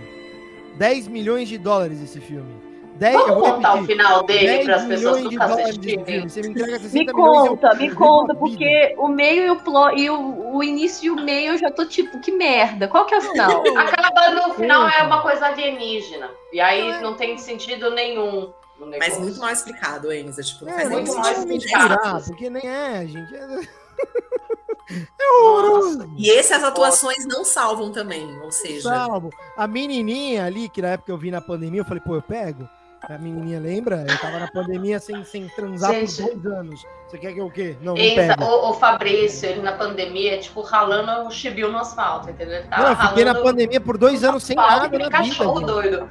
10 0.79 1.07
milhões 1.09 1.47
de 1.49 1.59
dólares 1.59 2.03
esse 2.03 2.21
filme. 2.21 2.68
10, 2.99 3.15
eu 3.15 3.21
Vamos 3.27 3.41
vou 3.43 3.55
contar 3.55 3.73
o 3.73 3.75
repetir. 3.81 3.97
final 3.97 4.23
dele 4.25 4.47
10 4.47 4.65
para 4.67 4.77
as 4.77 4.85
pessoas 4.85 5.23
nunca 5.23 5.45
assistirem. 5.45 5.97
me 5.99 6.03
entrega 6.05 6.29
60 6.29 6.49
Me 6.49 6.53
milhões. 6.59 7.09
eu 7.09 7.15
conta, 7.15 7.75
me 7.75 7.95
conta, 7.95 8.35
porque 8.35 8.95
o 8.99 9.09
meio 9.09 9.43
e 9.47 9.51
o 9.51 9.57
plot 9.57 9.97
e 10.01 10.11
o, 10.11 10.57
o 10.57 10.65
início 10.65 11.07
e 11.07 11.11
o 11.11 11.17
meio 11.25 11.53
eu 11.53 11.59
já 11.59 11.71
tô 11.71 11.85
tipo, 11.87 12.19
que 12.21 12.33
merda. 12.33 12.89
Qual 12.89 13.07
que 13.07 13.15
é 13.15 13.19
o 13.19 13.21
final? 13.23 13.63
Acaba 13.79 14.31
no 14.49 14.55
final 14.55 14.89
é 14.89 15.03
uma 15.03 15.23
coisa 15.23 15.47
alienígena. 15.47 16.31
E 16.53 16.61
aí 16.61 16.91
É. 16.91 17.01
não 17.01 17.15
tem 17.15 17.39
sentido 17.39 17.91
nenhum. 17.91 18.53
Mas 18.99 19.19
muito 19.19 19.39
mal 19.41 19.51
explicado, 19.51 20.13
Enza. 20.13 20.43
Tipo, 20.43 20.65
não 20.65 20.73
É, 20.73 20.77
faz 20.77 20.89
nem 20.91 20.99
muito 21.01 21.17
mais 21.19 21.39
explicado. 21.39 22.25
porque 22.27 22.49
nem 22.51 22.67
é, 22.69 23.07
gente. 23.07 23.35
É, 23.35 23.59
é 25.21 25.33
horroroso. 25.43 26.11
E 26.17 26.31
esse 26.31 26.53
as 26.55 26.63
atuações 26.63 27.27
não 27.27 27.45
salvam 27.45 27.91
também, 27.93 28.39
ou 28.41 28.51
seja. 28.51 28.89
Salvo. 28.89 29.31
A 29.57 29.67
menininha 29.67 30.45
ali, 30.47 30.69
que 30.69 30.81
na 30.81 30.89
época 30.89 31.11
eu 31.13 31.19
vi 31.19 31.31
na 31.31 31.41
pandemia, 31.41 31.81
eu 31.81 31.85
falei, 31.85 32.03
pô, 32.05 32.15
eu 32.15 32.23
pego. 32.23 32.69
A 33.09 33.17
menininha 33.17 33.59
lembra? 33.59 34.05
Eu 34.07 34.19
tava 34.19 34.39
na 34.39 34.49
pandemia 34.49 34.99
sem, 34.99 35.25
sem 35.25 35.49
transar 35.49 35.93
Gente. 35.93 36.23
por 36.23 36.35
dois 36.41 36.47
anos. 36.59 36.87
Você 37.07 37.17
quer 37.17 37.33
que 37.33 37.41
eu 37.41 37.47
o 37.47 37.51
quê? 37.51 37.75
Não, 37.81 37.95
o, 37.95 38.71
o 38.71 38.75
Fabrício, 38.75 39.49
ele 39.49 39.63
na 39.63 39.73
pandemia, 39.73 40.39
tipo, 40.39 40.61
ralando 40.61 41.27
o 41.27 41.31
chibio 41.31 41.73
no 41.73 41.79
asfalto, 41.79 42.29
entendeu? 42.29 42.57
Ele 42.59 42.67
tava 42.69 42.83
Não, 42.83 42.91
eu 42.91 42.97
fiquei 43.09 43.25
na 43.25 43.35
pandemia 43.35 43.81
por 43.81 43.97
dois 43.97 44.23
anos 44.23 44.43
sem 44.43 44.55
nada 44.55 44.83
na 44.83 44.89
vida. 44.89 45.11
cachorro 45.11 45.61
gente. 45.61 45.67
doido. 45.67 46.09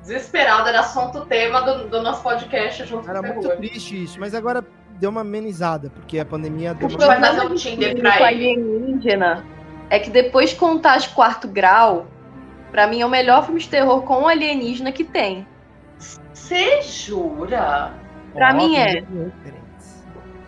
Desesperado, 0.00 0.68
era 0.68 0.80
assunto 0.80 1.26
tema 1.26 1.60
do, 1.60 1.88
do 1.88 2.00
nosso 2.02 2.22
podcast 2.22 2.86
junto 2.86 3.10
Era 3.10 3.20
com 3.20 3.26
o 3.26 3.32
muito 3.32 3.48
terror. 3.48 3.56
triste 3.58 4.04
isso, 4.04 4.20
mas 4.20 4.32
agora 4.32 4.64
deu 4.92 5.10
uma 5.10 5.20
amenizada, 5.22 5.90
porque 5.90 6.18
a 6.20 6.24
pandemia 6.24 6.72
deu 6.72 6.86
O 6.88 6.90
uma 6.90 6.98
vai 7.06 7.20
fazer 7.20 7.46
um 7.46 7.54
de 7.54 7.62
Tinder 7.62 7.98
pra 8.00 8.12
com 8.16 8.24
ele. 8.24 8.24
alienígena 8.24 9.44
é 9.90 9.98
que 9.98 10.08
depois 10.08 10.50
de 10.50 10.56
contar 10.56 10.98
de 10.98 11.08
quarto 11.10 11.48
grau, 11.48 12.06
pra 12.70 12.86
mim 12.86 13.00
é 13.00 13.06
o 13.06 13.08
melhor 13.10 13.44
filme 13.44 13.60
de 13.60 13.68
terror 13.68 14.02
com 14.02 14.28
alienígena 14.28 14.92
que 14.92 15.02
tem. 15.04 15.46
Você 16.48 16.80
jura? 16.80 17.92
pra 18.32 18.54
mim 18.54 18.74
é. 18.74 19.04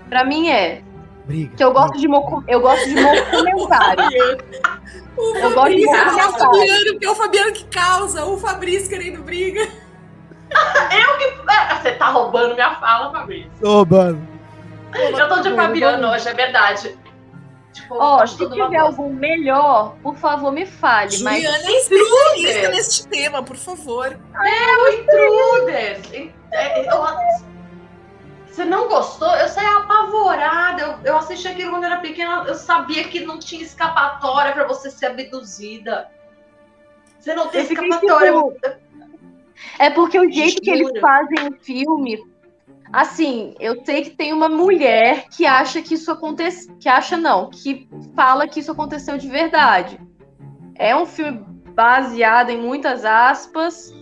Pra 0.09 0.24
mim 0.24 0.48
é. 0.48 0.82
Briga. 1.26 1.55
Que 1.55 1.62
eu 1.62 1.72
gosto 1.74 1.98
de 1.98 2.09
mocu... 2.09 2.42
eu 2.48 2.59
gosto 2.61 2.88
de 2.88 2.94
documentário. 2.94 4.05
O 5.16 5.36
Eu 5.36 5.53
gosto 5.53 5.76
de 5.76 5.84
Fabrício, 5.84 6.20
é 6.20 6.24
o 6.24 6.32
documentário. 6.32 6.38
Fabiano, 6.38 6.98
que 6.98 7.05
é 7.07 7.11
o 7.11 7.14
Fabiano 7.14 7.53
que 7.53 7.64
causa, 7.64 8.24
o 8.24 8.38
Fabrício 8.38 8.88
querendo 8.88 9.22
briga. 9.22 9.68
Ah, 11.46 11.76
Você 11.76 11.92
tá 11.92 12.09
roubando 12.09 12.55
minha 12.55 12.74
fala, 12.76 13.12
Fabrício. 13.12 13.51
Ô, 13.62 13.84
mano. 13.84 14.26
Eu 14.94 15.28
tô 15.28 15.40
de 15.40 15.55
Fabiano 15.55 16.09
hoje, 16.09 16.28
é 16.28 16.34
verdade. 16.34 16.98
Tipo, 17.73 17.95
Ó, 17.95 18.18
tá 18.18 18.27
se 18.27 18.37
tiver 18.37 18.77
algum 18.79 19.12
melhor, 19.12 19.95
por 20.03 20.16
favor, 20.16 20.51
me 20.51 20.66
fale. 20.66 21.23
Mas 21.23 21.43
Juliana 21.43 21.64
é 21.71 21.79
especialista 21.79 22.68
neste 22.71 23.07
tema, 23.09 23.43
por 23.43 23.57
favor. 23.57 24.18
Intruders. 24.93 26.33
É, 26.51 26.93
eu- 26.93 27.41
Você 28.49 28.64
não 28.64 28.89
gostou? 28.89 29.29
Eu 29.37 29.49
saí 29.49 29.64
apavorada. 29.66 30.83
Eu, 30.83 30.99
eu 31.05 31.16
assisti 31.16 31.47
aquilo 31.47 31.71
quando 31.71 31.85
era 31.85 31.99
pequena. 31.99 32.45
Eu 32.47 32.55
sabia 32.57 33.05
que 33.05 33.21
não 33.21 33.39
tinha 33.39 33.62
escapatória 33.62 34.53
pra 34.53 34.66
você 34.66 34.91
ser 34.91 35.07
abduzida. 35.07 36.09
Você 37.18 37.35
não 37.35 37.47
tem 37.49 37.62
escapatória. 37.62 38.33
tipo, 38.33 38.57
É 39.79 39.91
porque 39.91 40.18
o 40.18 40.31
jeito 40.31 40.61
que 40.61 40.71
eles 40.71 40.91
fazem 41.01 41.49
o 41.49 41.53
filme. 41.62 42.18
Assim, 42.93 43.55
eu 43.61 43.84
sei 43.84 44.03
que 44.03 44.11
tem 44.11 44.32
uma 44.32 44.49
mulher 44.49 45.28
que 45.28 45.47
acha 45.47 45.80
que 45.80 45.95
isso 45.95 46.11
aconteceu. 46.11 46.74
Que 46.80 46.88
acha 46.88 47.16
não, 47.16 47.49
que 47.51 47.88
fala 48.16 48.49
que 48.49 48.59
isso 48.61 48.72
aconteceu 48.72 49.16
de 49.16 49.28
verdade. 49.28 50.01
É 50.74 50.97
um 50.97 51.07
filme 51.07 51.45
baseado 51.74 52.51
em 52.51 52.57
muitas 52.59 53.05
aspas, 53.05 53.93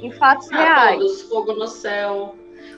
em 0.00 0.12
fatos 0.12 0.50
Ah, 0.52 0.56
reais. 0.56 0.98
todos, 0.98 1.22
fogo 1.22 1.52
no 1.54 1.66
céu. 1.66 2.36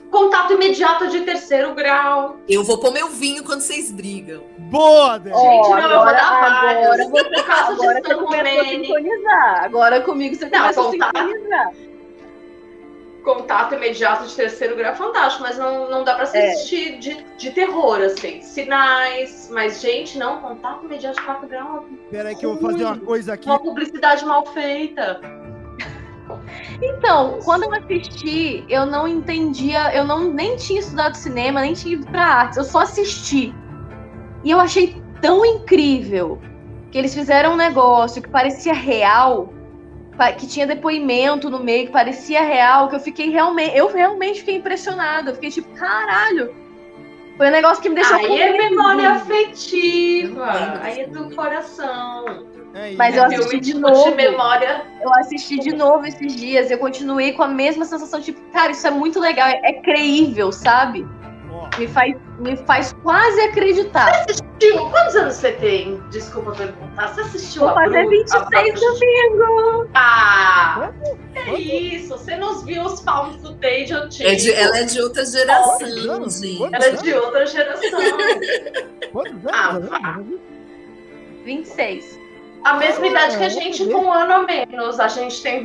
Contato 0.09 0.53
imediato 0.53 1.07
de 1.07 1.21
terceiro 1.21 1.75
grau. 1.75 2.37
Eu 2.47 2.63
vou 2.63 2.79
pôr 2.79 2.91
meu 2.91 3.09
vinho 3.09 3.43
quando 3.43 3.61
vocês 3.61 3.91
brigam. 3.91 4.41
Boa. 4.57 5.21
Ó, 5.31 5.39
Gente, 5.41 5.69
não, 5.69 5.77
eu 5.77 5.89
vou 5.89 5.99
agora- 5.99 6.13
dar 6.13 6.41
vários. 6.61 7.05
agora 7.05 7.43
caso 7.43 7.75
de 7.75 7.81
Agora 7.81 8.01
você 8.01 8.07
San 8.07 8.15
começou 8.17 8.47
a 8.47 8.63
Romani, 8.63 8.85
sintonizar. 8.87 9.63
Agora 9.63 10.01
comigo 10.01 10.35
você 10.35 10.45
Não, 10.45 10.51
começa 10.59 10.81
a 10.81 10.83
contato. 10.83 11.19
Contato 13.23 13.75
imediato 13.75 14.25
de 14.27 14.35
terceiro 14.35 14.75
grau 14.75 14.91
é 14.91 14.95
fantástico, 14.95 15.43
mas 15.43 15.57
não, 15.57 15.89
não 15.89 16.03
dá 16.03 16.15
pra 16.15 16.23
É. 16.33 16.51
assistir 16.51 16.97
de, 16.99 17.23
de 17.37 17.51
terror, 17.51 18.01
assim. 18.01 18.41
Sinais, 18.41 19.49
mas, 19.51 19.81
gente, 19.81 20.17
não, 20.17 20.41
contato 20.41 20.85
imediato 20.85 21.17
de 21.19 21.25
quarto 21.25 21.47
grau 21.47 21.85
Pera 22.09 22.29
aí 22.29 22.35
que 22.35 22.45
eu 22.45 22.57
vou 22.57 22.71
fazer 22.71 22.85
uma 22.85 22.97
coisa 22.97 23.33
aqui. 23.33 23.47
é 23.49 23.51
uma 23.51 23.59
publicidade 23.59 24.25
mal 24.25 24.45
feita. 24.47 25.19
Então, 26.81 27.39
quando 27.43 27.63
eu 27.63 27.73
assisti, 27.73 28.63
eu 28.69 28.85
não 28.85 29.07
entendia, 29.07 29.93
eu 29.95 30.03
não 30.05 30.31
nem 30.31 30.55
tinha 30.55 30.79
estudado 30.79 31.15
cinema, 31.15 31.61
nem 31.61 31.73
tinha 31.73 31.95
ido 31.95 32.05
pra 32.07 32.23
artes, 32.23 32.57
eu 32.57 32.63
só 32.63 32.79
assisti. 32.79 33.53
E 34.43 34.51
eu 34.51 34.59
achei 34.59 35.01
tão 35.21 35.43
incrível 35.45 36.39
que 36.91 36.97
eles 36.97 37.13
fizeram 37.13 37.53
um 37.53 37.55
negócio 37.55 38.21
que 38.21 38.29
parecia 38.29 38.73
real, 38.73 39.53
que 40.37 40.45
tinha 40.47 40.67
depoimento 40.67 41.49
no 41.49 41.59
meio, 41.59 41.87
que 41.87 41.91
parecia 41.91 42.41
real, 42.41 42.89
que 42.89 42.95
eu 42.95 42.99
fiquei 42.99 43.29
realmente, 43.29 43.77
eu 43.77 43.91
realmente 43.91 44.39
fiquei 44.39 44.55
impressionada. 44.57 45.31
Eu 45.31 45.35
fiquei 45.35 45.49
tipo, 45.49 45.69
caralho. 45.75 46.53
Foi 47.37 47.47
um 47.47 47.51
negócio 47.51 47.81
que 47.81 47.87
me 47.87 47.95
deixou 47.95 48.17
Aí 48.17 48.41
é 48.41 48.51
memória 48.69 49.11
afetiva. 49.11 50.79
Aí 50.81 51.01
é 51.01 51.07
do 51.07 51.33
coração. 51.33 52.45
É, 52.73 52.91
Mas 52.95 53.15
eu 53.15 53.21
Filme 53.23 53.35
assisti 53.37 53.59
de 53.59 53.73
de 53.73 53.79
novo. 53.79 54.15
memória. 54.15 54.85
Eu 55.01 55.11
assisti 55.15 55.57
de 55.59 55.73
novo 55.73 56.05
esses 56.05 56.35
dias, 56.35 56.69
eu 56.69 56.77
continuei 56.77 57.31
com 57.31 57.41
a 57.41 57.47
mesma 57.47 57.83
sensação, 57.85 58.21
tipo, 58.21 58.39
cara, 58.51 58.71
isso 58.71 58.85
é 58.85 58.91
muito 58.91 59.19
legal, 59.19 59.47
é, 59.47 59.59
é 59.63 59.73
creível, 59.81 60.51
sabe? 60.51 61.07
Me 61.77 61.87
faz, 61.87 62.15
me 62.39 62.57
faz 62.57 62.93
quase 63.03 63.39
acreditar. 63.41 64.25
Tio, 64.59 64.89
quantos 64.89 65.15
anos 65.15 65.35
você 65.35 65.51
tem? 65.53 65.97
Desculpa 66.09 66.51
perguntar. 66.51 67.13
Você 67.13 67.21
assistiu 67.21 67.61
Vou 67.61 67.69
a 67.69 67.73
fazer 67.75 67.99
Bru- 68.01 68.09
26 68.09 68.33
a- 68.33 68.79
domingo. 68.79 69.89
Ah! 69.93 70.91
É 71.35 71.53
isso, 71.53 72.09
você 72.17 72.35
nos 72.35 72.63
viu 72.63 72.83
os 72.83 72.99
found 73.01 73.39
footage 73.41 73.93
antigos. 73.93 74.31
É 74.31 74.35
de- 74.35 74.53
ela 74.53 74.77
é 74.79 74.83
de 74.83 75.01
outra 75.01 75.25
geração, 75.25 75.77
Quantos? 76.05 76.39
gente. 76.41 76.63
Ela 76.75 76.85
é 76.85 76.91
de 76.91 77.13
outra 77.13 77.45
geração. 77.45 77.99
quantos 79.11 79.31
anos? 79.33 79.45
Ah, 79.53 79.69
Ana? 79.69 79.89
vá. 79.89 80.19
26. 81.45 82.19
A 82.65 82.73
mesma 82.75 83.07
idade 83.07 83.37
que 83.37 83.43
a 83.43 83.45
Ah, 83.45 83.49
gente, 83.49 83.85
com 83.85 83.99
um 84.01 84.11
ano 84.13 84.33
a 84.33 84.39
menos. 84.43 84.99
A 84.99 85.07
gente 85.07 85.41
tem. 85.41 85.63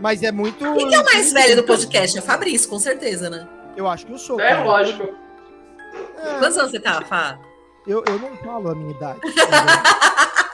Mas 0.00 0.22
é 0.22 0.32
muito. 0.32 0.58
Quem 0.74 0.94
é 0.94 1.00
o 1.00 1.04
mais 1.04 1.32
velho 1.32 1.56
do 1.56 1.62
podcast? 1.64 2.18
É 2.18 2.20
Fabrício, 2.20 2.68
com 2.68 2.78
certeza, 2.78 3.30
né? 3.30 3.48
Eu 3.76 3.88
acho 3.88 4.06
que 4.06 4.12
eu 4.12 4.18
sou. 4.18 4.40
É 4.40 4.50
cara. 4.50 4.64
lógico. 4.64 5.02
É, 6.18 6.38
Quantos 6.38 6.58
anos 6.58 6.70
você 6.70 6.80
tá, 6.80 7.02
Fá? 7.02 7.38
eu, 7.86 8.02
eu 8.06 8.18
não 8.18 8.36
falo 8.38 8.70
a 8.70 8.74
minha 8.74 8.90
idade. 8.90 9.20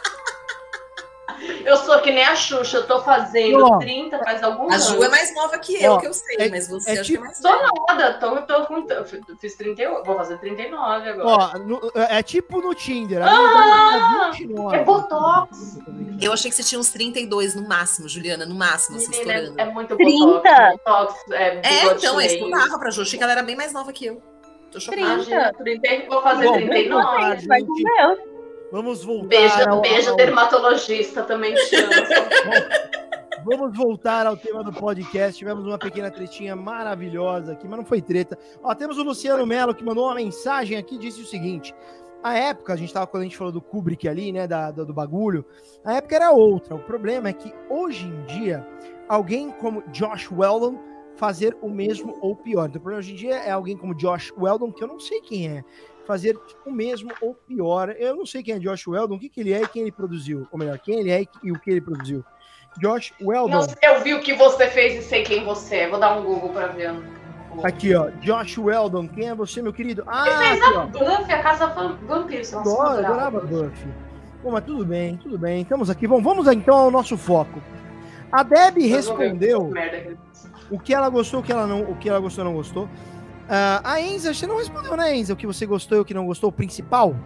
Eu 1.64 1.76
sou 1.76 1.98
que 2.00 2.10
nem 2.10 2.24
a 2.24 2.34
Xuxa, 2.36 2.78
eu 2.78 2.86
tô 2.86 3.00
fazendo 3.02 3.64
Ó. 3.64 3.78
30 3.78 4.18
faz 4.18 4.42
alguns 4.42 4.72
A 4.72 4.74
anos. 4.74 4.86
Ju 4.88 5.02
é 5.04 5.08
mais 5.08 5.34
nova 5.34 5.58
que 5.58 5.82
eu, 5.82 5.92
Ó, 5.92 5.98
que 5.98 6.06
eu 6.06 6.12
sei, 6.14 6.36
é- 6.38 6.48
mas 6.48 6.68
você 6.68 6.90
é 6.90 6.92
acho 6.94 7.04
tipo- 7.04 7.18
que 7.20 7.24
é 7.24 7.26
mais 7.28 7.38
Sou 7.38 7.50
velha. 7.50 7.70
nada, 7.88 8.12
tô, 8.14 8.36
tô 8.42 8.66
com. 8.66 8.86
eu 8.90 9.04
Fiz 9.38 9.54
38, 9.56 10.04
vou 10.04 10.16
fazer 10.16 10.38
39 10.38 11.08
agora. 11.08 11.28
Ó, 11.54 11.58
no- 11.58 11.80
é 11.94 12.22
tipo 12.22 12.60
no 12.60 12.74
Tinder. 12.74 13.22
Ah, 13.22 13.30
minha 13.30 13.52
idade 13.52 14.36
é 14.36 14.38
29. 14.46 14.76
é 14.76 14.84
Botox. 14.84 15.78
Eu 16.20 16.32
achei 16.32 16.50
que 16.50 16.56
você 16.56 16.62
tinha 16.62 16.78
uns 16.78 16.90
32 16.90 17.54
no 17.54 17.66
máximo, 17.66 18.08
Juliana, 18.08 18.44
no 18.44 18.54
máximo, 18.54 18.96
assim, 18.98 19.10
estourando. 19.10 19.54
é, 19.58 19.62
é 19.62 19.66
muito 19.66 19.96
30? 19.96 20.26
Botox. 20.26 20.72
Botox 20.84 21.30
é, 21.32 21.42
É, 21.62 21.84
então, 21.94 22.20
é 22.20 22.26
eu 22.40 22.50
dava 22.50 22.78
pra 22.78 22.90
Ju. 22.90 23.02
Achei 23.02 23.18
que 23.18 23.22
ela 23.22 23.32
era 23.32 23.42
bem 23.42 23.56
mais 23.56 23.72
nova 23.72 23.92
que 23.92 24.06
eu. 24.06 24.22
Tô 24.70 24.78
chocada. 24.78 25.02
30. 25.02 25.14
Imagina, 25.14 25.52
30, 25.54 26.06
vou 26.08 26.22
fazer 26.22 26.44
Bom, 26.46 26.52
39. 26.52 27.20
vamos 27.20 27.46
Vai 27.46 27.60
com 27.62 27.72
meu. 27.74 28.29
Vamos 28.72 29.02
voltar. 29.04 29.28
Beijo, 29.28 29.68
ao- 29.68 29.80
beijo 29.80 30.10
ao- 30.10 30.16
dermatologista, 30.16 31.22
também 31.22 31.54
amo. 31.54 31.60
Vamos 33.44 33.76
voltar 33.76 34.26
ao 34.26 34.36
tema 34.36 34.62
do 34.62 34.72
podcast. 34.72 35.38
Tivemos 35.38 35.66
uma 35.66 35.78
pequena 35.78 36.10
tretinha 36.10 36.54
maravilhosa 36.54 37.52
aqui, 37.52 37.66
mas 37.66 37.78
não 37.78 37.86
foi 37.86 38.02
treta. 38.02 38.38
Ó, 38.62 38.74
temos 38.74 38.98
o 38.98 39.02
Luciano 39.02 39.46
Mello 39.46 39.74
que 39.74 39.82
mandou 39.84 40.04
uma 40.04 40.14
mensagem 40.14 40.76
aqui, 40.76 40.98
disse 40.98 41.22
o 41.22 41.26
seguinte: 41.26 41.74
a 42.22 42.34
época, 42.34 42.74
a 42.74 42.76
gente 42.76 42.92
tava 42.92 43.06
quando 43.06 43.22
a 43.22 43.24
gente 43.24 43.36
falou 43.38 43.52
do 43.52 43.60
Kubrick 43.62 44.06
ali, 44.06 44.30
né, 44.30 44.46
da, 44.46 44.70
do, 44.70 44.84
do 44.84 44.92
bagulho, 44.92 45.44
a 45.84 45.94
época 45.94 46.16
era 46.16 46.30
outra. 46.30 46.74
O 46.74 46.80
problema 46.80 47.30
é 47.30 47.32
que 47.32 47.52
hoje 47.70 48.06
em 48.06 48.22
dia, 48.26 48.66
alguém 49.08 49.50
como 49.50 49.82
Josh 49.90 50.30
Weldon 50.30 50.78
fazer 51.16 51.56
o 51.62 51.68
mesmo 51.68 52.16
ou 52.20 52.36
pior. 52.36 52.66
Então, 52.68 52.78
o 52.78 52.82
problema 52.82 53.00
hoje 53.00 53.12
em 53.12 53.16
dia 53.16 53.36
é 53.36 53.50
alguém 53.50 53.76
como 53.76 53.94
Josh 53.94 54.32
Weldon, 54.38 54.70
que 54.70 54.82
eu 54.84 54.88
não 54.88 55.00
sei 55.00 55.20
quem 55.22 55.48
é, 55.48 55.64
fazer 56.10 56.36
o 56.66 56.72
mesmo 56.72 57.12
ou 57.20 57.34
pior. 57.34 57.94
Eu 57.96 58.16
não 58.16 58.26
sei 58.26 58.42
quem 58.42 58.54
é 58.54 58.58
Josh 58.58 58.88
Weldon, 58.88 59.14
o 59.14 59.18
que, 59.18 59.28
que 59.28 59.40
ele 59.40 59.52
é 59.52 59.62
e 59.62 59.68
quem 59.68 59.82
ele 59.82 59.92
produziu. 59.92 60.44
Ou 60.50 60.58
melhor, 60.58 60.76
quem 60.78 60.98
ele 60.98 61.10
é 61.10 61.24
e, 61.44 61.52
o 61.52 61.58
que 61.60 61.70
ele 61.70 61.80
produziu. 61.80 62.24
Josh 62.78 63.12
Weldon. 63.22 63.60
Não, 63.60 63.66
eu 63.80 64.02
vi 64.02 64.14
o 64.14 64.20
que 64.20 64.34
você 64.34 64.66
fez 64.66 65.04
e 65.04 65.06
sei 65.06 65.22
quem 65.22 65.44
você 65.44 65.76
é. 65.76 65.88
Vou 65.88 66.00
dar 66.00 66.18
um 66.18 66.24
Google 66.24 66.50
pra 66.50 66.66
ver. 66.66 66.92
Aqui, 67.62 67.94
ó. 67.94 68.10
Josh 68.20 68.58
Weldon. 68.58 69.06
Quem 69.06 69.28
é 69.28 69.34
você, 69.34 69.62
meu 69.62 69.72
querido? 69.72 70.02
Ah, 70.06 70.24
fez 70.24 70.60
aqui, 70.60 70.74
a 70.74 70.80
ó. 70.80 70.86
Buffy, 70.86 71.32
a 71.32 71.42
Casa 71.42 71.66
Vampiros. 71.66 72.50
Nossa, 72.50 72.70
Adoro, 72.70 73.06
adorava 73.06 73.40
Buffy. 73.40 73.88
Bom, 74.42 74.50
mas 74.50 74.64
tudo 74.64 74.84
bem, 74.84 75.16
tudo 75.16 75.38
bem. 75.38 75.62
Estamos 75.62 75.90
aqui. 75.90 76.08
Bom, 76.08 76.20
vamos 76.20 76.48
então 76.48 76.76
ao 76.76 76.90
nosso 76.90 77.16
foco. 77.16 77.62
A 78.32 78.42
Deb 78.42 78.78
respondeu 78.78 79.72
ele 79.76 80.18
o 80.70 80.78
que 80.78 80.92
ela 80.92 81.08
gostou, 81.08 81.40
o 81.40 81.42
que 81.42 81.52
ela 81.52 81.66
não, 81.66 81.82
o 81.82 81.96
que 81.96 82.08
ela 82.08 82.18
gostou, 82.18 82.44
não 82.44 82.54
gostou. 82.54 82.88
Ah, 83.52 83.80
a 83.82 84.00
Enza, 84.00 84.32
você 84.32 84.46
não 84.46 84.58
respondeu, 84.58 84.96
né, 84.96 85.16
Enza? 85.16 85.32
O 85.32 85.36
que 85.36 85.46
você 85.46 85.66
gostou 85.66 85.98
e 85.98 86.00
o 86.00 86.04
que 86.04 86.14
não 86.14 86.24
gostou, 86.24 86.50
o 86.50 86.52
principal? 86.52 87.16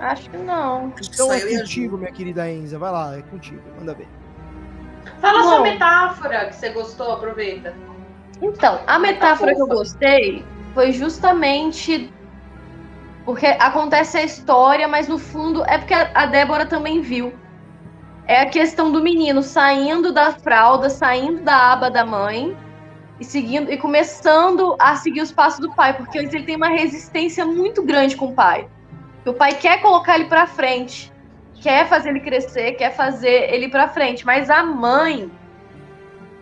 Acho 0.00 0.28
que 0.28 0.36
não. 0.36 0.92
Acho 0.98 1.08
que 1.08 1.14
Então 1.14 1.32
é 1.32 1.40
contigo, 1.40 1.96
minha 1.96 2.10
querida 2.10 2.50
Enza. 2.50 2.80
Vai 2.80 2.90
lá, 2.90 3.16
é 3.16 3.22
contigo. 3.22 3.62
Manda 3.78 3.94
ver. 3.94 4.08
Fala 5.20 5.42
sua 5.44 5.58
Bom. 5.58 5.62
metáfora 5.62 6.46
que 6.46 6.56
você 6.56 6.70
gostou, 6.70 7.12
aproveita. 7.12 7.72
Então, 8.40 8.80
a 8.88 8.98
metáfora 8.98 9.54
que 9.54 9.62
eu 9.62 9.68
gostei 9.68 10.44
foi 10.74 10.90
justamente 10.90 12.12
porque 13.24 13.46
acontece 13.46 14.18
a 14.18 14.24
história, 14.24 14.88
mas 14.88 15.06
no 15.06 15.16
fundo 15.16 15.64
é 15.66 15.78
porque 15.78 15.94
a 15.94 16.26
Débora 16.26 16.66
também 16.66 17.00
viu. 17.00 17.32
É 18.26 18.40
a 18.40 18.46
questão 18.46 18.90
do 18.90 19.00
menino 19.00 19.44
saindo 19.44 20.12
da 20.12 20.32
fralda, 20.32 20.90
saindo 20.90 21.42
da 21.42 21.72
aba 21.72 21.88
da 21.88 22.04
mãe 22.04 22.56
e 23.22 23.24
seguindo 23.24 23.72
e 23.72 23.76
começando 23.76 24.74
a 24.80 24.96
seguir 24.96 25.20
os 25.20 25.30
passos 25.30 25.60
do 25.60 25.72
pai, 25.72 25.96
porque 25.96 26.18
ele 26.18 26.42
tem 26.42 26.56
uma 26.56 26.68
resistência 26.68 27.46
muito 27.46 27.80
grande 27.80 28.16
com 28.16 28.26
o 28.26 28.34
pai. 28.34 28.68
O 29.24 29.32
pai 29.32 29.54
quer 29.54 29.80
colocar 29.80 30.16
ele 30.16 30.24
pra 30.24 30.44
frente, 30.44 31.12
quer 31.54 31.86
fazer 31.86 32.08
ele 32.08 32.18
crescer, 32.18 32.72
quer 32.72 32.96
fazer 32.96 33.54
ele 33.54 33.68
pra 33.68 33.88
frente, 33.88 34.26
mas 34.26 34.50
a 34.50 34.64
mãe 34.64 35.30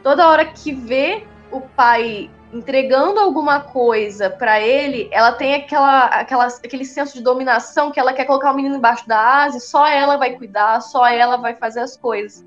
toda 0.02 0.26
hora 0.26 0.46
que 0.46 0.72
vê 0.72 1.22
o 1.50 1.60
pai 1.60 2.30
entregando 2.50 3.20
alguma 3.20 3.60
coisa 3.60 4.30
pra 4.30 4.59
ele, 4.59 5.06
ela 5.12 5.32
tem 5.32 5.55
aquela, 5.55 6.06
aquela, 6.06 6.46
aquele 6.46 6.86
senso 6.86 7.12
de 7.12 7.22
dominação 7.22 7.90
que 7.90 8.00
ela 8.00 8.14
quer 8.14 8.24
colocar 8.24 8.52
o 8.52 8.56
menino 8.56 8.76
embaixo 8.76 9.06
da 9.06 9.44
asa 9.44 9.59
e 9.59 9.60
só 9.60 9.86
ela 9.86 10.16
vai 10.16 10.32
cuidar, 10.32 10.80
só 10.80 11.06
ela 11.06 11.36
vai 11.36 11.55
fazer 11.55 11.80
as 11.80 11.94
coisas. 11.94 12.42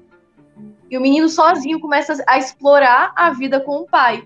E 0.90 0.98
o 0.98 1.02
menino 1.02 1.28
sozinho 1.28 1.80
começa 1.80 2.24
a 2.28 2.38
explorar 2.38 3.14
a 3.16 3.32
vida 3.32 3.60
com 3.60 3.78
o 3.78 3.86
pai. 3.86 4.24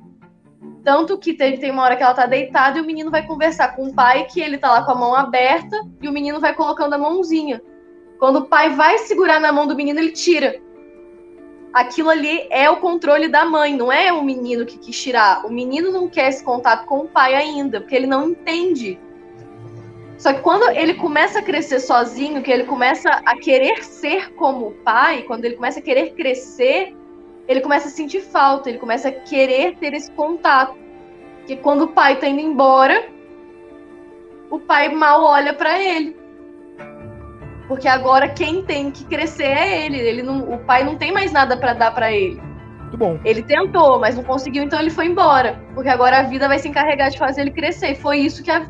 Tanto 0.84 1.18
que 1.18 1.34
teve, 1.34 1.58
tem 1.58 1.72
uma 1.72 1.84
hora 1.84 1.96
que 1.96 2.04
ela 2.04 2.14
tá 2.14 2.26
deitada 2.26 2.78
e 2.78 2.82
o 2.82 2.86
menino 2.86 3.12
vai 3.12 3.26
conversar 3.26 3.76
com 3.76 3.88
o 3.88 3.94
pai, 3.94 4.26
que 4.26 4.40
ele 4.40 4.58
tá 4.58 4.72
lá 4.72 4.84
com 4.84 4.92
a 4.92 4.96
mão 4.96 5.16
aberta, 5.16 5.78
e 6.02 6.08
o 6.08 6.12
menino 6.12 6.40
vai 6.40 6.54
colocando 6.54 6.94
a 6.94 6.98
mãozinha. 6.98 7.62
Quando 8.20 8.38
o 8.40 8.46
pai 8.46 8.70
vai 8.72 8.98
segurar 9.00 9.40
na 9.40 9.52
mão 9.52 9.68
do 9.68 9.76
menino, 9.76 10.00
ele 10.00 10.12
tira 10.12 10.60
aquilo 11.78 12.10
ali 12.10 12.48
é 12.50 12.70
o 12.70 12.78
controle 12.78 13.28
da 13.28 13.46
mãe, 13.46 13.76
não 13.76 13.92
é 13.92 14.12
o 14.12 14.24
menino 14.24 14.66
que 14.66 14.78
quis 14.80 15.00
tirar. 15.00 15.46
O 15.46 15.52
menino 15.52 15.92
não 15.92 16.10
quer 16.10 16.30
esse 16.30 16.44
contato 16.44 16.86
com 16.86 17.00
o 17.02 17.08
pai 17.08 17.36
ainda, 17.36 17.80
porque 17.80 17.96
ele 17.96 18.08
não 18.08 18.30
entende. 18.30 19.00
Só 20.18 20.34
que 20.34 20.42
quando 20.42 20.70
ele 20.72 20.96
começa 20.96 21.40
a 21.40 21.44
crescer 21.44 21.80
sozinho, 21.80 22.42
que 22.42 22.52
ele 22.52 22.64
começa 22.64 23.10
a 23.10 23.38
querer 23.38 23.84
ser 23.84 24.34
como 24.34 24.68
o 24.68 24.72
pai, 24.72 25.22
quando 25.24 25.46
ele 25.46 25.56
começa 25.56 25.80
a 25.80 25.82
querer 25.82 26.14
crescer, 26.14 26.96
ele 27.48 27.62
começa 27.62 27.88
a 27.88 27.92
sentir 27.92 28.22
falta, 28.22 28.70
ele 28.70 28.80
começa 28.80 29.10
a 29.10 29.12
querer 29.12 29.78
ter 29.78 29.94
esse 29.94 30.12
contato. 30.12 30.76
Que 31.46 31.56
quando 31.56 31.84
o 31.84 31.88
pai 31.90 32.18
tá 32.18 32.28
indo 32.28 32.42
embora, 32.42 33.08
o 34.50 34.60
pai 34.60 34.90
mal 34.90 35.24
olha 35.24 35.54
para 35.54 35.80
ele. 35.82 36.16
Porque 37.68 37.88
agora 37.88 38.28
quem 38.28 38.64
tem 38.64 38.90
que 38.90 39.06
crescer 39.06 39.44
é 39.44 39.86
ele. 39.86 39.98
ele 40.00 40.24
não, 40.24 40.52
o 40.52 40.58
pai 40.60 40.84
não 40.84 40.96
tem 40.96 41.12
mais 41.12 41.32
nada 41.32 41.56
para 41.56 41.74
dar 41.74 41.94
para 41.94 42.12
ele. 42.12 42.42
Muito 42.82 42.98
bom. 42.98 43.20
Ele 43.24 43.44
tentou, 43.44 44.00
mas 44.00 44.16
não 44.16 44.24
conseguiu, 44.24 44.64
então 44.64 44.80
ele 44.80 44.90
foi 44.90 45.06
embora. 45.06 45.62
Porque 45.74 45.90
agora 45.90 46.20
a 46.20 46.24
vida 46.24 46.48
vai 46.48 46.58
se 46.58 46.68
encarregar 46.68 47.12
de 47.12 47.20
fazer 47.20 47.42
ele 47.42 47.52
crescer. 47.52 47.92
E 47.92 47.96
foi 47.96 48.20
isso 48.20 48.42
que 48.42 48.50
a 48.50 48.66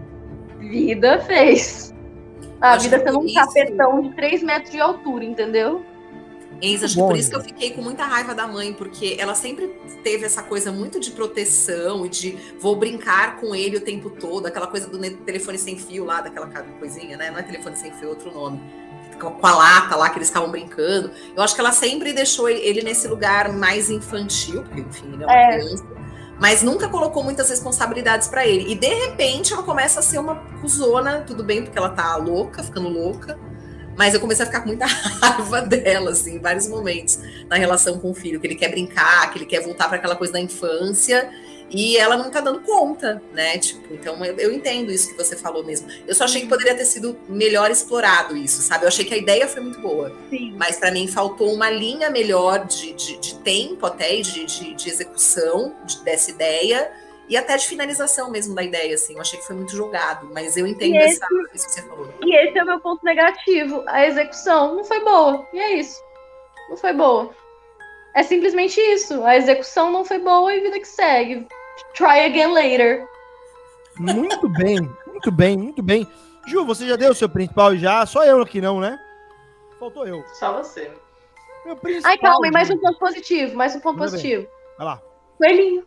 vida 0.59 1.19
fez. 1.21 1.93
A 2.59 2.71
Acho 2.73 2.85
vida 2.85 2.99
sendo 3.03 3.19
um 3.19 3.25
isso- 3.25 3.35
tapetão 3.35 4.01
de 4.01 4.15
3 4.15 4.41
metros 4.43 4.71
de 4.71 4.79
altura, 4.79 5.23
entendeu? 5.23 5.85
Enza, 6.59 6.85
acho 6.85 6.95
Bom, 6.95 7.03
que 7.03 7.13
por 7.13 7.19
isso 7.19 7.29
que 7.29 7.35
eu 7.35 7.41
fiquei 7.41 7.71
com 7.71 7.83
muita 7.83 8.03
raiva 8.03 8.33
da 8.33 8.47
mãe, 8.47 8.73
porque 8.73 9.15
ela 9.19 9.35
sempre 9.35 9.67
teve 10.03 10.25
essa 10.25 10.41
coisa 10.41 10.71
muito 10.71 10.99
de 10.99 11.11
proteção 11.11 12.03
e 12.03 12.09
de 12.09 12.35
vou 12.59 12.75
brincar 12.75 13.35
com 13.35 13.53
ele 13.53 13.77
o 13.77 13.81
tempo 13.81 14.09
todo, 14.09 14.47
aquela 14.47 14.65
coisa 14.65 14.87
do 14.89 14.97
ne- 14.97 15.11
telefone 15.11 15.59
sem 15.59 15.77
fio 15.77 16.03
lá, 16.03 16.19
daquela 16.21 16.47
coisinha, 16.79 17.15
né? 17.15 17.29
Não 17.29 17.37
é 17.37 17.43
telefone 17.43 17.75
sem 17.75 17.91
fio, 17.91 18.05
é 18.07 18.09
outro 18.09 18.33
nome. 18.33 18.59
Com 19.19 19.45
a 19.45 19.55
lata 19.55 19.95
lá 19.95 20.09
que 20.09 20.17
eles 20.17 20.27
estavam 20.29 20.49
brincando. 20.49 21.11
Eu 21.35 21.43
acho 21.43 21.53
que 21.53 21.61
ela 21.61 21.71
sempre 21.71 22.11
deixou 22.11 22.49
ele- 22.49 22.61
ele 22.61 22.81
nesse 22.81 23.07
lugar 23.07 23.51
mais 23.53 23.91
infantil, 23.91 24.63
porque 24.63 24.81
enfim, 24.81 25.13
ele 25.13 25.23
é 25.23 25.25
uma 25.27 25.35
É. 25.35 25.59
criança. 25.59 25.85
Mas 26.39 26.61
nunca 26.61 26.87
colocou 26.87 27.23
muitas 27.23 27.49
responsabilidades 27.49 28.27
pra 28.27 28.45
ele. 28.45 28.71
E 28.71 28.75
de 28.75 28.87
repente 28.87 29.53
ela 29.53 29.63
começa 29.63 29.99
a 29.99 30.03
ser 30.03 30.19
uma 30.19 30.35
cuzona, 30.61 31.23
tudo 31.25 31.43
bem, 31.43 31.63
porque 31.63 31.77
ela 31.77 31.89
tá 31.89 32.15
louca, 32.15 32.63
ficando 32.63 32.89
louca. 32.89 33.37
Mas 33.97 34.13
eu 34.13 34.19
comecei 34.19 34.43
a 34.43 34.45
ficar 34.45 34.61
com 34.61 34.67
muita 34.67 34.85
raiva 35.21 35.61
dela, 35.61 36.11
assim, 36.11 36.35
em 36.35 36.39
vários 36.39 36.67
momentos, 36.67 37.19
na 37.49 37.55
relação 37.55 37.99
com 37.99 38.11
o 38.11 38.13
filho, 38.13 38.39
que 38.39 38.45
ele 38.45 38.55
quer 38.55 38.69
brincar, 38.69 39.31
que 39.31 39.39
ele 39.39 39.45
quer 39.45 39.61
voltar 39.61 39.87
para 39.87 39.97
aquela 39.97 40.15
coisa 40.15 40.33
da 40.33 40.39
infância. 40.39 41.31
E 41.69 41.97
ela 41.97 42.15
não 42.15 42.31
tá 42.31 42.39
dando 42.39 42.61
conta, 42.61 43.21
né? 43.33 43.57
Tipo, 43.57 43.93
então 43.93 44.23
eu, 44.23 44.37
eu 44.37 44.51
entendo 44.53 44.89
isso 44.91 45.09
que 45.09 45.17
você 45.21 45.35
falou 45.35 45.63
mesmo. 45.65 45.89
Eu 46.07 46.15
só 46.15 46.23
achei 46.23 46.41
que 46.41 46.47
poderia 46.47 46.73
ter 46.75 46.85
sido 46.85 47.17
melhor 47.27 47.69
explorado 47.69 48.37
isso, 48.37 48.61
sabe? 48.61 48.85
Eu 48.85 48.87
achei 48.87 49.03
que 49.03 49.13
a 49.13 49.17
ideia 49.17 49.47
foi 49.47 49.61
muito 49.61 49.79
boa. 49.81 50.15
Sim. 50.29 50.53
Mas 50.57 50.77
para 50.77 50.91
mim 50.91 51.07
faltou 51.07 51.51
uma 51.53 51.69
linha 51.69 52.09
melhor 52.09 52.65
de, 52.65 52.93
de, 52.93 53.17
de 53.17 53.35
tempo 53.39 53.85
até 53.85 54.15
e 54.15 54.21
de, 54.21 54.45
de, 54.45 54.73
de 54.75 54.89
execução 54.89 55.75
de- 55.83 56.01
dessa 56.03 56.31
ideia 56.31 56.89
e 57.27 57.35
até 57.35 57.57
de 57.57 57.67
finalização 57.67 58.31
mesmo 58.31 58.55
da 58.55 58.63
ideia, 58.63 58.95
assim. 58.95 59.15
Eu 59.15 59.21
achei 59.21 59.37
que 59.37 59.45
foi 59.45 59.57
muito 59.57 59.73
jogado, 59.75 60.29
mas 60.33 60.55
eu 60.55 60.65
entendo 60.65 60.95
E 60.95 60.97
essa, 60.97 61.27
isso 61.53 61.65
que 61.67 61.73
você 61.73 61.81
falou. 61.81 62.07
E 62.23 62.33
esse 62.33 62.57
é 62.57 62.63
o 62.63 62.65
meu 62.65 62.79
ponto 62.79 63.03
negativo. 63.03 63.83
A 63.87 64.07
execução 64.07 64.75
não 64.77 64.85
foi 64.85 65.01
boa. 65.03 65.45
E 65.53 65.59
é 65.59 65.73
isso. 65.79 66.01
Não 66.69 66.77
foi 66.77 66.93
boa. 66.93 67.29
É 68.15 68.23
simplesmente 68.23 68.79
isso. 68.79 69.21
A 69.25 69.35
execução 69.35 69.91
não 69.91 70.05
foi 70.05 70.17
boa 70.17 70.53
e 70.55 70.61
vida 70.61 70.79
que 70.79 70.87
segue. 70.87 71.45
Try 71.93 72.25
again 72.25 72.53
later. 72.53 73.07
Muito 73.97 74.49
bem, 74.49 74.79
muito 75.07 75.31
bem, 75.31 75.57
muito 75.57 75.81
bem. 75.83 76.07
Ju, 76.47 76.65
você 76.65 76.87
já 76.87 76.95
deu 76.95 77.11
o 77.11 77.15
seu 77.15 77.27
principal 77.27 77.75
já? 77.75 78.05
Só 78.05 78.23
eu 78.23 78.41
aqui 78.41 78.61
não, 78.61 78.79
né? 78.79 78.97
Faltou 79.79 80.07
eu. 80.07 80.23
Só 80.33 80.53
você. 80.61 80.91
Meu 81.65 81.75
principal. 81.75 82.11
Ai, 82.11 82.17
calma, 82.17 82.47
e 82.47 82.51
mais 82.51 82.67
Ju. 82.67 82.75
um 82.75 82.79
ponto 82.79 82.99
positivo. 82.99 83.55
Mais 83.55 83.75
um 83.75 83.79
ponto 83.79 83.97
Manda 83.99 84.11
bem. 84.11 84.21
positivo. 84.21 84.47
Vai 84.77 84.85
lá. 84.87 85.01
Coelhinho. 85.37 85.83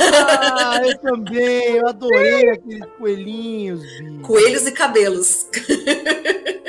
Ah, 0.00 0.80
eu 0.84 0.98
também. 0.98 1.76
Eu 1.76 1.88
adorei 1.88 2.50
aqueles 2.50 2.84
coelhinhos, 2.98 3.82
bicho. 3.82 4.20
Coelhos 4.22 4.66
e 4.66 4.72
cabelos. 4.72 5.46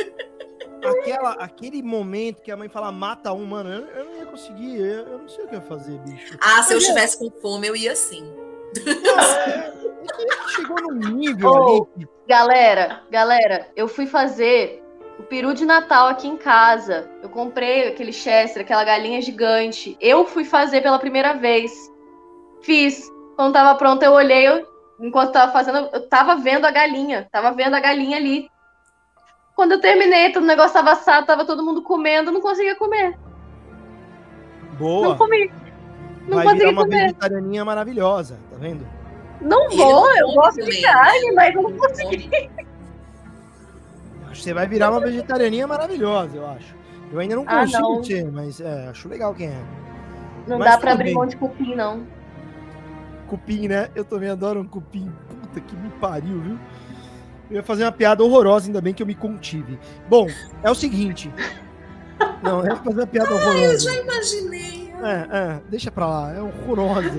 Aquela, 0.84 1.32
aquele 1.34 1.82
momento 1.84 2.42
que 2.42 2.52
a 2.52 2.58
mãe 2.58 2.68
fala 2.70 2.92
mata 2.92 3.32
um, 3.34 3.46
mano, 3.46 3.70
eu, 3.70 3.88
eu 3.88 4.06
não 4.06 4.16
ia 4.18 4.26
conseguir. 4.26 4.78
Eu, 4.80 5.08
eu 5.08 5.18
não 5.20 5.30
sei 5.30 5.46
o 5.46 5.48
que 5.48 5.56
eu 5.56 5.60
ia 5.60 5.66
fazer, 5.66 5.98
bicho. 6.00 6.38
Ah, 6.42 6.64
se 6.64 6.74
eu 6.74 6.78
Mas 6.78 6.84
é- 6.84 6.88
estivesse 6.88 7.18
com 7.20 7.30
fome, 7.42 7.68
eu 7.68 7.76
ia 7.76 7.96
sim. 7.96 8.24
É 8.78 10.36
que 10.44 10.50
chegou 10.56 10.78
num 10.82 11.10
nível 11.16 11.50
Oh. 11.50 11.88
ali. 11.96 12.08
Galera, 12.28 13.02
galera, 13.12 13.68
eu 13.76 13.88
fui 13.88 14.06
fazer 14.08 14.82
o 15.20 15.24
peru 15.24 15.54
de 15.54 15.66
Natal 15.66 16.08
aqui 16.08 16.28
em 16.28 16.38
casa. 16.38 17.10
Eu 17.22 17.30
comprei 17.30 17.88
aquele 17.90 18.14
Chester, 18.14 18.62
aquela 18.64 18.84
galinha 18.84 19.22
gigante. 19.22 19.98
Eu 20.00 20.26
fui 20.26 20.44
fazer 20.46 20.82
pela 20.82 20.98
primeira 21.00 21.34
vez. 21.34 21.72
Fiz. 22.62 23.10
Quando 23.36 23.54
tava 23.54 23.78
pronto, 23.78 24.04
eu 24.04 24.12
olhei, 24.14 24.48
eu- 24.48 24.66
enquanto 25.00 25.32
tava 25.34 25.52
fazendo, 25.52 25.90
eu 25.94 26.08
tava 26.08 26.36
vendo 26.36 26.66
a 26.66 26.72
galinha. 26.72 27.28
Tava 27.32 27.52
vendo 27.52 27.76
a 27.76 27.80
galinha 27.80 28.18
ali. 28.18 28.48
Quando 29.56 29.74
eu 29.74 29.82
terminei, 29.82 30.32
todo 30.32 30.44
o 30.44 30.48
negócio 30.48 30.74
tava 30.74 30.92
assado, 30.92 31.26
tava 31.28 31.46
todo 31.46 31.64
mundo 31.64 31.82
comendo, 31.82 32.30
eu 32.30 32.34
não 32.34 32.42
conseguia 32.42 32.76
comer. 32.76 33.18
Boa. 34.78 35.10
Não 35.10 35.18
comi. 35.18 35.52
Não 36.28 36.38
Vai 36.38 36.46
virar 36.46 36.52
consegui 36.54 36.66
uma 36.74 36.82
comer. 36.84 37.02
vegetarianinha 37.04 37.66
maravilhosa, 37.66 38.38
tá 38.50 38.58
vendo? 38.58 38.86
Não 39.42 39.70
vou, 39.70 40.08
eu 40.18 40.26
come 40.28 40.36
gosto 40.36 40.64
de 40.66 40.82
carne, 40.82 41.32
mas 41.34 41.56
eu 41.56 41.62
não 41.64 41.74
consegui. 41.78 42.30
come. 42.30 42.50
Acho 44.26 44.34
que 44.36 44.44
você 44.44 44.54
vai 44.54 44.68
virar 44.68 44.92
uma 44.92 45.00
vegetarianinha 45.02 45.68
maravilhosa, 45.68 46.38
eu 46.38 46.48
acho. 46.48 46.76
Eu 47.12 47.20
ainda 47.20 47.36
não 47.36 47.44
Ah, 47.48 47.60
consigo 47.62 47.82
não. 47.82 48.04
ser, 48.04 48.32
mas 48.32 48.62
é, 48.62 48.88
acho 48.88 49.10
legal 49.10 49.34
quem 49.34 49.48
é. 49.48 49.62
Não 50.48 50.58
Mas 50.58 50.72
dá 50.72 50.78
pra 50.78 50.94
abrir 50.94 51.14
mão 51.14 51.26
de 51.28 51.36
cupim, 51.36 51.76
não. 51.76 52.06
Cupim, 53.28 53.68
né? 53.68 53.90
Eu 53.94 54.06
também 54.06 54.30
adoro 54.30 54.60
um 54.62 54.68
cupim. 54.68 55.12
Puta 55.42 55.60
que 55.60 55.76
me 55.76 55.90
pariu, 56.00 56.40
viu? 56.40 56.60
Eu 57.52 57.58
ia 57.58 57.64
fazer 57.64 57.84
uma 57.84 57.92
piada 57.92 58.24
horrorosa, 58.24 58.68
ainda 58.68 58.80
bem 58.82 58.94
que 58.94 59.04
eu 59.04 59.08
me 59.08 59.14
contive. 59.14 59.78
Bom, 60.10 60.28
é 60.64 60.72
o 60.72 60.76
seguinte. 60.76 61.32
Não, 62.42 62.62
eu 62.62 62.68
ia 62.68 62.76
fazer 62.78 63.02
uma 63.02 63.08
piada 63.08 63.30
Eu 63.32 63.36
horrorosa. 63.36 63.80
já 63.80 63.96
imaginei. 63.96 64.94
É, 65.04 65.38
é, 65.38 65.62
deixa 65.70 65.92
pra 65.92 66.08
lá, 66.08 66.34
é 66.34 66.42
horrorosa. 66.42 67.12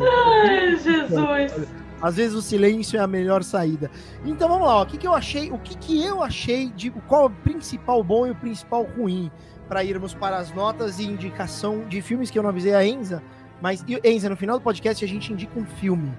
Ai, 0.44 0.76
Jesus. 0.76 1.68
Às 2.00 2.16
vezes 2.16 2.34
o 2.34 2.42
silêncio 2.42 2.98
é 2.98 3.00
a 3.00 3.06
melhor 3.06 3.44
saída. 3.44 3.90
Então 4.24 4.48
vamos 4.48 4.66
lá, 4.66 4.78
ó, 4.78 4.82
o 4.82 4.86
que, 4.86 4.96
que 4.98 5.06
eu 5.06 5.14
achei, 5.14 5.52
o 5.52 5.58
que, 5.58 5.76
que 5.76 6.04
eu 6.04 6.22
achei 6.22 6.68
de 6.70 6.90
qual 6.90 7.24
é 7.24 7.26
o 7.26 7.30
principal 7.30 8.02
bom 8.02 8.26
e 8.26 8.30
o 8.30 8.34
principal 8.34 8.82
ruim 8.84 9.30
para 9.68 9.84
irmos 9.84 10.12
para 10.14 10.38
as 10.38 10.52
notas 10.52 10.98
e 10.98 11.04
indicação 11.04 11.84
de 11.88 12.02
filmes 12.02 12.30
que 12.30 12.38
eu 12.38 12.42
não 12.42 12.50
avisei 12.50 12.74
a 12.74 12.84
Enza, 12.84 13.22
mas 13.60 13.84
Enza, 14.04 14.28
no 14.28 14.36
final 14.36 14.58
do 14.58 14.62
podcast 14.62 15.04
a 15.04 15.08
gente 15.08 15.32
indica 15.32 15.58
um 15.58 15.64
filme. 15.64 16.12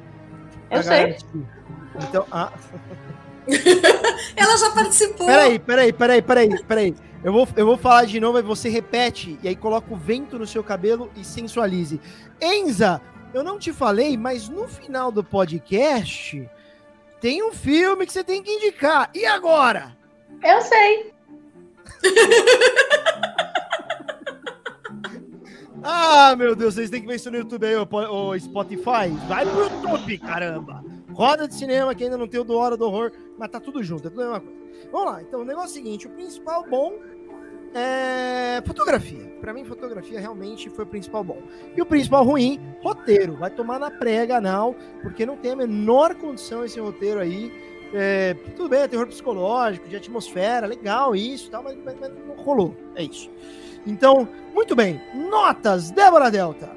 Eu 0.71 0.81
galera 0.83 1.17
sei. 1.19 1.41
Então, 2.07 2.25
ah, 2.31 2.51
Ela 4.35 4.57
já 4.57 4.71
participou. 4.71 5.27
peraí, 5.27 5.59
peraí, 5.59 5.93
peraí, 5.93 6.21
peraí, 6.21 6.63
peraí. 6.63 6.95
Eu 7.23 7.31
vou, 7.31 7.47
eu 7.55 7.65
vou 7.65 7.77
falar 7.77 8.05
de 8.05 8.19
novo, 8.19 8.37
aí 8.37 8.43
você 8.43 8.67
repete, 8.67 9.39
e 9.41 9.47
aí 9.47 9.55
coloca 9.55 9.93
o 9.93 9.97
vento 9.97 10.37
no 10.37 10.45
seu 10.45 10.63
cabelo 10.63 11.09
e 11.15 11.23
sensualize. 11.23 11.99
Enza, 12.41 13.01
eu 13.33 13.43
não 13.43 13.57
te 13.57 13.71
falei, 13.71 14.17
mas 14.17 14.49
no 14.49 14.67
final 14.67 15.11
do 15.11 15.23
podcast 15.23 16.49
tem 17.21 17.41
um 17.41 17.53
filme 17.53 18.05
que 18.05 18.11
você 18.11 18.23
tem 18.23 18.43
que 18.43 18.51
indicar. 18.51 19.09
E 19.13 19.25
agora? 19.25 19.95
Eu 20.43 20.61
sei. 20.61 21.13
Ah, 25.85 26.33
meu 26.37 26.55
Deus, 26.55 26.75
vocês 26.75 26.89
têm 26.89 27.01
que 27.01 27.07
ver 27.07 27.15
isso 27.15 27.29
no 27.29 27.37
YouTube 27.37 27.65
aí, 27.65 27.75
o 27.75 28.39
Spotify. 28.39 29.09
Vai 29.27 29.45
pro 29.45 29.63
YouTube, 29.63 30.17
caramba. 30.19 30.81
Roda 31.13 31.47
de 31.47 31.53
cinema 31.55 31.93
que 31.95 32.03
ainda 32.03 32.17
não 32.17 32.27
tem 32.27 32.39
o 32.39 32.43
do 32.43 32.55
Hora 32.57 32.75
do 32.75 32.85
Horror, 32.85 33.11
mas 33.37 33.49
tá 33.49 33.59
tudo 33.59 33.81
junto, 33.83 34.07
é 34.07 34.09
tudo 34.09 34.21
a 34.21 34.25
mesma 34.25 34.39
coisa. 34.41 34.57
Vamos 34.91 35.11
lá, 35.11 35.21
então 35.21 35.41
o 35.41 35.45
negócio 35.45 35.69
é 35.69 35.71
o 35.71 35.73
seguinte: 35.83 36.07
o 36.07 36.09
principal 36.09 36.65
bom 36.69 36.93
é 37.73 38.61
fotografia. 38.65 39.25
Pra 39.41 39.53
mim, 39.53 39.65
fotografia 39.65 40.19
realmente 40.19 40.69
foi 40.69 40.83
o 40.85 40.87
principal 40.87 41.23
bom. 41.23 41.41
E 41.75 41.81
o 41.81 41.85
principal 41.85 42.23
ruim, 42.23 42.59
roteiro. 42.81 43.35
Vai 43.35 43.49
tomar 43.49 43.79
na 43.79 43.89
prega 43.91 44.37
anal, 44.37 44.75
porque 45.01 45.25
não 45.25 45.35
tem 45.35 45.51
a 45.51 45.55
menor 45.55 46.15
condição 46.15 46.63
esse 46.63 46.79
roteiro 46.79 47.19
aí. 47.19 47.51
É, 47.95 48.33
tudo 48.55 48.69
bem, 48.69 48.81
é 48.81 48.87
terror 48.87 49.05
psicológico, 49.07 49.87
de 49.87 49.95
atmosfera, 49.95 50.65
legal 50.65 51.15
isso 51.15 51.49
tal, 51.51 51.61
mas, 51.63 51.77
mas- 51.83 51.95
mas 51.99 52.11
não 52.27 52.35
rolou. 52.35 52.75
É 52.95 53.03
isso. 53.03 53.29
Então, 53.85 54.27
muito 54.53 54.75
bem. 54.75 54.99
Notas, 55.29 55.91
Débora 55.91 56.31
Delta. 56.31 56.71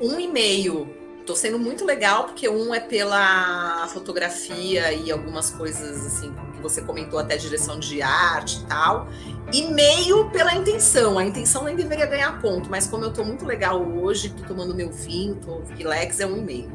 Um 0.00 0.18
e 0.18 0.28
meio. 0.28 0.88
Tô 1.26 1.36
sendo 1.36 1.58
muito 1.58 1.84
legal, 1.84 2.24
porque 2.24 2.48
um 2.48 2.74
é 2.74 2.80
pela 2.80 3.86
fotografia 3.88 4.92
e 4.92 5.10
algumas 5.10 5.50
coisas 5.50 6.04
assim 6.04 6.34
que 6.52 6.60
você 6.60 6.82
comentou, 6.82 7.18
até 7.18 7.36
direção 7.36 7.78
de 7.78 8.02
arte 8.02 8.58
e 8.58 8.66
tal. 8.66 9.06
E 9.52 9.72
meio 9.72 10.30
pela 10.30 10.52
intenção. 10.54 11.18
A 11.18 11.24
intenção 11.24 11.64
nem 11.64 11.76
deveria 11.76 12.06
ganhar 12.06 12.40
ponto, 12.40 12.68
mas 12.68 12.88
como 12.88 13.04
eu 13.04 13.12
tô 13.12 13.24
muito 13.24 13.44
legal 13.44 13.80
hoje, 13.80 14.30
tô 14.30 14.42
tomando 14.44 14.74
meu 14.74 14.90
vinho, 14.90 15.36
tô 15.36 15.62
relax, 15.76 16.18
é 16.18 16.26
um 16.26 16.38
e 16.38 16.40
meio. 16.40 16.72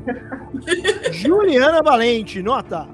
Juliana 1.11 1.81
Valente, 1.81 2.41
nota. 2.41 2.87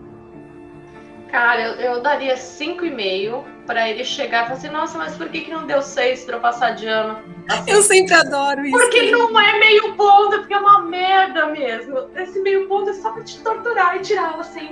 Cara, 1.30 1.62
eu, 1.62 1.96
eu 1.96 2.02
daria 2.02 2.36
5,5 2.36 3.53
pra 3.65 3.90
ele 3.90 4.03
chegar 4.03 4.44
e 4.44 4.48
falar 4.48 4.57
assim, 4.57 4.69
nossa, 4.69 4.98
mas 4.98 5.15
por 5.15 5.30
que, 5.30 5.41
que 5.41 5.52
não 5.52 5.65
deu 5.65 5.81
6 5.81 6.26
pra 6.26 6.35
eu 6.35 6.40
passar 6.41 6.72
de 6.72 6.88
ano? 6.88 7.19
Assim, 7.49 7.72
Eu 7.72 7.81
sempre 7.81 8.14
adoro 8.14 8.65
isso. 8.65 8.77
Porque 8.77 9.11
não 9.11 9.40
é 9.40 9.60
meio 9.60 9.94
ponto, 9.95 10.40
porque 10.40 10.53
é 10.53 10.57
uma 10.57 10.81
merda 10.81 11.48
mesmo. 11.48 12.10
Esse 12.15 12.40
meio 12.41 12.68
ponto 12.68 12.90
é 12.90 12.94
só 12.94 13.11
pra 13.11 13.23
te 13.23 13.40
torturar 13.40 13.98
e 13.98 13.99
tirar 13.99 14.35
assim. 14.40 14.69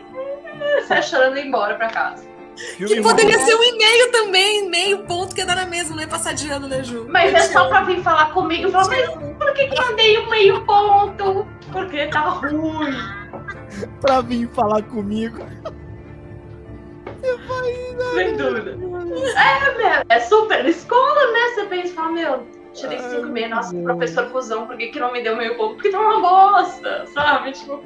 Sai 0.87 1.01
chorando 1.03 1.37
e 1.37 1.41
ir 1.41 1.47
embora 1.47 1.75
pra 1.75 1.87
casa. 1.89 2.29
Filme 2.77 2.95
Que 2.95 3.01
poderia 3.01 3.39
ser 3.39 3.55
um 3.55 3.63
e-mail 3.63 4.11
também, 4.11 4.69
meio 4.69 5.03
ponto 5.05 5.33
que 5.33 5.43
dá 5.43 5.55
na 5.55 5.65
mesma, 5.65 5.95
não 5.95 6.03
é 6.03 6.07
passar 6.07 6.33
de 6.33 6.49
ano, 6.49 6.67
né, 6.67 6.83
Ju? 6.83 7.07
Mas 7.09 7.33
é 7.33 7.39
só 7.41 7.67
pra 7.69 7.83
vir 7.83 8.01
falar 8.03 8.31
comigo 8.33 8.67
e 8.67 8.71
falar, 8.71 8.89
mas 8.89 9.09
por 9.09 9.53
que, 9.53 9.67
que 9.67 9.81
eu 9.81 9.95
dei 9.95 10.19
um 10.19 10.29
meio 10.29 10.65
ponto? 10.65 11.47
Porque 11.71 12.07
tá 12.07 12.19
ruim. 12.19 12.93
pra 14.01 14.21
vir 14.21 14.49
falar 14.49 14.83
comigo. 14.83 15.39
Sem 18.15 18.35
dúvida. 18.35 18.71
É, 18.71 19.77
meu, 19.77 20.05
é 20.09 20.19
super 20.21 20.65
escola, 20.65 21.31
né? 21.31 21.39
Você 21.53 21.65
pensa 21.65 21.87
e 21.87 21.95
fala, 21.95 22.11
meu, 22.11 22.47
tirei 22.73 22.97
Ai, 22.97 23.21
5,5, 23.21 23.49
nossa, 23.49 23.73
meu 23.73 23.83
professor 23.83 24.29
cuzão, 24.31 24.67
por 24.67 24.77
que, 24.77 24.87
que 24.87 24.99
não 24.99 25.11
me 25.11 25.21
deu 25.21 25.35
meio 25.35 25.55
ponto? 25.57 25.75
Porque 25.75 25.89
tá 25.89 25.99
uma 25.99 26.19
bosta, 26.21 27.05
sabe? 27.13 27.51
Tipo, 27.51 27.83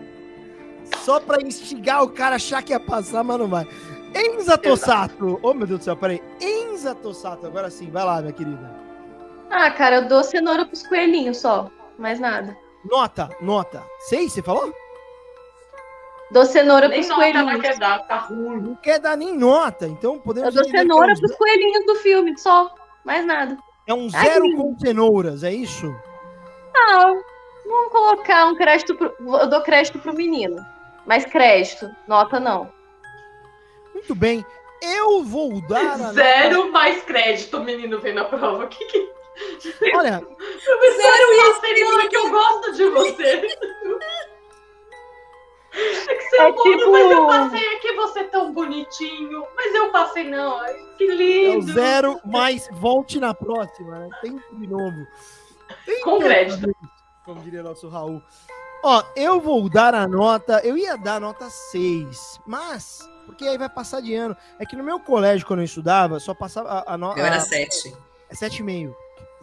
Só 0.98 1.20
pra 1.20 1.42
instigar 1.42 2.04
o 2.04 2.10
cara 2.10 2.34
a 2.34 2.38
achar 2.38 2.62
que 2.64 2.72
ia 2.72 2.80
passar, 2.80 3.24
mas 3.24 3.38
não 3.38 3.48
vai. 3.48 3.68
Enza 4.16 4.58
Tossato. 4.58 5.40
Oh, 5.44 5.54
meu 5.54 5.68
Deus 5.68 5.80
do 5.80 5.84
céu, 5.84 5.98
peraí. 5.98 6.22
Enza 6.40 6.96
Tossato, 6.96 7.46
agora 7.46 7.70
sim. 7.70 7.92
Vai 7.92 8.06
lá, 8.06 8.22
minha 8.22 8.32
querida. 8.32 8.74
Ah, 9.50 9.70
cara, 9.72 9.98
eu 9.98 10.08
dou 10.08 10.24
cenoura 10.24 10.66
pros 10.66 10.88
coelhinhos 10.88 11.38
só. 11.38 11.70
Mais 11.98 12.20
nada. 12.20 12.58
Nota, 12.90 13.30
nota. 13.42 13.84
Seis, 14.00 14.32
você 14.32 14.42
falou? 14.42 14.74
Dou 16.32 16.46
cenoura 16.46 16.88
nem 16.88 17.00
pros 17.00 17.10
nota 17.10 17.22
coelhinhos. 17.32 17.62
quer 17.62 17.78
dar, 17.78 18.00
tá 18.08 18.18
ruim. 18.18 18.62
Não 18.62 18.76
quer 18.76 19.00
dar 19.00 19.16
nem 19.16 19.38
nota, 19.38 19.86
então 19.88 20.20
podemos 20.20 20.56
Eu 20.56 20.62
dou 20.64 20.72
cenoura 20.72 21.14
pros 21.14 21.36
coelhinhos 21.36 21.86
do 21.86 21.96
filme, 21.96 22.38
só. 22.38 22.74
Mais 23.04 23.26
nada. 23.26 23.58
é 23.88 23.94
um 23.94 24.08
Ai, 24.14 24.26
zero 24.26 24.56
com 24.58 24.76
cenouras, 24.80 25.44
é 25.44 25.54
isso? 25.54 25.94
Não, 26.74 27.22
vamos 27.66 27.92
colocar 27.92 28.48
um 28.48 28.56
crédito 28.56 28.96
pro. 28.96 29.14
Eu 29.20 29.48
dou 29.48 29.62
crédito 29.62 30.00
pro 30.00 30.14
menino. 30.14 30.58
Mas 31.06 31.24
crédito, 31.26 31.90
nota 32.08 32.40
não. 32.40 32.72
Muito 33.94 34.16
bem. 34.16 34.44
Eu 34.82 35.24
vou 35.24 35.62
dar 35.68 35.94
a 35.94 35.98
nota- 35.98 36.14
Zero 36.14 36.72
mais 36.72 37.02
crédito, 37.04 37.58
o 37.58 37.64
menino 37.64 38.00
vem 38.00 38.14
na 38.14 38.26
prova. 38.26 38.66
O 38.66 38.68
que 38.68 38.84
que. 38.86 39.16
Olha, 39.96 40.20
Zero 40.20 42.02
e 42.02 42.08
que 42.10 42.18
eu 42.18 42.30
gosto 42.30 42.72
de 42.74 42.90
você. 42.90 43.48
Tipo. 45.76 46.92
Mas 46.92 47.12
eu 47.12 47.28
passei 47.28 47.76
aqui, 47.76 47.92
você 47.94 48.24
tão 48.26 48.54
bonitinho. 48.54 49.46
Mas 49.56 49.74
eu 49.74 49.92
passei, 49.92 50.24
não. 50.30 50.60
Que 50.98 51.04
É 51.04 51.16
lindo. 51.16 51.74
zero, 51.74 52.20
mas 52.26 52.68
volte 52.72 53.20
na 53.20 53.34
próxima, 53.34 54.00
né? 54.00 54.10
Tem 54.22 54.36
de 54.54 54.68
novo. 54.68 55.06
Tem 55.86 56.02
Com 56.02 56.18
que- 56.18 56.24
crédito. 56.26 56.76
Como 57.24 57.42
diria 57.42 57.64
nosso 57.64 57.90
Raul. 57.90 58.22
Ó, 58.84 59.04
eu 59.16 59.40
vou 59.42 59.68
dar 59.68 59.96
a 59.96 60.08
nota, 60.08 60.62
eu 60.64 60.78
ia 60.78 60.96
dar 60.96 61.16
a 61.16 61.20
nota 61.20 61.50
6, 61.50 62.40
mas, 62.46 63.00
porque 63.26 63.48
aí 63.48 63.58
vai 63.58 63.68
passar 63.68 64.00
de 64.00 64.14
ano. 64.14 64.38
É 64.60 64.66
que 64.66 64.76
no 64.76 64.84
meu 64.84 65.00
colégio, 65.00 65.48
quando 65.48 65.62
eu 65.62 65.66
estudava, 65.66 66.20
só 66.20 66.36
passava 66.36 66.70
a, 66.70 66.94
a 66.94 66.98
nota. 66.98 67.20
Eu 67.20 67.26
era 67.26 67.40
sete. 67.40 67.96
É 68.30 68.36
7,5. 68.36 68.94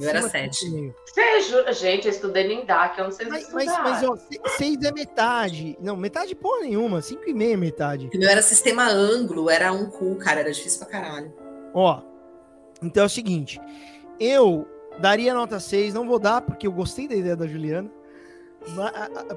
Eu 0.02 0.08
era 0.10 0.20
de 0.20 0.30
sete. 0.30 0.66
7,5. 0.66 0.94
Você 1.06 1.40
jura? 1.42 1.72
Gente, 1.72 2.06
eu 2.06 2.12
estudei 2.12 2.44
no 2.46 2.62
INDAC, 2.62 2.98
eu 2.98 3.04
não 3.04 3.12
sei 3.12 3.26
se 3.26 3.32
Mas, 3.32 3.42
estudar. 3.42 3.82
mas, 3.82 4.02
mas, 4.02 4.10
ó, 4.10 4.16
6 4.56 4.82
é 4.82 4.92
metade. 4.92 5.76
Não, 5.80 5.96
metade 5.96 6.34
porra 6.34 6.62
nenhuma. 6.62 7.00
5,5 7.00 7.52
é 7.52 7.56
metade. 7.56 8.10
O 8.14 8.18
meu 8.18 8.28
era 8.28 8.42
sistema 8.42 8.88
ângulo, 8.88 9.48
era 9.48 9.72
um 9.72 9.86
cu, 9.90 10.16
cara, 10.16 10.40
era 10.40 10.52
difícil 10.52 10.78
pra 10.80 10.88
caralho. 10.88 11.32
Ó, 11.74 12.00
então 12.82 13.04
é 13.04 13.06
o 13.06 13.10
seguinte. 13.10 13.60
Eu 14.18 14.66
daria 14.98 15.32
nota 15.34 15.58
6, 15.58 15.94
não 15.94 16.06
vou 16.06 16.18
dar, 16.18 16.42
porque 16.42 16.66
eu 16.66 16.72
gostei 16.72 17.08
da 17.08 17.14
ideia 17.14 17.36
da 17.36 17.46
Juliana. 17.46 17.90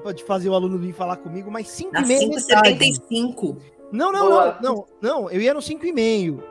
Pode 0.02 0.22
fazer 0.24 0.48
o 0.48 0.54
aluno 0.54 0.78
vir 0.78 0.92
falar 0.92 1.16
comigo, 1.16 1.50
mas 1.50 1.66
5,5 1.68 1.92
Na 1.92 2.00
é 2.00 2.26
metade. 2.26 3.00
5,75. 3.10 3.56
Não, 3.92 4.12
não, 4.12 4.28
Boa. 4.28 4.58
não, 4.60 4.74
não, 4.74 4.86
não, 5.22 5.30
eu 5.30 5.40
ia 5.40 5.54
no 5.54 5.60
5,5. 5.60 6.42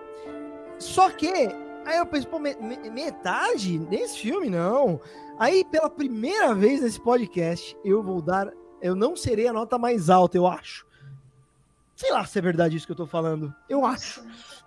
Só 0.80 1.10
que, 1.10 1.32
aí 1.86 1.98
eu 1.98 2.06
pensei, 2.06 2.30
pô, 2.30 2.40
me- 2.40 2.56
me- 2.56 2.90
metade 2.90 3.78
nesse 3.80 4.18
filme, 4.20 4.50
não. 4.50 5.00
Aí, 5.40 5.64
pela 5.66 5.90
primeira 5.90 6.54
vez 6.54 6.82
nesse 6.82 7.00
podcast, 7.00 7.78
eu 7.84 8.02
vou 8.02 8.22
dar, 8.22 8.52
eu 8.82 8.96
não 8.96 9.16
serei 9.16 9.48
a 9.48 9.54
nota 9.54 9.78
mais 9.78 10.10
alta, 10.10 10.38
eu 10.38 10.48
acho. 10.48 10.86
Sei 11.96 12.12
lá 12.12 12.26
se 12.26 12.38
é 12.38 12.42
verdade 12.42 12.76
isso 12.76 12.86
que 12.86 12.92
eu 12.92 12.98
tô 12.98 13.06
falando. 13.08 13.54
Eu 13.70 13.86
acho. 13.86 14.22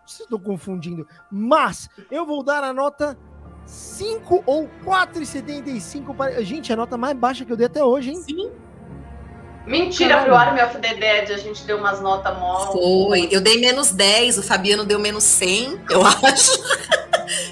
Se 0.07 0.23
estou 0.23 0.39
confundindo. 0.41 1.07
Mas, 1.31 1.89
eu 2.11 2.25
vou 2.25 2.43
dar 2.43 2.65
a 2.65 2.73
nota 2.73 3.19
5 3.67 4.43
ou 4.47 4.67
4,75 4.85 6.17
para... 6.17 6.43
Gente, 6.43 6.71
é 6.71 6.75
a 6.75 6.77
nota 6.77 6.97
mais 6.97 7.15
baixa 7.17 7.45
que 7.45 7.53
eu 7.53 7.57
dei 7.57 7.67
até 7.67 7.85
hoje, 7.85 8.11
hein? 8.11 8.17
Sim, 8.17 8.51
Mentira, 9.69 10.11
Caralho. 10.17 10.27
pro 10.27 10.35
Army 10.37 10.63
of 10.63 10.79
the 10.79 10.95
Dead 10.95 11.31
a 11.31 11.37
gente 11.37 11.63
deu 11.65 11.77
umas 11.77 12.01
notas 12.01 12.37
mó. 12.39 12.73
foi. 12.73 13.29
Eu 13.31 13.41
dei 13.41 13.61
menos 13.61 13.91
10, 13.93 14.39
o 14.39 14.43
Fabiano 14.43 14.85
deu 14.85 14.99
menos 14.99 15.23
100, 15.25 15.79
eu 15.91 16.01
acho. 16.07 16.53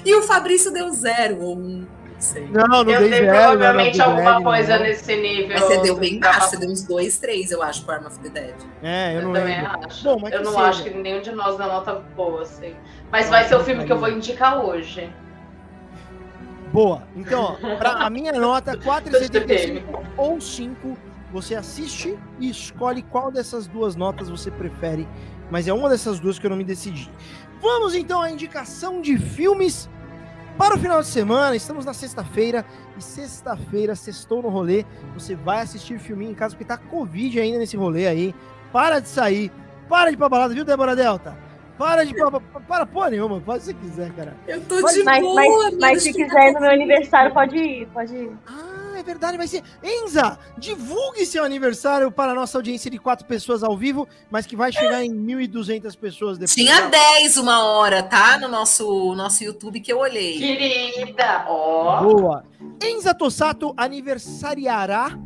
e 0.03 0.15
o 0.15 0.23
Fabrício 0.23 0.71
deu 0.73 0.89
zero 0.91 1.39
ou 1.41 1.55
um, 1.55 1.85
não 1.85 1.87
sei. 2.19 2.47
Não, 2.47 2.65
não 2.67 2.79
Eu 2.79 2.85
dei 3.01 3.09
dei 3.09 3.19
zero. 3.19 3.27
provavelmente 3.31 3.97
não, 3.99 4.05
não, 4.07 4.13
alguma 4.13 4.33
não. 4.33 4.43
coisa 4.43 4.79
nesse 4.79 5.15
nível. 5.15 5.49
Mas 5.59 5.61
você 5.61 5.77
deu 5.81 5.95
bem 5.95 6.19
Tava- 6.19 6.33
baixo, 6.39 6.49
você 6.49 6.57
deu 6.57 6.69
uns 6.71 6.81
2, 6.83 7.17
3, 7.19 7.51
eu 7.51 7.61
acho, 7.61 7.83
pro 7.85 7.93
Arm 7.93 8.07
of 8.07 8.17
the 8.19 8.29
Dead. 8.29 8.55
É, 8.81 9.11
eu 9.13 9.15
Eu 9.17 9.21
não 9.27 9.33
também 9.33 9.61
lembro. 9.61 9.79
acho. 9.87 10.03
Bom, 10.03 10.19
mas 10.19 10.33
eu 10.33 10.43
não 10.43 10.51
seja. 10.53 10.63
acho 10.63 10.83
que 10.83 10.89
nenhum 10.89 11.21
de 11.21 11.31
nós 11.33 11.55
dá 11.57 11.67
nota 11.67 11.93
boa, 12.15 12.41
assim. 12.41 12.73
Mas 13.11 13.29
vai 13.29 13.47
ser 13.47 13.55
o 13.55 13.63
filme 13.63 13.85
que 13.85 13.91
eu 13.91 13.99
vou 13.99 14.09
indicar 14.09 14.65
hoje. 14.65 15.07
Boa. 16.73 17.03
Então, 17.15 17.57
ó, 17.63 17.75
pra 17.75 17.91
a 17.91 18.09
minha 18.09 18.33
nota, 18.33 18.71
Do 18.75 18.83
4,75 18.83 19.83
ou 20.17 20.41
5, 20.41 20.97
você 21.31 21.55
assiste 21.55 22.17
e 22.39 22.49
escolhe 22.49 23.01
qual 23.01 23.31
dessas 23.31 23.67
duas 23.67 23.95
notas 23.95 24.29
você 24.29 24.49
prefere. 24.51 25.07
Mas 25.49 25.67
é 25.67 25.73
uma 25.73 25.89
dessas 25.89 26.19
duas 26.19 26.37
que 26.39 26.45
eu 26.45 26.49
não 26.49 26.57
me 26.57 26.63
decidi. 26.63 27.09
Vamos 27.61 27.95
então 27.95 28.21
à 28.21 28.29
indicação 28.29 29.01
de 29.01 29.17
filmes 29.17 29.89
para 30.57 30.75
o 30.75 30.79
final 30.79 31.01
de 31.01 31.07
semana. 31.07 31.55
Estamos 31.55 31.85
na 31.85 31.93
sexta-feira 31.93 32.65
e 32.97 33.03
sexta-feira, 33.03 33.95
sextou 33.95 34.41
no 34.41 34.49
rolê. 34.49 34.85
Você 35.13 35.35
vai 35.35 35.61
assistir 35.61 35.99
filminho 35.99 36.31
em 36.31 36.35
casa 36.35 36.55
porque 36.55 36.65
tá 36.65 36.77
Covid 36.77 37.39
ainda 37.39 37.59
nesse 37.59 37.77
rolê 37.77 38.07
aí. 38.07 38.35
Para 38.71 38.99
de 38.99 39.07
sair, 39.07 39.51
para 39.87 40.09
de 40.09 40.15
ir 40.15 40.17
pra 40.17 40.27
balada, 40.29 40.53
viu, 40.53 40.65
Débora 40.65 40.95
Delta? 40.95 41.37
Para 41.77 42.03
de 42.03 42.13
para, 42.15 42.39
para 42.67 42.85
porra 42.87 43.11
nenhuma, 43.11 43.39
faz 43.39 43.67
o 43.67 43.73
que 43.73 43.79
você 43.81 43.87
quiser, 43.87 44.11
cara. 44.13 44.35
Eu 44.47 44.59
tô 44.61 44.81
Mas- 44.81 44.95
de 44.95 45.03
Mas, 45.03 45.21
boa, 45.21 45.63
mas, 45.65 45.77
mas 45.77 46.03
se 46.03 46.11
quiser 46.11 46.49
ir 46.49 46.53
no 46.53 46.59
meu 46.61 46.71
aniversário, 46.71 47.31
pode 47.33 47.55
ir, 47.55 47.87
pode 47.93 48.15
ir. 48.15 48.31
Ah, 48.47 48.76
verdade, 49.07 49.37
vai 49.37 49.47
ser. 49.47 49.63
Enza, 49.83 50.37
divulgue 50.57 51.25
seu 51.25 51.43
aniversário 51.43 52.11
para 52.11 52.33
a 52.33 52.35
nossa 52.35 52.57
audiência 52.57 52.91
de 52.91 52.99
quatro 52.99 53.25
pessoas 53.25 53.63
ao 53.63 53.75
vivo, 53.75 54.07
mas 54.29 54.45
que 54.45 54.55
vai 54.55 54.71
chegar 54.71 55.03
em 55.03 55.11
1.200 55.11 55.97
pessoas 55.97 56.37
depois. 56.37 56.53
Tinha 56.53 56.81
10 56.87 57.37
uma 57.37 57.63
hora, 57.65 58.03
tá? 58.03 58.37
No 58.37 58.47
nosso, 58.47 59.15
nosso 59.15 59.43
YouTube 59.43 59.79
que 59.79 59.91
eu 59.91 59.99
olhei. 59.99 60.37
Querida, 60.37 61.45
ó. 61.47 62.03
Boa. 62.03 62.43
Enza 62.83 63.13
Tossato 63.13 63.73
aniversariará 63.75 65.17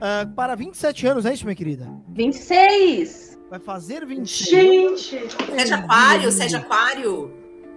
ah, 0.00 0.26
para 0.34 0.54
27 0.54 1.06
anos, 1.06 1.24
é 1.24 1.32
isso, 1.32 1.44
minha 1.44 1.56
querida? 1.56 1.90
26! 2.08 3.38
Vai 3.48 3.58
fazer 3.58 4.04
26. 4.04 5.00
Gente, 5.00 5.34
Você 5.34 5.72
é 5.72 5.74
aquário? 5.74 6.32
Você 6.32 6.54
é 6.54 6.56
aquário? 6.58 7.32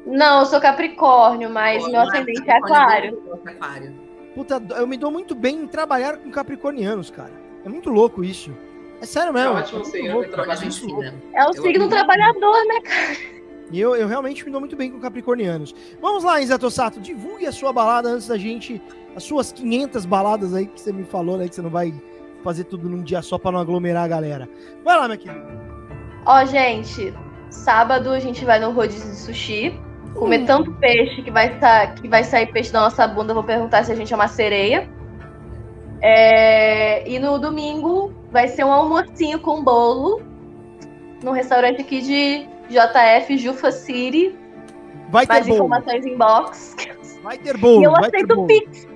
Não, 0.06 0.40
eu 0.40 0.46
sou 0.46 0.60
Capricórnio, 0.60 1.50
mas 1.50 1.84
Pô, 1.84 1.90
meu 1.90 2.02
não 2.02 2.10
ascendente 2.10 2.50
é 2.50 2.58
aquário. 2.58 3.18
Capricórnio, 3.18 3.56
aquário. 3.56 4.07
Puta, 4.38 4.62
eu 4.78 4.86
me 4.86 4.98
dou 4.98 5.10
muito 5.10 5.34
bem 5.34 5.62
em 5.64 5.68
trabalhar 5.68 6.18
com 6.18 6.30
capricornianos, 6.30 7.10
cara. 7.10 7.32
É 7.66 7.70
muito 7.70 7.90
louco 7.90 8.24
isso. 8.24 8.52
É 9.02 9.06
sério 9.08 9.30
é 9.30 9.34
mesmo. 9.34 9.56
ótimo 9.56 9.80
muito 9.80 9.92
sim, 9.92 10.12
louco, 10.12 10.30
cara, 10.30 10.44
louco. 10.46 10.72
fina. 10.72 11.16
É 11.34 11.44
o 11.44 11.48
Eu 11.48 11.54
signo 11.54 11.86
amo. 11.86 11.90
trabalhador, 11.90 12.56
né? 12.68 13.18
E 13.72 13.82
eu, 13.82 13.96
eu 13.96 14.08
realmente 14.08 14.46
me 14.46 14.52
dou 14.52 14.60
muito 14.60 14.76
bem 14.76 14.92
com 14.92 15.00
capricornianos. 15.00 15.74
Vamos 16.00 16.24
lá, 16.24 16.40
Enza 16.40 16.60
Tossato, 16.60 17.00
divulgue 17.00 17.48
a 17.48 17.52
sua 17.52 17.74
balada 17.74 18.10
antes 18.10 18.28
da 18.28 18.38
gente. 18.38 18.80
As 19.16 19.24
suas 19.24 19.52
500 19.52 20.06
baladas 20.06 20.54
aí 20.54 20.68
que 20.68 20.80
você 20.80 20.94
me 20.94 21.04
falou, 21.04 21.38
né? 21.40 21.48
Que 21.48 21.56
você 21.56 21.64
não 21.64 21.72
vai 21.72 21.92
fazer 22.44 22.66
tudo 22.66 22.88
num 22.88 23.02
dia 23.02 23.24
só 23.24 23.40
pra 23.40 23.52
não 23.52 23.60
aglomerar 23.60 24.06
a 24.06 24.08
galera. 24.08 24.48
Vai 24.86 24.96
lá, 24.98 25.08
minha 25.08 25.18
querida. 25.18 25.48
Ó, 26.28 26.46
gente, 26.46 27.12
sábado 27.50 28.12
a 28.12 28.20
gente 28.20 28.46
vai 28.46 28.60
no 28.60 28.70
rodízio 28.70 29.10
de 29.10 29.18
sushi. 29.18 29.87
Comer 30.18 30.46
tanto 30.46 30.72
peixe 30.74 31.22
que 31.22 31.32
vai, 31.32 31.58
sa- 31.60 31.88
que 31.88 32.08
vai 32.08 32.24
sair 32.24 32.48
peixe 32.52 32.72
da 32.72 32.82
nossa 32.82 33.08
bunda. 33.08 33.34
Vou 33.34 33.44
perguntar 33.44 33.84
se 33.84 33.92
a 33.92 33.96
gente 33.96 34.12
é 34.12 34.16
uma 34.16 34.28
sereia. 34.28 34.90
É, 36.02 37.08
E 37.10 37.20
no 37.20 37.38
domingo 37.40 38.14
vai 38.32 38.48
ser 38.48 38.64
um 38.64 38.72
almocinho 38.72 39.40
com 39.40 39.64
bolo. 39.64 40.22
Num 41.24 41.32
restaurante 41.32 41.82
aqui 41.82 42.02
de 42.02 42.48
JF 42.70 43.38
Jufa 43.38 43.72
City. 43.72 44.36
Vai 45.10 45.26
ter 45.26 45.34
Mais 45.34 45.48
bolo. 45.48 45.56
informações 45.66 46.06
em 46.06 46.18
box. 46.18 46.76
Vai 47.24 47.38
ter 47.38 47.58
bolo. 47.58 47.82
e 47.82 47.84
eu 47.86 47.96
aceito 47.96 48.36
bolo. 48.36 48.48
Pix 48.48 48.88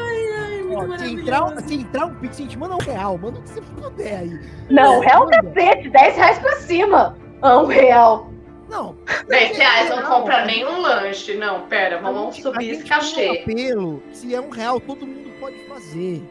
Ó, 0.75 0.99
se, 0.99 1.13
entrar, 1.15 1.61
se 1.63 1.75
entrar 1.77 2.07
um 2.07 2.15
Pix, 2.17 2.39
a 2.39 2.43
gente 2.43 2.59
manda 2.59 2.75
um 2.75 2.79
real. 2.81 3.17
Manda 3.17 3.39
o 3.39 3.43
que 3.43 3.49
você 3.51 3.61
puder 3.61 4.17
aí. 4.17 4.41
Não, 4.69 4.99
real 5.01 5.21
Manda. 5.27 5.41
cacete, 5.55 5.89
10 5.89 6.17
reais 6.17 6.39
pra 6.41 6.57
cima. 6.57 7.17
Ah, 7.41 7.59
um 7.59 7.67
real. 7.67 8.29
Não. 8.69 8.97
10 9.29 9.57
reais 9.57 9.89
não 9.89 10.03
Não. 10.03 10.11
compra 10.11 10.45
nenhum 10.45 10.81
lanche. 10.83 11.35
Não, 11.35 11.61
pera, 11.69 11.99
A 11.99 12.01
vamos 12.03 12.35
gente- 12.35 12.43
subir 12.43 12.71
esse 12.71 12.83
um 12.85 12.89
cachê. 12.89 13.41
apelo. 13.45 14.03
Se 14.13 14.35
é 14.35 14.41
um 14.41 14.51
real, 14.51 14.81
todo 14.81 15.07
mundo 15.07 15.31
pode 15.41 15.57
fazer. 15.69 16.23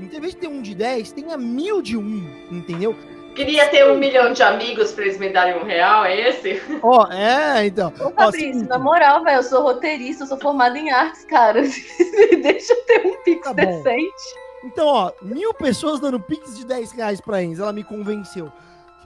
Em 0.00 0.08
vez 0.08 0.34
de 0.34 0.40
ter 0.40 0.48
um 0.48 0.60
de 0.62 0.74
10, 0.74 1.12
tenha 1.12 1.36
mil 1.36 1.80
de 1.80 1.96
um, 1.96 2.26
entendeu? 2.50 2.96
Queria 3.34 3.68
ter 3.68 3.84
um 3.90 3.96
milhão 3.98 4.32
de 4.32 4.42
amigos 4.42 4.92
pra 4.92 5.04
eles 5.04 5.18
me 5.18 5.28
darem 5.30 5.56
um 5.56 5.64
real, 5.64 6.04
é 6.04 6.28
esse? 6.28 6.62
Ó, 6.82 7.06
é, 7.12 7.66
então. 7.66 7.92
Ô, 8.00 8.10
Fabrício, 8.10 8.48
seguinte, 8.52 8.68
na 8.68 8.78
moral, 8.78 9.24
velho, 9.24 9.38
eu 9.38 9.42
sou 9.42 9.62
roteirista, 9.62 10.22
eu 10.24 10.28
sou 10.28 10.38
formada 10.38 10.78
em 10.78 10.90
artes, 10.90 11.24
cara. 11.24 11.60
Deixa 12.42 12.72
eu 12.72 12.84
ter 12.86 13.06
um 13.06 13.22
Pix 13.24 13.42
Tá 13.42 13.52
bom. 13.52 13.82
decente. 13.82 14.44
Então, 14.64 14.86
ó, 14.86 15.12
mil 15.20 15.52
pessoas 15.52 16.00
dando 16.00 16.18
Pix 16.20 16.56
de 16.56 16.64
10 16.64 16.92
reais 16.92 17.20
pra 17.20 17.42
Enza, 17.42 17.64
ela 17.64 17.72
me 17.72 17.84
convenceu. 17.84 18.50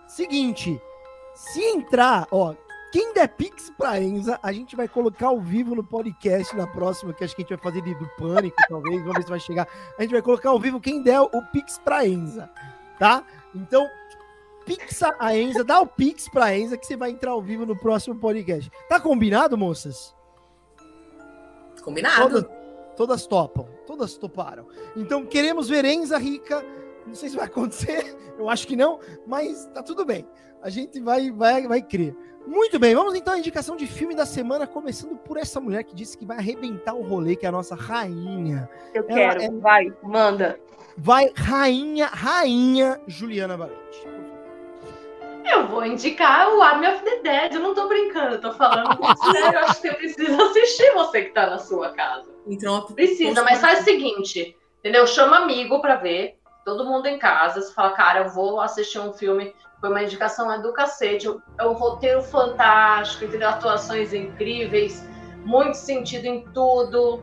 Seguinte, 0.07 0.81
se 1.35 1.61
entrar, 1.63 2.27
ó, 2.31 2.55
quem 2.93 3.13
der 3.13 3.29
Pix 3.29 3.71
pra 3.77 4.01
Enza, 4.01 4.39
a 4.43 4.53
gente 4.53 4.77
vai 4.77 4.89
colocar 4.89 5.29
ao 5.29 5.41
vivo 5.41 5.75
no 5.75 5.83
podcast 5.85 6.55
na 6.57 6.67
próxima, 6.67 7.13
que 7.13 7.25
acho 7.25 7.35
que 7.35 7.43
a 7.43 7.45
gente 7.45 7.55
vai 7.57 7.73
fazer 7.73 7.83
de- 7.83 7.95
do 7.95 8.09
Pânico, 8.17 8.57
talvez, 8.69 9.01
vamos 9.01 9.17
ver 9.17 9.23
se 9.25 9.31
vai 9.31 9.41
chegar. 9.41 9.67
A 9.99 10.03
gente 10.03 10.13
vai 10.13 10.23
colocar 10.23 10.51
ao 10.51 10.59
vivo 10.61 10.81
quem 10.81 11.03
der 11.03 11.21
o 11.21 11.43
Pix 11.53 11.79
pra 11.79 12.07
Enza, 12.07 12.49
tá? 12.99 13.23
Então, 13.55 13.87
Pixa 14.77 15.15
a 15.19 15.37
Enza, 15.37 15.65
dá 15.65 15.81
o 15.81 15.87
Pix 15.87 16.29
pra 16.29 16.57
Enza 16.57 16.77
que 16.77 16.87
você 16.87 16.97
vai 16.97 17.11
entrar 17.11 17.31
ao 17.33 17.43
vivo 17.43 17.65
no 17.67 17.77
próximo 17.77 18.15
podcast. 18.17 18.71
Tá 18.89 19.01
combinado, 19.01 19.57
moças? 19.57 20.15
Combinado. 21.83 22.43
Todas, 22.43 22.51
todas 22.97 23.27
topam, 23.27 23.69
todas 23.87 24.17
toparam. 24.17 24.67
Então 24.97 25.25
queremos 25.25 25.69
ver 25.69 25.85
Enza 25.85 26.19
rica. 26.19 26.65
Não 27.07 27.15
sei 27.15 27.31
se 27.31 27.37
vai 27.37 27.47
acontecer, 27.47 28.15
eu 28.39 28.51
acho 28.51 28.67
que 28.67 28.77
não, 28.77 29.01
mas 29.27 29.67
tá 29.73 29.83
tudo 29.83 30.05
bem. 30.05 30.27
A 30.61 30.69
gente 30.69 31.01
vai, 31.01 31.31
vai, 31.31 31.67
vai 31.67 31.81
crer. 31.81 32.15
Muito 32.47 32.79
bem, 32.79 32.95
vamos 32.95 33.15
então 33.15 33.35
à 33.35 33.39
indicação 33.39 33.77
de 33.77 33.87
filme 33.87 34.15
da 34.15 34.25
semana, 34.27 34.67
começando 34.67 35.17
por 35.19 35.37
essa 35.37 35.61
mulher 35.61 35.85
que 35.85 35.95
disse 35.95 36.17
que 36.17 36.25
vai 36.27 36.39
arrebentar 36.39 36.95
o 36.95 37.03
rolê, 37.03 37.37
que 37.37 37.45
é 37.45 37.49
a 37.49 37.53
nossa 37.53 37.75
rainha. 37.75 38.69
Eu 38.95 39.05
Ela 39.09 39.15
quero, 39.15 39.43
é- 39.43 39.51
vai, 39.51 39.93
manda. 40.03 40.59
vai 40.97 41.31
rainha, 41.35 42.07
rainha 42.07 43.01
Juliana 43.07 43.57
Valente. 43.57 43.78
Eu 45.49 45.67
vou 45.67 45.85
indicar 45.85 46.49
o 46.55 46.63
Army 46.63 46.87
of 46.87 47.03
the 47.03 47.21
Dead. 47.23 47.55
Eu 47.55 47.61
não 47.61 47.75
tô 47.75 47.89
brincando, 47.89 48.35
eu 48.35 48.41
tô 48.41 48.53
falando 48.53 48.99
sério. 49.33 49.59
Eu 49.59 49.65
acho 49.65 49.81
que 49.81 49.89
você 49.89 49.95
precisa 49.95 50.43
assistir, 50.43 50.93
você 50.93 51.23
que 51.23 51.31
tá 51.31 51.47
na 51.49 51.59
sua 51.59 51.91
casa. 51.91 52.29
Então, 52.47 52.83
Precisa, 52.83 53.43
mas 53.43 53.61
faz 53.61 53.81
o 53.81 53.85
seguinte, 53.85 54.57
entendeu? 54.79 55.07
Chama 55.07 55.39
amigo 55.39 55.81
pra 55.81 55.97
ver, 55.97 56.39
todo 56.65 56.85
mundo 56.85 57.07
em 57.07 57.19
casa. 57.19 57.63
Você 57.63 57.73
fala, 57.73 57.91
cara, 57.93 58.21
eu 58.21 58.31
vou 58.31 58.61
assistir 58.61 58.99
um 58.99 59.13
filme. 59.13 59.55
Foi 59.81 59.91
uma 59.91 60.03
indicação 60.03 60.53
é 60.53 60.61
do 60.61 60.73
cacete. 60.73 61.29
É 61.59 61.67
um 61.67 61.73
roteiro 61.73 62.23
fantástico, 62.23 63.25
entendeu? 63.25 63.49
Atuações 63.49 64.13
incríveis, 64.13 65.07
muito 65.45 65.75
sentido 65.75 66.27
em 66.27 66.43
tudo. 66.53 67.23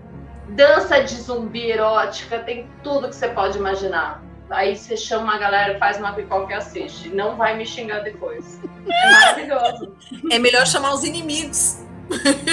Dança 0.50 1.04
de 1.04 1.16
zumbi 1.16 1.72
erótica, 1.72 2.40
tem 2.40 2.70
tudo 2.84 3.10
que 3.10 3.16
você 3.16 3.28
pode 3.30 3.58
imaginar. 3.58 4.24
Aí 4.50 4.76
você 4.76 4.96
chama 4.96 5.24
uma 5.24 5.38
galera, 5.38 5.78
faz 5.80 5.98
uma 5.98 6.14
pipoca 6.14 6.54
e 6.54 6.56
assiste. 6.56 7.10
Não 7.10 7.36
vai 7.36 7.58
me 7.58 7.66
xingar 7.66 8.00
depois. 8.00 8.60
É 8.88 9.12
maravilhoso. 9.12 9.96
é 10.32 10.40
melhor 10.40 10.66
chamar 10.68 10.94
os 10.94 11.04
inimigos. 11.04 11.84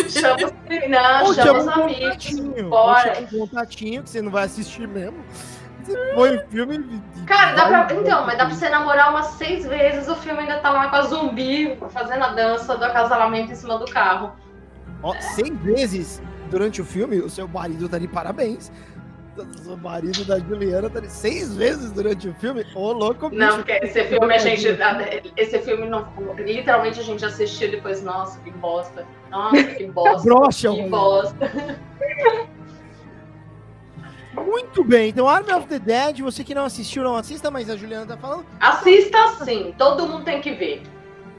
Chama 0.09 0.37
os, 0.37 0.89
não, 0.89 1.25
Ou 1.27 1.35
chama 1.35 1.59
os 1.59 1.67
um 1.67 1.71
amigos. 1.71 2.41
Bora. 2.69 3.15
Chama 3.15 3.27
um 3.27 3.39
contatinho 3.39 4.03
que 4.03 4.11
você 4.11 4.23
não 4.23 4.31
vai 4.31 4.45
assistir 4.45 4.89
mesmo. 4.89 5.23
Você 5.85 5.97
põe 6.15 6.37
o 6.37 6.49
filme. 6.49 7.03
Cara, 7.27 7.55
dá 7.55 7.67
pra. 7.67 7.95
Então, 7.95 8.25
mas 8.25 8.39
dá 8.39 8.47
pra 8.47 8.55
você 8.55 8.69
namorar 8.69 9.11
umas 9.11 9.27
seis 9.27 9.67
vezes, 9.67 10.09
o 10.09 10.15
filme 10.15 10.41
ainda 10.41 10.59
tá 10.61 10.71
lá 10.71 10.89
com 10.89 10.97
a 10.97 11.03
zumbi 11.03 11.77
fazendo 11.91 12.23
a 12.25 12.29
dança 12.29 12.77
do 12.77 12.85
acasalamento 12.85 13.53
em 13.53 13.55
cima 13.55 13.79
do 13.79 13.85
carro. 13.87 14.33
Ó, 15.03 15.15
seis 15.21 15.55
vezes 15.59 16.23
durante 16.49 16.81
o 16.81 16.85
filme, 16.85 17.19
o 17.19 17.29
seu 17.29 17.49
marido 17.49 17.89
tá 17.89 17.99
de 17.99 18.07
parabéns. 18.07 18.71
O 19.67 19.77
marido 19.77 20.25
da 20.27 20.39
Juliana 20.39 20.91
tá 20.91 21.01
seis 21.09 21.57
vezes 21.57 21.91
durante 21.93 22.29
o 22.29 22.35
filme. 22.35 22.67
Ô, 22.75 22.93
louco, 22.93 23.31
bicho. 23.31 23.41
Não, 23.41 23.57
porque 23.57 23.73
esse 23.83 24.05
filme 24.05 24.35
a 24.35 24.39
gente. 24.39 24.67
Esse 25.37 25.59
filme 25.61 25.87
não. 25.89 26.07
Literalmente 26.37 27.01
a 27.01 27.03
gente 27.03 27.25
assistiu 27.25 27.71
depois, 27.71 28.03
nossa, 28.03 28.39
que 28.41 28.51
bosta. 28.51 29.07
Nossa, 29.31 29.65
que 29.65 29.87
bosta. 29.91 30.23
Brocha, 30.29 30.71
que 30.75 30.83
bosta. 30.89 31.51
Muito 34.35 34.83
bem, 34.83 35.11
então 35.11 35.29
Army 35.29 35.53
of 35.53 35.67
the 35.67 35.79
Dead, 35.79 36.21
você 36.21 36.43
que 36.43 36.55
não 36.55 36.65
assistiu, 36.65 37.03
não 37.03 37.17
assista, 37.17 37.51
mas 37.51 37.69
a 37.69 37.77
Juliana 37.77 38.07
tá 38.07 38.17
falando. 38.17 38.47
Assista 38.61 39.45
sim, 39.45 39.75
todo 39.77 40.07
mundo 40.07 40.25
tem 40.25 40.41
que 40.41 40.53
ver. 40.53 40.83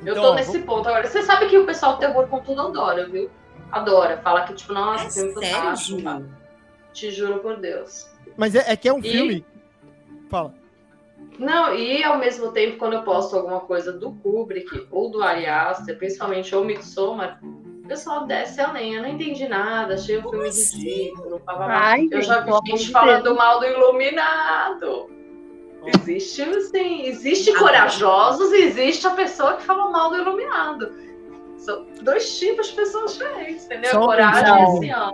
Eu 0.06 0.12
Então, 0.14 0.24
tô 0.24 0.34
nesse 0.36 0.60
ponto. 0.60 0.88
Agora, 0.88 1.08
você 1.08 1.24
sabe 1.24 1.48
que 1.48 1.58
o 1.58 1.66
pessoal 1.66 1.94
do 1.94 2.00
terror 2.00 2.28
com 2.28 2.40
tudo 2.40 2.62
adora, 2.62 3.08
viu? 3.08 3.30
Adora. 3.72 4.18
Fala 4.24 4.42
que, 4.44 4.54
tipo, 4.54 4.74
nossa, 4.74 5.06
É 5.06 5.10
filme 5.10 5.34
sério, 5.34 5.56
fantástico. 5.56 6.24
Te 6.94 7.12
juro 7.12 7.40
por 7.40 7.58
Deus. 7.58 8.08
Mas 8.38 8.56
é, 8.56 8.72
é 8.72 8.76
que 8.76 8.88
é 8.88 8.94
um 8.94 9.00
E- 9.00 9.04
filme. 9.12 9.46
Fala. 10.30 10.54
Não, 11.40 11.74
e 11.74 12.04
ao 12.04 12.18
mesmo 12.18 12.52
tempo, 12.52 12.78
quando 12.78 12.94
eu 12.94 13.04
posto 13.04 13.36
alguma 13.36 13.62
coisa 13.62 13.92
do 13.92 14.12
Kubrick 14.12 14.88
ou 14.92 15.10
do 15.10 15.24
Ari 15.24 15.46
Aster, 15.48 15.98
principalmente 15.98 16.54
ou 16.56 16.64
Midsommar, 16.64 17.40
o 17.44 17.88
pessoal 17.88 18.26
desce 18.28 18.62
a 18.62 18.72
lenha. 18.72 18.98
Eu 18.98 19.02
não 19.04 19.10
entendi 19.10 19.48
nada, 19.48 19.96
achei 19.96 20.18
o 20.18 20.22
Como 20.22 20.34
filme 20.34 20.50
assim? 20.50 20.78
ridículo. 20.78 21.42
Ai, 21.48 22.08
eu 22.12 22.22
já 22.22 22.42
vi 22.42 22.52
gente 22.66 22.92
falando 22.92 23.36
mal 23.36 23.60
do 23.60 23.66
Iluminado. 23.66 25.10
Existe, 25.86 26.46
sim, 26.70 27.04
existe 27.08 27.50
Ah, 27.52 27.60
corajosos 27.60 28.52
e 28.54 28.64
existe 28.64 29.06
a 29.06 29.12
pessoa 29.12 29.58
que 29.58 29.64
fala 29.64 29.90
mal 29.92 30.10
do 30.12 30.18
Iluminado. 30.18 30.94
São 31.58 31.86
dois 32.02 32.38
tipos 32.40 32.68
de 32.70 32.76
pessoas 32.76 33.14
diferentes, 33.14 33.66
entendeu? 33.66 33.92
Só 33.92 34.06
Coragem 34.06 34.64
assim, 34.64 34.94
ó. 34.94 35.14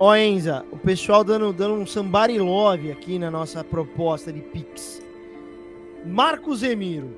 Ó, 0.00 0.14
Enza, 0.14 0.64
o 0.70 0.76
pessoal 0.78 1.24
dando, 1.24 1.52
dando 1.52 1.74
um 1.74 1.86
somebody 1.86 2.38
love 2.38 2.90
aqui 2.92 3.18
na 3.18 3.30
nossa 3.30 3.64
proposta 3.64 4.32
de 4.32 4.40
Pix. 4.40 5.02
Marcos 6.06 6.62
Emiro, 6.62 7.10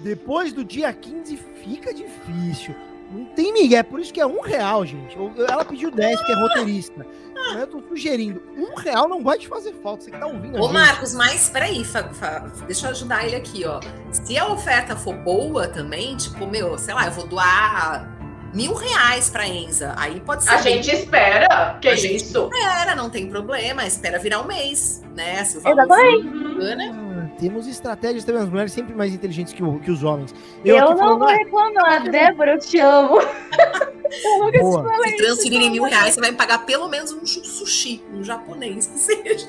depois 0.00 0.52
do 0.52 0.62
dia 0.64 0.92
15 0.92 1.36
fica 1.64 1.94
difícil. 1.94 2.74
Não 3.10 3.24
tem 3.26 3.52
migué, 3.52 3.82
por 3.84 4.00
isso 4.00 4.12
que 4.12 4.20
é 4.20 4.26
um 4.26 4.40
real, 4.40 4.84
gente. 4.84 5.16
Ela 5.48 5.64
pediu 5.64 5.90
10, 5.92 6.18
porque 6.18 6.32
é 6.32 6.34
roteirista. 6.40 7.06
Mas 7.34 7.60
eu 7.60 7.66
tô 7.68 7.80
sugerindo, 7.88 8.42
um 8.56 8.74
real 8.74 9.08
não 9.08 9.22
vai 9.22 9.38
te 9.38 9.46
fazer 9.46 9.72
falta. 9.74 10.02
Você 10.04 10.10
que 10.10 10.18
tá 10.18 10.26
ouvindo 10.26 10.60
Ô. 10.60 10.68
Marcos, 10.72 11.14
mas 11.14 11.48
peraí, 11.48 11.84
Fa- 11.84 12.08
Fa- 12.12 12.40
deixa 12.66 12.86
eu 12.86 12.90
ajudar 12.90 13.24
ele 13.24 13.36
aqui, 13.36 13.64
ó. 13.64 13.80
Se 14.10 14.36
a 14.36 14.48
oferta 14.52 14.96
for 14.96 15.14
boa 15.14 15.68
também, 15.68 16.16
tipo, 16.16 16.46
meu, 16.48 16.76
sei 16.76 16.94
lá, 16.94 17.06
eu 17.06 17.12
vou 17.12 17.26
doar 17.28 18.15
mil 18.54 18.74
reais 18.74 19.28
pra 19.30 19.46
Enza. 19.46 19.94
Aí 19.96 20.20
pode 20.20 20.44
ser. 20.44 20.50
A 20.50 20.56
bem- 20.58 20.82
gente 20.82 20.94
espera. 20.94 21.78
Que 21.80 21.88
A 21.88 21.94
gente 21.96 22.16
isso? 22.16 22.50
espera, 22.52 22.94
não 22.94 23.10
tem 23.10 23.28
problema, 23.28 23.84
espera 23.86 24.18
virar 24.18 24.40
um 24.40 24.46
mês, 24.46 25.02
né? 25.14 25.44
Se 25.44 25.58
o 25.58 25.60
valor 25.60 25.86
bacana. 25.86 27.06
Ah, 27.28 27.36
temos 27.38 27.66
estratégias 27.66 28.24
também, 28.24 28.42
as 28.42 28.48
mulheres 28.48 28.72
sempre 28.72 28.94
mais 28.94 29.12
inteligentes 29.14 29.52
que, 29.52 29.62
o- 29.62 29.78
que 29.80 29.90
os 29.90 30.02
homens. 30.04 30.34
Eu, 30.64 30.78
aqui 30.78 30.90
não 30.90 30.96
falando, 30.98 31.18
vou 31.18 31.28
ah, 31.28 31.32
reclamar, 31.32 32.02
Débora, 32.10 32.52
eu 32.54 32.58
te 32.58 32.78
amo. 32.78 33.18
eu 33.20 34.38
nunca 34.38 34.52
te 34.52 34.58
Boa. 34.60 34.84
falei 34.84 35.10
Se 35.12 35.16
transferirem 35.18 35.70
mil 35.70 35.84
reais, 35.84 36.14
você 36.14 36.20
vai 36.20 36.30
me 36.30 36.36
pagar 36.36 36.64
pelo 36.64 36.88
menos 36.88 37.12
um 37.12 37.26
sushi, 37.26 38.02
um 38.12 38.22
japonês 38.24 38.86
que 38.86 38.98
seja. 38.98 39.48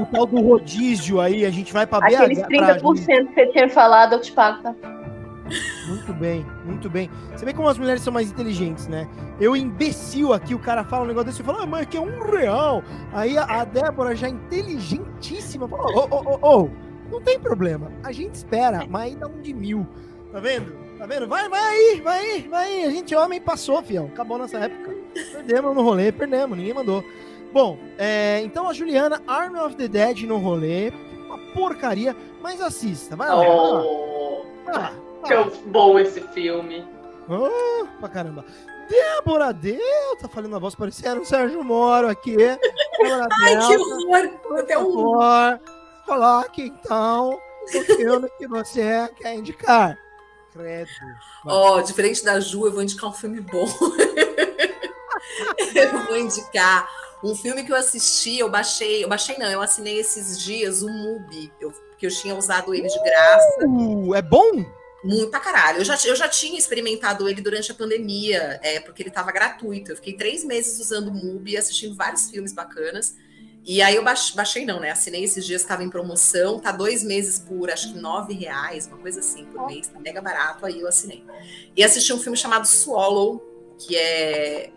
o 0.00 0.06
tal 0.06 0.26
do 0.26 0.40
rodízio 0.40 1.20
aí, 1.20 1.44
a 1.44 1.50
gente 1.50 1.72
vai 1.72 1.86
pra 1.86 2.00
BH. 2.00 2.14
Aqueles 2.16 2.38
pra 2.40 2.48
30% 2.78 3.28
que 3.28 3.34
você 3.34 3.46
tinha 3.48 3.68
falado, 3.68 4.14
eu 4.14 4.20
te 4.20 4.32
pago, 4.32 4.62
tá? 4.62 4.74
Muito 5.88 6.12
bem, 6.14 6.46
muito 6.64 6.88
bem. 6.88 7.10
Você 7.34 7.44
vê 7.44 7.52
como 7.52 7.68
as 7.68 7.78
mulheres 7.78 8.02
são 8.02 8.12
mais 8.12 8.30
inteligentes, 8.30 8.86
né? 8.86 9.08
Eu, 9.40 9.56
imbecil 9.56 10.32
aqui, 10.32 10.54
o 10.54 10.58
cara 10.58 10.84
fala 10.84 11.04
um 11.04 11.06
negócio 11.08 11.26
desse 11.28 11.42
e 11.42 11.44
fala, 11.44 11.64
ah, 11.64 11.66
mas 11.66 11.86
que 11.86 11.96
é 11.96 12.00
um 12.00 12.20
real. 12.20 12.82
Aí 13.12 13.36
a, 13.36 13.44
a 13.44 13.64
Débora, 13.64 14.14
já 14.14 14.28
inteligentíssima, 14.28 15.68
fala, 15.68 15.84
ô, 15.84 16.08
ô, 16.10 16.38
ô, 16.40 16.62
ô, 16.64 16.70
não 17.10 17.20
tem 17.20 17.38
problema. 17.38 17.90
A 18.04 18.12
gente 18.12 18.34
espera, 18.34 18.86
mas 18.88 19.02
aí 19.02 19.16
dá 19.16 19.26
um 19.26 19.40
de 19.40 19.52
mil. 19.52 19.86
Tá 20.32 20.38
vendo? 20.38 20.72
Tá 20.96 21.06
vendo? 21.06 21.26
Vai, 21.26 21.48
vai 21.48 21.60
aí, 21.60 22.00
vai 22.00 22.18
aí, 22.18 22.48
vai 22.48 22.66
aí. 22.66 22.84
A 22.84 22.90
gente 22.90 23.14
homem 23.14 23.40
passou, 23.40 23.82
fião. 23.82 24.06
Acabou 24.06 24.38
nossa 24.38 24.58
época. 24.58 24.94
Perdemos 25.32 25.74
no 25.74 25.82
rolê, 25.82 26.12
perdemos, 26.12 26.56
ninguém 26.56 26.74
mandou. 26.74 27.04
Bom, 27.52 27.78
é, 27.98 28.40
então 28.44 28.68
a 28.68 28.72
Juliana, 28.72 29.20
Army 29.26 29.58
of 29.58 29.74
the 29.74 29.88
Dead 29.88 30.22
no 30.22 30.38
rolê, 30.38 30.92
uma 31.26 31.38
porcaria, 31.52 32.14
mas 32.40 32.60
assista. 32.60 33.16
Vai 33.16 33.28
lá, 33.28 33.40
Oh, 33.40 34.44
vai 34.64 34.74
lá, 34.74 34.80
vai 34.80 34.82
lá. 34.82 35.09
Tão 35.26 35.50
bom 35.66 35.98
esse 35.98 36.20
filme. 36.28 36.86
Ah, 37.28 37.86
pra 38.00 38.08
caramba. 38.08 38.44
Débora 38.88 39.56
tá 40.20 40.28
falando 40.28 40.56
a 40.56 40.58
voz 40.58 40.74
parecendo 40.74 41.20
o 41.20 41.24
Sérgio 41.24 41.62
Moro 41.62 42.08
aqui. 42.08 42.36
Débora 42.98 43.28
Ai, 43.42 43.56
que 43.56 43.68
Del, 43.68 43.80
horror! 43.80 44.58
Até 44.58 44.78
um. 44.78 44.94
favor, 44.94 45.60
coloque 46.04 46.62
então 46.62 47.40
o 47.74 47.82
filme 47.96 48.28
que 48.36 48.48
você 48.48 49.08
quer 49.16 49.36
indicar. 49.36 49.96
Credo. 50.52 50.90
Ó, 51.46 51.80
diferente 51.80 52.24
da 52.24 52.40
Ju, 52.40 52.66
eu 52.66 52.72
vou 52.72 52.82
indicar 52.82 53.08
um 53.08 53.12
filme 53.12 53.40
bom. 53.40 53.66
eu 55.74 56.06
vou 56.06 56.16
indicar 56.16 56.88
um 57.22 57.36
filme 57.36 57.62
que 57.62 57.70
eu 57.70 57.76
assisti, 57.76 58.38
eu 58.38 58.50
baixei, 58.50 59.04
eu 59.04 59.08
baixei 59.08 59.36
não, 59.38 59.46
eu 59.46 59.60
assinei 59.60 60.00
esses 60.00 60.40
dias 60.40 60.82
o 60.82 60.88
Mubi, 60.88 61.52
eu, 61.60 61.70
porque 61.70 62.06
eu 62.06 62.10
tinha 62.10 62.34
usado 62.34 62.74
ele 62.74 62.88
de 62.88 63.02
graça. 63.04 63.66
Uh, 63.66 64.14
é 64.14 64.22
bom? 64.22 64.64
Muito 65.02 65.30
pra 65.30 65.40
caralho. 65.40 65.78
Eu 65.78 65.84
já, 65.84 65.98
eu 66.04 66.14
já 66.14 66.28
tinha 66.28 66.58
experimentado 66.58 67.28
ele 67.28 67.40
durante 67.40 67.72
a 67.72 67.74
pandemia, 67.74 68.60
é, 68.62 68.80
porque 68.80 69.02
ele 69.02 69.10
tava 69.10 69.32
gratuito. 69.32 69.92
Eu 69.92 69.96
fiquei 69.96 70.12
três 70.12 70.44
meses 70.44 70.78
usando 70.78 71.08
o 71.08 71.14
Mubi, 71.14 71.56
assistindo 71.56 71.94
vários 71.94 72.30
filmes 72.30 72.52
bacanas. 72.52 73.16
E 73.64 73.82
aí 73.82 73.96
eu 73.96 74.02
baixei, 74.02 74.36
baixei 74.36 74.64
não, 74.64 74.80
né? 74.80 74.90
Assinei 74.90 75.22
esses 75.22 75.44
dias, 75.44 75.62
estava 75.62 75.84
em 75.84 75.90
promoção, 75.90 76.58
tá 76.58 76.72
dois 76.72 77.02
meses 77.02 77.38
por 77.38 77.70
acho 77.70 77.92
que 77.92 77.98
nove 77.98 78.32
reais, 78.32 78.86
uma 78.86 78.96
coisa 78.96 79.20
assim, 79.20 79.44
por 79.46 79.66
mês, 79.66 79.86
tá 79.88 79.98
mega 80.00 80.20
barato, 80.20 80.64
aí 80.64 80.80
eu 80.80 80.88
assinei. 80.88 81.24
E 81.76 81.84
assisti 81.84 82.12
um 82.12 82.18
filme 82.18 82.36
chamado 82.36 82.66
Swallow, 82.66 83.40
que 83.78 83.96
é. 83.96 84.70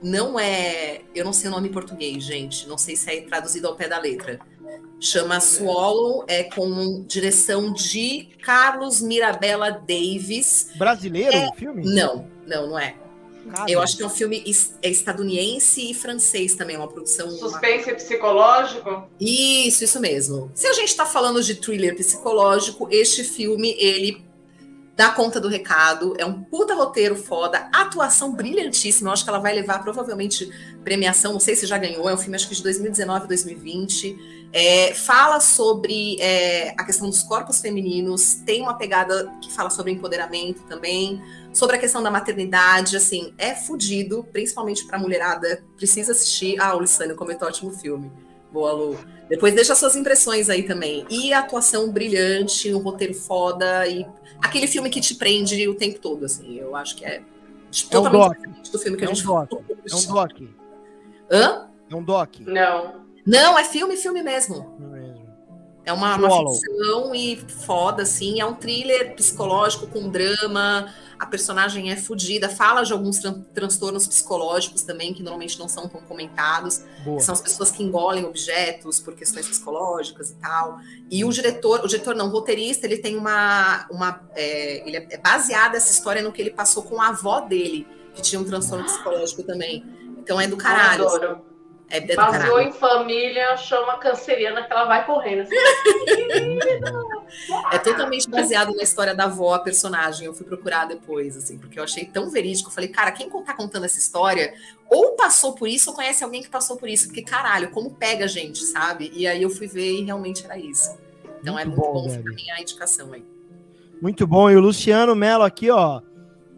Não 0.00 0.38
é. 0.38 1.02
Eu 1.12 1.24
não 1.24 1.32
sei 1.32 1.48
o 1.48 1.50
nome 1.50 1.68
em 1.68 1.72
português, 1.72 2.22
gente. 2.22 2.68
Não 2.68 2.78
sei 2.78 2.94
se 2.94 3.10
é 3.10 3.20
traduzido 3.22 3.66
ao 3.66 3.74
pé 3.74 3.88
da 3.88 3.98
letra. 3.98 4.38
Chama 5.00 5.38
Swallow, 5.40 6.24
é 6.26 6.42
com 6.44 7.04
direção 7.06 7.72
de 7.72 8.28
Carlos 8.42 9.00
Mirabella 9.00 9.70
Davis. 9.70 10.70
Brasileiro 10.76 11.32
É, 11.36 11.48
o 11.48 11.52
filme? 11.54 11.84
Não, 11.84 12.26
não, 12.46 12.70
não 12.70 12.78
é. 12.78 12.96
Cara, 13.54 13.70
Eu 13.70 13.80
acho 13.80 13.96
que 13.96 14.02
é 14.02 14.06
um 14.06 14.10
filme 14.10 14.44
é 14.82 14.90
estadunidense 14.90 15.90
e 15.90 15.94
francês 15.94 16.54
também, 16.54 16.76
uma 16.76 16.88
produção. 16.88 17.28
uma- 17.28 17.38
Suspense 17.38 17.94
psicológico? 17.94 19.08
Isso, 19.20 19.84
isso 19.84 20.00
mesmo. 20.00 20.50
Se 20.54 20.66
a 20.66 20.72
gente 20.74 20.94
tá 20.94 21.06
falando 21.06 21.42
de 21.42 21.54
thriller 21.54 21.96
psicológico, 21.96 22.88
este 22.90 23.24
filme, 23.24 23.74
ele 23.78 24.22
dá 24.94 25.10
conta 25.10 25.40
do 25.40 25.48
recado. 25.48 26.14
É 26.18 26.26
um 26.26 26.42
puta 26.42 26.74
roteiro 26.74 27.14
foda, 27.16 27.70
atuação 27.72 28.34
brilhantíssima. 28.34 29.08
Eu 29.08 29.12
acho 29.14 29.24
que 29.24 29.30
ela 29.30 29.38
vai 29.38 29.54
levar 29.54 29.78
provavelmente 29.82 30.50
premiação, 30.88 31.32
não 31.34 31.40
sei 31.40 31.54
se 31.54 31.66
já 31.66 31.76
ganhou. 31.76 32.08
É 32.08 32.14
um 32.14 32.16
filme, 32.16 32.34
acho 32.34 32.48
que 32.48 32.54
de 32.54 32.62
2019, 32.62 33.28
2020. 33.28 34.48
É, 34.50 34.94
fala 34.94 35.38
sobre 35.40 36.16
é, 36.18 36.70
a 36.78 36.82
questão 36.84 37.10
dos 37.10 37.22
corpos 37.22 37.60
femininos, 37.60 38.36
tem 38.46 38.62
uma 38.62 38.78
pegada 38.78 39.30
que 39.42 39.52
fala 39.52 39.68
sobre 39.68 39.92
empoderamento 39.92 40.62
também, 40.62 41.20
sobre 41.52 41.76
a 41.76 41.78
questão 41.78 42.02
da 42.02 42.10
maternidade, 42.10 42.96
assim, 42.96 43.34
é 43.36 43.54
fudido, 43.54 44.26
principalmente 44.32 44.86
pra 44.86 44.98
mulherada, 44.98 45.62
precisa 45.76 46.12
assistir. 46.12 46.58
Ah, 46.58 46.74
o 46.74 46.80
Lissânio 46.80 47.14
comentou 47.14 47.46
ótimo 47.46 47.70
filme. 47.70 48.10
Boa, 48.50 48.72
Lu. 48.72 48.98
Depois 49.28 49.54
deixa 49.54 49.74
suas 49.74 49.94
impressões 49.94 50.48
aí 50.48 50.62
também. 50.62 51.04
E 51.10 51.34
a 51.34 51.40
atuação 51.40 51.92
brilhante, 51.92 52.72
um 52.72 52.78
roteiro 52.78 53.12
foda 53.12 53.86
e 53.86 54.06
aquele 54.40 54.66
filme 54.66 54.88
que 54.88 55.02
te 55.02 55.14
prende 55.14 55.68
o 55.68 55.74
tempo 55.74 55.98
todo, 55.98 56.24
assim. 56.24 56.56
Eu 56.58 56.74
acho 56.74 56.96
que 56.96 57.04
é, 57.04 57.16
É 57.16 57.20
um 57.98 58.02
totalmente 58.04 58.40
doc. 58.62 58.72
do 58.72 58.78
filme 58.78 58.96
que 58.96 59.04
É 59.04 59.06
a 59.06 59.10
um 59.10 59.14
gente 59.14 59.26
doc. 59.26 59.50
falou. 59.50 59.64
É 59.68 59.94
um 59.94 60.06
doc. 60.06 60.32
Hã? 61.30 61.68
É 61.90 61.94
um 61.96 62.02
doc. 62.02 62.36
Não. 62.40 63.06
Não, 63.26 63.58
é 63.58 63.64
filme, 63.64 63.96
filme 63.96 64.22
mesmo. 64.22 64.76
Não 64.78 64.94
é 64.96 65.00
mesmo. 65.00 65.28
É 65.84 65.92
uma, 65.92 66.16
uma 66.16 66.52
ficção 66.52 67.14
e 67.14 67.36
foda, 67.36 68.02
assim. 68.02 68.40
É 68.40 68.44
um 68.46 68.54
thriller 68.54 69.14
psicológico 69.14 69.86
com 69.86 70.08
drama. 70.10 70.92
A 71.18 71.24
personagem 71.24 71.90
é 71.90 71.96
fodida. 71.96 72.48
Fala 72.48 72.82
de 72.84 72.92
alguns 72.92 73.18
tran- 73.20 73.40
transtornos 73.54 74.06
psicológicos 74.06 74.82
também, 74.82 75.14
que 75.14 75.22
normalmente 75.22 75.58
não 75.58 75.66
são 75.66 75.88
tão 75.88 76.00
comentados. 76.02 76.84
Boa. 77.04 77.20
São 77.20 77.32
as 77.32 77.40
pessoas 77.40 77.70
que 77.70 77.82
engolem 77.82 78.24
objetos 78.26 79.00
por 79.00 79.14
questões 79.14 79.48
psicológicas 79.48 80.30
e 80.30 80.34
tal. 80.34 80.78
E 81.10 81.24
o 81.24 81.30
diretor, 81.30 81.80
o 81.82 81.88
diretor 81.88 82.14
não, 82.14 82.26
o 82.26 82.30
roteirista, 82.30 82.86
ele 82.86 82.98
tem 82.98 83.16
uma. 83.16 83.86
uma 83.90 84.20
é, 84.34 84.86
ele 84.86 84.96
é 84.98 85.16
baseado 85.18 85.74
essa 85.74 85.90
história 85.90 86.20
no 86.22 86.30
que 86.32 86.42
ele 86.42 86.50
passou 86.50 86.82
com 86.82 87.00
a 87.00 87.08
avó 87.08 87.40
dele, 87.40 87.86
que 88.14 88.20
tinha 88.20 88.38
um 88.40 88.44
transtorno 88.44 88.84
psicológico 88.84 89.42
também. 89.42 89.84
Então 90.28 90.38
é 90.38 90.46
do 90.46 90.58
caralho. 90.58 91.06
assim. 91.06 91.16
Adoro. 91.16 91.40
É, 91.88 91.96
é 91.96 92.00
do 92.02 92.14
Baseou 92.16 92.56
caralho. 92.56 92.68
em 92.68 92.72
família, 92.72 93.56
chama 93.56 93.94
a 93.94 93.96
canceriana 93.96 94.62
que 94.62 94.70
ela 94.70 94.84
vai 94.84 95.06
correndo. 95.06 95.40
assim. 95.40 95.54
É 97.72 97.78
totalmente 97.78 98.28
baseado 98.28 98.74
na 98.74 98.82
história 98.82 99.14
da 99.14 99.24
avó, 99.24 99.54
a 99.54 99.58
personagem. 99.58 100.26
Eu 100.26 100.34
fui 100.34 100.44
procurar 100.44 100.84
depois, 100.86 101.34
assim, 101.34 101.56
porque 101.56 101.78
eu 101.78 101.84
achei 101.84 102.04
tão 102.04 102.28
verídico. 102.28 102.68
Eu 102.68 102.74
falei, 102.74 102.90
cara, 102.90 103.10
quem 103.10 103.30
tá 103.42 103.54
contando 103.54 103.86
essa 103.86 103.98
história 103.98 104.52
ou 104.90 105.16
passou 105.16 105.54
por 105.54 105.66
isso 105.66 105.88
ou 105.88 105.96
conhece 105.96 106.22
alguém 106.22 106.42
que 106.42 106.50
passou 106.50 106.76
por 106.76 106.90
isso. 106.90 107.06
Porque, 107.06 107.22
caralho, 107.22 107.70
como 107.70 107.94
pega 107.94 108.26
a 108.26 108.28
gente, 108.28 108.66
sabe? 108.66 109.10
E 109.14 109.26
aí 109.26 109.42
eu 109.42 109.48
fui 109.48 109.66
ver 109.66 109.90
e 109.92 110.04
realmente 110.04 110.44
era 110.44 110.58
isso. 110.58 110.94
Então 111.40 111.58
é 111.58 111.64
Muito 111.64 111.80
muito 111.80 111.92
bom, 111.92 112.06
bom, 112.06 112.34
mim 112.34 112.50
a 112.50 112.60
indicação 112.60 113.14
aí. 113.14 113.24
Muito 114.02 114.26
bom. 114.26 114.50
E 114.50 114.56
o 114.56 114.60
Luciano 114.60 115.14
Mello 115.14 115.44
aqui, 115.44 115.70
ó. 115.70 116.02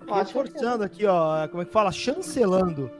Ótimo 0.09 0.43
Reforçando 0.43 0.83
aqui, 0.83 1.07
ó. 1.07 1.47
Como 1.47 1.63
é 1.63 1.67
que 1.67 1.73
fala? 1.73 1.93
Chancelando. 1.93 2.91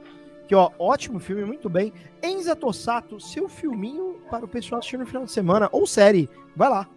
Ó. 0.55 0.71
Ótimo 0.77 1.19
filme, 1.19 1.43
muito 1.43 1.69
bem. 1.69 1.93
Enza 2.21 2.55
Tossato, 2.55 3.19
seu 3.19 3.47
filminho 3.47 4.21
para 4.29 4.45
o 4.45 4.47
pessoal 4.47 4.79
assistir 4.79 4.97
no 4.97 5.05
final 5.05 5.25
de 5.25 5.31
semana. 5.31 5.69
Ou 5.71 5.85
série. 5.85 6.29
Vai 6.55 6.69
lá. 6.69 6.87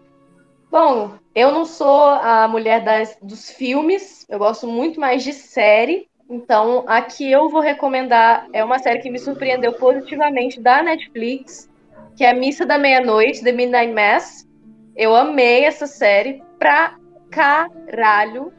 Bom, 0.70 1.12
eu 1.34 1.52
não 1.52 1.64
sou 1.64 2.04
a 2.04 2.48
mulher 2.48 2.82
das, 2.82 3.16
dos 3.22 3.48
filmes, 3.48 4.26
eu 4.28 4.40
gosto 4.40 4.66
muito 4.66 4.98
mais 4.98 5.22
de 5.22 5.32
série. 5.32 6.08
Então, 6.28 6.84
a 6.88 7.00
que 7.00 7.30
eu 7.30 7.48
vou 7.48 7.60
recomendar 7.60 8.48
é 8.52 8.64
uma 8.64 8.80
série 8.80 8.98
que 8.98 9.08
me 9.08 9.18
surpreendeu 9.20 9.74
positivamente 9.74 10.60
da 10.60 10.82
Netflix, 10.82 11.70
que 12.16 12.24
é 12.24 12.32
Missa 12.32 12.66
da 12.66 12.76
Meia-Noite, 12.76 13.44
The 13.44 13.52
Midnight 13.52 13.92
Mass. 13.92 14.48
Eu 14.96 15.14
amei 15.14 15.64
essa 15.64 15.86
série 15.86 16.42
pra 16.58 16.96
caralho. 17.30 18.52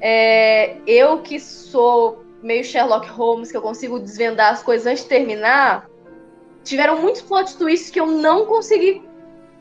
É, 0.00 0.76
eu 0.86 1.22
que 1.22 1.40
sou 1.40 2.24
meio 2.42 2.64
Sherlock 2.64 3.08
Holmes, 3.08 3.50
que 3.50 3.56
eu 3.56 3.62
consigo 3.62 3.98
desvendar 3.98 4.52
as 4.52 4.62
coisas 4.62 4.86
antes 4.86 5.02
de 5.02 5.08
terminar, 5.08 5.88
tiveram 6.64 7.00
muitos 7.00 7.22
plot 7.22 7.56
twists 7.56 7.90
que 7.90 8.00
eu 8.00 8.06
não 8.06 8.46
consegui 8.46 9.02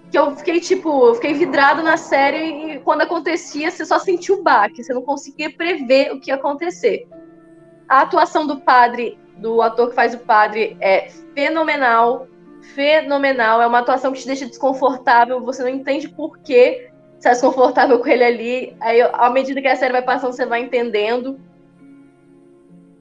que 0.10 0.18
eu 0.18 0.36
fiquei, 0.36 0.60
tipo, 0.60 1.08
eu 1.08 1.16
fiquei 1.16 1.34
vidrado 1.34 1.84
na 1.84 1.98
série 1.98 2.76
e 2.76 2.80
quando 2.80 3.02
acontecia, 3.02 3.70
você 3.70 3.86
só 3.86 3.99
sentia 3.99 4.36
o 4.36 4.41
baque, 4.41 4.84
você 4.84 4.94
não 4.94 5.02
conseguia 5.02 5.52
prever 5.52 6.14
o 6.14 6.20
que 6.20 6.32
ia 6.32 6.36
acontecer. 6.36 7.08
A 7.90 8.02
atuação 8.02 8.48
do 8.48 8.62
padre, 8.62 9.20
do 9.38 9.62
ator 9.62 9.90
que 9.90 9.95
faz 9.95 10.14
o 10.14 10.20
padre, 10.20 10.78
é 10.80 11.10
fenomenal. 11.36 12.28
Fenomenal. 12.74 13.62
É 13.62 13.68
uma 13.68 13.80
atuação 13.80 14.12
que 14.12 14.20
te 14.20 14.28
deixa 14.28 14.45
desconfortável, 14.45 15.41
você 15.41 15.62
não 15.62 15.70
entende 15.70 16.08
por 16.10 16.38
que 16.40 16.90
você 17.20 17.30
é 17.30 17.32
desconfortável 17.32 17.99
com 17.99 18.08
ele 18.08 18.24
ali. 18.24 18.78
Aí, 18.80 19.02
à 19.02 19.30
medida 19.30 19.62
que 19.62 19.68
a 19.68 19.76
série 19.76 19.91
vai 19.91 20.02
passando, 20.02 20.34
você 20.34 20.45
vai 20.45 20.62
entendendo. 20.62 21.40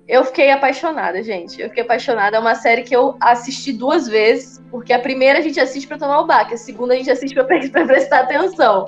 Eu 0.09 0.25
fiquei 0.25 0.51
apaixonada, 0.51 1.23
gente. 1.23 1.61
Eu 1.61 1.69
fiquei 1.69 1.83
apaixonada. 1.83 2.37
É 2.37 2.41
uma 2.41 2.55
série 2.55 2.83
que 2.83 2.95
eu 2.95 3.17
assisti 3.21 3.73
duas 3.73 4.07
vezes, 4.07 4.63
porque 4.71 4.93
a 4.93 4.99
primeira 4.99 5.41
a 5.41 5.43
gente 5.43 5.59
assiste 5.59 5.87
pra 5.87 5.99
tomar 5.99 6.21
o 6.21 6.27
baque, 6.27 6.55
a 6.55 6.59
segunda 6.59 6.95
a 6.95 6.97
gente 6.97 7.11
assiste 7.11 7.35
pra 7.35 7.45
prestar 7.85 8.21
atenção. 8.21 8.87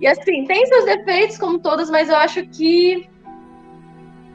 E 0.00 0.06
assim, 0.06 0.44
tem 0.44 0.66
seus 0.66 0.84
defeitos, 0.84 1.38
como 1.38 1.58
todas, 1.58 1.88
mas 1.88 2.08
eu 2.08 2.16
acho 2.16 2.44
que 2.48 3.08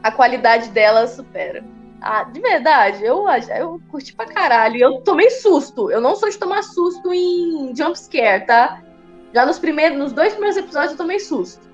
a 0.01 0.11
qualidade 0.11 0.69
dela 0.69 1.05
supera. 1.05 1.63
Ah, 2.01 2.23
de 2.23 2.39
verdade, 2.39 3.05
eu, 3.05 3.25
eu 3.55 3.79
curti 3.89 4.15
pra 4.15 4.25
caralho. 4.25 4.77
Eu 4.77 5.01
tomei 5.01 5.29
susto. 5.29 5.91
Eu 5.91 6.01
não 6.01 6.15
sou 6.15 6.29
de 6.29 6.37
tomar 6.37 6.63
susto 6.63 7.13
em 7.13 7.75
jump 7.75 7.95
scare, 7.99 8.45
tá? 8.45 8.81
Já 9.33 9.45
nos 9.45 9.59
primeiros, 9.59 9.97
nos 9.97 10.11
dois 10.11 10.33
primeiros 10.33 10.57
episódios 10.57 10.93
eu 10.93 10.97
tomei 10.97 11.19
susto. 11.19 11.69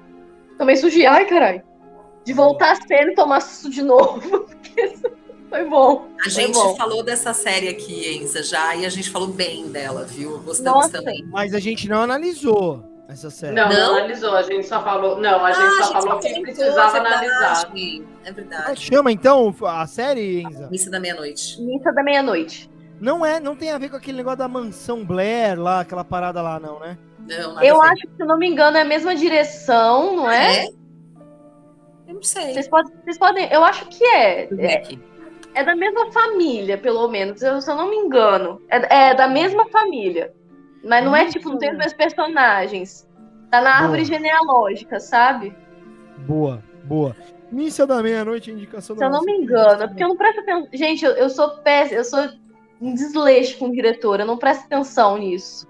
Tomei 0.58 0.76
susto 0.76 0.96
de, 0.96 1.06
ai, 1.06 1.26
caralho. 1.26 1.67
De 2.28 2.34
voltar 2.34 2.72
a 2.74 2.76
cena 2.76 3.12
e 3.12 3.16
tomar 3.16 3.40
susto 3.40 3.70
de 3.70 3.82
novo. 3.82 4.46
Foi 5.50 5.64
bom. 5.64 6.08
A 6.20 6.24
Foi 6.24 6.32
gente 6.32 6.54
bom. 6.56 6.76
falou 6.76 7.02
dessa 7.02 7.34
série 7.34 7.70
aqui, 7.70 8.18
Enza, 8.18 8.44
já, 8.44 8.76
e 8.76 8.86
a 8.86 8.90
gente 8.90 9.10
falou 9.10 9.30
bem 9.30 9.70
dela, 9.70 10.04
viu? 10.04 10.40
Gostamos 10.40 10.74
Nossa. 10.84 10.92
também. 10.92 11.26
Mas 11.32 11.54
a 11.54 11.60
gente 11.60 11.88
não 11.88 12.02
analisou 12.02 12.84
essa 13.08 13.30
série. 13.30 13.56
Não, 13.56 13.70
não, 13.70 13.74
Não? 13.76 13.96
analisou, 13.96 14.36
a 14.36 14.42
gente 14.42 14.68
só 14.68 14.84
falou. 14.84 15.18
Não, 15.22 15.46
a 15.46 15.54
gente 15.54 15.80
Ah, 15.80 15.84
só 15.84 16.02
falou 16.02 16.20
que 16.20 16.42
precisava 16.42 16.92
verdade, 17.00 17.26
analisar. 17.26 17.72
É 18.26 18.32
verdade. 18.34 18.82
chama 18.82 19.10
então 19.10 19.56
a 19.66 19.88
série, 19.88 20.42
Enza? 20.44 20.68
Missa 20.70 20.90
da 20.92 21.00
meia-noite. 21.00 21.62
Missa 21.62 21.94
da 21.94 22.04
meia-noite. 22.04 22.70
Não 23.00 23.26
é, 23.26 23.40
não 23.40 23.56
tem 23.56 23.72
a 23.72 23.78
ver 23.78 23.90
com 23.90 23.96
aquele 23.96 24.18
negócio 24.18 24.40
da 24.40 24.50
mansão 24.50 25.06
Blair 25.06 25.58
lá, 25.58 25.80
aquela 25.80 26.04
parada 26.04 26.42
lá, 26.42 26.60
não, 26.60 26.78
né? 26.82 26.98
Não, 27.20 27.62
Eu 27.64 27.82
a 27.82 27.86
acho 27.92 28.02
que, 28.02 28.16
se 28.18 28.22
eu 28.22 28.28
não 28.28 28.38
me 28.38 28.50
engano, 28.50 28.76
é 28.76 28.82
a 28.82 28.86
mesma 28.86 29.16
direção, 29.16 30.16
não 30.18 30.30
é? 30.30 30.66
É? 30.66 30.70
Eu 32.08 32.14
não 32.16 32.24
sei. 32.24 32.54
Vocês 32.54 32.68
podem, 32.68 32.94
vocês 33.04 33.18
podem. 33.18 33.52
Eu 33.52 33.64
acho 33.64 33.86
que 33.88 34.04
é. 34.06 34.44
É, 34.60 34.84
é 35.54 35.64
da 35.64 35.76
mesma 35.76 36.12
família, 36.12 36.78
pelo 36.78 37.08
menos. 37.08 37.42
eu- 37.42 37.62
se 37.62 37.70
eu 37.70 37.76
não 37.76 37.90
me 37.90 37.98
engano. 37.98 38.62
É, 38.70 39.10
é 39.10 39.14
da 39.14 39.28
mesma 39.28 39.68
família. 39.70 40.34
Mas 40.84 41.04
não 41.04 41.16
é 41.16 41.24
Isso. 41.24 41.34
tipo, 41.34 41.50
não 41.50 41.58
tem 41.58 41.72
os 41.72 41.78
mesmos 41.78 41.94
personagens. 41.94 43.08
Tá 43.52 43.62
na 43.62 43.72
árvore 43.76 44.04
Boa. 44.06 44.18
genealógica, 44.18 45.00
sabe? 45.00 45.56
Boa, 46.20 46.64
boa. 46.84 47.16
Missa 47.52 47.88
da 47.88 48.02
meia-noite, 48.04 48.52
indicação 48.52 48.96
Se 48.98 49.04
eu 49.04 49.10
não 49.10 49.24
me 49.24 49.32
engano. 49.34 49.84
É 49.84 49.88
porque 49.88 50.04
eu 50.04 50.10
não 50.10 50.18
presto 50.18 50.42
atenção. 50.42 50.68
Gente, 50.74 51.06
eu, 51.06 51.12
eu 51.12 51.30
sou 51.30 51.50
péssima, 51.60 52.00
eu 52.00 52.04
sou 52.04 52.28
um 52.82 52.94
desleixo 52.94 53.58
com 53.58 53.72
diretor, 53.72 54.20
eu 54.20 54.26
não 54.26 54.38
presto 54.38 54.66
atenção 54.66 55.18
nisso. 55.18 55.68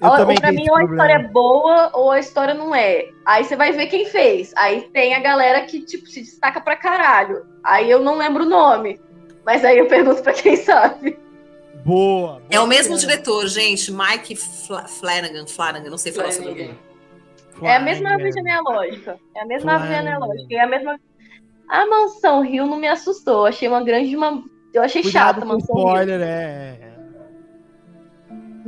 Eu 0.00 0.08
Ou- 0.10 0.34
pra 0.36 0.52
mim, 0.52 0.70
ou 0.70 0.76
a 0.76 0.84
história 0.84 1.12
é 1.14 1.28
boa 1.28 1.90
ou 1.92 2.10
a 2.12 2.20
história 2.20 2.54
não 2.54 2.72
é. 2.74 3.08
Aí 3.26 3.42
você 3.44 3.56
vai 3.56 3.72
ver 3.72 3.86
quem 3.88 4.06
fez. 4.06 4.52
Aí 4.56 4.82
tem 4.92 5.14
a 5.14 5.18
galera 5.20 5.62
que, 5.62 5.80
tipo, 5.80 6.06
se 6.06 6.20
destaca 6.20 6.60
pra 6.60 6.76
caralho. 6.76 7.44
Aí 7.64 7.90
eu 7.90 7.98
não 7.98 8.16
lembro 8.16 8.44
o 8.44 8.48
nome. 8.48 9.00
Mas 9.44 9.64
aí 9.64 9.78
eu 9.78 9.88
pergunto 9.88 10.22
pra 10.22 10.32
quem 10.32 10.54
sabe. 10.56 11.18
Boa. 11.84 12.40
É 12.50 12.60
o 12.60 12.66
mesmo 12.66 12.90
boa. 12.94 13.00
diretor, 13.00 13.46
gente. 13.48 13.90
Mike 13.92 14.36
Fla- 14.36 14.86
Flanagan, 14.86 15.46
Flanagan, 15.46 15.90
não 15.90 15.98
sei 15.98 16.12
falar 16.12 16.30
sobre 16.32 16.50
Flanagan. 16.54 16.70
ele. 17.60 17.68
É 17.68 17.74
a 17.76 17.80
mesma 17.80 18.10
árvore 18.10 18.30
genealógica. 18.32 19.18
É 19.34 19.40
a 19.42 19.46
mesma 19.46 19.72
árvore 19.72 19.94
genealógica. 19.96 20.54
É 20.54 20.60
a 20.60 20.66
mesma. 20.68 21.00
A 21.68 21.86
Mansão 21.86 22.40
Rio 22.42 22.66
não 22.66 22.76
me 22.76 22.86
assustou. 22.86 23.38
Eu 23.40 23.46
achei 23.46 23.66
uma 23.68 23.82
grande. 23.82 24.14
Uma... 24.16 24.44
Eu 24.72 24.82
achei 24.82 25.02
Cuidado 25.02 25.34
chata 25.34 25.42
a 25.42 25.44
Mansão 25.44 25.74
Rio. 25.74 25.86
spoiler, 25.88 26.20
é, 26.20 26.78
é. 26.82 26.87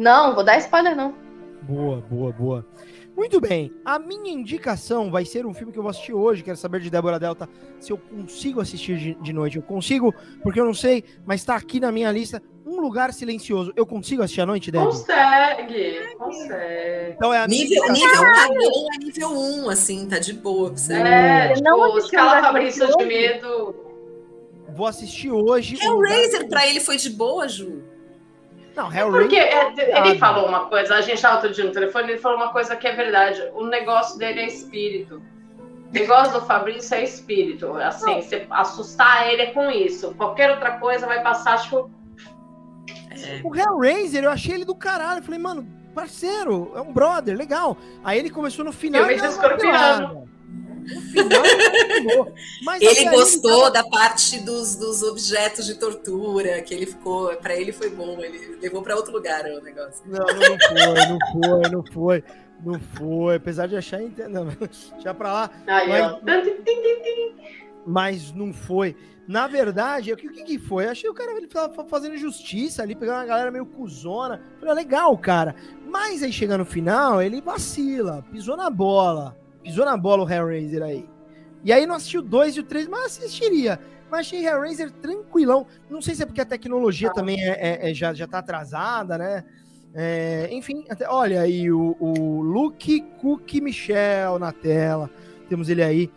Não, 0.01 0.35
vou 0.35 0.43
dar 0.43 0.57
spoiler, 0.59 0.97
não. 0.97 1.15
Boa, 1.63 2.01
boa, 2.01 2.33
boa. 2.33 2.67
Muito 3.15 3.39
bem. 3.39 3.71
A 3.85 3.99
minha 3.99 4.33
indicação 4.33 5.11
vai 5.11 5.27
ser 5.27 5.45
um 5.45 5.53
filme 5.53 5.71
que 5.73 5.79
eu 5.79 5.83
vou 5.83 5.91
assistir 5.91 6.15
hoje. 6.15 6.43
Quero 6.43 6.57
saber 6.57 6.81
de 6.81 6.89
Débora 6.89 7.19
Delta 7.19 7.47
se 7.79 7.93
eu 7.93 7.99
consigo 7.99 8.63
assistir 8.63 8.97
de, 8.97 9.15
de 9.17 9.33
noite. 9.35 9.59
Eu 9.59 9.63
consigo, 9.63 10.15
porque 10.43 10.59
eu 10.59 10.65
não 10.65 10.73
sei, 10.73 11.05
mas 11.27 11.45
tá 11.45 11.55
aqui 11.55 11.79
na 11.79 11.93
minha 11.93 12.11
lista. 12.11 12.43
Um 12.65 12.81
Lugar 12.81 13.13
Silencioso. 13.13 13.73
Eu 13.77 13.85
consigo 13.85 14.23
assistir 14.23 14.41
à 14.41 14.47
noite, 14.47 14.71
Débora? 14.71 14.91
Consegue, 14.91 16.15
consegue. 16.17 17.13
Então 17.15 17.35
é 17.35 17.43
a 17.43 17.47
minha 17.49 17.65
Nível, 17.65 17.85
indicação. 17.91 18.25
nível 18.25 18.35
cagão 18.35 18.87
é 18.95 19.05
nível 19.05 19.31
1, 19.67 19.69
assim, 19.69 20.09
tá 20.09 20.19
de 20.19 20.33
boa 20.33 20.71
você. 20.71 20.95
É, 20.95 21.49
Você 21.49 21.55
tipo, 21.57 21.69
não 21.69 21.99
escala 21.99 22.41
Fabrício 22.41 22.87
de 22.97 23.05
medo. 23.05 23.75
Vou 24.75 24.87
assistir 24.87 25.31
hoje. 25.31 25.77
o 25.85 25.91
Lugar 25.93 26.11
Hellraiser 26.13 26.49
pra 26.49 26.67
ele 26.67 26.81
foi 26.81 26.97
de 26.97 27.11
boa, 27.11 27.47
Ju. 27.47 27.83
Não, 28.81 29.11
Porque 29.11 29.36
Hellraiser. 29.36 29.89
é, 29.90 30.09
ele 30.09 30.19
falou 30.19 30.47
uma 30.47 30.66
coisa, 30.66 30.94
a 30.94 31.01
gente 31.01 31.16
estava 31.16 31.36
outro 31.36 31.52
dia 31.52 31.65
no 31.65 31.73
telefone, 31.73 32.12
ele 32.12 32.19
falou 32.19 32.39
uma 32.39 32.51
coisa 32.51 32.74
que 32.77 32.86
é 32.86 32.93
verdade. 32.93 33.43
O 33.55 33.66
negócio 33.66 34.19
dele 34.19 34.40
é 34.40 34.47
espírito. 34.47 35.23
O 35.89 35.93
negócio 35.93 36.40
do 36.40 36.47
Fabrício 36.47 36.94
é 36.94 37.02
espírito. 37.02 37.74
Assim, 37.74 38.23
você 38.23 38.47
assustar 38.51 39.28
ele 39.28 39.43
é 39.43 39.47
com 39.47 39.70
isso. 39.70 40.15
Qualquer 40.15 40.51
outra 40.51 40.78
coisa 40.78 41.07
vai 41.07 41.23
passar, 41.23 41.61
tipo, 41.61 41.90
É. 43.11 43.40
O 43.44 43.55
Hellraiser, 43.55 44.24
eu 44.24 44.31
achei 44.31 44.55
ele 44.55 44.65
do 44.65 44.74
caralho. 44.74 45.19
Eu 45.19 45.23
falei, 45.24 45.40
mano, 45.40 45.66
parceiro, 45.94 46.73
é 46.74 46.81
um 46.81 46.93
brother, 46.93 47.36
legal. 47.36 47.77
Aí 48.02 48.19
ele 48.19 48.31
começou 48.31 48.65
no 48.65 48.73
final. 48.73 49.05
Filme 49.05 49.16
de 49.16 49.66
não, 49.66 50.28
ele 50.91 52.05
gostou. 52.05 52.35
Mas 52.65 52.83
Ele 52.83 53.11
gostou 53.11 53.59
tava- 53.59 53.71
da 53.71 53.85
parte 53.85 54.41
dos, 54.41 54.77
dos 54.77 55.03
objetos 55.03 55.67
de 55.67 55.75
tortura, 55.75 56.61
que 56.62 56.75
ele 56.75 56.87
ficou. 56.87 57.35
Pra 57.37 57.55
ele 57.57 57.73
foi 57.73 57.91
bom, 57.91 58.19
ele 58.21 58.59
levou 58.61 58.83
pra 58.83 58.97
outro 58.97 59.12
lugar 59.12 59.45
o 59.45 59.61
negócio. 59.62 60.03
Não, 60.07 60.19
não, 60.27 60.59
foi, 60.69 61.07
não 61.09 61.19
foi, 61.33 61.71
não 61.71 61.85
foi. 61.93 62.25
Não 62.62 62.81
foi, 62.81 63.37
apesar 63.37 63.67
de 63.67 63.77
achar. 63.77 64.01
Não, 64.29 64.47
deixa 64.47 65.15
pra 65.15 65.33
lá. 65.33 65.51
Aí, 65.67 65.89
Mas- 65.89 66.12
ó. 66.12 66.21
Mas 67.87 68.33
não 68.33 68.53
foi. 68.53 68.95
Na 69.27 69.47
verdade, 69.47 70.12
o 70.12 70.17
que, 70.17 70.27
o 70.27 70.33
que 70.33 70.43
que 70.43 70.59
foi? 70.59 70.85
Eu 70.87 70.91
achei 70.91 71.09
o 71.09 71.15
cara 71.15 71.33
ele 71.33 71.47
tava 71.47 71.85
fazendo 71.87 72.17
justiça 72.17 72.83
ali, 72.83 72.97
pegando 72.97 73.19
uma 73.19 73.25
galera 73.25 73.51
meio 73.51 73.65
cuzona. 73.65 74.43
Falei, 74.59 74.73
ah, 74.73 74.75
legal, 74.75 75.17
cara. 75.17 75.55
Mas 75.87 76.23
aí 76.23 76.33
chega 76.33 76.59
no 76.59 76.65
final, 76.65 77.23
ele 77.23 77.41
vacila, 77.41 78.25
pisou 78.31 78.57
na 78.57 78.69
bola. 78.69 79.37
Pisou 79.62 79.85
na 79.85 79.97
bola 79.97 80.24
o 80.24 80.31
Hellraiser 80.31 80.82
aí. 80.82 81.09
E 81.62 81.73
aí 81.73 81.85
não 81.87 81.95
assisti 81.97 82.19
o 82.19 82.23
2 82.23 82.57
e 82.57 82.61
o 82.61 82.62
3, 82.62 82.89
mas 82.89 83.19
assistiria. 83.19 83.78
Mas 84.11 84.20
achei 84.20 84.45
Hellraiser 84.47 84.91
tranquilão. 84.91 85.66
Não 85.89 86.01
sei 86.01 86.15
se 86.15 86.23
é 86.23 86.27
porque 86.27 86.41
a 86.41 86.47
tecnologia 86.47 87.12
também 87.12 87.41
é, 87.43 87.51
é- 87.51 87.91
é- 87.91 87.95
já, 87.95 88.12
já 88.12 88.27
tá 88.27 88.39
atrasada, 88.39 89.19
né? 89.19 89.45
É, 89.93 90.49
enfim, 90.53 90.85
até, 90.89 91.09
olha 91.09 91.41
aí 91.41 91.70
o, 91.70 91.97
o 91.99 92.41
Luke 92.43 93.01
Cook 93.20 93.55
Michel 93.61 94.39
na 94.39 94.53
tela. 94.53 95.11
Temos 95.49 95.69
ele 95.69 95.82
aí. 95.82 96.11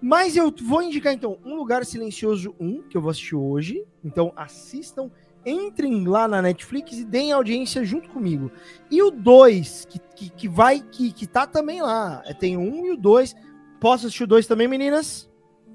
Mas 0.00 0.36
eu 0.36 0.52
vou 0.64 0.82
indicar 0.82 1.12
então 1.12 1.38
Um 1.44 1.56
Lugar 1.56 1.84
Silencioso 1.84 2.54
1, 2.60 2.82
que 2.82 2.96
eu 2.96 3.00
vou 3.00 3.10
assistir 3.10 3.34
hoje. 3.34 3.84
Então 4.04 4.32
assistam, 4.36 5.10
entrem 5.46 6.06
lá 6.06 6.26
na 6.26 6.42
Netflix 6.42 6.98
e 6.98 7.04
deem 7.04 7.30
audiência 7.30 7.84
junto 7.84 8.10
comigo. 8.10 8.50
E 8.90 9.00
o 9.00 9.10
2, 9.10 9.86
que, 9.88 9.98
que, 9.98 10.30
que 10.30 10.48
vai, 10.48 10.80
que, 10.80 11.12
que 11.12 11.26
tá 11.26 11.46
também 11.46 11.80
lá. 11.80 12.22
É, 12.26 12.34
Tem 12.34 12.56
o 12.56 12.60
1 12.60 12.86
e 12.86 12.90
o 12.92 12.96
2. 12.96 13.34
Posso 13.80 14.06
assistir 14.06 14.24
o 14.24 14.26
2 14.26 14.46
também, 14.46 14.66
meninas? 14.66 15.28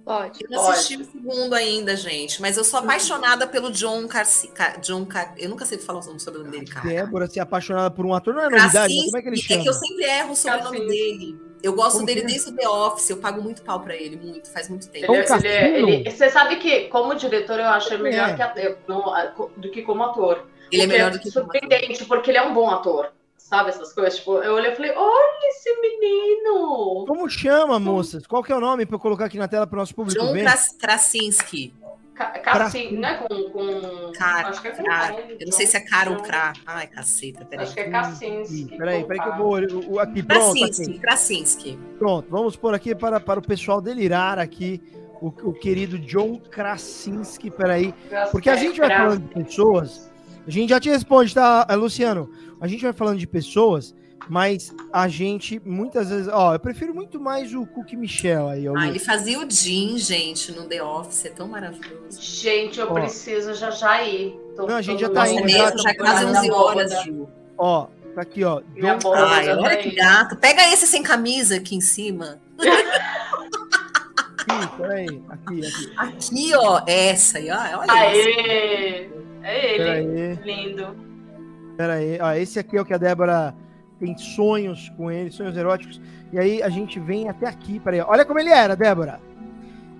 Pode. 0.03 0.43
Eu 0.43 0.49
não 0.49 0.69
assisti 0.69 0.97
o 0.97 1.05
segundo 1.05 1.53
ainda, 1.53 1.95
gente, 1.95 2.41
mas 2.41 2.57
eu 2.57 2.63
sou 2.63 2.79
apaixonada 2.79 3.47
pelo 3.47 3.71
John 3.71 4.07
Carci... 4.07 4.47
Car... 4.49 4.79
John 4.81 5.05
Car... 5.05 5.33
Eu 5.37 5.49
nunca 5.49 5.63
sei 5.63 5.77
falar 5.77 5.99
o 5.99 6.19
sobrenome 6.19 6.51
dele, 6.51 6.65
cara. 6.65 6.87
Débora 6.87 7.27
se 7.27 7.39
apaixonada 7.39 7.91
por 7.91 8.05
um 8.05 8.13
ator 8.13 8.33
não 8.33 8.41
é 8.41 8.49
novidade, 8.49 8.95
mas 8.95 9.05
como 9.05 9.17
é 9.17 9.21
que 9.21 9.27
ele 9.29 9.37
chama? 9.37 9.61
que 9.61 9.69
eu 9.69 9.73
sempre 9.73 10.03
erro 10.03 10.31
o 10.31 10.35
sobrenome 10.35 10.87
dele. 10.87 11.50
Eu 11.63 11.73
gosto 11.73 11.93
Como 11.95 12.05
dele 12.05 12.21
que 12.21 12.25
é? 12.25 12.29
desde 12.29 12.49
o 12.49 12.55
The 12.55 12.67
Office, 12.67 13.09
eu 13.09 13.17
pago 13.17 13.41
muito 13.41 13.61
pau 13.61 13.79
pra 13.79 13.95
ele, 13.95 14.15
muito, 14.17 14.49
faz 14.51 14.67
muito 14.67 14.89
tempo. 14.89 15.13
Ele, 15.13 15.23
ele, 15.23 15.47
é- 15.47 15.79
ele- 15.79 16.11
você 16.11 16.29
sabe 16.29 16.55
que, 16.57 16.87
como 16.89 17.13
diretor, 17.15 17.59
eu 17.59 17.65
acho 17.67 17.93
ele 17.93 18.03
melhor 18.03 18.29
É. 18.29 18.33
que 18.49 18.77
no- 18.87 19.49
do 19.57 19.69
que 19.69 19.81
como 19.83 20.03
ator. 20.03 20.47
Ele 20.71 20.83
é 20.83 20.87
melhor 20.87 21.11
do 21.11 21.19
que 21.19 21.27
o 21.27 21.31
surpreendente, 21.31 22.05
porque 22.05 22.31
ele 22.31 22.37
é 22.37 22.41
um 22.41 22.53
bom 22.53 22.69
ator. 22.69 23.11
Sabe 23.37 23.69
essas 23.69 23.91
coisas? 23.93 24.15
Tipo, 24.17 24.37
eu 24.37 24.53
olhei 24.53 24.71
e 24.71 24.75
falei, 24.75 24.91
olha 24.95 25.49
esse 25.49 25.69
menino! 25.81 27.05
Como 27.05 27.29
chama, 27.29 27.77
moças? 27.79 28.25
Qual 28.25 28.41
que 28.41 28.51
é 28.51 28.55
o 28.55 28.61
nome 28.61 28.85
pra 28.85 28.95
eu 28.95 28.99
colocar 28.99 29.25
aqui 29.25 29.37
na 29.37 29.47
tela 29.47 29.67
para 29.67 29.75
o 29.75 29.79
nosso 29.79 29.93
público 29.93 30.19
John 30.21 30.31
ver? 30.31 30.41
Kras- 30.43 30.75
Krasinski. 30.79 31.73
Ca- 32.25 32.39
Cassim, 32.39 32.97
né? 32.97 33.15
Com. 33.15 33.49
com 33.49 34.11
Cara, 34.17 34.49
acho 34.49 34.61
que 34.61 34.67
é 34.67 34.71
com 34.71 34.83
cara. 34.83 35.13
K, 35.13 35.21
Eu 35.39 35.45
não 35.45 35.51
sei 35.51 35.65
se 35.67 35.77
é 35.77 35.79
cara 35.81 36.09
ou 36.09 36.17
John- 36.17 36.23
Kra. 36.23 36.53
Ai, 36.65 36.87
caceta, 36.87 37.45
peraí. 37.45 37.65
Acho 37.65 37.73
que 37.73 37.79
é 37.79 37.89
Kaczynski. 37.89 38.77
Peraí, 38.77 39.03
peraí 39.03 39.19
que 39.21 39.27
eu 39.29 39.37
vou. 39.37 39.59
o- 39.59 39.93
o- 39.93 39.99
Aqui, 39.99 40.23
pronto. 40.23 40.53
Krasinski, 40.59 40.83
Aqui. 40.91 40.99
Krasinski. 40.99 41.79
Pronto, 41.99 42.27
vamos 42.29 42.55
pôr 42.55 42.73
aqui 42.73 42.93
para, 42.95 43.19
para 43.19 43.39
o 43.39 43.43
pessoal 43.43 43.81
delirar 43.81 44.39
aqui 44.39 44.81
o, 45.21 45.27
o 45.27 45.53
querido 45.53 45.97
John 45.99 46.37
Krasinski, 46.39 47.49
peraí. 47.51 47.93
Porque 48.31 48.49
a 48.49 48.55
gente 48.55 48.79
vai 48.79 48.89
falando 48.89 49.21
de 49.27 49.33
pessoas, 49.43 50.11
a 50.47 50.49
gente 50.51 50.69
já 50.69 50.79
te 50.79 50.89
responde, 50.89 51.33
tá, 51.33 51.67
Luciano? 51.75 52.29
A 52.59 52.67
gente 52.67 52.81
vai 52.83 52.93
falando 52.93 53.17
de 53.19 53.27
pessoas, 53.27 53.93
mas 54.31 54.73
a 54.93 55.09
gente 55.09 55.61
muitas 55.65 56.09
vezes, 56.09 56.29
ó, 56.31 56.53
eu 56.55 56.59
prefiro 56.59 56.95
muito 56.95 57.19
mais 57.19 57.53
o 57.53 57.65
Cook 57.65 57.91
Michel 57.95 58.47
aí. 58.47 58.65
Ah, 58.77 58.87
ele 58.87 58.97
fazia 58.97 59.37
o 59.37 59.51
Jean, 59.51 59.97
gente, 59.97 60.53
no 60.53 60.63
The 60.69 60.81
Office, 60.81 61.25
é 61.25 61.29
tão 61.31 61.49
maravilhoso. 61.49 62.17
Gente, 62.21 62.79
eu 62.79 62.87
Ó. 62.89 62.93
preciso 62.93 63.53
já 63.53 63.69
já 63.71 64.01
ir. 64.03 64.33
Tô- 64.55 64.65
Não, 64.67 64.75
a 64.77 64.81
gente 64.81 64.99
tô 64.99 65.07
já 65.07 65.09
tá 65.09 65.19
Nossa, 65.19 65.33
indo, 65.33 65.45
é 65.45 65.49
já 65.49 65.63
mesmo, 65.65 65.79
já 65.79 65.89
é 65.89 65.93
quase 65.95 66.25
Minha 66.25 66.39
11 66.39 66.47
boda. 66.49 66.63
horas, 66.63 67.03
Ju. 67.03 67.29
Ó, 67.57 67.87
tá 68.15 68.21
aqui, 68.21 68.43
ó. 68.45 68.61
Minha 68.73 68.95
boda. 68.95 69.25
Ai, 69.27 69.43
já 69.43 69.57
olha 69.57 69.69
tá 69.69 69.75
que 69.75 69.91
gato. 69.95 70.35
Pega 70.37 70.61
esse 70.71 70.87
sem 70.87 71.03
camisa 71.03 71.57
aqui 71.57 71.75
em 71.75 71.81
cima. 71.81 72.39
Aqui, 74.47 74.77
peraí, 74.77 75.21
aqui, 75.29 75.61
aqui. 75.67 75.93
Aqui, 75.97 76.55
ó, 76.55 76.81
essa 76.87 77.37
aí, 77.37 77.49
ó. 77.51 77.57
Olha 77.79 78.15
isso. 78.15 78.39
Aê! 78.39 79.09
É 79.43 79.99
ele. 80.01 80.33
Lindo. 80.43 80.95
peraí. 81.77 82.17
Ó, 82.19 82.31
esse 82.33 82.57
aqui 82.59 82.75
é 82.77 82.81
o 82.81 82.85
que 82.85 82.93
a 82.93 82.97
Débora 82.97 83.53
tem 84.01 84.17
sonhos 84.17 84.89
com 84.97 85.11
ele, 85.11 85.29
sonhos 85.29 85.55
eróticos. 85.55 86.01
E 86.33 86.39
aí 86.39 86.63
a 86.63 86.69
gente 86.69 86.99
vem 86.99 87.29
até 87.29 87.47
aqui, 87.47 87.79
peraí. 87.79 88.01
Olha 88.01 88.25
como 88.25 88.39
ele 88.39 88.49
era, 88.49 88.75
Débora. 88.75 89.21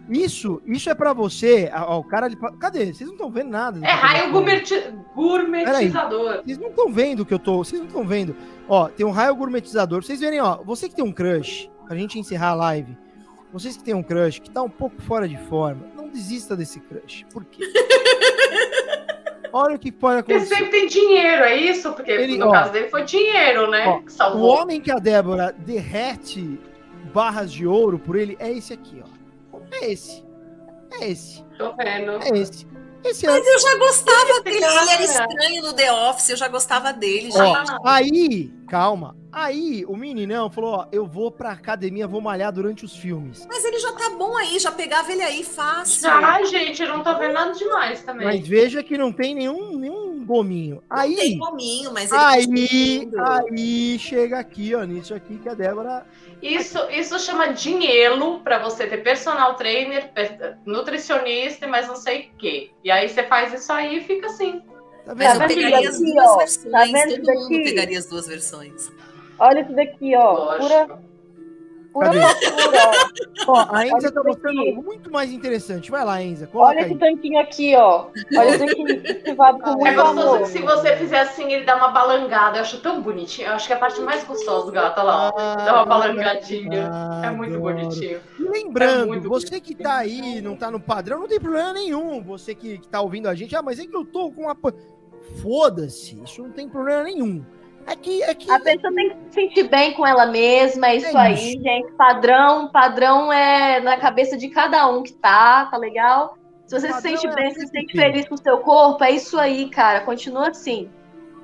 Isso, 0.09 0.59
isso 0.65 0.89
é 0.89 0.95
pra 0.95 1.13
você. 1.13 1.71
Ó, 1.73 1.99
o 1.99 2.03
cara 2.03 2.25
ali. 2.25 2.35
Cadê? 2.59 2.87
Vocês 2.87 3.07
não 3.07 3.13
estão 3.13 3.29
vendo 3.29 3.51
nada. 3.51 3.79
É 3.85 3.91
raio 3.91 4.31
gourmetizador. 5.13 6.41
Vocês 6.43 6.57
não 6.57 6.69
estão 6.69 6.91
vendo 6.91 7.19
o 7.21 7.25
que 7.25 7.33
eu 7.33 7.39
tô. 7.39 7.57
Vocês 7.59 7.79
não 7.79 7.87
estão 7.87 8.05
vendo. 8.05 8.35
Ó, 8.67 8.89
tem 8.89 9.05
um 9.05 9.11
raio 9.11 9.35
gourmetizador. 9.35 10.03
Vocês 10.03 10.19
verem, 10.19 10.41
ó. 10.41 10.57
Você 10.63 10.89
que 10.89 10.95
tem 10.95 11.05
um 11.05 11.11
crush, 11.11 11.69
pra 11.85 11.95
gente 11.95 12.17
encerrar 12.17 12.49
a 12.49 12.55
live. 12.55 12.97
Vocês 13.53 13.77
que 13.77 13.83
tem 13.83 13.93
um 13.93 14.01
crush 14.01 14.39
que 14.39 14.49
tá 14.49 14.63
um 14.63 14.69
pouco 14.69 14.99
fora 15.01 15.29
de 15.29 15.37
forma, 15.37 15.85
não 15.95 16.09
desista 16.09 16.55
desse 16.55 16.79
crush. 16.79 17.25
Por 17.31 17.45
quê? 17.45 17.63
Olha 19.53 19.75
o 19.75 19.79
que 19.79 19.91
pode 19.91 20.17
Porque 20.23 20.33
acontecer. 20.33 20.55
sempre 20.55 20.71
tem 20.71 20.87
dinheiro, 20.87 21.43
é 21.43 21.55
isso? 21.55 21.91
Porque 21.93 22.09
Ele- 22.11 22.37
no 22.37 22.47
ó, 22.47 22.51
caso 22.51 22.71
dele 22.71 22.89
foi 22.89 23.03
dinheiro, 23.03 23.69
né? 23.69 23.85
ó, 23.87 23.99
que 23.99 24.07
O 24.07 24.11
salvou. 24.11 24.49
homem 24.49 24.79
que 24.79 24.91
a 24.91 24.97
Débora 24.99 25.53
derrete 25.57 26.59
barras 27.13 27.51
de 27.51 27.67
ouro 27.67 27.99
por 27.99 28.15
ele 28.15 28.37
é 28.39 28.49
esse 28.51 28.71
aqui, 28.73 29.01
ó. 29.03 29.57
É 29.73 29.91
esse. 29.91 30.23
É 30.99 31.09
esse. 31.09 31.43
Tô 31.57 31.73
vendo. 31.75 32.11
É 32.23 32.37
esse. 32.37 32.67
Esse 33.03 33.25
é 33.25 33.29
Mas 33.31 33.47
eu 33.47 33.59
já 33.59 33.75
gostava 33.79 34.41
dele. 34.43 34.59
cara. 34.59 34.81
Ele 34.83 34.91
era 34.91 35.03
estranho 35.03 35.61
no 35.63 35.73
The 35.73 35.91
Office, 35.91 36.29
eu 36.29 36.37
já 36.37 36.47
gostava 36.47 36.93
dele. 36.93 37.29
Ó, 37.33 37.87
aí, 37.89 38.53
calma. 38.71 39.17
Aí 39.33 39.83
o 39.85 39.97
meninão 39.97 40.49
falou: 40.49 40.75
ó, 40.75 40.87
eu 40.93 41.05
vou 41.05 41.29
pra 41.29 41.51
academia, 41.51 42.07
vou 42.07 42.21
malhar 42.21 42.53
durante 42.53 42.85
os 42.85 42.95
filmes. 42.95 43.45
Mas 43.49 43.65
ele 43.65 43.77
já 43.79 43.91
tá 43.91 44.09
bom 44.11 44.35
aí, 44.37 44.57
já 44.59 44.71
pegava 44.71 45.11
ele 45.11 45.21
aí 45.21 45.43
fácil. 45.43 46.09
Ah, 46.09 46.41
gente, 46.43 46.81
eu 46.81 46.87
não 46.87 47.03
tô 47.03 47.17
vendo 47.17 47.33
nada 47.33 47.51
demais 47.51 48.01
também. 48.03 48.25
Mas 48.25 48.47
veja 48.47 48.81
que 48.81 48.97
não 48.97 49.11
tem 49.11 49.35
nenhum, 49.35 49.77
nenhum 49.77 50.25
gominho. 50.25 50.81
Aí, 50.89 51.15
Tem 51.15 51.37
gominho, 51.37 51.91
mas 51.91 52.11
ele 52.11 52.21
aí, 52.21 52.45
continua 52.47 52.69
lindo. 52.69 53.21
aí 53.21 53.99
chega 53.99 54.39
aqui, 54.39 54.73
ó, 54.73 54.83
nisso 54.83 55.13
aqui 55.13 55.37
que 55.37 55.49
a 55.49 55.53
Débora. 55.53 56.05
Isso, 56.41 56.79
isso 56.89 57.19
chama 57.19 57.47
dinheiro 57.47 58.39
pra 58.43 58.57
você 58.57 58.87
ter 58.87 58.97
personal 58.97 59.55
trainer, 59.55 60.11
nutricionista, 60.65 61.67
mas 61.67 61.87
não 61.87 61.95
sei 61.95 62.31
o 62.33 62.37
quê. 62.37 62.71
E 62.83 62.89
aí 62.89 63.07
você 63.09 63.23
faz 63.23 63.53
isso 63.53 63.71
aí 63.71 63.97
e 63.97 64.01
fica 64.01 64.27
assim. 64.27 64.61
Tá 65.05 65.15
Mas 65.15 65.37
vendo? 65.37 65.41
eu 65.41 65.47
pegaria 65.47 65.79
isso 65.81 65.89
as 65.89 65.95
aqui, 66.01 66.13
duas 66.13 66.29
ó? 66.29 66.37
versões. 66.37 66.71
Tá 66.71 66.83
vendo 66.85 67.09
Todo 67.15 67.31
isso 67.33 67.49
mundo 67.49 67.63
pegaria 67.63 67.99
as 67.99 68.05
duas 68.05 68.27
versões. 68.27 68.91
Olha 69.39 69.61
isso 69.61 69.73
daqui, 69.73 70.15
ó. 70.15 70.33
Lógico. 70.33 70.63
pura 70.67 70.99
Cadê? 71.99 72.19
loucura, 72.19 72.91
ó. 73.47 73.65
A 73.75 73.85
Enza 73.87 74.11
tá 74.11 74.23
mostrando 74.23 74.61
aqui. 74.61 74.71
muito 74.73 75.11
mais 75.11 75.31
interessante. 75.31 75.91
Vai 75.91 76.05
lá, 76.05 76.21
Enza. 76.23 76.49
Olha 76.53 76.79
aí. 76.79 76.85
esse 76.85 76.95
tanquinho 76.95 77.39
aqui, 77.39 77.75
ó. 77.75 78.07
Olha 78.37 78.49
esse 78.49 78.59
tanquinho 78.59 78.87
com 79.61 79.87
É 79.87 79.93
gostoso 79.93 80.39
que 80.39 80.47
se 80.47 80.59
você 80.59 80.95
fizer 80.95 81.19
assim, 81.19 81.51
ele 81.51 81.65
dá 81.65 81.75
uma 81.75 81.89
balangada. 81.89 82.57
Eu 82.57 82.61
acho 82.61 82.79
tão 82.81 83.01
bonitinho. 83.01 83.49
Eu 83.49 83.53
acho 83.55 83.67
que 83.67 83.73
é 83.73 83.75
a 83.75 83.79
parte 83.79 83.99
mais 84.01 84.23
gostosa 84.23 84.65
do 84.67 84.71
gato, 84.71 84.99
olha 84.99 85.03
lá. 85.03 85.31
ó. 85.35 85.55
Dá 85.55 85.73
uma 85.73 85.85
balangadinha. 85.85 86.89
Ah, 86.91 87.21
É 87.25 87.29
muito 87.31 87.55
adoro. 87.55 87.75
bonitinho. 87.75 88.19
E 88.39 88.43
lembrando, 88.43 89.03
É 89.03 89.05
muito 89.07 89.27
você 89.29 89.59
que 89.59 89.75
tá 89.75 89.97
aí, 89.97 90.41
não 90.41 90.55
tá 90.55 90.71
no 90.71 90.79
padrão, 90.79 91.19
não 91.19 91.27
tem 91.27 91.39
problema 91.39 91.73
nenhum. 91.73 92.21
Você 92.23 92.55
que, 92.55 92.77
que 92.77 92.87
tá 92.87 93.01
ouvindo 93.01 93.27
a 93.27 93.35
gente, 93.35 93.55
ah, 93.55 93.61
mas 93.61 93.79
é 93.79 93.85
que 93.85 93.95
eu 93.95 94.05
tô 94.05 94.31
com 94.31 94.43
uma. 94.43 94.55
Foda-se, 95.41 96.21
isso 96.23 96.41
não 96.41 96.51
tem 96.51 96.67
problema 96.67 97.03
nenhum. 97.03 97.43
Que. 98.01 98.23
É 98.23 98.33
que 98.33 98.49
A 98.49 98.59
pessoa 98.59 98.93
tem 98.93 99.09
que 99.09 99.15
se 99.15 99.33
sentir 99.33 99.63
bem 99.69 99.93
com 99.93 100.05
ela 100.07 100.25
mesma, 100.25 100.87
é 100.87 100.95
isso 100.95 101.17
É 101.17 101.21
aí, 101.21 101.33
isso. 101.33 101.63
gente. 101.63 101.91
Padrão, 101.93 102.71
padrão 102.71 103.31
é 103.31 103.79
na 103.79 103.97
cabeça 103.97 104.37
de 104.37 104.49
cada 104.49 104.87
um 104.89 105.03
que 105.03 105.13
tá, 105.13 105.65
tá 105.65 105.77
legal? 105.77 106.37
Se 106.65 106.79
você 106.79 106.93
se 106.93 107.01
sente 107.01 107.27
é 107.27 107.35
bem, 107.35 107.53
se 107.53 107.67
sente 107.67 107.93
feliz 107.93 108.27
com 108.27 108.35
o 108.35 108.41
seu 108.41 108.59
corpo, 108.59 109.03
é 109.03 109.11
isso 109.11 109.37
aí, 109.37 109.69
cara. 109.69 110.01
Continua 110.01 110.49
assim. 110.49 110.89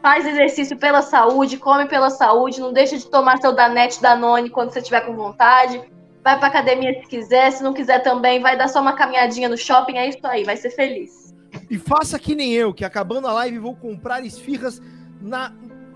Faz 0.01 0.25
exercício 0.25 0.77
pela 0.77 1.01
saúde, 1.01 1.57
come 1.57 1.85
pela 1.85 2.09
saúde, 2.09 2.61
não 2.61 2.71
deixa 2.71 2.97
de 2.97 3.09
tomar 3.09 3.37
seu 3.39 3.51
Danete 3.51 4.01
Danone 4.01 4.49
quando 4.49 4.71
você 4.71 4.79
estiver 4.79 5.01
com 5.01 5.13
vontade. 5.15 5.81
Vai 6.23 6.37
pra 6.39 6.47
academia 6.47 6.93
se 7.01 7.07
quiser, 7.07 7.51
se 7.51 7.61
não 7.63 7.73
quiser 7.73 7.99
também, 8.03 8.39
vai 8.39 8.57
dar 8.57 8.67
só 8.67 8.79
uma 8.79 8.93
caminhadinha 8.93 9.49
no 9.49 9.57
shopping, 9.57 9.97
é 9.97 10.07
isso 10.09 10.25
aí, 10.25 10.43
vai 10.43 10.55
ser 10.55 10.69
feliz. 10.69 11.35
E 11.69 11.77
faça 11.77 12.17
que 12.19 12.35
nem 12.35 12.53
eu, 12.53 12.73
que 12.73 12.85
acabando 12.85 13.27
a 13.27 13.33
live 13.33 13.57
vou 13.59 13.75
comprar 13.75 14.23
esfirras 14.23 14.81
na, 15.21 15.51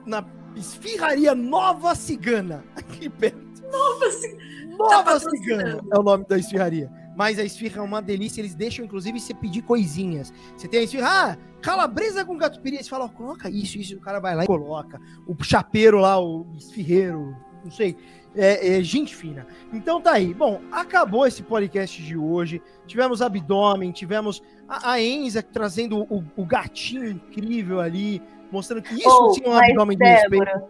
na 0.06 0.26
esfirraria 0.56 1.34
Nova 1.36 1.96
Cigana. 1.96 2.64
Aqui 2.76 3.10
perto. 3.10 3.52
Nossa, 3.72 4.06
assim, 4.06 4.38
Nova 4.78 5.04
Tá 5.04 5.20
Cigana 5.20 5.82
é 5.92 6.00
o 6.00 6.04
nome 6.04 6.26
da 6.28 6.38
esfirraria. 6.38 6.92
Mas 7.16 7.38
a 7.40 7.44
esfirra 7.44 7.80
é 7.80 7.82
uma 7.82 8.02
delícia, 8.02 8.42
eles 8.42 8.56
deixam 8.56 8.86
inclusive 8.86 9.20
você 9.20 9.34
pedir 9.34 9.62
coisinhas. 9.62 10.34
Você 10.56 10.68
tem 10.68 10.80
a 10.80 10.84
esfirra, 10.84 11.08
ah, 11.10 11.38
calabresa 11.62 12.26
com 12.26 12.38
catupiry. 12.38 12.78
Você 12.78 12.90
fala, 12.90 13.06
ó, 13.06 13.10
coloca 13.10 13.50
isso, 13.50 13.78
isso, 13.78 13.96
o 13.96 14.00
cara 14.00 14.20
vai 14.20 14.36
lá 14.36 14.44
e 14.44 14.48
coloca. 14.48 15.00
O 15.28 15.42
chapeiro 15.44 16.00
lá, 16.00 16.20
o 16.20 16.48
esfirreiro, 16.58 17.36
não 17.64 17.72
sei. 17.72 17.96
É, 18.34 18.78
é 18.78 18.84
gente 18.84 19.14
fina. 19.14 19.46
Então 19.74 20.02
tá 20.02 20.14
aí. 20.14 20.34
Bom, 20.34 20.62
acabou 20.72 21.28
esse 21.28 21.44
podcast 21.44 22.02
de 22.02 22.18
hoje. 22.18 22.62
Tivemos 22.88 23.22
abdômen, 23.22 23.92
tivemos 23.92 24.42
a, 24.68 24.94
a 24.94 25.02
Enza 25.02 25.44
trazendo 25.44 26.04
o, 26.10 26.24
o 26.38 26.46
gatinho 26.46 27.10
incrível 27.10 27.82
ali, 27.82 28.22
mostrando 28.52 28.82
que 28.82 28.94
isso 28.96 29.08
Oh, 29.10 29.36
é 29.44 29.50
um 29.50 29.58
abdômen 29.58 29.98
de 29.98 30.06
respeito. 30.06 30.62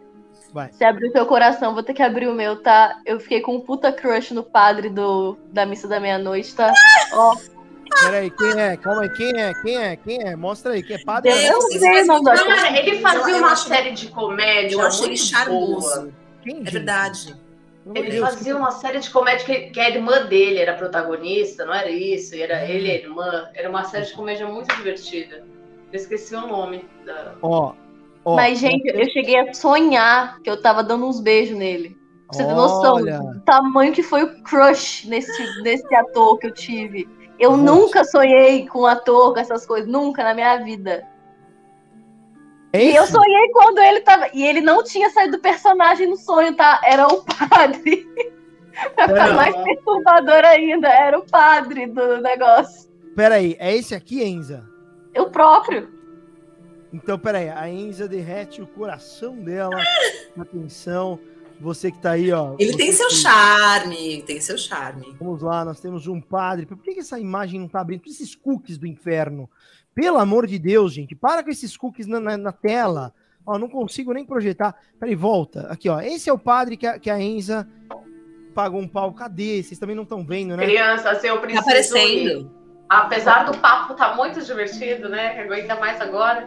Vai. 0.54 0.70
Você 0.72 0.84
abriu 0.84 1.12
teu 1.14 1.26
coração, 1.26 1.74
vou 1.74 1.82
ter 1.82 1.94
que 1.94 2.04
abrir 2.04 2.28
o 2.28 2.34
meu, 2.34 2.62
tá? 2.62 3.00
Eu 3.06 3.20
fiquei 3.22 3.40
com 3.40 3.56
um 3.56 3.62
puta 3.62 3.92
crush 3.92 4.32
no 4.34 4.44
padre 4.44 4.90
do, 4.90 5.38
da 5.52 5.66
missa 5.66 5.88
da 5.88 5.98
meia-noite, 6.00 6.54
tá? 6.54 6.74
Ó, 7.14 7.36
Peraí, 8.04 8.30
quem 8.32 8.60
é? 8.60 8.78
Calma 8.78 9.02
aí, 9.04 9.10
quem 9.14 9.38
é? 9.38 9.54
Quem 9.62 9.78
é? 9.78 9.96
Quem 9.98 10.28
é? 10.28 10.36
Mostra 10.36 10.74
aí, 10.74 10.84
quem 10.84 10.96
é 10.96 11.04
padre? 11.04 11.30
Eu 11.32 11.52
não 11.54 11.62
vocês 11.62 11.82
sei 11.82 11.90
o 11.90 11.94
fazem 11.94 12.08
nome 12.08 12.30
ator. 12.32 12.46
Cara, 12.48 12.80
ele 12.80 12.96
Eu- 12.98 13.02
fazia 13.02 13.34
eu 13.34 13.38
uma 13.38 13.56
série 13.56 13.92
de 13.92 14.08
comédia. 14.10 14.76
Eu 14.76 14.82
achei 14.82 15.08
ele 15.08 15.18
charmoso. 15.18 16.02
boa. 16.02 16.10
Quem, 16.42 16.58
É 16.66 16.72
verdade. 16.72 17.36
Ele 17.96 18.12
Deus, 18.12 18.30
fazia 18.30 18.56
uma 18.56 18.72
série 18.72 19.00
de 19.00 19.10
comédia 19.10 19.46
que, 19.46 19.72
que 19.72 19.80
a 19.80 19.90
irmã 19.90 20.26
dele 20.26 20.60
era 20.60 20.74
protagonista, 20.74 21.66
não 21.66 21.74
era 21.74 21.90
isso? 21.90 22.36
Era 22.36 22.64
ele 22.66 22.88
e 22.88 22.92
a 22.92 22.96
irmã. 22.96 23.50
Era 23.54 23.70
uma 23.70 23.84
série 23.84 24.06
de 24.06 24.14
comédia 24.14 24.48
muito 24.48 24.74
divertida. 24.76 25.44
Eu 25.92 25.98
esqueci 26.00 26.36
o 26.36 26.48
nome 26.48 26.86
da. 27.06 27.36
Ó, 27.42 27.74
ó. 28.24 28.36
Mas, 28.36 28.60
gente, 28.60 28.88
eu 28.88 29.10
cheguei 29.10 29.38
a 29.40 29.54
sonhar 29.54 30.40
que 30.42 30.50
eu 30.50 30.62
tava 30.62 30.84
dando 30.84 31.06
uns 31.06 31.20
beijos 31.20 31.58
nele. 31.58 31.98
Pra 32.28 32.38
você 32.38 32.46
ter 32.46 32.54
noção 32.54 33.04
do 33.04 33.40
tamanho 33.42 33.92
que 33.92 34.02
foi 34.04 34.24
o 34.24 34.42
crush 34.44 35.06
nesse, 35.08 35.62
nesse 35.64 35.94
ator 35.96 36.38
que 36.40 36.48
eu 36.48 36.54
tive. 36.54 37.08
Eu 37.38 37.58
Nossa. 37.58 37.64
nunca 37.64 38.04
sonhei 38.06 38.68
com 38.68 38.86
ator, 38.86 39.34
com 39.34 39.40
essas 39.40 39.66
coisas, 39.66 39.90
nunca 39.90 40.24
na 40.24 40.34
minha 40.34 40.58
vida. 40.58 41.06
É 42.72 42.86
E 42.86 42.96
eu 42.96 43.04
esse? 43.04 43.12
sonhei 43.12 43.50
quando 43.52 43.80
ele 43.80 44.00
tava. 44.02 44.30
E 44.34 44.46
ele 44.46 44.62
não 44.62 44.82
tinha 44.84 45.10
saído 45.10 45.34
do 45.38 45.42
personagem 45.42 46.08
no 46.08 46.16
sonho, 46.16 46.56
tá? 46.56 46.80
Era 46.86 47.08
o 47.08 47.22
padre. 47.26 48.08
pra 48.96 49.08
Pera 49.08 49.10
ficar 49.10 49.26
aí. 49.26 49.36
mais 49.36 49.56
perturbador 49.66 50.46
ainda, 50.46 50.88
era 50.88 51.20
o 51.20 51.26
padre 51.26 51.88
do 51.88 52.22
negócio. 52.22 52.90
Peraí, 53.14 53.58
é 53.60 53.76
esse 53.76 53.94
aqui, 53.94 54.24
Enza? 54.24 54.64
Eu 55.14 55.30
próprio. 55.30 55.90
Então, 56.94 57.18
peraí, 57.18 57.50
a 57.50 57.70
Enza 57.70 58.08
derrete 58.08 58.62
o 58.62 58.68
coração 58.68 59.36
dela. 59.38 59.76
Atenção, 60.38 61.20
você 61.60 61.92
que 61.92 62.00
tá 62.00 62.12
aí, 62.12 62.32
ó. 62.32 62.56
Ele 62.60 62.76
tem 62.76 62.92
seu 62.92 63.08
que- 63.08 63.16
charme, 63.16 64.22
tem 64.24 64.42
seu 64.42 64.58
charme. 64.58 65.16
Vamos 65.20 65.42
lá, 65.42 65.64
nós 65.64 65.80
temos 65.80 66.08
um 66.08 66.20
padre. 66.20 66.66
Por 66.66 66.78
que, 66.78 66.94
que 66.94 67.00
essa 67.00 67.20
imagem 67.20 67.60
não 67.60 67.68
tá 67.68 67.80
abrindo? 67.82 68.00
Por 68.00 68.06
que 68.06 68.12
esses 68.12 68.36
cookies 68.36 68.78
do 68.78 68.86
inferno? 68.88 69.50
Pelo 69.96 70.18
amor 70.18 70.48
de 70.48 70.58
Deus, 70.60 70.94
gente, 70.94 71.16
para 71.16 71.44
com 71.44 71.50
esses 71.50 71.76
cookies 71.78 72.08
na, 72.08 72.20
na- 72.20 72.38
na 72.38 72.52
tela. 72.52 73.14
Ó, 73.46 73.58
não 73.58 73.68
consigo 73.70 74.14
nem 74.14 74.24
projetar. 74.26 74.76
Peraí, 75.00 75.16
volta. 75.16 75.68
Aqui, 75.68 75.90
ó. 75.90 76.00
Esse 76.00 76.30
é 76.30 76.34
o 76.34 76.38
padre 76.38 76.78
que 76.78 76.86
a, 76.86 77.00
que 77.00 77.10
a 77.10 77.20
Enza 77.20 77.68
pagou 78.54 78.80
um 78.80 78.88
pau. 78.88 79.14
Cadê? 79.14 79.64
Vocês 79.64 79.80
também 79.80 79.96
não 79.96 80.04
estão 80.04 80.24
vendo, 80.26 80.56
né? 80.56 80.64
Crianças, 80.66 81.24
eu 81.24 81.36
Tá 81.36 81.42
preciso. 81.64 81.98
ir. 81.98 82.48
Apesar 82.92 83.46
do 83.46 83.58
papo 83.58 83.94
tá 83.94 84.16
muito 84.18 84.42
divertido, 84.42 85.08
né? 85.08 85.34
Que 85.34 85.40
aguenta 85.40 85.76
mais 85.78 86.02
agora. 86.02 86.46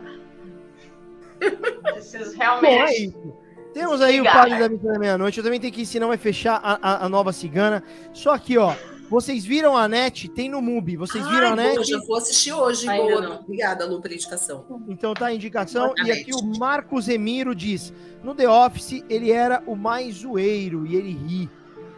Preciso 1.82 2.32
Bom, 2.32 2.38
realmente. 2.38 2.82
é 2.92 2.98
isso. 3.06 3.34
Temos 3.72 4.02
aí 4.02 4.20
o 4.20 4.24
padre 4.24 4.58
da 4.58 4.68
missa 4.68 4.92
da 4.92 4.98
meia-noite. 4.98 5.38
Eu 5.38 5.44
também 5.44 5.58
tenho 5.58 5.72
que 5.72 5.80
ir, 5.82 5.86
senão 5.86 6.08
vai 6.08 6.18
fechar 6.18 6.60
a, 6.62 6.78
a- 6.82 7.06
a 7.06 7.08
nova 7.08 7.32
cigana. 7.32 7.82
Só 8.12 8.36
que, 8.36 8.58
ó, 8.58 8.74
vocês 9.08 9.42
viram 9.44 9.74
a 9.74 9.88
net? 9.88 10.28
Tem 10.28 10.50
no 10.50 10.60
MUBI. 10.60 10.96
Vocês 10.98 11.26
viram 11.26 11.48
a 11.52 11.56
net? 11.56 11.76
boa, 11.76 11.84
já 11.84 11.98
vou 12.06 12.16
assistir 12.16 12.52
hoje. 12.52 12.86
Ainda 12.88 13.02
boa. 13.04 13.20
não. 13.22 13.40
Obrigada, 13.40 13.86
Lu, 13.86 14.02
pela 14.02 14.14
indicação. 14.14 14.66
Então 14.86 15.14
tá 15.14 15.26
a 15.26 15.34
indicação. 15.34 15.94
Boa 15.94 16.06
E 16.06 16.12
aqui 16.12 16.30
o 16.34 16.58
Marcos 16.58 17.08
Emiro 17.08 17.54
diz: 17.54 17.90
no 18.22 18.34
The 18.34 18.48
Office 18.48 19.02
ele 19.08 19.32
era 19.32 19.62
o 19.66 19.74
mais 19.74 20.16
zoeiro 20.16 20.86
e 20.86 20.94
ele 20.94 21.10
ri. 21.12 21.50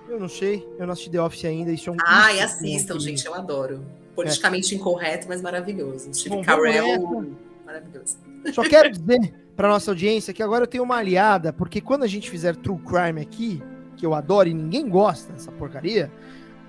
Eu 0.08 0.20
não 0.20 0.28
sei, 0.28 0.64
eu 0.78 0.86
não 0.86 0.92
assisti 0.92 1.10
The 1.10 1.20
Office 1.20 1.44
ainda. 1.46 1.72
Isso 1.72 1.90
é 1.90 1.92
um. 1.92 1.96
Ai, 2.06 2.34
custo, 2.40 2.44
assistam, 2.44 3.00
gente, 3.00 3.26
eu 3.26 3.34
adoro. 3.34 3.84
Politicamente 4.16 4.74
incorreto, 4.74 5.28
mas 5.28 5.40
maravilhoso. 5.40 6.12
Steve 6.12 6.36
Bom, 6.36 6.42
Carell, 6.42 7.36
maravilhoso. 7.64 8.16
Só 8.52 8.62
quero 8.62 8.90
dizer 8.90 9.34
para 9.54 9.68
nossa 9.68 9.90
audiência 9.90 10.34
que 10.34 10.42
agora 10.42 10.64
eu 10.64 10.66
tenho 10.66 10.84
uma 10.84 10.96
aliada, 10.96 11.52
porque 11.52 11.80
quando 11.80 12.02
a 12.02 12.06
gente 12.06 12.28
fizer 12.28 12.56
True 12.56 12.78
Crime 12.78 13.20
aqui, 13.20 13.62
que 13.96 14.04
eu 14.04 14.14
adoro 14.14 14.48
e 14.48 14.54
ninguém 14.54 14.88
gosta 14.88 15.32
dessa 15.32 15.52
porcaria, 15.52 16.12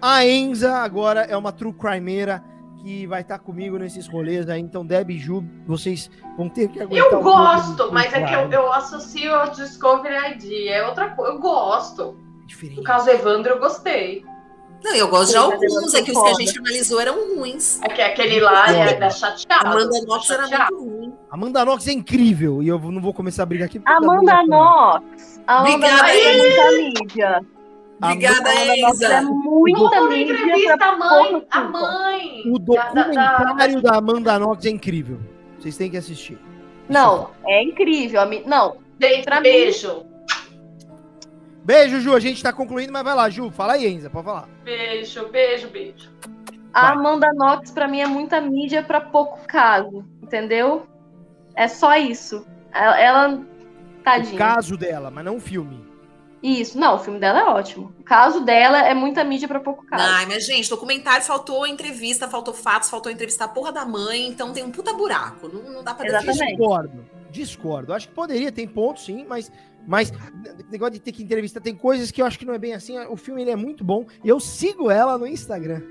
a 0.02 0.26
Enza 0.26 0.76
agora 0.78 1.22
é 1.22 1.36
uma 1.36 1.52
True 1.52 1.74
Crimeira 1.74 2.44
que 2.82 3.06
vai 3.08 3.22
estar 3.22 3.40
comigo 3.40 3.78
nesses 3.78 4.08
rolês 4.08 4.48
aí. 4.48 4.62
Então, 4.62 4.86
Deb 4.86 5.10
e 5.10 5.18
Ju, 5.18 5.44
vocês 5.66 6.10
vão 6.38 6.48
ter 6.48 6.70
que 6.70 6.80
aguentar 6.80 7.12
Eu 7.12 7.20
um 7.20 7.24
gosto, 7.24 7.92
mas 7.92 8.14
é 8.14 8.24
que 8.24 8.34
eu, 8.34 8.50
eu 8.52 8.72
associo 8.72 9.34
ao 9.34 9.50
Discovery 9.52 10.34
ID. 10.34 10.68
É 10.70 10.86
outra 10.86 11.10
coisa. 11.10 11.34
Eu 11.34 11.40
gosto. 11.40 12.18
Diferente. 12.46 12.78
No 12.78 12.84
caso 12.84 13.10
Evandro, 13.10 13.54
eu 13.54 13.60
gostei. 13.60 14.24
Não, 14.84 14.94
eu 14.96 15.08
gosto 15.10 15.32
de 15.32 15.38
alguns, 15.38 15.94
é 15.94 16.02
que 16.02 16.12
os 16.12 16.22
que 16.22 16.30
a 16.30 16.34
gente 16.34 16.60
analisou 16.60 17.00
eram 17.02 17.36
ruins. 17.36 17.82
É 17.82 17.90
que 17.90 18.02
aquele 18.02 18.40
lá 18.40 18.72
é, 18.72 18.94
é 19.04 19.10
chateado. 19.10 19.68
Amanda 19.68 20.00
Knox 20.06 20.30
era 20.30 20.44
chateado. 20.48 20.76
muito 20.76 20.90
ruim. 21.00 21.14
Amanda 21.30 21.66
Knox 21.66 21.88
é 21.88 21.92
incrível 21.92 22.62
e 22.64 22.68
eu 22.68 22.80
não 22.80 23.02
vou 23.02 23.14
começar 23.14 23.44
a 23.44 23.46
brigar 23.46 23.68
aqui. 23.68 23.82
Amanda. 23.86 24.44
Knox. 24.46 25.42
Obrigada, 25.48 26.04
mídia. 26.78 27.42
Obrigada, 28.02 28.40
Knox 28.42 29.02
é 29.02 29.20
Enza. 29.20 29.22
muita 29.24 30.02
mídia. 30.04 30.34
entrevista 30.34 30.78
pra 30.78 30.88
a 30.90 30.98
mãe, 30.98 31.48
a 31.50 31.62
mãe. 31.64 32.44
O 32.52 32.60
da- 32.60 32.90
da- 32.90 33.04
da- 33.08 33.38
documentário 33.38 33.82
da 33.82 33.96
Amanda 33.98 34.38
Knox 34.40 34.66
é 34.66 34.70
incrível. 34.70 35.20
Vocês 35.60 35.76
têm 35.76 35.90
que 35.90 35.98
assistir. 35.98 36.38
Não, 36.88 37.32
é 37.46 37.64
incrível. 37.64 38.22
Não, 38.46 38.78
Gente, 39.00 39.26
Pra 39.26 39.38
mim- 39.38 39.44
beijo. 39.44 40.04
Beijo, 41.68 42.00
Ju. 42.00 42.16
A 42.16 42.20
gente 42.22 42.42
tá 42.42 42.54
concluindo, 42.54 42.94
mas 42.94 43.04
vai 43.04 43.14
lá, 43.14 43.30
Ju. 43.30 43.52
Fala 43.52 43.74
aí, 43.74 43.86
Enza, 43.86 44.10
pode 44.10 44.24
falar. 44.26 44.48
Beijo, 44.64 45.28
beijo, 45.28 45.68
beijo. 45.68 46.10
a. 46.74 46.92
Amanda 46.94 47.28
Knox 47.34 47.72
pra 47.72 47.90
mim 47.90 48.00
é 48.00 48.08
muita 48.08 48.40
mídia 48.40 48.82
pra 48.82 49.02
pouco 49.02 49.40
caso, 49.46 50.06
entendeu? 50.24 50.88
É 51.54 51.68
só 51.68 51.98
isso. 51.98 52.48
Ela, 52.74 52.98
ela 53.02 53.34
O 53.34 53.46
tadinha. 54.02 54.38
caso 54.38 54.78
dela, 54.78 55.12
mas 55.12 55.26
não 55.26 55.36
o 55.36 55.42
filme. 55.42 55.86
Isso, 56.42 56.80
não, 56.80 56.96
o 56.96 57.00
filme 57.00 57.20
dela 57.20 57.40
é 57.40 57.44
ótimo. 57.46 57.92
O 58.00 58.04
caso 58.04 58.40
dela 58.46 58.78
é 58.88 58.94
muita 58.94 59.22
mídia 59.26 59.48
pra 59.50 59.60
pouco 59.60 59.86
caso. 59.88 60.04
Ai, 60.06 60.26
mas, 60.26 60.46
gente, 60.46 60.70
documentário 60.70 61.26
faltou 61.26 61.68
entrevista, 61.68 62.30
faltou 62.30 62.54
fatos, 62.54 62.90
faltou 62.90 63.12
entrevistar 63.12 63.46
a 63.46 63.50
porra 63.50 63.74
da 63.74 63.86
mãe, 63.86 64.26
então 64.28 64.54
tem 64.54 64.64
um 64.64 64.72
puta 64.72 64.94
buraco. 64.94 65.50
Não, 65.50 65.64
não 65.74 65.84
dá 65.84 65.94
pra. 65.94 66.06
Exatamente. 66.08 66.56
Discordo. 66.56 67.06
Discordo. 67.30 67.94
Acho 67.94 68.08
que 68.08 68.14
poderia, 68.14 68.52
tem 68.54 68.68
pontos 68.68 69.04
sim, 69.04 69.26
mas, 69.28 69.52
mas 69.88 70.12
negócio 70.70 70.94
de 70.94 71.00
ter 71.00 71.14
que 71.14 71.24
entrevistar, 71.24 71.62
tem 71.62 71.74
coisas 71.74 72.12
que 72.12 72.22
eu 72.22 72.26
acho 72.26 72.38
que 72.38 72.46
não 72.46 72.54
é 72.54 72.60
bem 72.60 72.74
assim. 72.74 73.00
O 73.08 73.16
filme 73.16 73.42
ele 73.42 73.52
é 73.52 73.56
muito 73.56 73.84
bom. 73.84 74.06
Eu 74.24 74.40
sigo 74.40 74.92
ela 74.92 75.18
no 75.18 75.26
Instagram. 75.26 75.82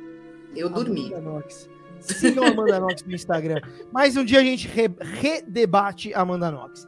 Eu 0.55 0.68
dormi. 0.68 1.12
Amanda 1.14 1.31
Knox. 1.31 1.68
Sigam 2.01 2.44
a 2.44 2.48
Amanda 2.48 2.78
Knox 2.78 3.02
no 3.05 3.14
Instagram. 3.14 3.60
Mas 3.90 4.16
um 4.16 4.24
dia 4.24 4.40
a 4.40 4.44
gente 4.44 4.68
re- 4.68 4.90
redebate 5.01 6.12
a 6.14 6.20
Amanda 6.20 6.51
Knox. 6.51 6.86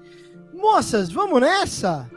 Moças, 0.52 1.10
vamos 1.10 1.40
nessa? 1.40 2.08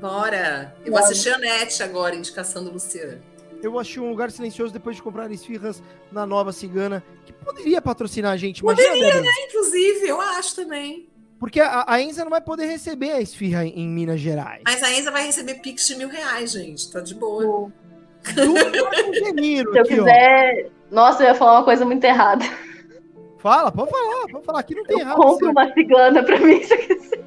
Bora. 0.00 0.74
Eu 0.84 0.92
vou 0.92 1.00
assistir 1.00 1.30
a 1.30 1.38
net 1.38 1.82
agora, 1.82 2.14
indicação 2.14 2.64
do 2.64 2.70
Luciano. 2.70 3.20
Eu 3.62 3.76
assistir 3.78 3.98
um 4.00 4.08
lugar 4.10 4.30
silencioso 4.30 4.72
depois 4.72 4.94
de 4.96 5.02
comprar 5.02 5.30
esfirras 5.32 5.82
na 6.12 6.24
Nova 6.24 6.52
Cigana, 6.52 7.02
que 7.26 7.32
poderia 7.32 7.82
patrocinar 7.82 8.32
a 8.32 8.36
gente. 8.36 8.60
Imagina, 8.60 8.94
Débora. 8.94 9.24
Inclusive, 9.48 10.06
eu 10.06 10.20
acho 10.20 10.54
também. 10.54 11.07
Porque 11.38 11.60
a, 11.60 11.84
a 11.86 12.00
Enza 12.00 12.24
não 12.24 12.30
vai 12.30 12.40
poder 12.40 12.66
receber 12.66 13.12
a 13.12 13.20
esfirra 13.20 13.64
em, 13.64 13.80
em 13.80 13.88
Minas 13.88 14.20
Gerais. 14.20 14.62
Mas 14.64 14.82
a 14.82 14.92
Enza 14.92 15.10
vai 15.10 15.24
receber 15.26 15.54
pix 15.60 15.86
de 15.86 15.96
mil 15.96 16.08
reais, 16.08 16.52
gente. 16.52 16.90
Tá 16.90 17.00
de 17.00 17.14
boa. 17.14 17.72
Se 18.24 18.40
eu 18.40 18.56
aqui, 18.56 19.62
ó. 19.78 19.82
quiser. 19.84 20.70
Nossa, 20.90 21.22
eu 21.22 21.28
ia 21.28 21.34
falar 21.34 21.58
uma 21.58 21.64
coisa 21.64 21.84
muito 21.84 22.02
errada. 22.04 22.44
Fala, 23.38 23.70
pode 23.70 23.90
falar, 23.90 24.26
pode 24.32 24.44
falar. 24.44 24.60
Aqui 24.60 24.74
não 24.74 24.84
tem 24.84 24.96
Eu 24.96 25.02
errado. 25.02 25.16
compro 25.16 25.50
uma 25.50 25.72
cigana 25.72 26.22
pra 26.24 26.38
mim. 26.40 26.62
se 26.62 26.74
eu 26.74 26.78
quiser. 26.78 27.18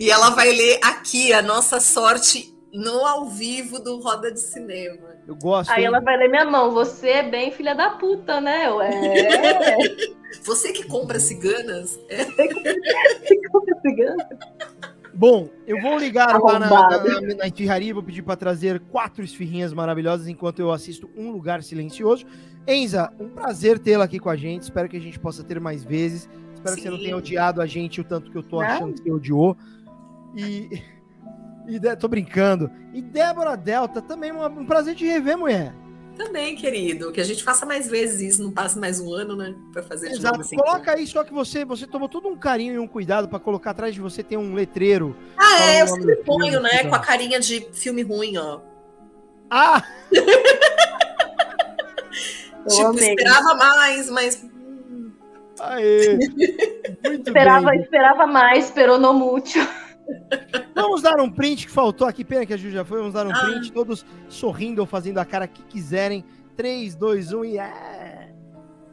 E 0.00 0.10
ela 0.10 0.30
vai 0.30 0.50
ler 0.50 0.80
aqui 0.82 1.32
a 1.32 1.40
nossa 1.40 1.78
sorte 1.78 2.52
no 2.72 3.06
ao 3.06 3.26
vivo 3.26 3.78
do 3.78 4.00
Roda 4.00 4.32
de 4.32 4.40
Cinema. 4.40 5.14
Eu 5.26 5.36
gosto. 5.36 5.70
Aí 5.70 5.82
hein? 5.82 5.86
ela 5.86 6.00
vai 6.00 6.16
ler 6.16 6.28
minha 6.28 6.44
mão. 6.44 6.72
Você 6.72 7.08
é 7.08 7.22
bem 7.22 7.52
filha 7.52 7.74
da 7.74 7.90
puta, 7.90 8.40
né? 8.40 8.66
Eu, 8.66 8.80
é. 8.82 8.90
Você 10.44 10.72
que 10.72 10.84
compra 10.86 11.18
ciganas, 11.18 11.98
é 12.08 12.24
Compra 13.50 13.80
cigana. 13.80 14.28
Bom, 15.14 15.48
eu 15.66 15.80
vou 15.80 15.96
ligar 15.98 16.40
lá 16.42 16.58
na, 16.58 16.66
Arrombado. 16.66 17.08
na, 17.22 17.34
na 17.36 17.46
esfirraria, 17.46 17.94
vou 17.94 18.02
pedir 18.02 18.22
para 18.22 18.34
trazer 18.36 18.80
quatro 18.80 19.22
esfirrinhas 19.24 19.72
maravilhosas 19.72 20.26
enquanto 20.26 20.58
eu 20.58 20.72
assisto 20.72 21.08
Um 21.16 21.30
Lugar 21.30 21.62
Silencioso. 21.62 22.26
Enza, 22.66 23.12
um 23.20 23.28
prazer 23.28 23.78
tê-la 23.78 24.04
aqui 24.04 24.18
com 24.18 24.28
a 24.28 24.36
gente. 24.36 24.62
Espero 24.64 24.88
que 24.88 24.96
a 24.96 25.00
gente 25.00 25.18
possa 25.18 25.44
ter 25.44 25.60
mais 25.60 25.84
vezes. 25.84 26.28
Espero 26.54 26.74
que 26.76 26.82
você 26.82 26.90
não 26.90 26.96
Sim. 26.98 27.04
tenha 27.04 27.16
odiado 27.16 27.60
a 27.62 27.66
gente 27.66 28.00
o 28.00 28.04
tanto 28.04 28.30
que 28.30 28.36
eu 28.38 28.42
tô 28.42 28.56
Não. 28.60 28.66
achando 28.66 28.94
que 28.94 29.02
você 29.02 29.10
odiou. 29.12 29.56
E, 30.34 30.82
e 31.68 31.78
de- 31.78 31.96
tô 31.96 32.08
brincando. 32.08 32.68
E 32.92 33.00
Débora 33.00 33.56
Delta, 33.56 34.02
também 34.02 34.32
um, 34.32 34.44
um 34.44 34.66
prazer 34.66 34.96
te 34.96 35.06
rever, 35.06 35.38
mulher. 35.38 35.72
Também, 36.16 36.54
querido. 36.54 37.10
Que 37.10 37.20
a 37.20 37.24
gente 37.24 37.42
faça 37.42 37.66
mais 37.66 37.88
vezes 37.88 38.20
isso, 38.34 38.42
não 38.42 38.52
passe 38.52 38.78
mais 38.78 39.00
um 39.00 39.12
ano, 39.12 39.34
né? 39.36 39.54
Pra 39.72 39.82
fazer 39.82 40.08
de 40.10 40.14
Exato. 40.16 40.36
novo 40.38 40.46
esse 40.46 40.54
Coloca 40.56 40.92
aí, 40.94 41.06
só 41.06 41.24
que 41.24 41.32
você, 41.32 41.64
você 41.64 41.86
tomou 41.86 42.08
todo 42.08 42.28
um 42.28 42.36
carinho 42.36 42.74
e 42.74 42.78
um 42.78 42.86
cuidado 42.86 43.28
pra 43.28 43.38
colocar 43.40 43.70
atrás 43.72 43.94
de 43.94 44.00
você 44.00 44.22
tem 44.22 44.38
um 44.38 44.54
letreiro. 44.54 45.16
Ah, 45.36 45.60
é, 45.62 45.82
eu 45.82 45.88
sempre 45.88 46.02
do 46.16 46.22
filme, 46.22 46.24
ponho, 46.24 46.60
né? 46.60 46.70
exato. 46.70 46.88
Com 46.88 46.94
a 46.94 46.98
carinha 47.00 47.40
de 47.40 47.66
filme 47.72 48.02
ruim, 48.02 48.36
ó. 48.36 48.60
Ah! 49.50 49.82
Eu 52.66 52.68
tipo, 52.70 52.86
amei. 52.88 53.10
esperava 53.10 53.54
mais, 53.56 54.08
mas. 54.10 54.42
hum, 54.42 55.10
Aê! 55.60 56.16
Muito 57.04 57.28
Esperava, 57.28 57.70
bem. 57.70 57.80
esperava 57.80 58.26
mais, 58.26 58.64
esperou 58.66 58.98
no 58.98 59.12
mútil. 59.12 59.62
Vamos 60.74 61.02
dar 61.02 61.20
um 61.20 61.30
print 61.30 61.66
que 61.66 61.72
faltou 61.72 62.06
aqui. 62.06 62.24
Pena 62.24 62.44
que 62.46 62.52
a 62.52 62.56
Ju 62.56 62.70
já 62.70 62.84
foi. 62.84 62.98
Vamos 62.98 63.14
dar 63.14 63.26
um 63.26 63.32
Ah. 63.32 63.40
print, 63.40 63.72
todos 63.72 64.04
sorrindo 64.28 64.80
ou 64.80 64.86
fazendo 64.86 65.18
a 65.18 65.24
cara 65.24 65.46
que 65.46 65.62
quiserem. 65.64 66.24
3, 66.56 66.94
2, 66.94 67.32
1 67.32 67.44
e 67.44 67.58
é! 67.58 68.32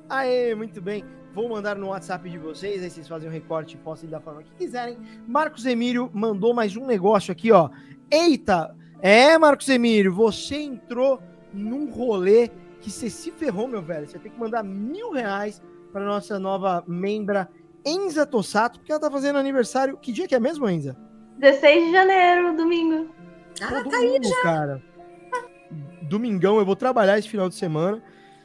Aê, 0.10 0.56
muito 0.56 0.82
bem. 0.82 1.04
Vou 1.34 1.48
mandar 1.48 1.76
no 1.78 1.88
WhatsApp 1.88 2.30
de 2.30 2.38
vocês, 2.38 2.84
aí 2.84 2.90
vocês 2.90 3.08
fazem 3.08 3.30
um 3.30 3.32
recorte 3.32 3.76
e 3.76 3.78
postem 3.78 4.10
da 4.10 4.20
forma 4.20 4.44
que 4.44 4.52
quiserem. 4.56 4.98
Marcos 5.28 5.66
Emílio 5.66 6.10
mandou 6.14 6.54
mais 6.54 6.76
um 6.76 6.86
negócio 6.86 7.32
aqui, 7.32 7.52
ó. 7.52 7.70
Eita! 8.12 8.76
É, 9.02 9.38
Marcos 9.38 9.70
Emílio, 9.70 10.14
você 10.14 10.58
entrou 10.58 11.22
num 11.54 11.90
rolê 11.90 12.50
que 12.82 12.90
você 12.92 13.10
se 13.10 13.32
ferrou, 13.32 13.68
meu 13.68 13.82
velho. 13.82 14.08
Você 14.08 14.20
tem 14.20 14.32
que 14.32 14.40
mandar 14.40 14.64
mil 14.64 15.12
reais 15.12 15.62
para 15.94 16.04
nossa 16.04 16.38
nova 16.40 16.84
membra 16.88 17.48
Enza 17.86 18.26
Tossato, 18.26 18.80
porque 18.80 18.92
ela 18.92 19.02
tá 19.02 19.10
fazendo 19.10 19.40
aniversário. 19.40 19.98
Que 19.98 20.12
dia 20.12 20.28
que 20.28 20.36
é 20.36 20.40
mesmo, 20.40 20.70
Enza? 20.70 20.96
16 21.40 21.86
de 21.86 21.92
janeiro, 21.92 22.56
domingo. 22.56 23.10
Ah, 23.62 23.84
tá 23.84 23.98
aí. 23.98 24.12
mundo, 24.12 24.42
cara. 24.44 24.84
Domingão, 26.04 26.58
eu 26.58 26.66
vou 26.66 26.76
trabalhar 26.76 27.18
esse 27.18 27.30
final 27.30 27.50
de 27.50 27.56
semana. 27.56 28.02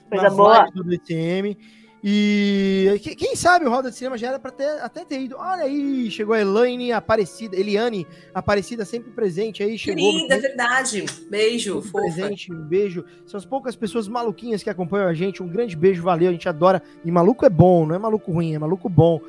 Coisa 0.08 0.24
nas 0.24 0.36
boa. 0.36 0.58
lives 0.58 0.74
do 0.74 0.84
DTM. 0.84 1.58
E 2.04 2.98
que- 3.02 3.16
quem 3.16 3.34
sabe 3.34 3.64
o 3.66 3.70
Roda 3.70 3.90
de 3.90 3.96
Cinema 3.96 4.16
já 4.16 4.28
era 4.28 4.38
pra 4.38 4.50
ter, 4.50 4.80
até 4.80 5.04
ter 5.04 5.20
ido. 5.20 5.36
Olha 5.38 5.64
aí, 5.64 6.10
chegou 6.10 6.34
a 6.34 6.40
Elaine 6.40 6.92
Aparecida, 6.92 7.56
Eliane 7.56 8.06
Aparecida 8.34 8.84
sempre 8.84 9.10
presente 9.10 9.62
aí, 9.62 9.76
chegou. 9.78 10.12
Querida, 10.12 10.34
é 10.34 10.38
verdade. 10.38 11.04
Beijo, 11.28 11.82
fofa. 11.82 11.98
presente, 11.98 12.52
um 12.52 12.62
beijo. 12.62 13.04
São 13.26 13.38
as 13.38 13.44
poucas 13.44 13.74
pessoas 13.74 14.06
maluquinhas 14.08 14.62
que 14.62 14.70
acompanham 14.70 15.08
a 15.08 15.14
gente. 15.14 15.42
Um 15.42 15.48
grande 15.48 15.74
beijo, 15.76 16.02
valeu, 16.02 16.28
a 16.28 16.32
gente 16.32 16.48
adora. 16.48 16.82
E 17.04 17.10
maluco 17.10 17.44
é 17.44 17.50
bom, 17.50 17.86
não 17.86 17.94
é 17.94 17.98
maluco 17.98 18.30
ruim, 18.30 18.54
é 18.54 18.58
maluco 18.58 18.88
bom. 18.88 19.20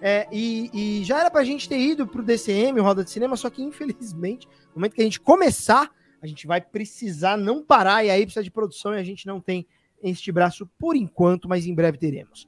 É, 0.00 0.28
e, 0.30 0.70
e 1.00 1.04
já 1.04 1.20
era 1.20 1.30
pra 1.30 1.42
gente 1.42 1.68
ter 1.68 1.78
ido 1.78 2.06
pro 2.06 2.22
DCM, 2.22 2.78
o 2.78 2.84
Roda 2.84 3.02
de 3.02 3.10
Cinema, 3.10 3.36
só 3.36 3.50
que 3.50 3.62
infelizmente, 3.62 4.46
no 4.74 4.76
momento 4.76 4.94
que 4.94 5.00
a 5.00 5.04
gente 5.04 5.18
começar, 5.18 5.90
a 6.22 6.26
gente 6.26 6.46
vai 6.46 6.60
precisar 6.60 7.36
não 7.36 7.64
parar, 7.64 8.04
e 8.04 8.10
aí 8.10 8.22
precisa 8.24 8.44
de 8.44 8.50
produção 8.50 8.94
e 8.94 8.98
a 8.98 9.02
gente 9.02 9.26
não 9.26 9.40
tem 9.40 9.66
este 10.02 10.30
braço 10.32 10.68
por 10.78 10.96
enquanto, 10.96 11.48
mas 11.48 11.66
em 11.66 11.74
breve 11.74 11.98
teremos. 11.98 12.46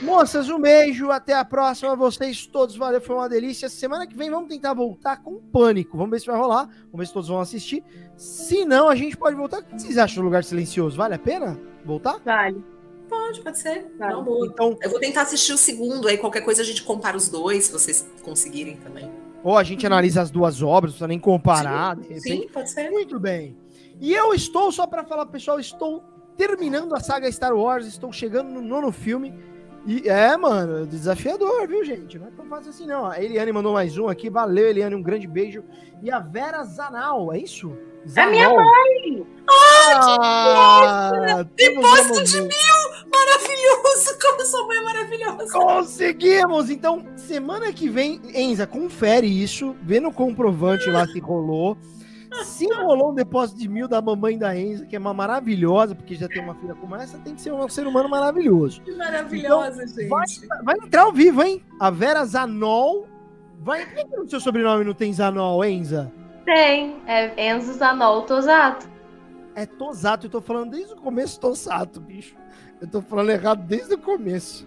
Moças, 0.00 0.48
um 0.48 0.60
beijo, 0.60 1.10
até 1.10 1.34
a 1.34 1.44
próxima, 1.44 1.96
vocês 1.96 2.46
todos, 2.46 2.76
valeu, 2.76 3.00
foi 3.00 3.16
uma 3.16 3.28
delícia. 3.28 3.68
Semana 3.68 4.06
que 4.06 4.16
vem 4.16 4.30
vamos 4.30 4.48
tentar 4.48 4.72
voltar 4.74 5.22
com 5.22 5.40
pânico, 5.40 5.96
vamos 5.96 6.12
ver 6.12 6.20
se 6.20 6.26
vai 6.26 6.36
rolar, 6.36 6.66
vamos 6.66 6.98
ver 6.98 7.06
se 7.06 7.12
todos 7.12 7.28
vão 7.28 7.40
assistir. 7.40 7.82
Se 8.16 8.64
não, 8.64 8.88
a 8.88 8.94
gente 8.94 9.16
pode 9.16 9.36
voltar. 9.36 9.58
O 9.60 9.64
que 9.64 9.82
vocês 9.82 9.98
acham 9.98 10.22
do 10.22 10.26
Lugar 10.26 10.44
Silencioso? 10.44 10.96
Vale 10.96 11.14
a 11.14 11.18
pena 11.18 11.60
voltar? 11.84 12.20
Vale. 12.24 12.64
Pode, 13.08 13.42
pode 13.42 13.58
ser. 13.58 13.84
Tá. 13.98 14.10
Não, 14.10 14.24
boa. 14.24 14.46
Então, 14.46 14.78
Eu 14.80 14.88
vou 14.88 15.00
tentar 15.00 15.22
assistir 15.22 15.52
o 15.52 15.58
segundo, 15.58 16.08
aí 16.08 16.16
qualquer 16.16 16.42
coisa 16.42 16.62
a 16.62 16.64
gente 16.64 16.82
compara 16.82 17.16
os 17.16 17.28
dois, 17.28 17.64
se 17.64 17.72
vocês 17.72 18.08
conseguirem 18.22 18.76
também. 18.76 19.10
ou 19.42 19.58
a 19.58 19.64
gente 19.64 19.84
analisa 19.84 20.22
as 20.22 20.30
duas 20.30 20.62
obras, 20.62 20.92
não 20.92 20.98
precisa 20.98 21.08
nem 21.08 21.18
comparar, 21.18 21.98
repente. 21.98 22.20
Sim, 22.20 22.48
pode 22.52 22.70
ser. 22.70 22.90
Muito 22.90 23.18
bem. 23.18 23.56
E 24.00 24.14
eu 24.14 24.32
estou, 24.32 24.72
só 24.72 24.86
para 24.86 25.04
falar, 25.04 25.26
pessoal, 25.26 25.60
estou 25.60 26.02
terminando 26.36 26.94
a 26.94 27.00
saga 27.00 27.30
Star 27.30 27.54
Wars, 27.54 27.86
estou 27.86 28.12
chegando 28.12 28.50
no 28.50 28.60
nono 28.60 28.90
filme. 28.92 29.34
E 29.84 30.08
é, 30.08 30.36
mano, 30.36 30.86
desafiador, 30.86 31.66
viu, 31.66 31.84
gente? 31.84 32.18
Não 32.18 32.28
é 32.28 32.30
tão 32.30 32.46
fácil 32.46 32.70
assim, 32.70 32.86
não. 32.86 33.04
A 33.04 33.20
Eliane 33.22 33.52
mandou 33.52 33.72
mais 33.72 33.98
um 33.98 34.08
aqui. 34.08 34.30
Valeu, 34.30 34.68
Eliane, 34.68 34.94
um 34.94 35.02
grande 35.02 35.26
beijo. 35.26 35.64
E 36.02 36.10
a 36.10 36.20
Vera 36.20 36.62
Zanal, 36.62 37.32
é 37.32 37.38
isso? 37.38 37.76
É 38.16 38.26
minha 38.26 38.48
mãe! 38.48 39.26
Ah, 39.48 41.44
temos 41.56 41.82
Depósito 41.82 42.24
de 42.24 42.40
mãe. 42.42 42.50
Maravilhoso! 43.12 44.18
Como 44.20 44.44
sua 44.44 44.66
mãe 44.66 44.78
é 44.78 44.82
maravilhosa! 44.82 45.52
Conseguimos! 45.52 46.70
Então, 46.70 47.04
semana 47.16 47.72
que 47.72 47.88
vem, 47.88 48.20
Enza, 48.34 48.66
confere 48.66 49.26
isso, 49.26 49.76
vê 49.82 50.00
no 50.00 50.12
comprovante 50.12 50.90
lá 50.90 51.06
se 51.06 51.20
rolou. 51.20 51.76
Se 52.44 52.66
rolou 52.72 53.10
um 53.10 53.14
depósito 53.14 53.58
de 53.60 53.68
mil 53.68 53.86
da 53.86 54.00
mamãe 54.00 54.38
da 54.38 54.56
Enza, 54.58 54.86
que 54.86 54.96
é 54.96 54.98
uma 54.98 55.14
maravilhosa, 55.14 55.94
porque 55.94 56.14
já 56.14 56.28
tem 56.28 56.42
uma 56.42 56.54
filha 56.54 56.74
como 56.74 56.96
essa, 56.96 57.18
tem 57.18 57.34
que 57.34 57.40
ser 57.40 57.52
um 57.52 57.68
ser 57.68 57.86
humano 57.86 58.08
maravilhoso. 58.08 58.80
Que 58.82 58.92
maravilhosa, 58.92 59.86
gente. 59.86 60.08
Vai 60.08 60.76
entrar 60.82 61.02
ao 61.02 61.12
vivo, 61.12 61.42
hein? 61.42 61.62
A 61.78 61.90
Vera 61.90 62.24
Zanol 62.24 63.06
vai. 63.60 63.86
Por 63.86 63.94
que 63.94 64.04
que 64.04 64.16
no 64.16 64.28
seu 64.28 64.40
sobrenome 64.40 64.84
não 64.84 64.94
tem 64.94 65.12
Zanol, 65.12 65.64
Enza? 65.64 66.12
Tem. 66.44 66.96
É 67.06 67.50
Enzo 67.50 67.74
Zanol 67.74 68.22
Tosato. 68.22 68.90
É 69.54 69.66
Tosato, 69.66 70.26
eu 70.26 70.30
tô 70.30 70.40
falando 70.40 70.70
desde 70.70 70.94
o 70.94 70.96
começo 70.96 71.38
Tosato, 71.38 72.00
bicho. 72.00 72.34
Eu 72.80 72.88
tô 72.88 73.02
falando 73.02 73.30
errado 73.30 73.62
desde 73.64 73.94
o 73.94 73.98
começo. 73.98 74.66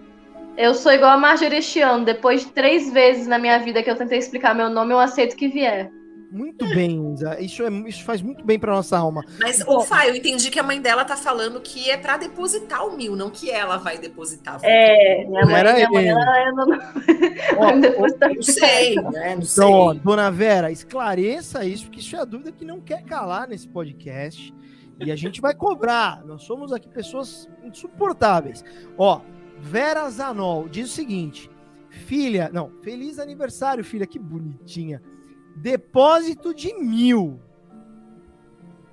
Eu 0.58 0.74
sou 0.74 0.94
igual 0.94 1.12
a 1.12 1.18
Marjorie 1.18 1.58
este 1.58 1.82
ano. 1.82 2.06
Depois 2.06 2.46
de 2.46 2.52
três 2.52 2.92
vezes 2.94 3.28
na 3.28 3.38
minha 3.38 3.60
vida 3.60 3.84
que 3.84 3.90
eu 3.90 3.96
tentei 3.96 4.20
explicar 4.20 4.56
meu 4.56 4.70
nome, 4.70 4.94
eu 4.94 5.00
aceito 5.00 5.34
o 5.34 5.36
que 5.36 5.50
vier. 5.50 5.92
Muito 6.36 6.66
bem, 6.76 6.92
Enza. 6.98 7.40
Isso, 7.40 7.64
é, 7.64 7.70
isso 7.88 8.04
faz 8.04 8.22
muito 8.22 8.44
bem 8.46 8.60
pra 8.60 8.74
nossa 8.74 8.98
alma. 8.98 9.24
Mas, 9.40 9.62
ô, 9.66 9.82
Fá, 9.82 10.06
eu 10.06 10.14
entendi 10.16 10.52
que 10.52 10.60
a 10.60 10.64
mãe 10.64 10.82
dela 10.82 11.06
tá 11.06 11.16
falando 11.16 11.62
que 11.62 11.90
é 11.90 11.96
pra 11.96 12.18
depositar 12.18 12.86
o 12.86 12.98
mil, 12.98 13.16
não 13.16 13.30
que 13.30 13.50
ela 13.50 13.78
vai 13.78 13.98
depositar. 13.98 14.60
É, 14.64 15.24
minha 15.26 15.46
mãe, 15.46 15.56
Era 15.56 15.74
minha 15.74 15.90
mãe 15.90 16.04
ele. 16.04 16.10
ela 16.12 16.40
é 16.40 16.52
no- 16.52 16.74
Ó, 17.58 17.72
Não 18.36 18.42
sei, 18.42 18.96
né? 18.96 19.36
Não 19.36 19.42
sei. 19.44 19.64
Então, 19.64 19.72
ó, 19.72 19.94
dona 19.94 20.30
Vera, 20.30 20.72
esclareça 20.72 21.64
isso, 21.64 21.86
porque 21.86 22.00
isso 22.02 22.16
é 22.16 22.20
a 22.20 22.26
dúvida 22.26 22.52
que 22.52 22.66
não 22.66 22.82
quer 22.82 23.04
calar 23.04 23.48
nesse 23.48 23.68
podcast. 23.70 24.54
E 25.00 25.12
a 25.12 25.16
gente 25.16 25.40
vai 25.42 25.54
cobrar. 25.54 26.24
Nós 26.26 26.44
somos 26.44 26.72
aqui 26.74 26.88
pessoas 26.90 27.50
insuportáveis. 27.64 28.64
Ó, 28.98 29.22
Vera 29.60 30.10
Zanol 30.10 30.68
diz 30.70 30.90
o 30.90 30.94
seguinte: 30.94 31.50
filha, 31.90 32.50
não, 32.54 32.72
feliz 32.82 33.20
aniversário, 33.20 33.84
filha, 33.84 34.06
que 34.06 34.20
bonitinha. 34.20 35.02
Depósito 35.56 36.54
de 36.54 36.74
mil. 36.74 37.40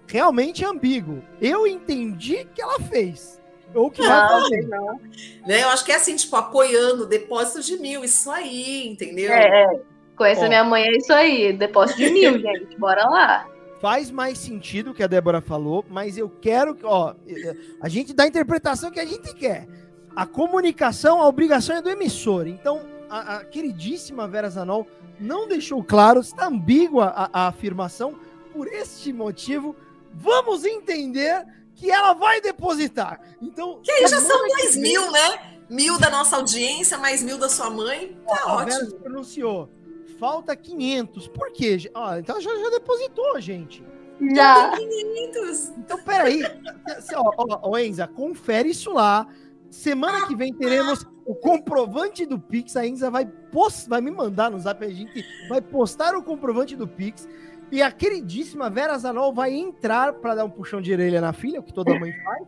Realmente 0.06 0.64
ambíguo. 0.64 1.22
Eu 1.40 1.66
entendi 1.66 2.46
que 2.54 2.60
ela 2.60 2.78
fez. 2.80 3.40
Ou 3.74 3.90
que 3.90 4.02
vai 4.02 4.10
Não, 4.10 4.28
fazer. 4.42 4.68
não. 4.68 5.00
Né? 5.46 5.62
Eu 5.62 5.68
acho 5.70 5.84
que 5.84 5.92
é 5.92 5.96
assim, 5.96 6.14
tipo, 6.14 6.36
apoiando 6.36 7.06
depósito 7.06 7.62
de 7.62 7.78
mil, 7.78 8.04
isso 8.04 8.30
aí, 8.30 8.86
entendeu? 8.88 9.32
É, 9.32 9.64
é. 9.74 9.80
Conhecer 10.14 10.44
Ó. 10.44 10.48
minha 10.48 10.62
mãe 10.64 10.84
é 10.84 10.96
isso 10.96 11.12
aí. 11.12 11.52
Depósito 11.54 11.98
de 11.98 12.10
mil, 12.10 12.36
gente. 12.38 12.76
Bora 12.78 13.08
lá. 13.08 13.48
faz 13.80 14.10
mais 14.10 14.36
sentido 14.38 14.90
o 14.90 14.94
que 14.94 15.02
a 15.02 15.06
Débora 15.06 15.40
falou, 15.40 15.84
mas 15.88 16.18
eu 16.18 16.28
quero 16.28 16.74
que, 16.74 16.84
ó, 16.84 17.14
a 17.80 17.88
gente 17.88 18.12
dá 18.12 18.24
a 18.24 18.28
interpretação 18.28 18.90
que 18.90 19.00
a 19.00 19.06
gente 19.06 19.34
quer. 19.34 19.66
A 20.14 20.26
comunicação, 20.26 21.22
a 21.22 21.26
obrigação 21.26 21.76
é 21.76 21.80
do 21.82 21.88
emissor. 21.88 22.46
Então, 22.46 22.82
a, 23.08 23.36
a 23.38 23.44
queridíssima 23.46 24.28
Vera 24.28 24.50
Zanol 24.50 24.86
não 25.22 25.48
deixou 25.48 25.82
claro, 25.82 26.20
está 26.20 26.46
ambígua 26.46 27.06
a, 27.16 27.44
a 27.44 27.48
afirmação. 27.48 28.14
Por 28.52 28.68
este 28.68 29.12
motivo, 29.12 29.74
vamos 30.12 30.64
entender 30.64 31.44
que 31.74 31.90
ela 31.90 32.12
vai 32.12 32.40
depositar. 32.40 33.20
Então, 33.40 33.80
Que 33.82 33.90
aí 33.90 34.06
já 34.06 34.20
são 34.20 34.46
dois 34.48 34.74
vem- 34.74 34.82
mil, 34.82 35.10
né? 35.10 35.56
Mil 35.70 35.98
da 35.98 36.10
nossa 36.10 36.36
audiência, 36.36 36.98
mais 36.98 37.22
mil 37.22 37.38
da 37.38 37.48
sua 37.48 37.70
mãe. 37.70 38.14
Tá 38.26 38.34
a 38.34 38.56
Vera 38.64 38.76
ótimo. 38.76 38.90
se 38.90 38.96
pronunciou. 38.96 39.70
Falta 40.20 40.54
500. 40.54 41.28
Por 41.28 41.50
quê? 41.52 41.90
Ó, 41.94 42.16
então 42.16 42.38
já, 42.40 42.54
já 42.54 42.68
depositou, 42.70 43.40
gente. 43.40 43.82
Já. 44.34 44.76
Quinhentos. 44.76 45.68
Então, 45.78 45.98
peraí. 46.02 46.42
Ó, 47.16 47.32
ó, 47.38 47.70
ó, 47.70 47.78
Enza, 47.78 48.06
confere 48.06 48.68
isso 48.68 48.92
lá. 48.92 49.26
Semana 49.70 50.26
que 50.26 50.36
vem 50.36 50.52
teremos 50.52 51.04
o 51.26 51.34
comprovante 51.34 52.26
do 52.26 52.38
Pix. 52.38 52.76
A 52.76 52.86
Enza 52.86 53.10
vai, 53.10 53.26
post, 53.26 53.88
vai 53.88 54.00
me 54.00 54.10
mandar 54.10 54.50
no 54.50 54.58
zap. 54.58 54.84
A 54.84 54.88
gente 54.88 55.24
vai 55.48 55.60
postar 55.60 56.14
o 56.16 56.22
comprovante 56.22 56.74
do 56.76 56.86
Pix. 56.88 57.28
E 57.70 57.80
a 57.82 57.90
queridíssima 57.90 58.68
Vera 58.68 58.98
Zanol 58.98 59.32
vai 59.32 59.52
entrar 59.54 60.12
para 60.14 60.34
dar 60.34 60.44
um 60.44 60.50
puxão 60.50 60.80
de 60.80 60.92
orelha 60.92 61.20
na 61.20 61.32
filha, 61.32 61.60
o 61.60 61.62
que 61.62 61.72
toda 61.72 61.98
mãe 61.98 62.12
faz. 62.22 62.46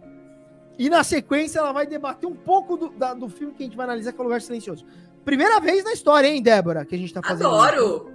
E 0.79 0.91
na 0.91 1.03
sequência 1.05 1.61
ela 1.61 1.73
vai 1.73 1.87
debater 1.87 2.29
um 2.29 2.35
pouco 2.35 2.77
do, 2.77 2.91
da- 2.91 3.15
do 3.15 3.29
filme 3.29 3.55
que 3.55 3.63
a 3.63 3.67
gente 3.67 3.77
vai 3.77 3.85
analisar, 3.87 4.13
que 4.13 4.19
é 4.19 4.21
o 4.21 4.25
Lugar 4.25 4.43
Silencioso. 4.43 4.85
Primeira 5.25 5.61
vez 5.61 5.83
na 5.83 5.93
história, 5.93 6.27
hein, 6.29 6.43
Débora, 6.43 6.85
que 6.85 6.95
a 6.95 6.99
gente 6.99 7.15
tá 7.15 7.23
fazendo. 7.23 7.49
Adoro. 7.49 8.11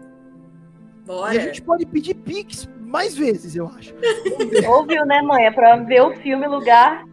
E 1.04 1.08
Bora. 1.08 1.32
a 1.32 1.40
gente 1.40 1.62
pode 1.64 1.86
pedir 1.88 2.14
Pix 2.14 2.70
mais 2.80 3.16
vezes, 3.18 3.56
eu 3.56 3.66
acho. 3.68 3.96
Ouviu, 4.70 5.04
né, 5.06 5.20
mãe? 5.24 5.46
É 5.46 5.52
pra 5.52 5.78
ver 5.78 6.02
o 6.02 6.16
filme 6.18 6.46
Lugar. 6.48 7.04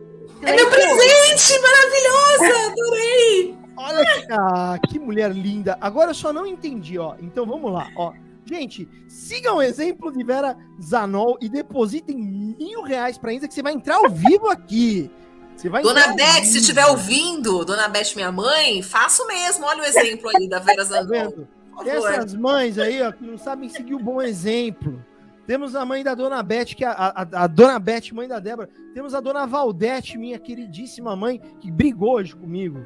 É 0.42 0.54
meu 0.54 0.68
presente! 0.70 1.60
Maravilhosa! 1.60 2.70
Adorei! 2.70 3.56
Olha 3.76 4.04
que, 4.04 4.26
ah, 4.32 4.78
que 4.88 4.98
mulher 4.98 5.30
linda. 5.32 5.76
Agora 5.80 6.10
eu 6.10 6.14
só 6.14 6.32
não 6.32 6.46
entendi, 6.46 6.98
ó. 6.98 7.14
Então 7.20 7.44
vamos 7.46 7.72
lá, 7.72 7.88
ó. 7.96 8.12
Gente, 8.44 8.88
sigam 9.08 9.56
o 9.56 9.62
exemplo 9.62 10.12
de 10.12 10.22
Vera 10.22 10.56
Zanol 10.80 11.36
e 11.40 11.48
depositem 11.48 12.16
mil 12.16 12.82
reais 12.82 13.18
pra 13.18 13.32
Inza 13.32 13.48
que 13.48 13.54
você 13.54 13.62
vai 13.62 13.72
entrar 13.72 13.96
ao 13.96 14.08
vivo 14.08 14.48
aqui. 14.48 15.10
Você 15.56 15.68
vai 15.68 15.82
Dona 15.82 16.14
Beth, 16.14 16.44
se 16.44 16.58
estiver 16.58 16.86
ouvindo, 16.86 17.64
Dona 17.64 17.88
Beth, 17.88 18.14
minha 18.14 18.30
mãe, 18.30 18.82
faça 18.82 19.22
o 19.22 19.26
mesmo. 19.26 19.64
Olha 19.66 19.82
o 19.82 19.84
exemplo 19.86 20.30
aí 20.36 20.48
da 20.48 20.58
Vera 20.58 20.76
Tá 20.78 20.84
Zanol. 20.84 21.08
vendo? 21.08 21.48
Favor. 21.74 21.88
essas 22.12 22.34
mães 22.34 22.78
aí, 22.78 23.02
ó, 23.02 23.10
que 23.12 23.24
não 23.24 23.36
sabem 23.36 23.68
seguir 23.68 23.94
o 23.94 23.98
bom 23.98 24.22
exemplo. 24.22 25.02
Temos 25.46 25.76
a 25.76 25.84
mãe 25.84 26.02
da 26.02 26.14
Dona 26.14 26.42
Beth, 26.42 26.74
que 26.76 26.84
é 26.84 26.88
a, 26.88 26.92
a, 26.92 27.44
a 27.44 27.46
Dona 27.46 27.78
Beth, 27.78 28.12
mãe 28.12 28.26
da 28.26 28.40
Débora. 28.40 28.68
Temos 28.92 29.14
a 29.14 29.20
Dona 29.20 29.46
Valdete, 29.46 30.18
minha 30.18 30.38
queridíssima 30.38 31.14
mãe, 31.14 31.40
que 31.60 31.70
brigou 31.70 32.14
hoje 32.14 32.34
comigo. 32.34 32.84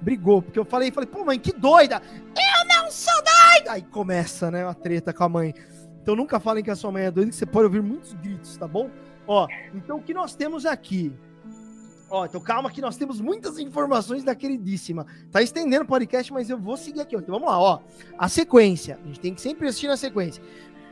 Brigou, 0.00 0.42
porque 0.42 0.58
eu 0.58 0.64
falei, 0.64 0.90
falei, 0.90 1.08
pô, 1.08 1.24
mãe, 1.24 1.38
que 1.38 1.52
doida! 1.52 2.02
Eu 2.36 2.68
não 2.68 2.90
sou 2.90 3.14
doida! 3.14 3.72
Aí 3.72 3.82
começa, 3.82 4.50
né, 4.50 4.64
uma 4.64 4.74
treta 4.74 5.12
com 5.12 5.24
a 5.24 5.28
mãe. 5.28 5.54
Então 6.02 6.14
nunca 6.14 6.38
falem 6.38 6.62
que 6.62 6.70
a 6.70 6.76
sua 6.76 6.92
mãe 6.92 7.04
é 7.04 7.10
doida, 7.10 7.30
que 7.30 7.36
você 7.36 7.46
pode 7.46 7.64
ouvir 7.64 7.82
muitos 7.82 8.12
gritos, 8.14 8.56
tá 8.56 8.68
bom? 8.68 8.90
Ó, 9.26 9.46
então 9.72 9.98
o 9.98 10.02
que 10.02 10.12
nós 10.12 10.34
temos 10.34 10.66
aqui? 10.66 11.12
Ó, 12.10 12.26
então 12.26 12.42
calma 12.42 12.70
que 12.70 12.82
nós 12.82 12.98
temos 12.98 13.22
muitas 13.22 13.58
informações 13.58 14.22
da 14.22 14.34
queridíssima. 14.34 15.06
Tá 15.30 15.40
estendendo 15.40 15.84
o 15.84 15.86
podcast, 15.86 16.30
mas 16.30 16.50
eu 16.50 16.58
vou 16.58 16.76
seguir 16.76 17.00
aqui. 17.00 17.16
Então 17.16 17.32
vamos 17.32 17.48
lá, 17.48 17.58
ó. 17.58 17.80
A 18.18 18.28
sequência. 18.28 18.98
A 19.02 19.06
gente 19.06 19.18
tem 19.18 19.32
que 19.32 19.40
sempre 19.40 19.66
assistir 19.66 19.86
na 19.86 19.96
sequência. 19.96 20.42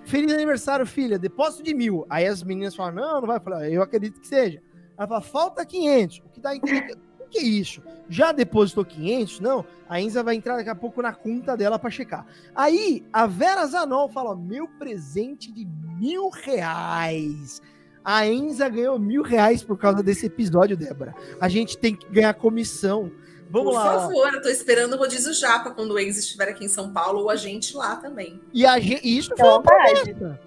Feliz 0.05 0.33
aniversário, 0.33 0.87
filha. 0.87 1.19
Depósito 1.19 1.63
de 1.63 1.75
mil. 1.75 2.07
Aí 2.09 2.27
as 2.27 2.43
meninas 2.43 2.75
falam, 2.75 2.95
não, 2.95 3.21
não 3.21 3.29
vai. 3.29 3.41
Eu 3.73 3.83
acredito 3.83 4.21
que 4.21 4.27
seja. 4.27 4.63
Ela 4.97 5.07
fala, 5.07 5.21
falta 5.21 5.65
500. 5.65 6.19
O 6.19 6.29
que 6.31 6.41
dá 6.41 6.59
que... 6.59 7.11
O 7.21 7.31
que 7.31 7.39
é 7.39 7.43
isso? 7.43 7.81
Já 8.09 8.33
depositou 8.33 8.85
500? 8.85 9.39
Não. 9.39 9.65
A 9.89 10.01
Enza 10.01 10.21
vai 10.21 10.35
entrar 10.35 10.57
daqui 10.57 10.69
a 10.69 10.75
pouco 10.75 11.01
na 11.01 11.13
conta 11.13 11.57
dela 11.57 11.79
pra 11.79 11.89
checar. 11.89 12.27
Aí, 12.55 13.05
a 13.13 13.25
Vera 13.25 13.65
Zanol 13.67 14.09
fala, 14.09 14.35
meu 14.35 14.67
presente 14.67 15.53
de 15.53 15.65
mil 15.97 16.29
reais. 16.29 17.63
A 18.05 18.27
Enza 18.27 18.69
ganhou 18.69 18.99
mil 18.99 19.23
reais 19.23 19.63
por 19.63 19.79
causa 19.79 20.03
desse 20.03 20.27
episódio, 20.27 20.77
Débora. 20.77 21.15
A 21.41 21.49
gente 21.49 21.79
tem 21.79 21.95
que 21.95 22.11
ganhar 22.11 22.35
comissão. 22.35 23.13
Vamos 23.51 23.73
Por 23.75 23.79
lá. 23.83 23.97
ó. 23.97 24.01
favor, 24.03 24.33
eu 24.35 24.41
tô 24.43 24.49
esperando 24.49 24.95
o 24.95 24.97
rodízio 24.97 25.35
Japa 25.35 25.73
quando 25.73 25.91
o 25.91 25.99
Enzo 25.99 26.21
estiver 26.21 26.49
aqui 26.49 26.65
em 26.65 26.69
São 26.69 26.93
Paulo 26.93 27.21
ou 27.23 27.31
a 27.31 27.35
gente 27.37 27.77
lá 27.77 27.97
também. 27.97 28.41
E 28.55 28.65
a 28.65 28.79
gente, 28.79 29.05
e 29.07 29.19
isso 29.19 29.31
foi 29.31 29.39
Então, 29.39 29.51
uma 29.57 29.63
promessa. 29.63 30.41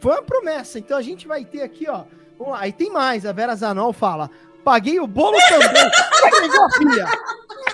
Foi 0.00 0.12
uma 0.12 0.22
promessa. 0.22 0.78
Então 0.80 0.98
a 0.98 1.02
gente 1.02 1.28
vai 1.28 1.44
ter 1.44 1.62
aqui, 1.62 1.88
ó. 1.88 2.04
Vamos 2.36 2.54
lá. 2.54 2.60
Aí 2.62 2.72
tem 2.72 2.90
mais. 2.90 3.24
A 3.24 3.32
Vera 3.32 3.54
Zanol 3.54 3.92
fala: 3.92 4.28
paguei 4.64 4.98
o 4.98 5.06
bolo 5.06 5.38
também. 5.48 5.86
Entregou 6.26 6.64
a 6.64 6.70
filha. 6.72 7.06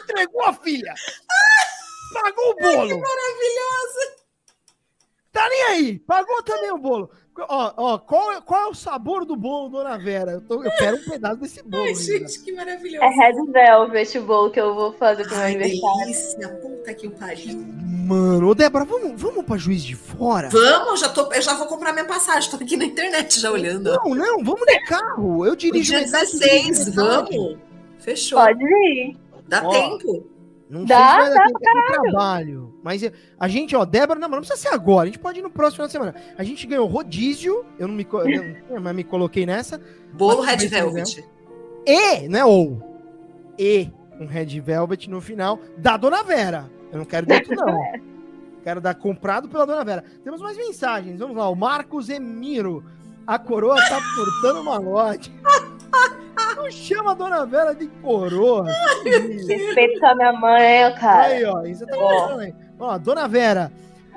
Entregou 0.05 0.45
a 0.45 0.53
filha. 0.53 0.95
Pagou 2.13 2.51
o 2.51 2.55
bolo. 2.57 3.01
Maravilhosa! 3.01 4.13
Tá 5.33 5.49
nem 5.49 5.63
aí. 5.65 5.99
Pagou 6.01 6.43
também 6.43 6.71
o 6.71 6.77
bolo. 6.79 7.11
Ó, 7.39 7.73
ó, 7.77 7.99
qual, 7.99 8.33
é- 8.33 8.41
qual 8.43 8.61
é 8.61 8.69
o 8.69 8.75
sabor 8.75 9.25
do 9.25 9.35
bolo, 9.35 9.71
dona 9.71 9.97
Vera? 9.97 10.33
Eu, 10.33 10.41
tô- 10.43 10.63
eu 10.63 10.71
quero 10.77 10.99
um 10.99 11.03
pedaço 11.05 11.37
desse 11.37 11.63
bolo. 11.67 11.83
Ai, 11.83 11.89
ainda. 11.89 12.01
gente, 12.03 12.41
que 12.43 12.53
maravilhoso. 12.53 13.03
É 13.05 13.09
Red 13.09 13.47
Velvet 13.51 14.19
o 14.19 14.23
bolo 14.23 14.51
que 14.51 14.61
eu 14.61 14.75
vou 14.75 14.93
fazer 14.93 15.25
pro 15.25 15.35
meu 15.37 15.45
aniversário. 15.47 15.99
delícia. 16.05 16.49
Puta 16.61 16.95
que 16.95 17.07
o 17.07 17.11
pariu. 17.13 17.59
Mano, 18.07 18.49
ô 18.49 18.55
Débora, 18.55 18.85
vamos, 18.85 19.19
vamos 19.21 19.45
pra 19.47 19.57
Juiz 19.57 19.83
de 19.83 19.95
Fora? 19.97 20.51
Vamos, 20.51 21.01
já 21.01 21.09
tô, 21.09 21.33
eu 21.33 21.41
já 21.41 21.55
vou 21.55 21.67
comprar 21.67 21.93
minha 21.93 22.05
passagem. 22.05 22.51
Tô 22.51 22.57
aqui 22.57 22.77
na 22.77 22.85
internet 22.85 23.41
já 23.41 23.51
olhando. 23.51 23.93
Não, 24.05 24.15
não, 24.15 24.45
vamos 24.45 24.67
de 24.67 24.85
carro. 24.85 25.47
Eu 25.47 25.57
dirijo. 25.57 25.91
dia 25.93 26.01
metade, 26.01 26.27
você 26.27 26.39
16, 26.39 26.63
dirige 26.85 26.91
metade. 26.91 27.37
vamos. 27.39 27.59
Fechou. 27.99 28.39
Pode 28.39 28.63
ir. 28.63 29.17
Dá 29.49 29.63
Ó. 29.65 29.71
tempo. 29.71 30.27
Não 30.73 30.87
Dá, 30.87 31.17
sei 31.21 31.25
se 31.33 31.37
vai 31.39 31.53
dar 31.53 31.59
tempo 31.59 31.79
é 31.79 32.01
trabalho. 32.01 32.75
Mas 32.83 33.03
eu- 33.03 33.13
a 33.39 33.47
gente, 33.47 33.77
ó, 33.77 33.85
Débora, 33.85 34.19
não, 34.19 34.27
não 34.27 34.39
precisa 34.39 34.59
ser 34.59 34.69
agora. 34.75 35.03
A 35.03 35.07
gente 35.07 35.19
pode 35.19 35.39
ir 35.39 35.43
no 35.43 35.51
próximo 35.51 35.75
final 35.77 35.87
de 35.87 35.93
semana. 35.93 36.15
A 36.39 36.43
gente 36.43 36.67
ganhou 36.67 36.87
rodízio. 36.87 37.67
Eu 37.79 37.87
não 37.87 37.95
me, 37.95 38.07
eu 38.11 38.55
não- 38.71 38.81
mas 38.81 38.97
me 38.97 39.05
coloquei 39.05 39.45
nessa. 39.45 39.79
Bolo 40.15 40.43
Mas 40.43 40.63
Red 40.63 40.69
Velvet. 40.69 41.23
E, 41.87 42.27
não 42.29 42.39
é 42.39 42.45
ou. 42.47 42.83
E 43.59 43.91
um 44.19 44.25
Red 44.27 44.59
Velvet 44.61 45.11
no 45.11 45.21
final 45.21 45.59
da 45.77 45.99
Dona 45.99 46.23
Vera. 46.23 46.71
Eu 46.91 46.99
não 46.99 47.05
quero 47.05 47.27
de 47.27 47.35
outro, 47.35 47.55
não. 47.55 47.79
quero 48.65 48.81
dar 48.81 48.95
comprado 48.95 49.51
pela 49.51 49.67
Dona 49.67 49.85
Vera. 49.85 50.03
Temos 50.25 50.41
mais 50.41 50.57
mensagens. 50.57 51.19
Vamos 51.19 51.37
lá. 51.37 51.51
O 51.51 51.55
Marcos 51.55 52.09
Emiro. 52.09 52.83
A 53.27 53.39
coroa 53.39 53.77
tá 53.77 54.01
cortando 54.17 54.65
malote. 54.65 55.31
Não 56.57 56.71
chama 56.71 57.13
a 57.13 57.15
Dona 57.15 57.47
Vera 57.47 57.75
de 57.75 57.87
coroa. 57.87 58.67
Respeito 59.05 60.01
com 60.01 60.07
a 60.07 60.15
minha 60.15 60.33
mãe, 60.33 60.95
cara. 60.99 61.25
Aí, 61.25 61.45
ó, 61.45 61.63
isso 61.63 61.87
tá 61.87 61.97
começando 61.97 62.41
aí. 62.41 62.55
Ó, 62.79 62.99
Dona 62.99 63.29
Vera, 63.29 63.73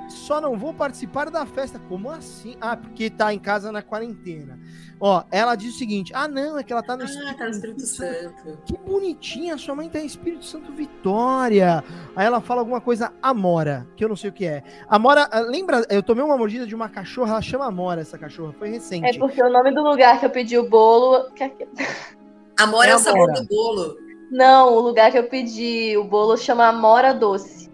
só 0.08 0.40
não 0.40 0.56
vou 0.56 0.72
participar 0.72 1.30
da 1.30 1.44
festa. 1.44 1.78
Como 1.88 2.10
assim? 2.10 2.56
Ah, 2.60 2.76
porque 2.76 3.10
tá 3.10 3.32
em 3.32 3.38
casa 3.38 3.72
na 3.72 3.82
quarentena. 3.82 4.58
Ó, 4.98 5.22
ela 5.30 5.54
diz 5.54 5.74
o 5.74 5.78
seguinte: 5.78 6.12
ah, 6.14 6.26
não, 6.26 6.58
é 6.58 6.62
que 6.62 6.72
ela 6.72 6.82
tá 6.82 6.96
no 6.96 7.04
Ah, 7.04 7.34
tá 7.36 7.44
no 7.44 7.50
Espírito 7.50 7.82
Santo. 7.86 8.58
Que 8.64 8.76
bonitinha, 8.78 9.58
sua 9.58 9.74
mãe 9.74 9.88
tá 9.90 10.00
em 10.00 10.06
Espírito 10.06 10.44
Santo 10.44 10.72
Vitória. 10.72 11.84
Aí 12.14 12.24
ela 12.26 12.40
fala 12.40 12.62
alguma 12.62 12.80
coisa 12.80 13.12
Amora, 13.22 13.86
que 13.96 14.02
eu 14.04 14.08
não 14.08 14.16
sei 14.16 14.30
o 14.30 14.32
que 14.32 14.46
é. 14.46 14.62
Amora, 14.88 15.28
ah, 15.30 15.40
lembra, 15.40 15.84
eu 15.90 16.02
tomei 16.02 16.24
uma 16.24 16.36
mordida 16.38 16.66
de 16.66 16.74
uma 16.74 16.88
cachorra, 16.88 17.32
ela 17.32 17.42
chama 17.42 17.66
Amora 17.66 18.00
essa 18.00 18.16
cachorra, 18.16 18.54
foi 18.58 18.68
É 18.68 18.72
recente. 18.72 19.18
porque 19.18 19.42
o 19.42 19.52
nome 19.52 19.70
do 19.72 19.82
lugar 19.82 20.18
que 20.18 20.24
eu 20.26 20.30
pedi 20.30 20.56
o 20.56 20.68
bolo. 20.68 21.28
é- 21.40 21.52
Amor 22.58 22.86
é, 22.86 22.90
É 22.90 22.96
o 22.96 22.98
sabor 22.98 23.28
Amora. 23.28 23.42
do 23.42 23.46
bolo. 23.48 23.96
Não, 24.30 24.72
o 24.74 24.80
lugar 24.80 25.12
que 25.12 25.18
eu 25.18 25.28
pedi 25.28 25.94
o 25.98 26.04
bolo 26.04 26.36
chama 26.38 26.66
Amora 26.66 27.12
Doce. 27.12 27.70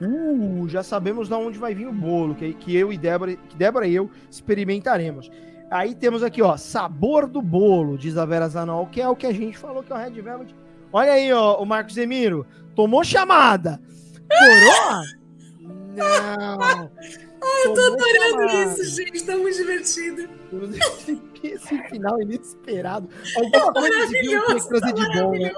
Uh, 0.00 0.66
já 0.68 0.82
sabemos 0.82 1.28
de 1.28 1.34
onde 1.34 1.58
vai 1.58 1.74
vir 1.74 1.86
o 1.86 1.92
bolo, 1.92 2.34
que, 2.34 2.52
que 2.54 2.74
eu 2.76 2.92
e 2.92 2.98
Débora, 2.98 3.36
que 3.36 3.56
Débora 3.56 3.86
e 3.86 3.94
eu 3.94 4.10
experimentaremos. 4.30 5.30
Aí 5.74 5.92
temos 5.92 6.22
aqui, 6.22 6.40
ó, 6.40 6.56
sabor 6.56 7.26
do 7.26 7.42
bolo, 7.42 7.98
diz 7.98 8.16
a 8.16 8.24
Vera 8.24 8.48
Zanol, 8.48 8.86
que 8.86 9.00
é 9.00 9.08
o 9.08 9.16
que 9.16 9.26
a 9.26 9.32
gente 9.32 9.58
falou 9.58 9.82
que 9.82 9.92
é 9.92 9.96
o 9.96 9.98
Red 9.98 10.22
Velvet. 10.22 10.54
Olha 10.92 11.10
aí, 11.10 11.32
ó, 11.32 11.60
o 11.60 11.66
Marcos 11.66 11.96
Emiro, 11.96 12.46
tomou 12.76 13.02
chamada. 13.02 13.80
Coroa? 14.28 15.02
Não. 15.96 16.90
Eu 17.64 17.74
tô 17.74 17.80
Adorando 17.80 18.70
isso, 18.70 18.84
gente. 18.84 19.24
Tá 19.24 19.36
muito 19.36 19.56
divertido. 19.56 20.28
Esse 21.42 21.82
final 21.88 22.22
inesperado. 22.22 23.08
Alguma 23.36 23.72
coisa 23.72 23.98
esse 23.98 24.20
filme 24.20 24.46
tinha 24.46 24.60
que 24.60 24.68
trazer 24.68 24.92
de 24.92 25.20
bom, 25.20 25.32
né? 25.32 25.52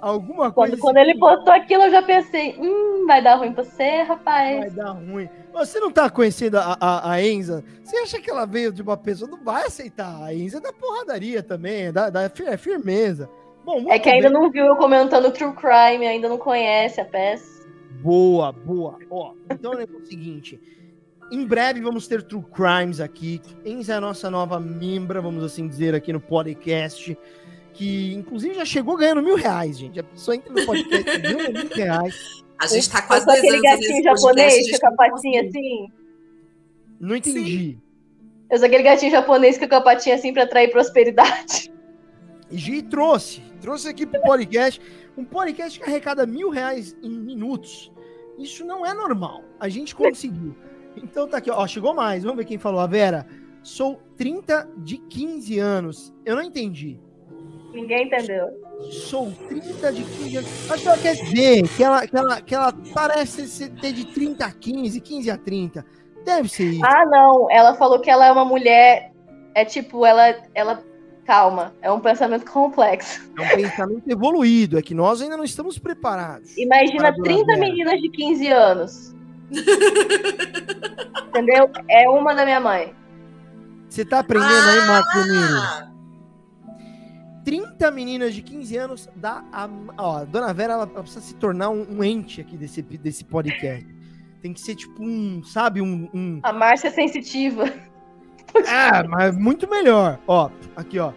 Alguma 0.00 0.50
coisa. 0.50 0.72
Quando, 0.76 0.80
quando 0.80 0.96
ele 0.96 1.18
postou 1.18 1.52
aquilo, 1.52 1.84
eu 1.84 1.90
já 1.90 2.02
pensei, 2.02 2.56
hum, 2.58 3.04
vai 3.06 3.22
dar 3.22 3.36
ruim 3.36 3.52
pra 3.52 3.64
você, 3.64 4.02
rapaz. 4.02 4.58
Vai 4.58 4.70
dar 4.70 4.90
ruim. 4.92 5.28
Você 5.52 5.80
não 5.80 5.90
tá 5.90 6.08
conhecendo 6.08 6.56
a, 6.58 6.76
a, 6.80 7.12
a 7.12 7.22
Enza? 7.22 7.64
Você 7.82 7.96
acha 7.96 8.20
que 8.20 8.30
ela 8.30 8.46
veio 8.46 8.72
de 8.72 8.82
uma 8.82 8.96
pessoa? 8.96 9.30
Não 9.30 9.42
vai 9.42 9.66
aceitar. 9.66 10.22
A 10.22 10.34
Enza 10.34 10.58
é 10.58 10.60
da 10.60 10.72
porradaria 10.72 11.42
também, 11.42 11.86
é 11.86 11.92
da, 11.92 12.08
da 12.08 12.22
é 12.22 12.56
firmeza. 12.56 13.28
Bom, 13.64 13.92
É 13.92 13.98
que 13.98 14.08
ainda 14.08 14.30
bem. 14.30 14.40
não 14.40 14.50
viu 14.50 14.64
eu 14.64 14.76
comentando 14.76 15.30
True 15.30 15.52
Crime, 15.52 16.06
ainda 16.06 16.28
não 16.28 16.38
conhece 16.38 17.00
a 17.00 17.04
peça. 17.04 17.60
Boa, 18.02 18.52
boa. 18.52 18.98
Ó, 19.10 19.34
então 19.50 19.74
é 19.74 19.84
o 19.84 20.06
seguinte. 20.06 20.58
Em 21.30 21.46
breve 21.46 21.80
vamos 21.80 22.08
ter 22.08 22.22
True 22.22 22.42
Crimes 22.52 23.00
aqui. 23.00 23.40
Enza 23.64 23.92
é 23.92 23.96
a 23.96 24.00
nossa 24.00 24.30
nova 24.30 24.58
membra, 24.58 25.20
vamos 25.20 25.44
assim 25.44 25.68
dizer, 25.68 25.94
aqui 25.94 26.12
no 26.12 26.20
podcast. 26.20 27.16
Que 27.80 28.12
inclusive 28.12 28.56
já 28.56 28.64
chegou 28.66 28.94
ganhando 28.94 29.22
mil 29.22 29.36
reais, 29.36 29.78
gente. 29.78 29.98
A 29.98 30.04
pessoa 30.04 30.36
entra 30.36 30.52
no 30.52 30.66
podcast 30.66 31.08
e 31.16 31.18
ganha 31.18 31.48
mil 31.48 31.68
reais. 31.74 32.44
A 32.58 32.66
gente 32.66 32.90
tá 32.90 32.98
Eu 32.98 33.06
quase 33.06 33.24
dois 33.24 33.38
aquele 33.38 33.62
gatinho 33.62 34.02
japonês 34.04 34.78
com 34.78 34.86
a 34.86 34.90
não 34.90 34.96
patinha 34.96 35.42
assim. 35.42 35.92
Não 37.00 37.16
entendi. 37.16 37.78
Eu 38.50 38.58
sou 38.58 38.66
aquele 38.66 38.82
gatinho 38.82 39.10
japonês 39.10 39.56
com 39.56 39.74
a 39.74 39.80
patinha 39.80 40.14
assim 40.14 40.30
pra 40.30 40.42
atrair 40.42 40.70
prosperidade. 40.70 41.72
E 42.52 42.82
trouxe, 42.82 43.40
trouxe 43.60 43.88
aqui 43.88 44.04
pro 44.04 44.20
podcast, 44.22 44.80
um 45.16 45.24
podcast 45.24 45.78
que 45.78 45.84
arrecada 45.88 46.26
mil 46.26 46.50
reais 46.50 46.96
em 47.00 47.08
minutos. 47.08 47.92
Isso 48.36 48.64
não 48.64 48.84
é 48.84 48.92
normal. 48.92 49.44
A 49.60 49.68
gente 49.68 49.94
conseguiu. 49.94 50.56
Então 50.96 51.28
tá 51.28 51.36
aqui, 51.36 51.48
ó, 51.48 51.64
chegou 51.68 51.94
mais. 51.94 52.24
Vamos 52.24 52.38
ver 52.38 52.44
quem 52.46 52.58
falou. 52.58 52.80
A 52.80 52.88
Vera, 52.88 53.24
sou 53.62 54.02
30 54.16 54.68
de 54.78 54.98
15 54.98 55.58
anos. 55.60 56.12
Eu 56.24 56.34
não 56.34 56.42
entendi. 56.42 56.98
Ninguém 57.72 58.06
entendeu. 58.06 58.48
Sou 58.90 59.30
30 59.48 59.92
de 59.92 60.02
15 60.02 60.36
anos. 60.38 60.70
Acho 60.70 60.82
que 60.82 60.88
ela 60.88 60.98
quer 60.98 61.14
dizer 61.14 61.68
que 61.68 61.84
ela, 61.84 62.06
que 62.06 62.16
ela, 62.16 62.40
que 62.40 62.54
ela 62.54 62.74
parece 62.94 63.46
ser- 63.46 63.70
ter 63.70 63.92
de 63.92 64.06
30 64.06 64.44
a 64.46 64.50
15, 64.50 65.00
15 65.00 65.30
a 65.30 65.36
30. 65.36 65.84
Deve 66.24 66.48
ser 66.48 66.64
isso. 66.72 66.84
Ah, 66.84 67.04
não. 67.06 67.48
Ela 67.50 67.74
falou 67.74 68.00
que 68.00 68.10
ela 68.10 68.26
é 68.26 68.32
uma 68.32 68.44
mulher. 68.44 69.12
É 69.54 69.64
tipo, 69.64 70.04
ela. 70.04 70.34
ela 70.54 70.82
calma. 71.24 71.72
É 71.80 71.90
um 71.92 72.00
pensamento 72.00 72.50
complexo. 72.50 73.30
É 73.38 73.42
um 73.42 73.48
pensamento 73.56 74.08
evoluído. 74.08 74.76
É 74.78 74.82
que 74.82 74.94
nós 74.94 75.22
ainda 75.22 75.36
não 75.36 75.44
estamos 75.44 75.78
preparados. 75.78 76.56
Imagina 76.58 76.98
Para 76.98 77.08
a 77.08 77.12
dona 77.12 77.24
30 77.24 77.46
Vera. 77.46 77.58
meninas 77.58 78.00
de 78.00 78.08
15 78.10 78.48
anos. 78.48 79.14
Entendeu? 81.28 81.70
É 81.88 82.08
uma 82.08 82.34
da 82.34 82.44
minha 82.44 82.60
mãe. 82.60 82.92
Você 83.88 84.04
tá 84.04 84.20
aprendendo 84.20 84.50
aí, 84.68 84.86
Marcos 84.86 85.14
Emílio? 85.26 85.89
Ah, 87.40 87.44
30 87.44 87.90
meninas 87.90 88.34
de 88.34 88.42
15 88.42 88.76
anos 88.76 89.08
dá 89.16 89.44
a. 89.52 89.68
Ó, 89.98 90.18
a 90.18 90.24
Dona 90.24 90.52
Vera 90.52 90.74
ela, 90.74 90.82
ela 90.92 91.02
precisa 91.02 91.20
se 91.20 91.34
tornar 91.34 91.70
um, 91.70 91.98
um 91.98 92.04
ente 92.04 92.40
aqui 92.40 92.56
desse, 92.56 92.82
desse 92.82 93.24
podcast. 93.24 93.86
Tem 94.40 94.52
que 94.52 94.60
ser 94.60 94.74
tipo 94.74 95.02
um, 95.02 95.42
sabe, 95.42 95.80
um. 95.82 96.08
um... 96.14 96.40
A 96.42 96.52
Márcia 96.52 96.88
é 96.88 96.90
sensitiva. 96.90 97.64
É, 98.54 99.02
mas 99.06 99.36
muito 99.36 99.68
melhor. 99.68 100.18
Ó, 100.26 100.50
aqui, 100.74 100.98
ó. 100.98 101.12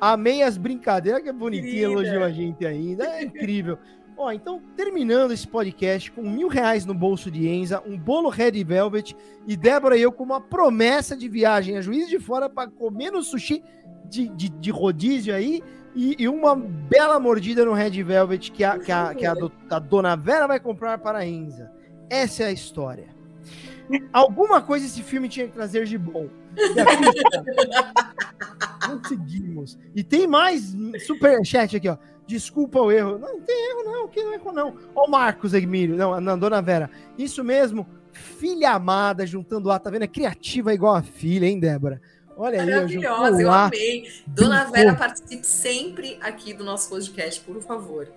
Amei 0.00 0.42
as 0.42 0.56
brincadeiras, 0.56 1.22
que 1.22 1.28
é 1.28 1.32
bonitinho, 1.32 1.70
Querida. 1.70 1.92
elogiou 1.92 2.24
a 2.24 2.30
gente 2.30 2.66
ainda. 2.66 3.04
É 3.04 3.22
incrível. 3.22 3.78
Ó, 4.16 4.30
então, 4.30 4.62
terminando 4.76 5.32
esse 5.32 5.48
podcast 5.48 6.10
com 6.12 6.22
mil 6.22 6.48
reais 6.48 6.84
no 6.86 6.94
bolso 6.94 7.30
de 7.30 7.48
Enza, 7.48 7.82
um 7.86 7.98
bolo 7.98 8.28
Red 8.28 8.62
Velvet 8.62 9.16
e 9.46 9.56
Débora 9.56 9.96
e 9.96 10.02
eu 10.02 10.12
com 10.12 10.22
uma 10.22 10.40
promessa 10.40 11.16
de 11.16 11.28
viagem 11.28 11.76
a 11.76 11.80
Juiz 11.80 12.08
de 12.08 12.20
Fora 12.20 12.48
para 12.48 12.70
comer 12.70 13.10
no 13.10 13.22
sushi 13.22 13.64
de, 14.08 14.28
de, 14.28 14.48
de 14.50 14.70
rodízio 14.70 15.34
aí 15.34 15.62
e, 15.94 16.14
e 16.18 16.28
uma 16.28 16.54
bela 16.54 17.18
mordida 17.18 17.64
no 17.64 17.72
Red 17.72 18.02
Velvet 18.02 18.52
que 18.52 18.62
a, 18.62 18.78
que 18.78 18.92
a, 18.92 19.14
que 19.14 19.26
a, 19.26 19.34
do- 19.34 19.50
a 19.70 19.78
dona 19.78 20.14
Vera 20.14 20.46
vai 20.46 20.60
comprar 20.60 20.98
para 20.98 21.18
a 21.18 21.26
Enza. 21.26 21.70
Essa 22.08 22.44
é 22.44 22.46
a 22.46 22.52
história. 22.52 23.08
Alguma 24.12 24.60
coisa 24.62 24.86
esse 24.86 25.02
filme 25.02 25.28
tinha 25.28 25.46
que 25.46 25.52
trazer 25.52 25.84
de 25.86 25.98
bom. 25.98 26.28
Conseguimos. 28.86 29.78
E 29.94 30.02
tem 30.02 30.26
mais 30.26 30.74
super 31.06 31.44
chat 31.44 31.76
aqui, 31.76 31.88
ó. 31.88 31.96
Desculpa 32.26 32.80
o 32.80 32.90
erro. 32.90 33.18
Não, 33.18 33.34
não 33.34 33.40
tem 33.40 33.70
erro, 33.70 33.84
não. 33.84 34.08
Que 34.08 34.22
não 34.22 34.32
é 34.32 34.34
erro, 34.36 34.52
não. 34.52 34.76
Ó, 34.94 35.06
o 35.06 35.10
Marcos 35.10 35.54
Egmílio. 35.54 35.96
Não, 35.96 36.20
não, 36.20 36.38
dona 36.38 36.62
Vera. 36.62 36.90
Isso 37.18 37.42
mesmo. 37.42 37.86
Filha 38.12 38.72
amada, 38.72 39.26
juntando 39.26 39.68
lá. 39.68 39.78
Tá 39.78 39.90
vendo? 39.90 40.02
É 40.02 40.08
criativa 40.08 40.72
igual 40.72 40.94
a 40.94 41.02
filha, 41.02 41.46
hein, 41.46 41.58
Débora? 41.58 42.00
Olha 42.36 42.62
aí, 42.62 42.70
Maravilhosa, 42.70 43.42
eu 43.42 43.48
lá. 43.48 43.66
amei. 43.66 44.10
Dona. 44.26 44.64
Vera, 44.64 44.94
participe 44.94 45.46
sempre 45.46 46.18
aqui 46.20 46.54
do 46.54 46.64
nosso 46.64 46.88
podcast, 46.88 47.40
por 47.40 47.60
favor. 47.62 48.08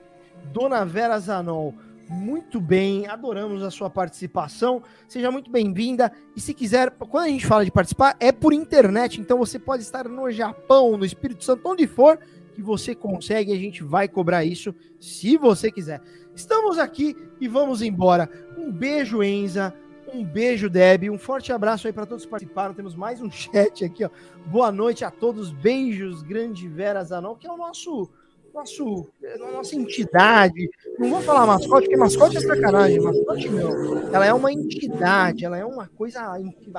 Dona 0.54 0.86
Vera 0.86 1.20
Zanol, 1.20 1.74
muito 2.10 2.62
bem, 2.62 3.08
adoramos 3.08 3.64
a 3.64 3.72
sua 3.72 3.90
participação. 3.90 4.82
Seja 5.08 5.32
muito 5.32 5.52
bem-vinda. 5.52 6.12
E 6.36 6.42
se 6.42 6.54
quiser, 6.54 6.92
quando 6.92 7.26
a 7.26 7.30
gente 7.30 7.46
fala 7.46 7.66
de 7.66 7.72
participar, 7.72 8.16
é 8.20 8.32
por 8.32 8.54
internet, 8.54 9.20
então 9.20 9.38
você 9.38 9.58
pode 9.60 9.84
estar 9.84 10.08
no 10.08 10.32
Japão, 10.32 10.98
no 10.98 11.06
Espírito 11.06 11.44
Santo, 11.44 11.68
onde 11.68 11.88
for, 11.88 12.20
que 12.56 12.62
você 12.62 12.96
consegue, 12.96 13.52
a 13.52 13.58
gente 13.58 13.84
vai 13.84 14.08
cobrar 14.08 14.46
isso 14.46 14.74
se 15.00 15.38
você 15.38 15.70
quiser. 15.70 16.02
Estamos 16.34 16.80
aqui 16.80 17.16
e 17.40 17.48
vamos 17.48 17.82
embora. 17.82 18.30
Um 18.58 18.72
beijo, 18.72 19.22
Enza. 19.22 19.74
Um 20.14 20.24
beijo, 20.24 20.70
Deb. 20.70 21.10
Um 21.10 21.18
forte 21.18 21.52
abraço 21.52 21.86
aí 21.86 21.94
para 21.94 22.06
todos 22.06 22.24
que 22.24 22.32
participaram. 22.32 22.74
Temos 22.74 22.96
mais 22.96 23.22
um 23.22 23.30
chat 23.32 23.84
aqui, 23.84 24.06
ó. 24.06 24.10
Boa 24.48 24.72
noite 24.72 25.04
a 25.04 25.12
todos. 25.12 25.52
Beijos, 25.52 26.24
grande 26.24 26.68
Vera 26.68 27.04
Zanol, 27.04 27.36
que 27.36 27.46
é 27.46 27.52
o 27.52 27.58
nosso 27.58 28.10
nosso, 28.54 29.06
a 29.22 29.52
nossa 29.52 29.76
entidade. 29.76 30.70
Não 30.98 31.10
vou 31.10 31.22
falar 31.22 31.46
mascote, 31.46 31.82
porque 31.82 31.98
mascote 31.98 32.38
é 32.38 32.40
sacanagem. 32.40 33.02
Mascote 33.02 33.50
não. 33.50 34.16
Ela 34.16 34.26
é 34.26 34.34
uma 34.34 34.52
entidade, 34.52 35.44
ela 35.44 35.58
é 35.58 35.66
uma 35.66 35.90
coisa 35.90 36.22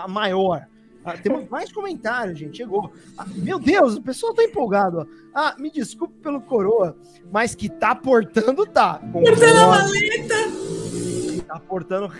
maior. 0.08 0.66
Ah, 1.06 1.16
temos 1.16 1.48
mais 1.48 1.72
comentários, 1.72 2.36
gente. 2.36 2.56
Chegou. 2.56 2.92
Ah, 3.16 3.24
meu 3.36 3.60
Deus, 3.60 3.94
o 3.94 4.02
pessoal 4.02 4.34
tá 4.34 4.42
empolgado. 4.42 4.98
ó. 4.98 5.06
Ah, 5.32 5.54
me 5.56 5.70
desculpe 5.70 6.14
pelo 6.20 6.40
coroa, 6.40 6.96
mas 7.30 7.54
que 7.54 7.68
tá 7.68 7.94
portando, 7.94 8.66
tá. 8.66 8.94
Portando 9.12 9.60
a 9.60 9.78
Concordo. 9.82 11.46
Tá 11.46 11.60
portando 11.60 12.12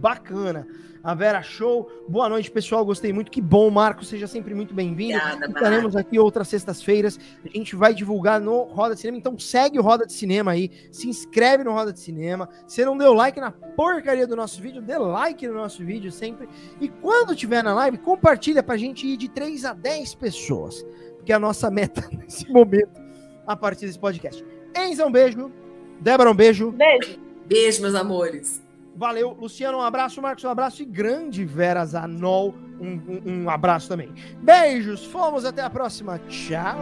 bacana. 0.00 0.66
A 1.06 1.14
Vera 1.14 1.40
Show. 1.40 1.88
Boa 2.08 2.28
noite, 2.28 2.50
pessoal. 2.50 2.84
Gostei 2.84 3.12
muito. 3.12 3.30
Que 3.30 3.40
bom, 3.40 3.70
Marcos. 3.70 4.08
Seja 4.08 4.26
sempre 4.26 4.52
muito 4.56 4.74
bem-vindo. 4.74 5.16
Estaremos 5.46 5.94
aqui 5.94 6.18
outras 6.18 6.48
sextas-feiras. 6.48 7.16
A 7.44 7.56
gente 7.56 7.76
vai 7.76 7.94
divulgar 7.94 8.40
no 8.40 8.64
Roda 8.64 8.96
de 8.96 9.02
Cinema. 9.02 9.16
Então 9.16 9.38
segue 9.38 9.78
o 9.78 9.82
Roda 9.82 10.04
de 10.04 10.12
Cinema 10.12 10.50
aí. 10.50 10.68
Se 10.90 11.08
inscreve 11.08 11.62
no 11.62 11.70
Roda 11.70 11.92
de 11.92 12.00
Cinema. 12.00 12.48
Se 12.66 12.84
não 12.84 12.98
deu 12.98 13.12
like 13.14 13.40
na 13.40 13.52
porcaria 13.52 14.26
do 14.26 14.34
nosso 14.34 14.60
vídeo, 14.60 14.82
dê 14.82 14.98
like 14.98 15.46
no 15.46 15.54
nosso 15.54 15.84
vídeo 15.84 16.10
sempre. 16.10 16.48
E 16.80 16.88
quando 16.88 17.36
tiver 17.36 17.62
na 17.62 17.72
live, 17.72 17.98
compartilha 17.98 18.60
pra 18.60 18.76
gente 18.76 19.06
ir 19.06 19.16
de 19.16 19.28
3 19.28 19.64
a 19.64 19.74
10 19.74 20.12
pessoas. 20.16 20.84
Porque 21.18 21.30
é 21.30 21.36
a 21.36 21.38
nossa 21.38 21.70
meta 21.70 22.04
nesse 22.18 22.50
momento, 22.50 23.00
a 23.46 23.54
partir 23.54 23.86
desse 23.86 23.98
podcast. 24.00 24.44
Enza, 24.76 25.06
um 25.06 25.12
beijo. 25.12 25.52
Débora, 26.00 26.32
um 26.32 26.34
beijo. 26.34 26.72
Beijo. 26.72 27.16
Beijo, 27.46 27.80
meus 27.80 27.94
amores. 27.94 28.65
Valeu, 28.96 29.36
Luciano, 29.38 29.78
um 29.78 29.82
abraço, 29.82 30.22
Marcos, 30.22 30.44
um 30.44 30.48
abraço 30.48 30.82
e 30.82 30.86
grande 30.86 31.44
Vera 31.44 31.84
Zanol, 31.84 32.54
um, 32.80 32.92
um, 33.26 33.42
um 33.42 33.50
abraço 33.50 33.88
também. 33.88 34.12
Beijos, 34.42 35.04
fomos, 35.04 35.44
até 35.44 35.62
a 35.62 35.70
próxima, 35.70 36.18
tchau. 36.28 36.78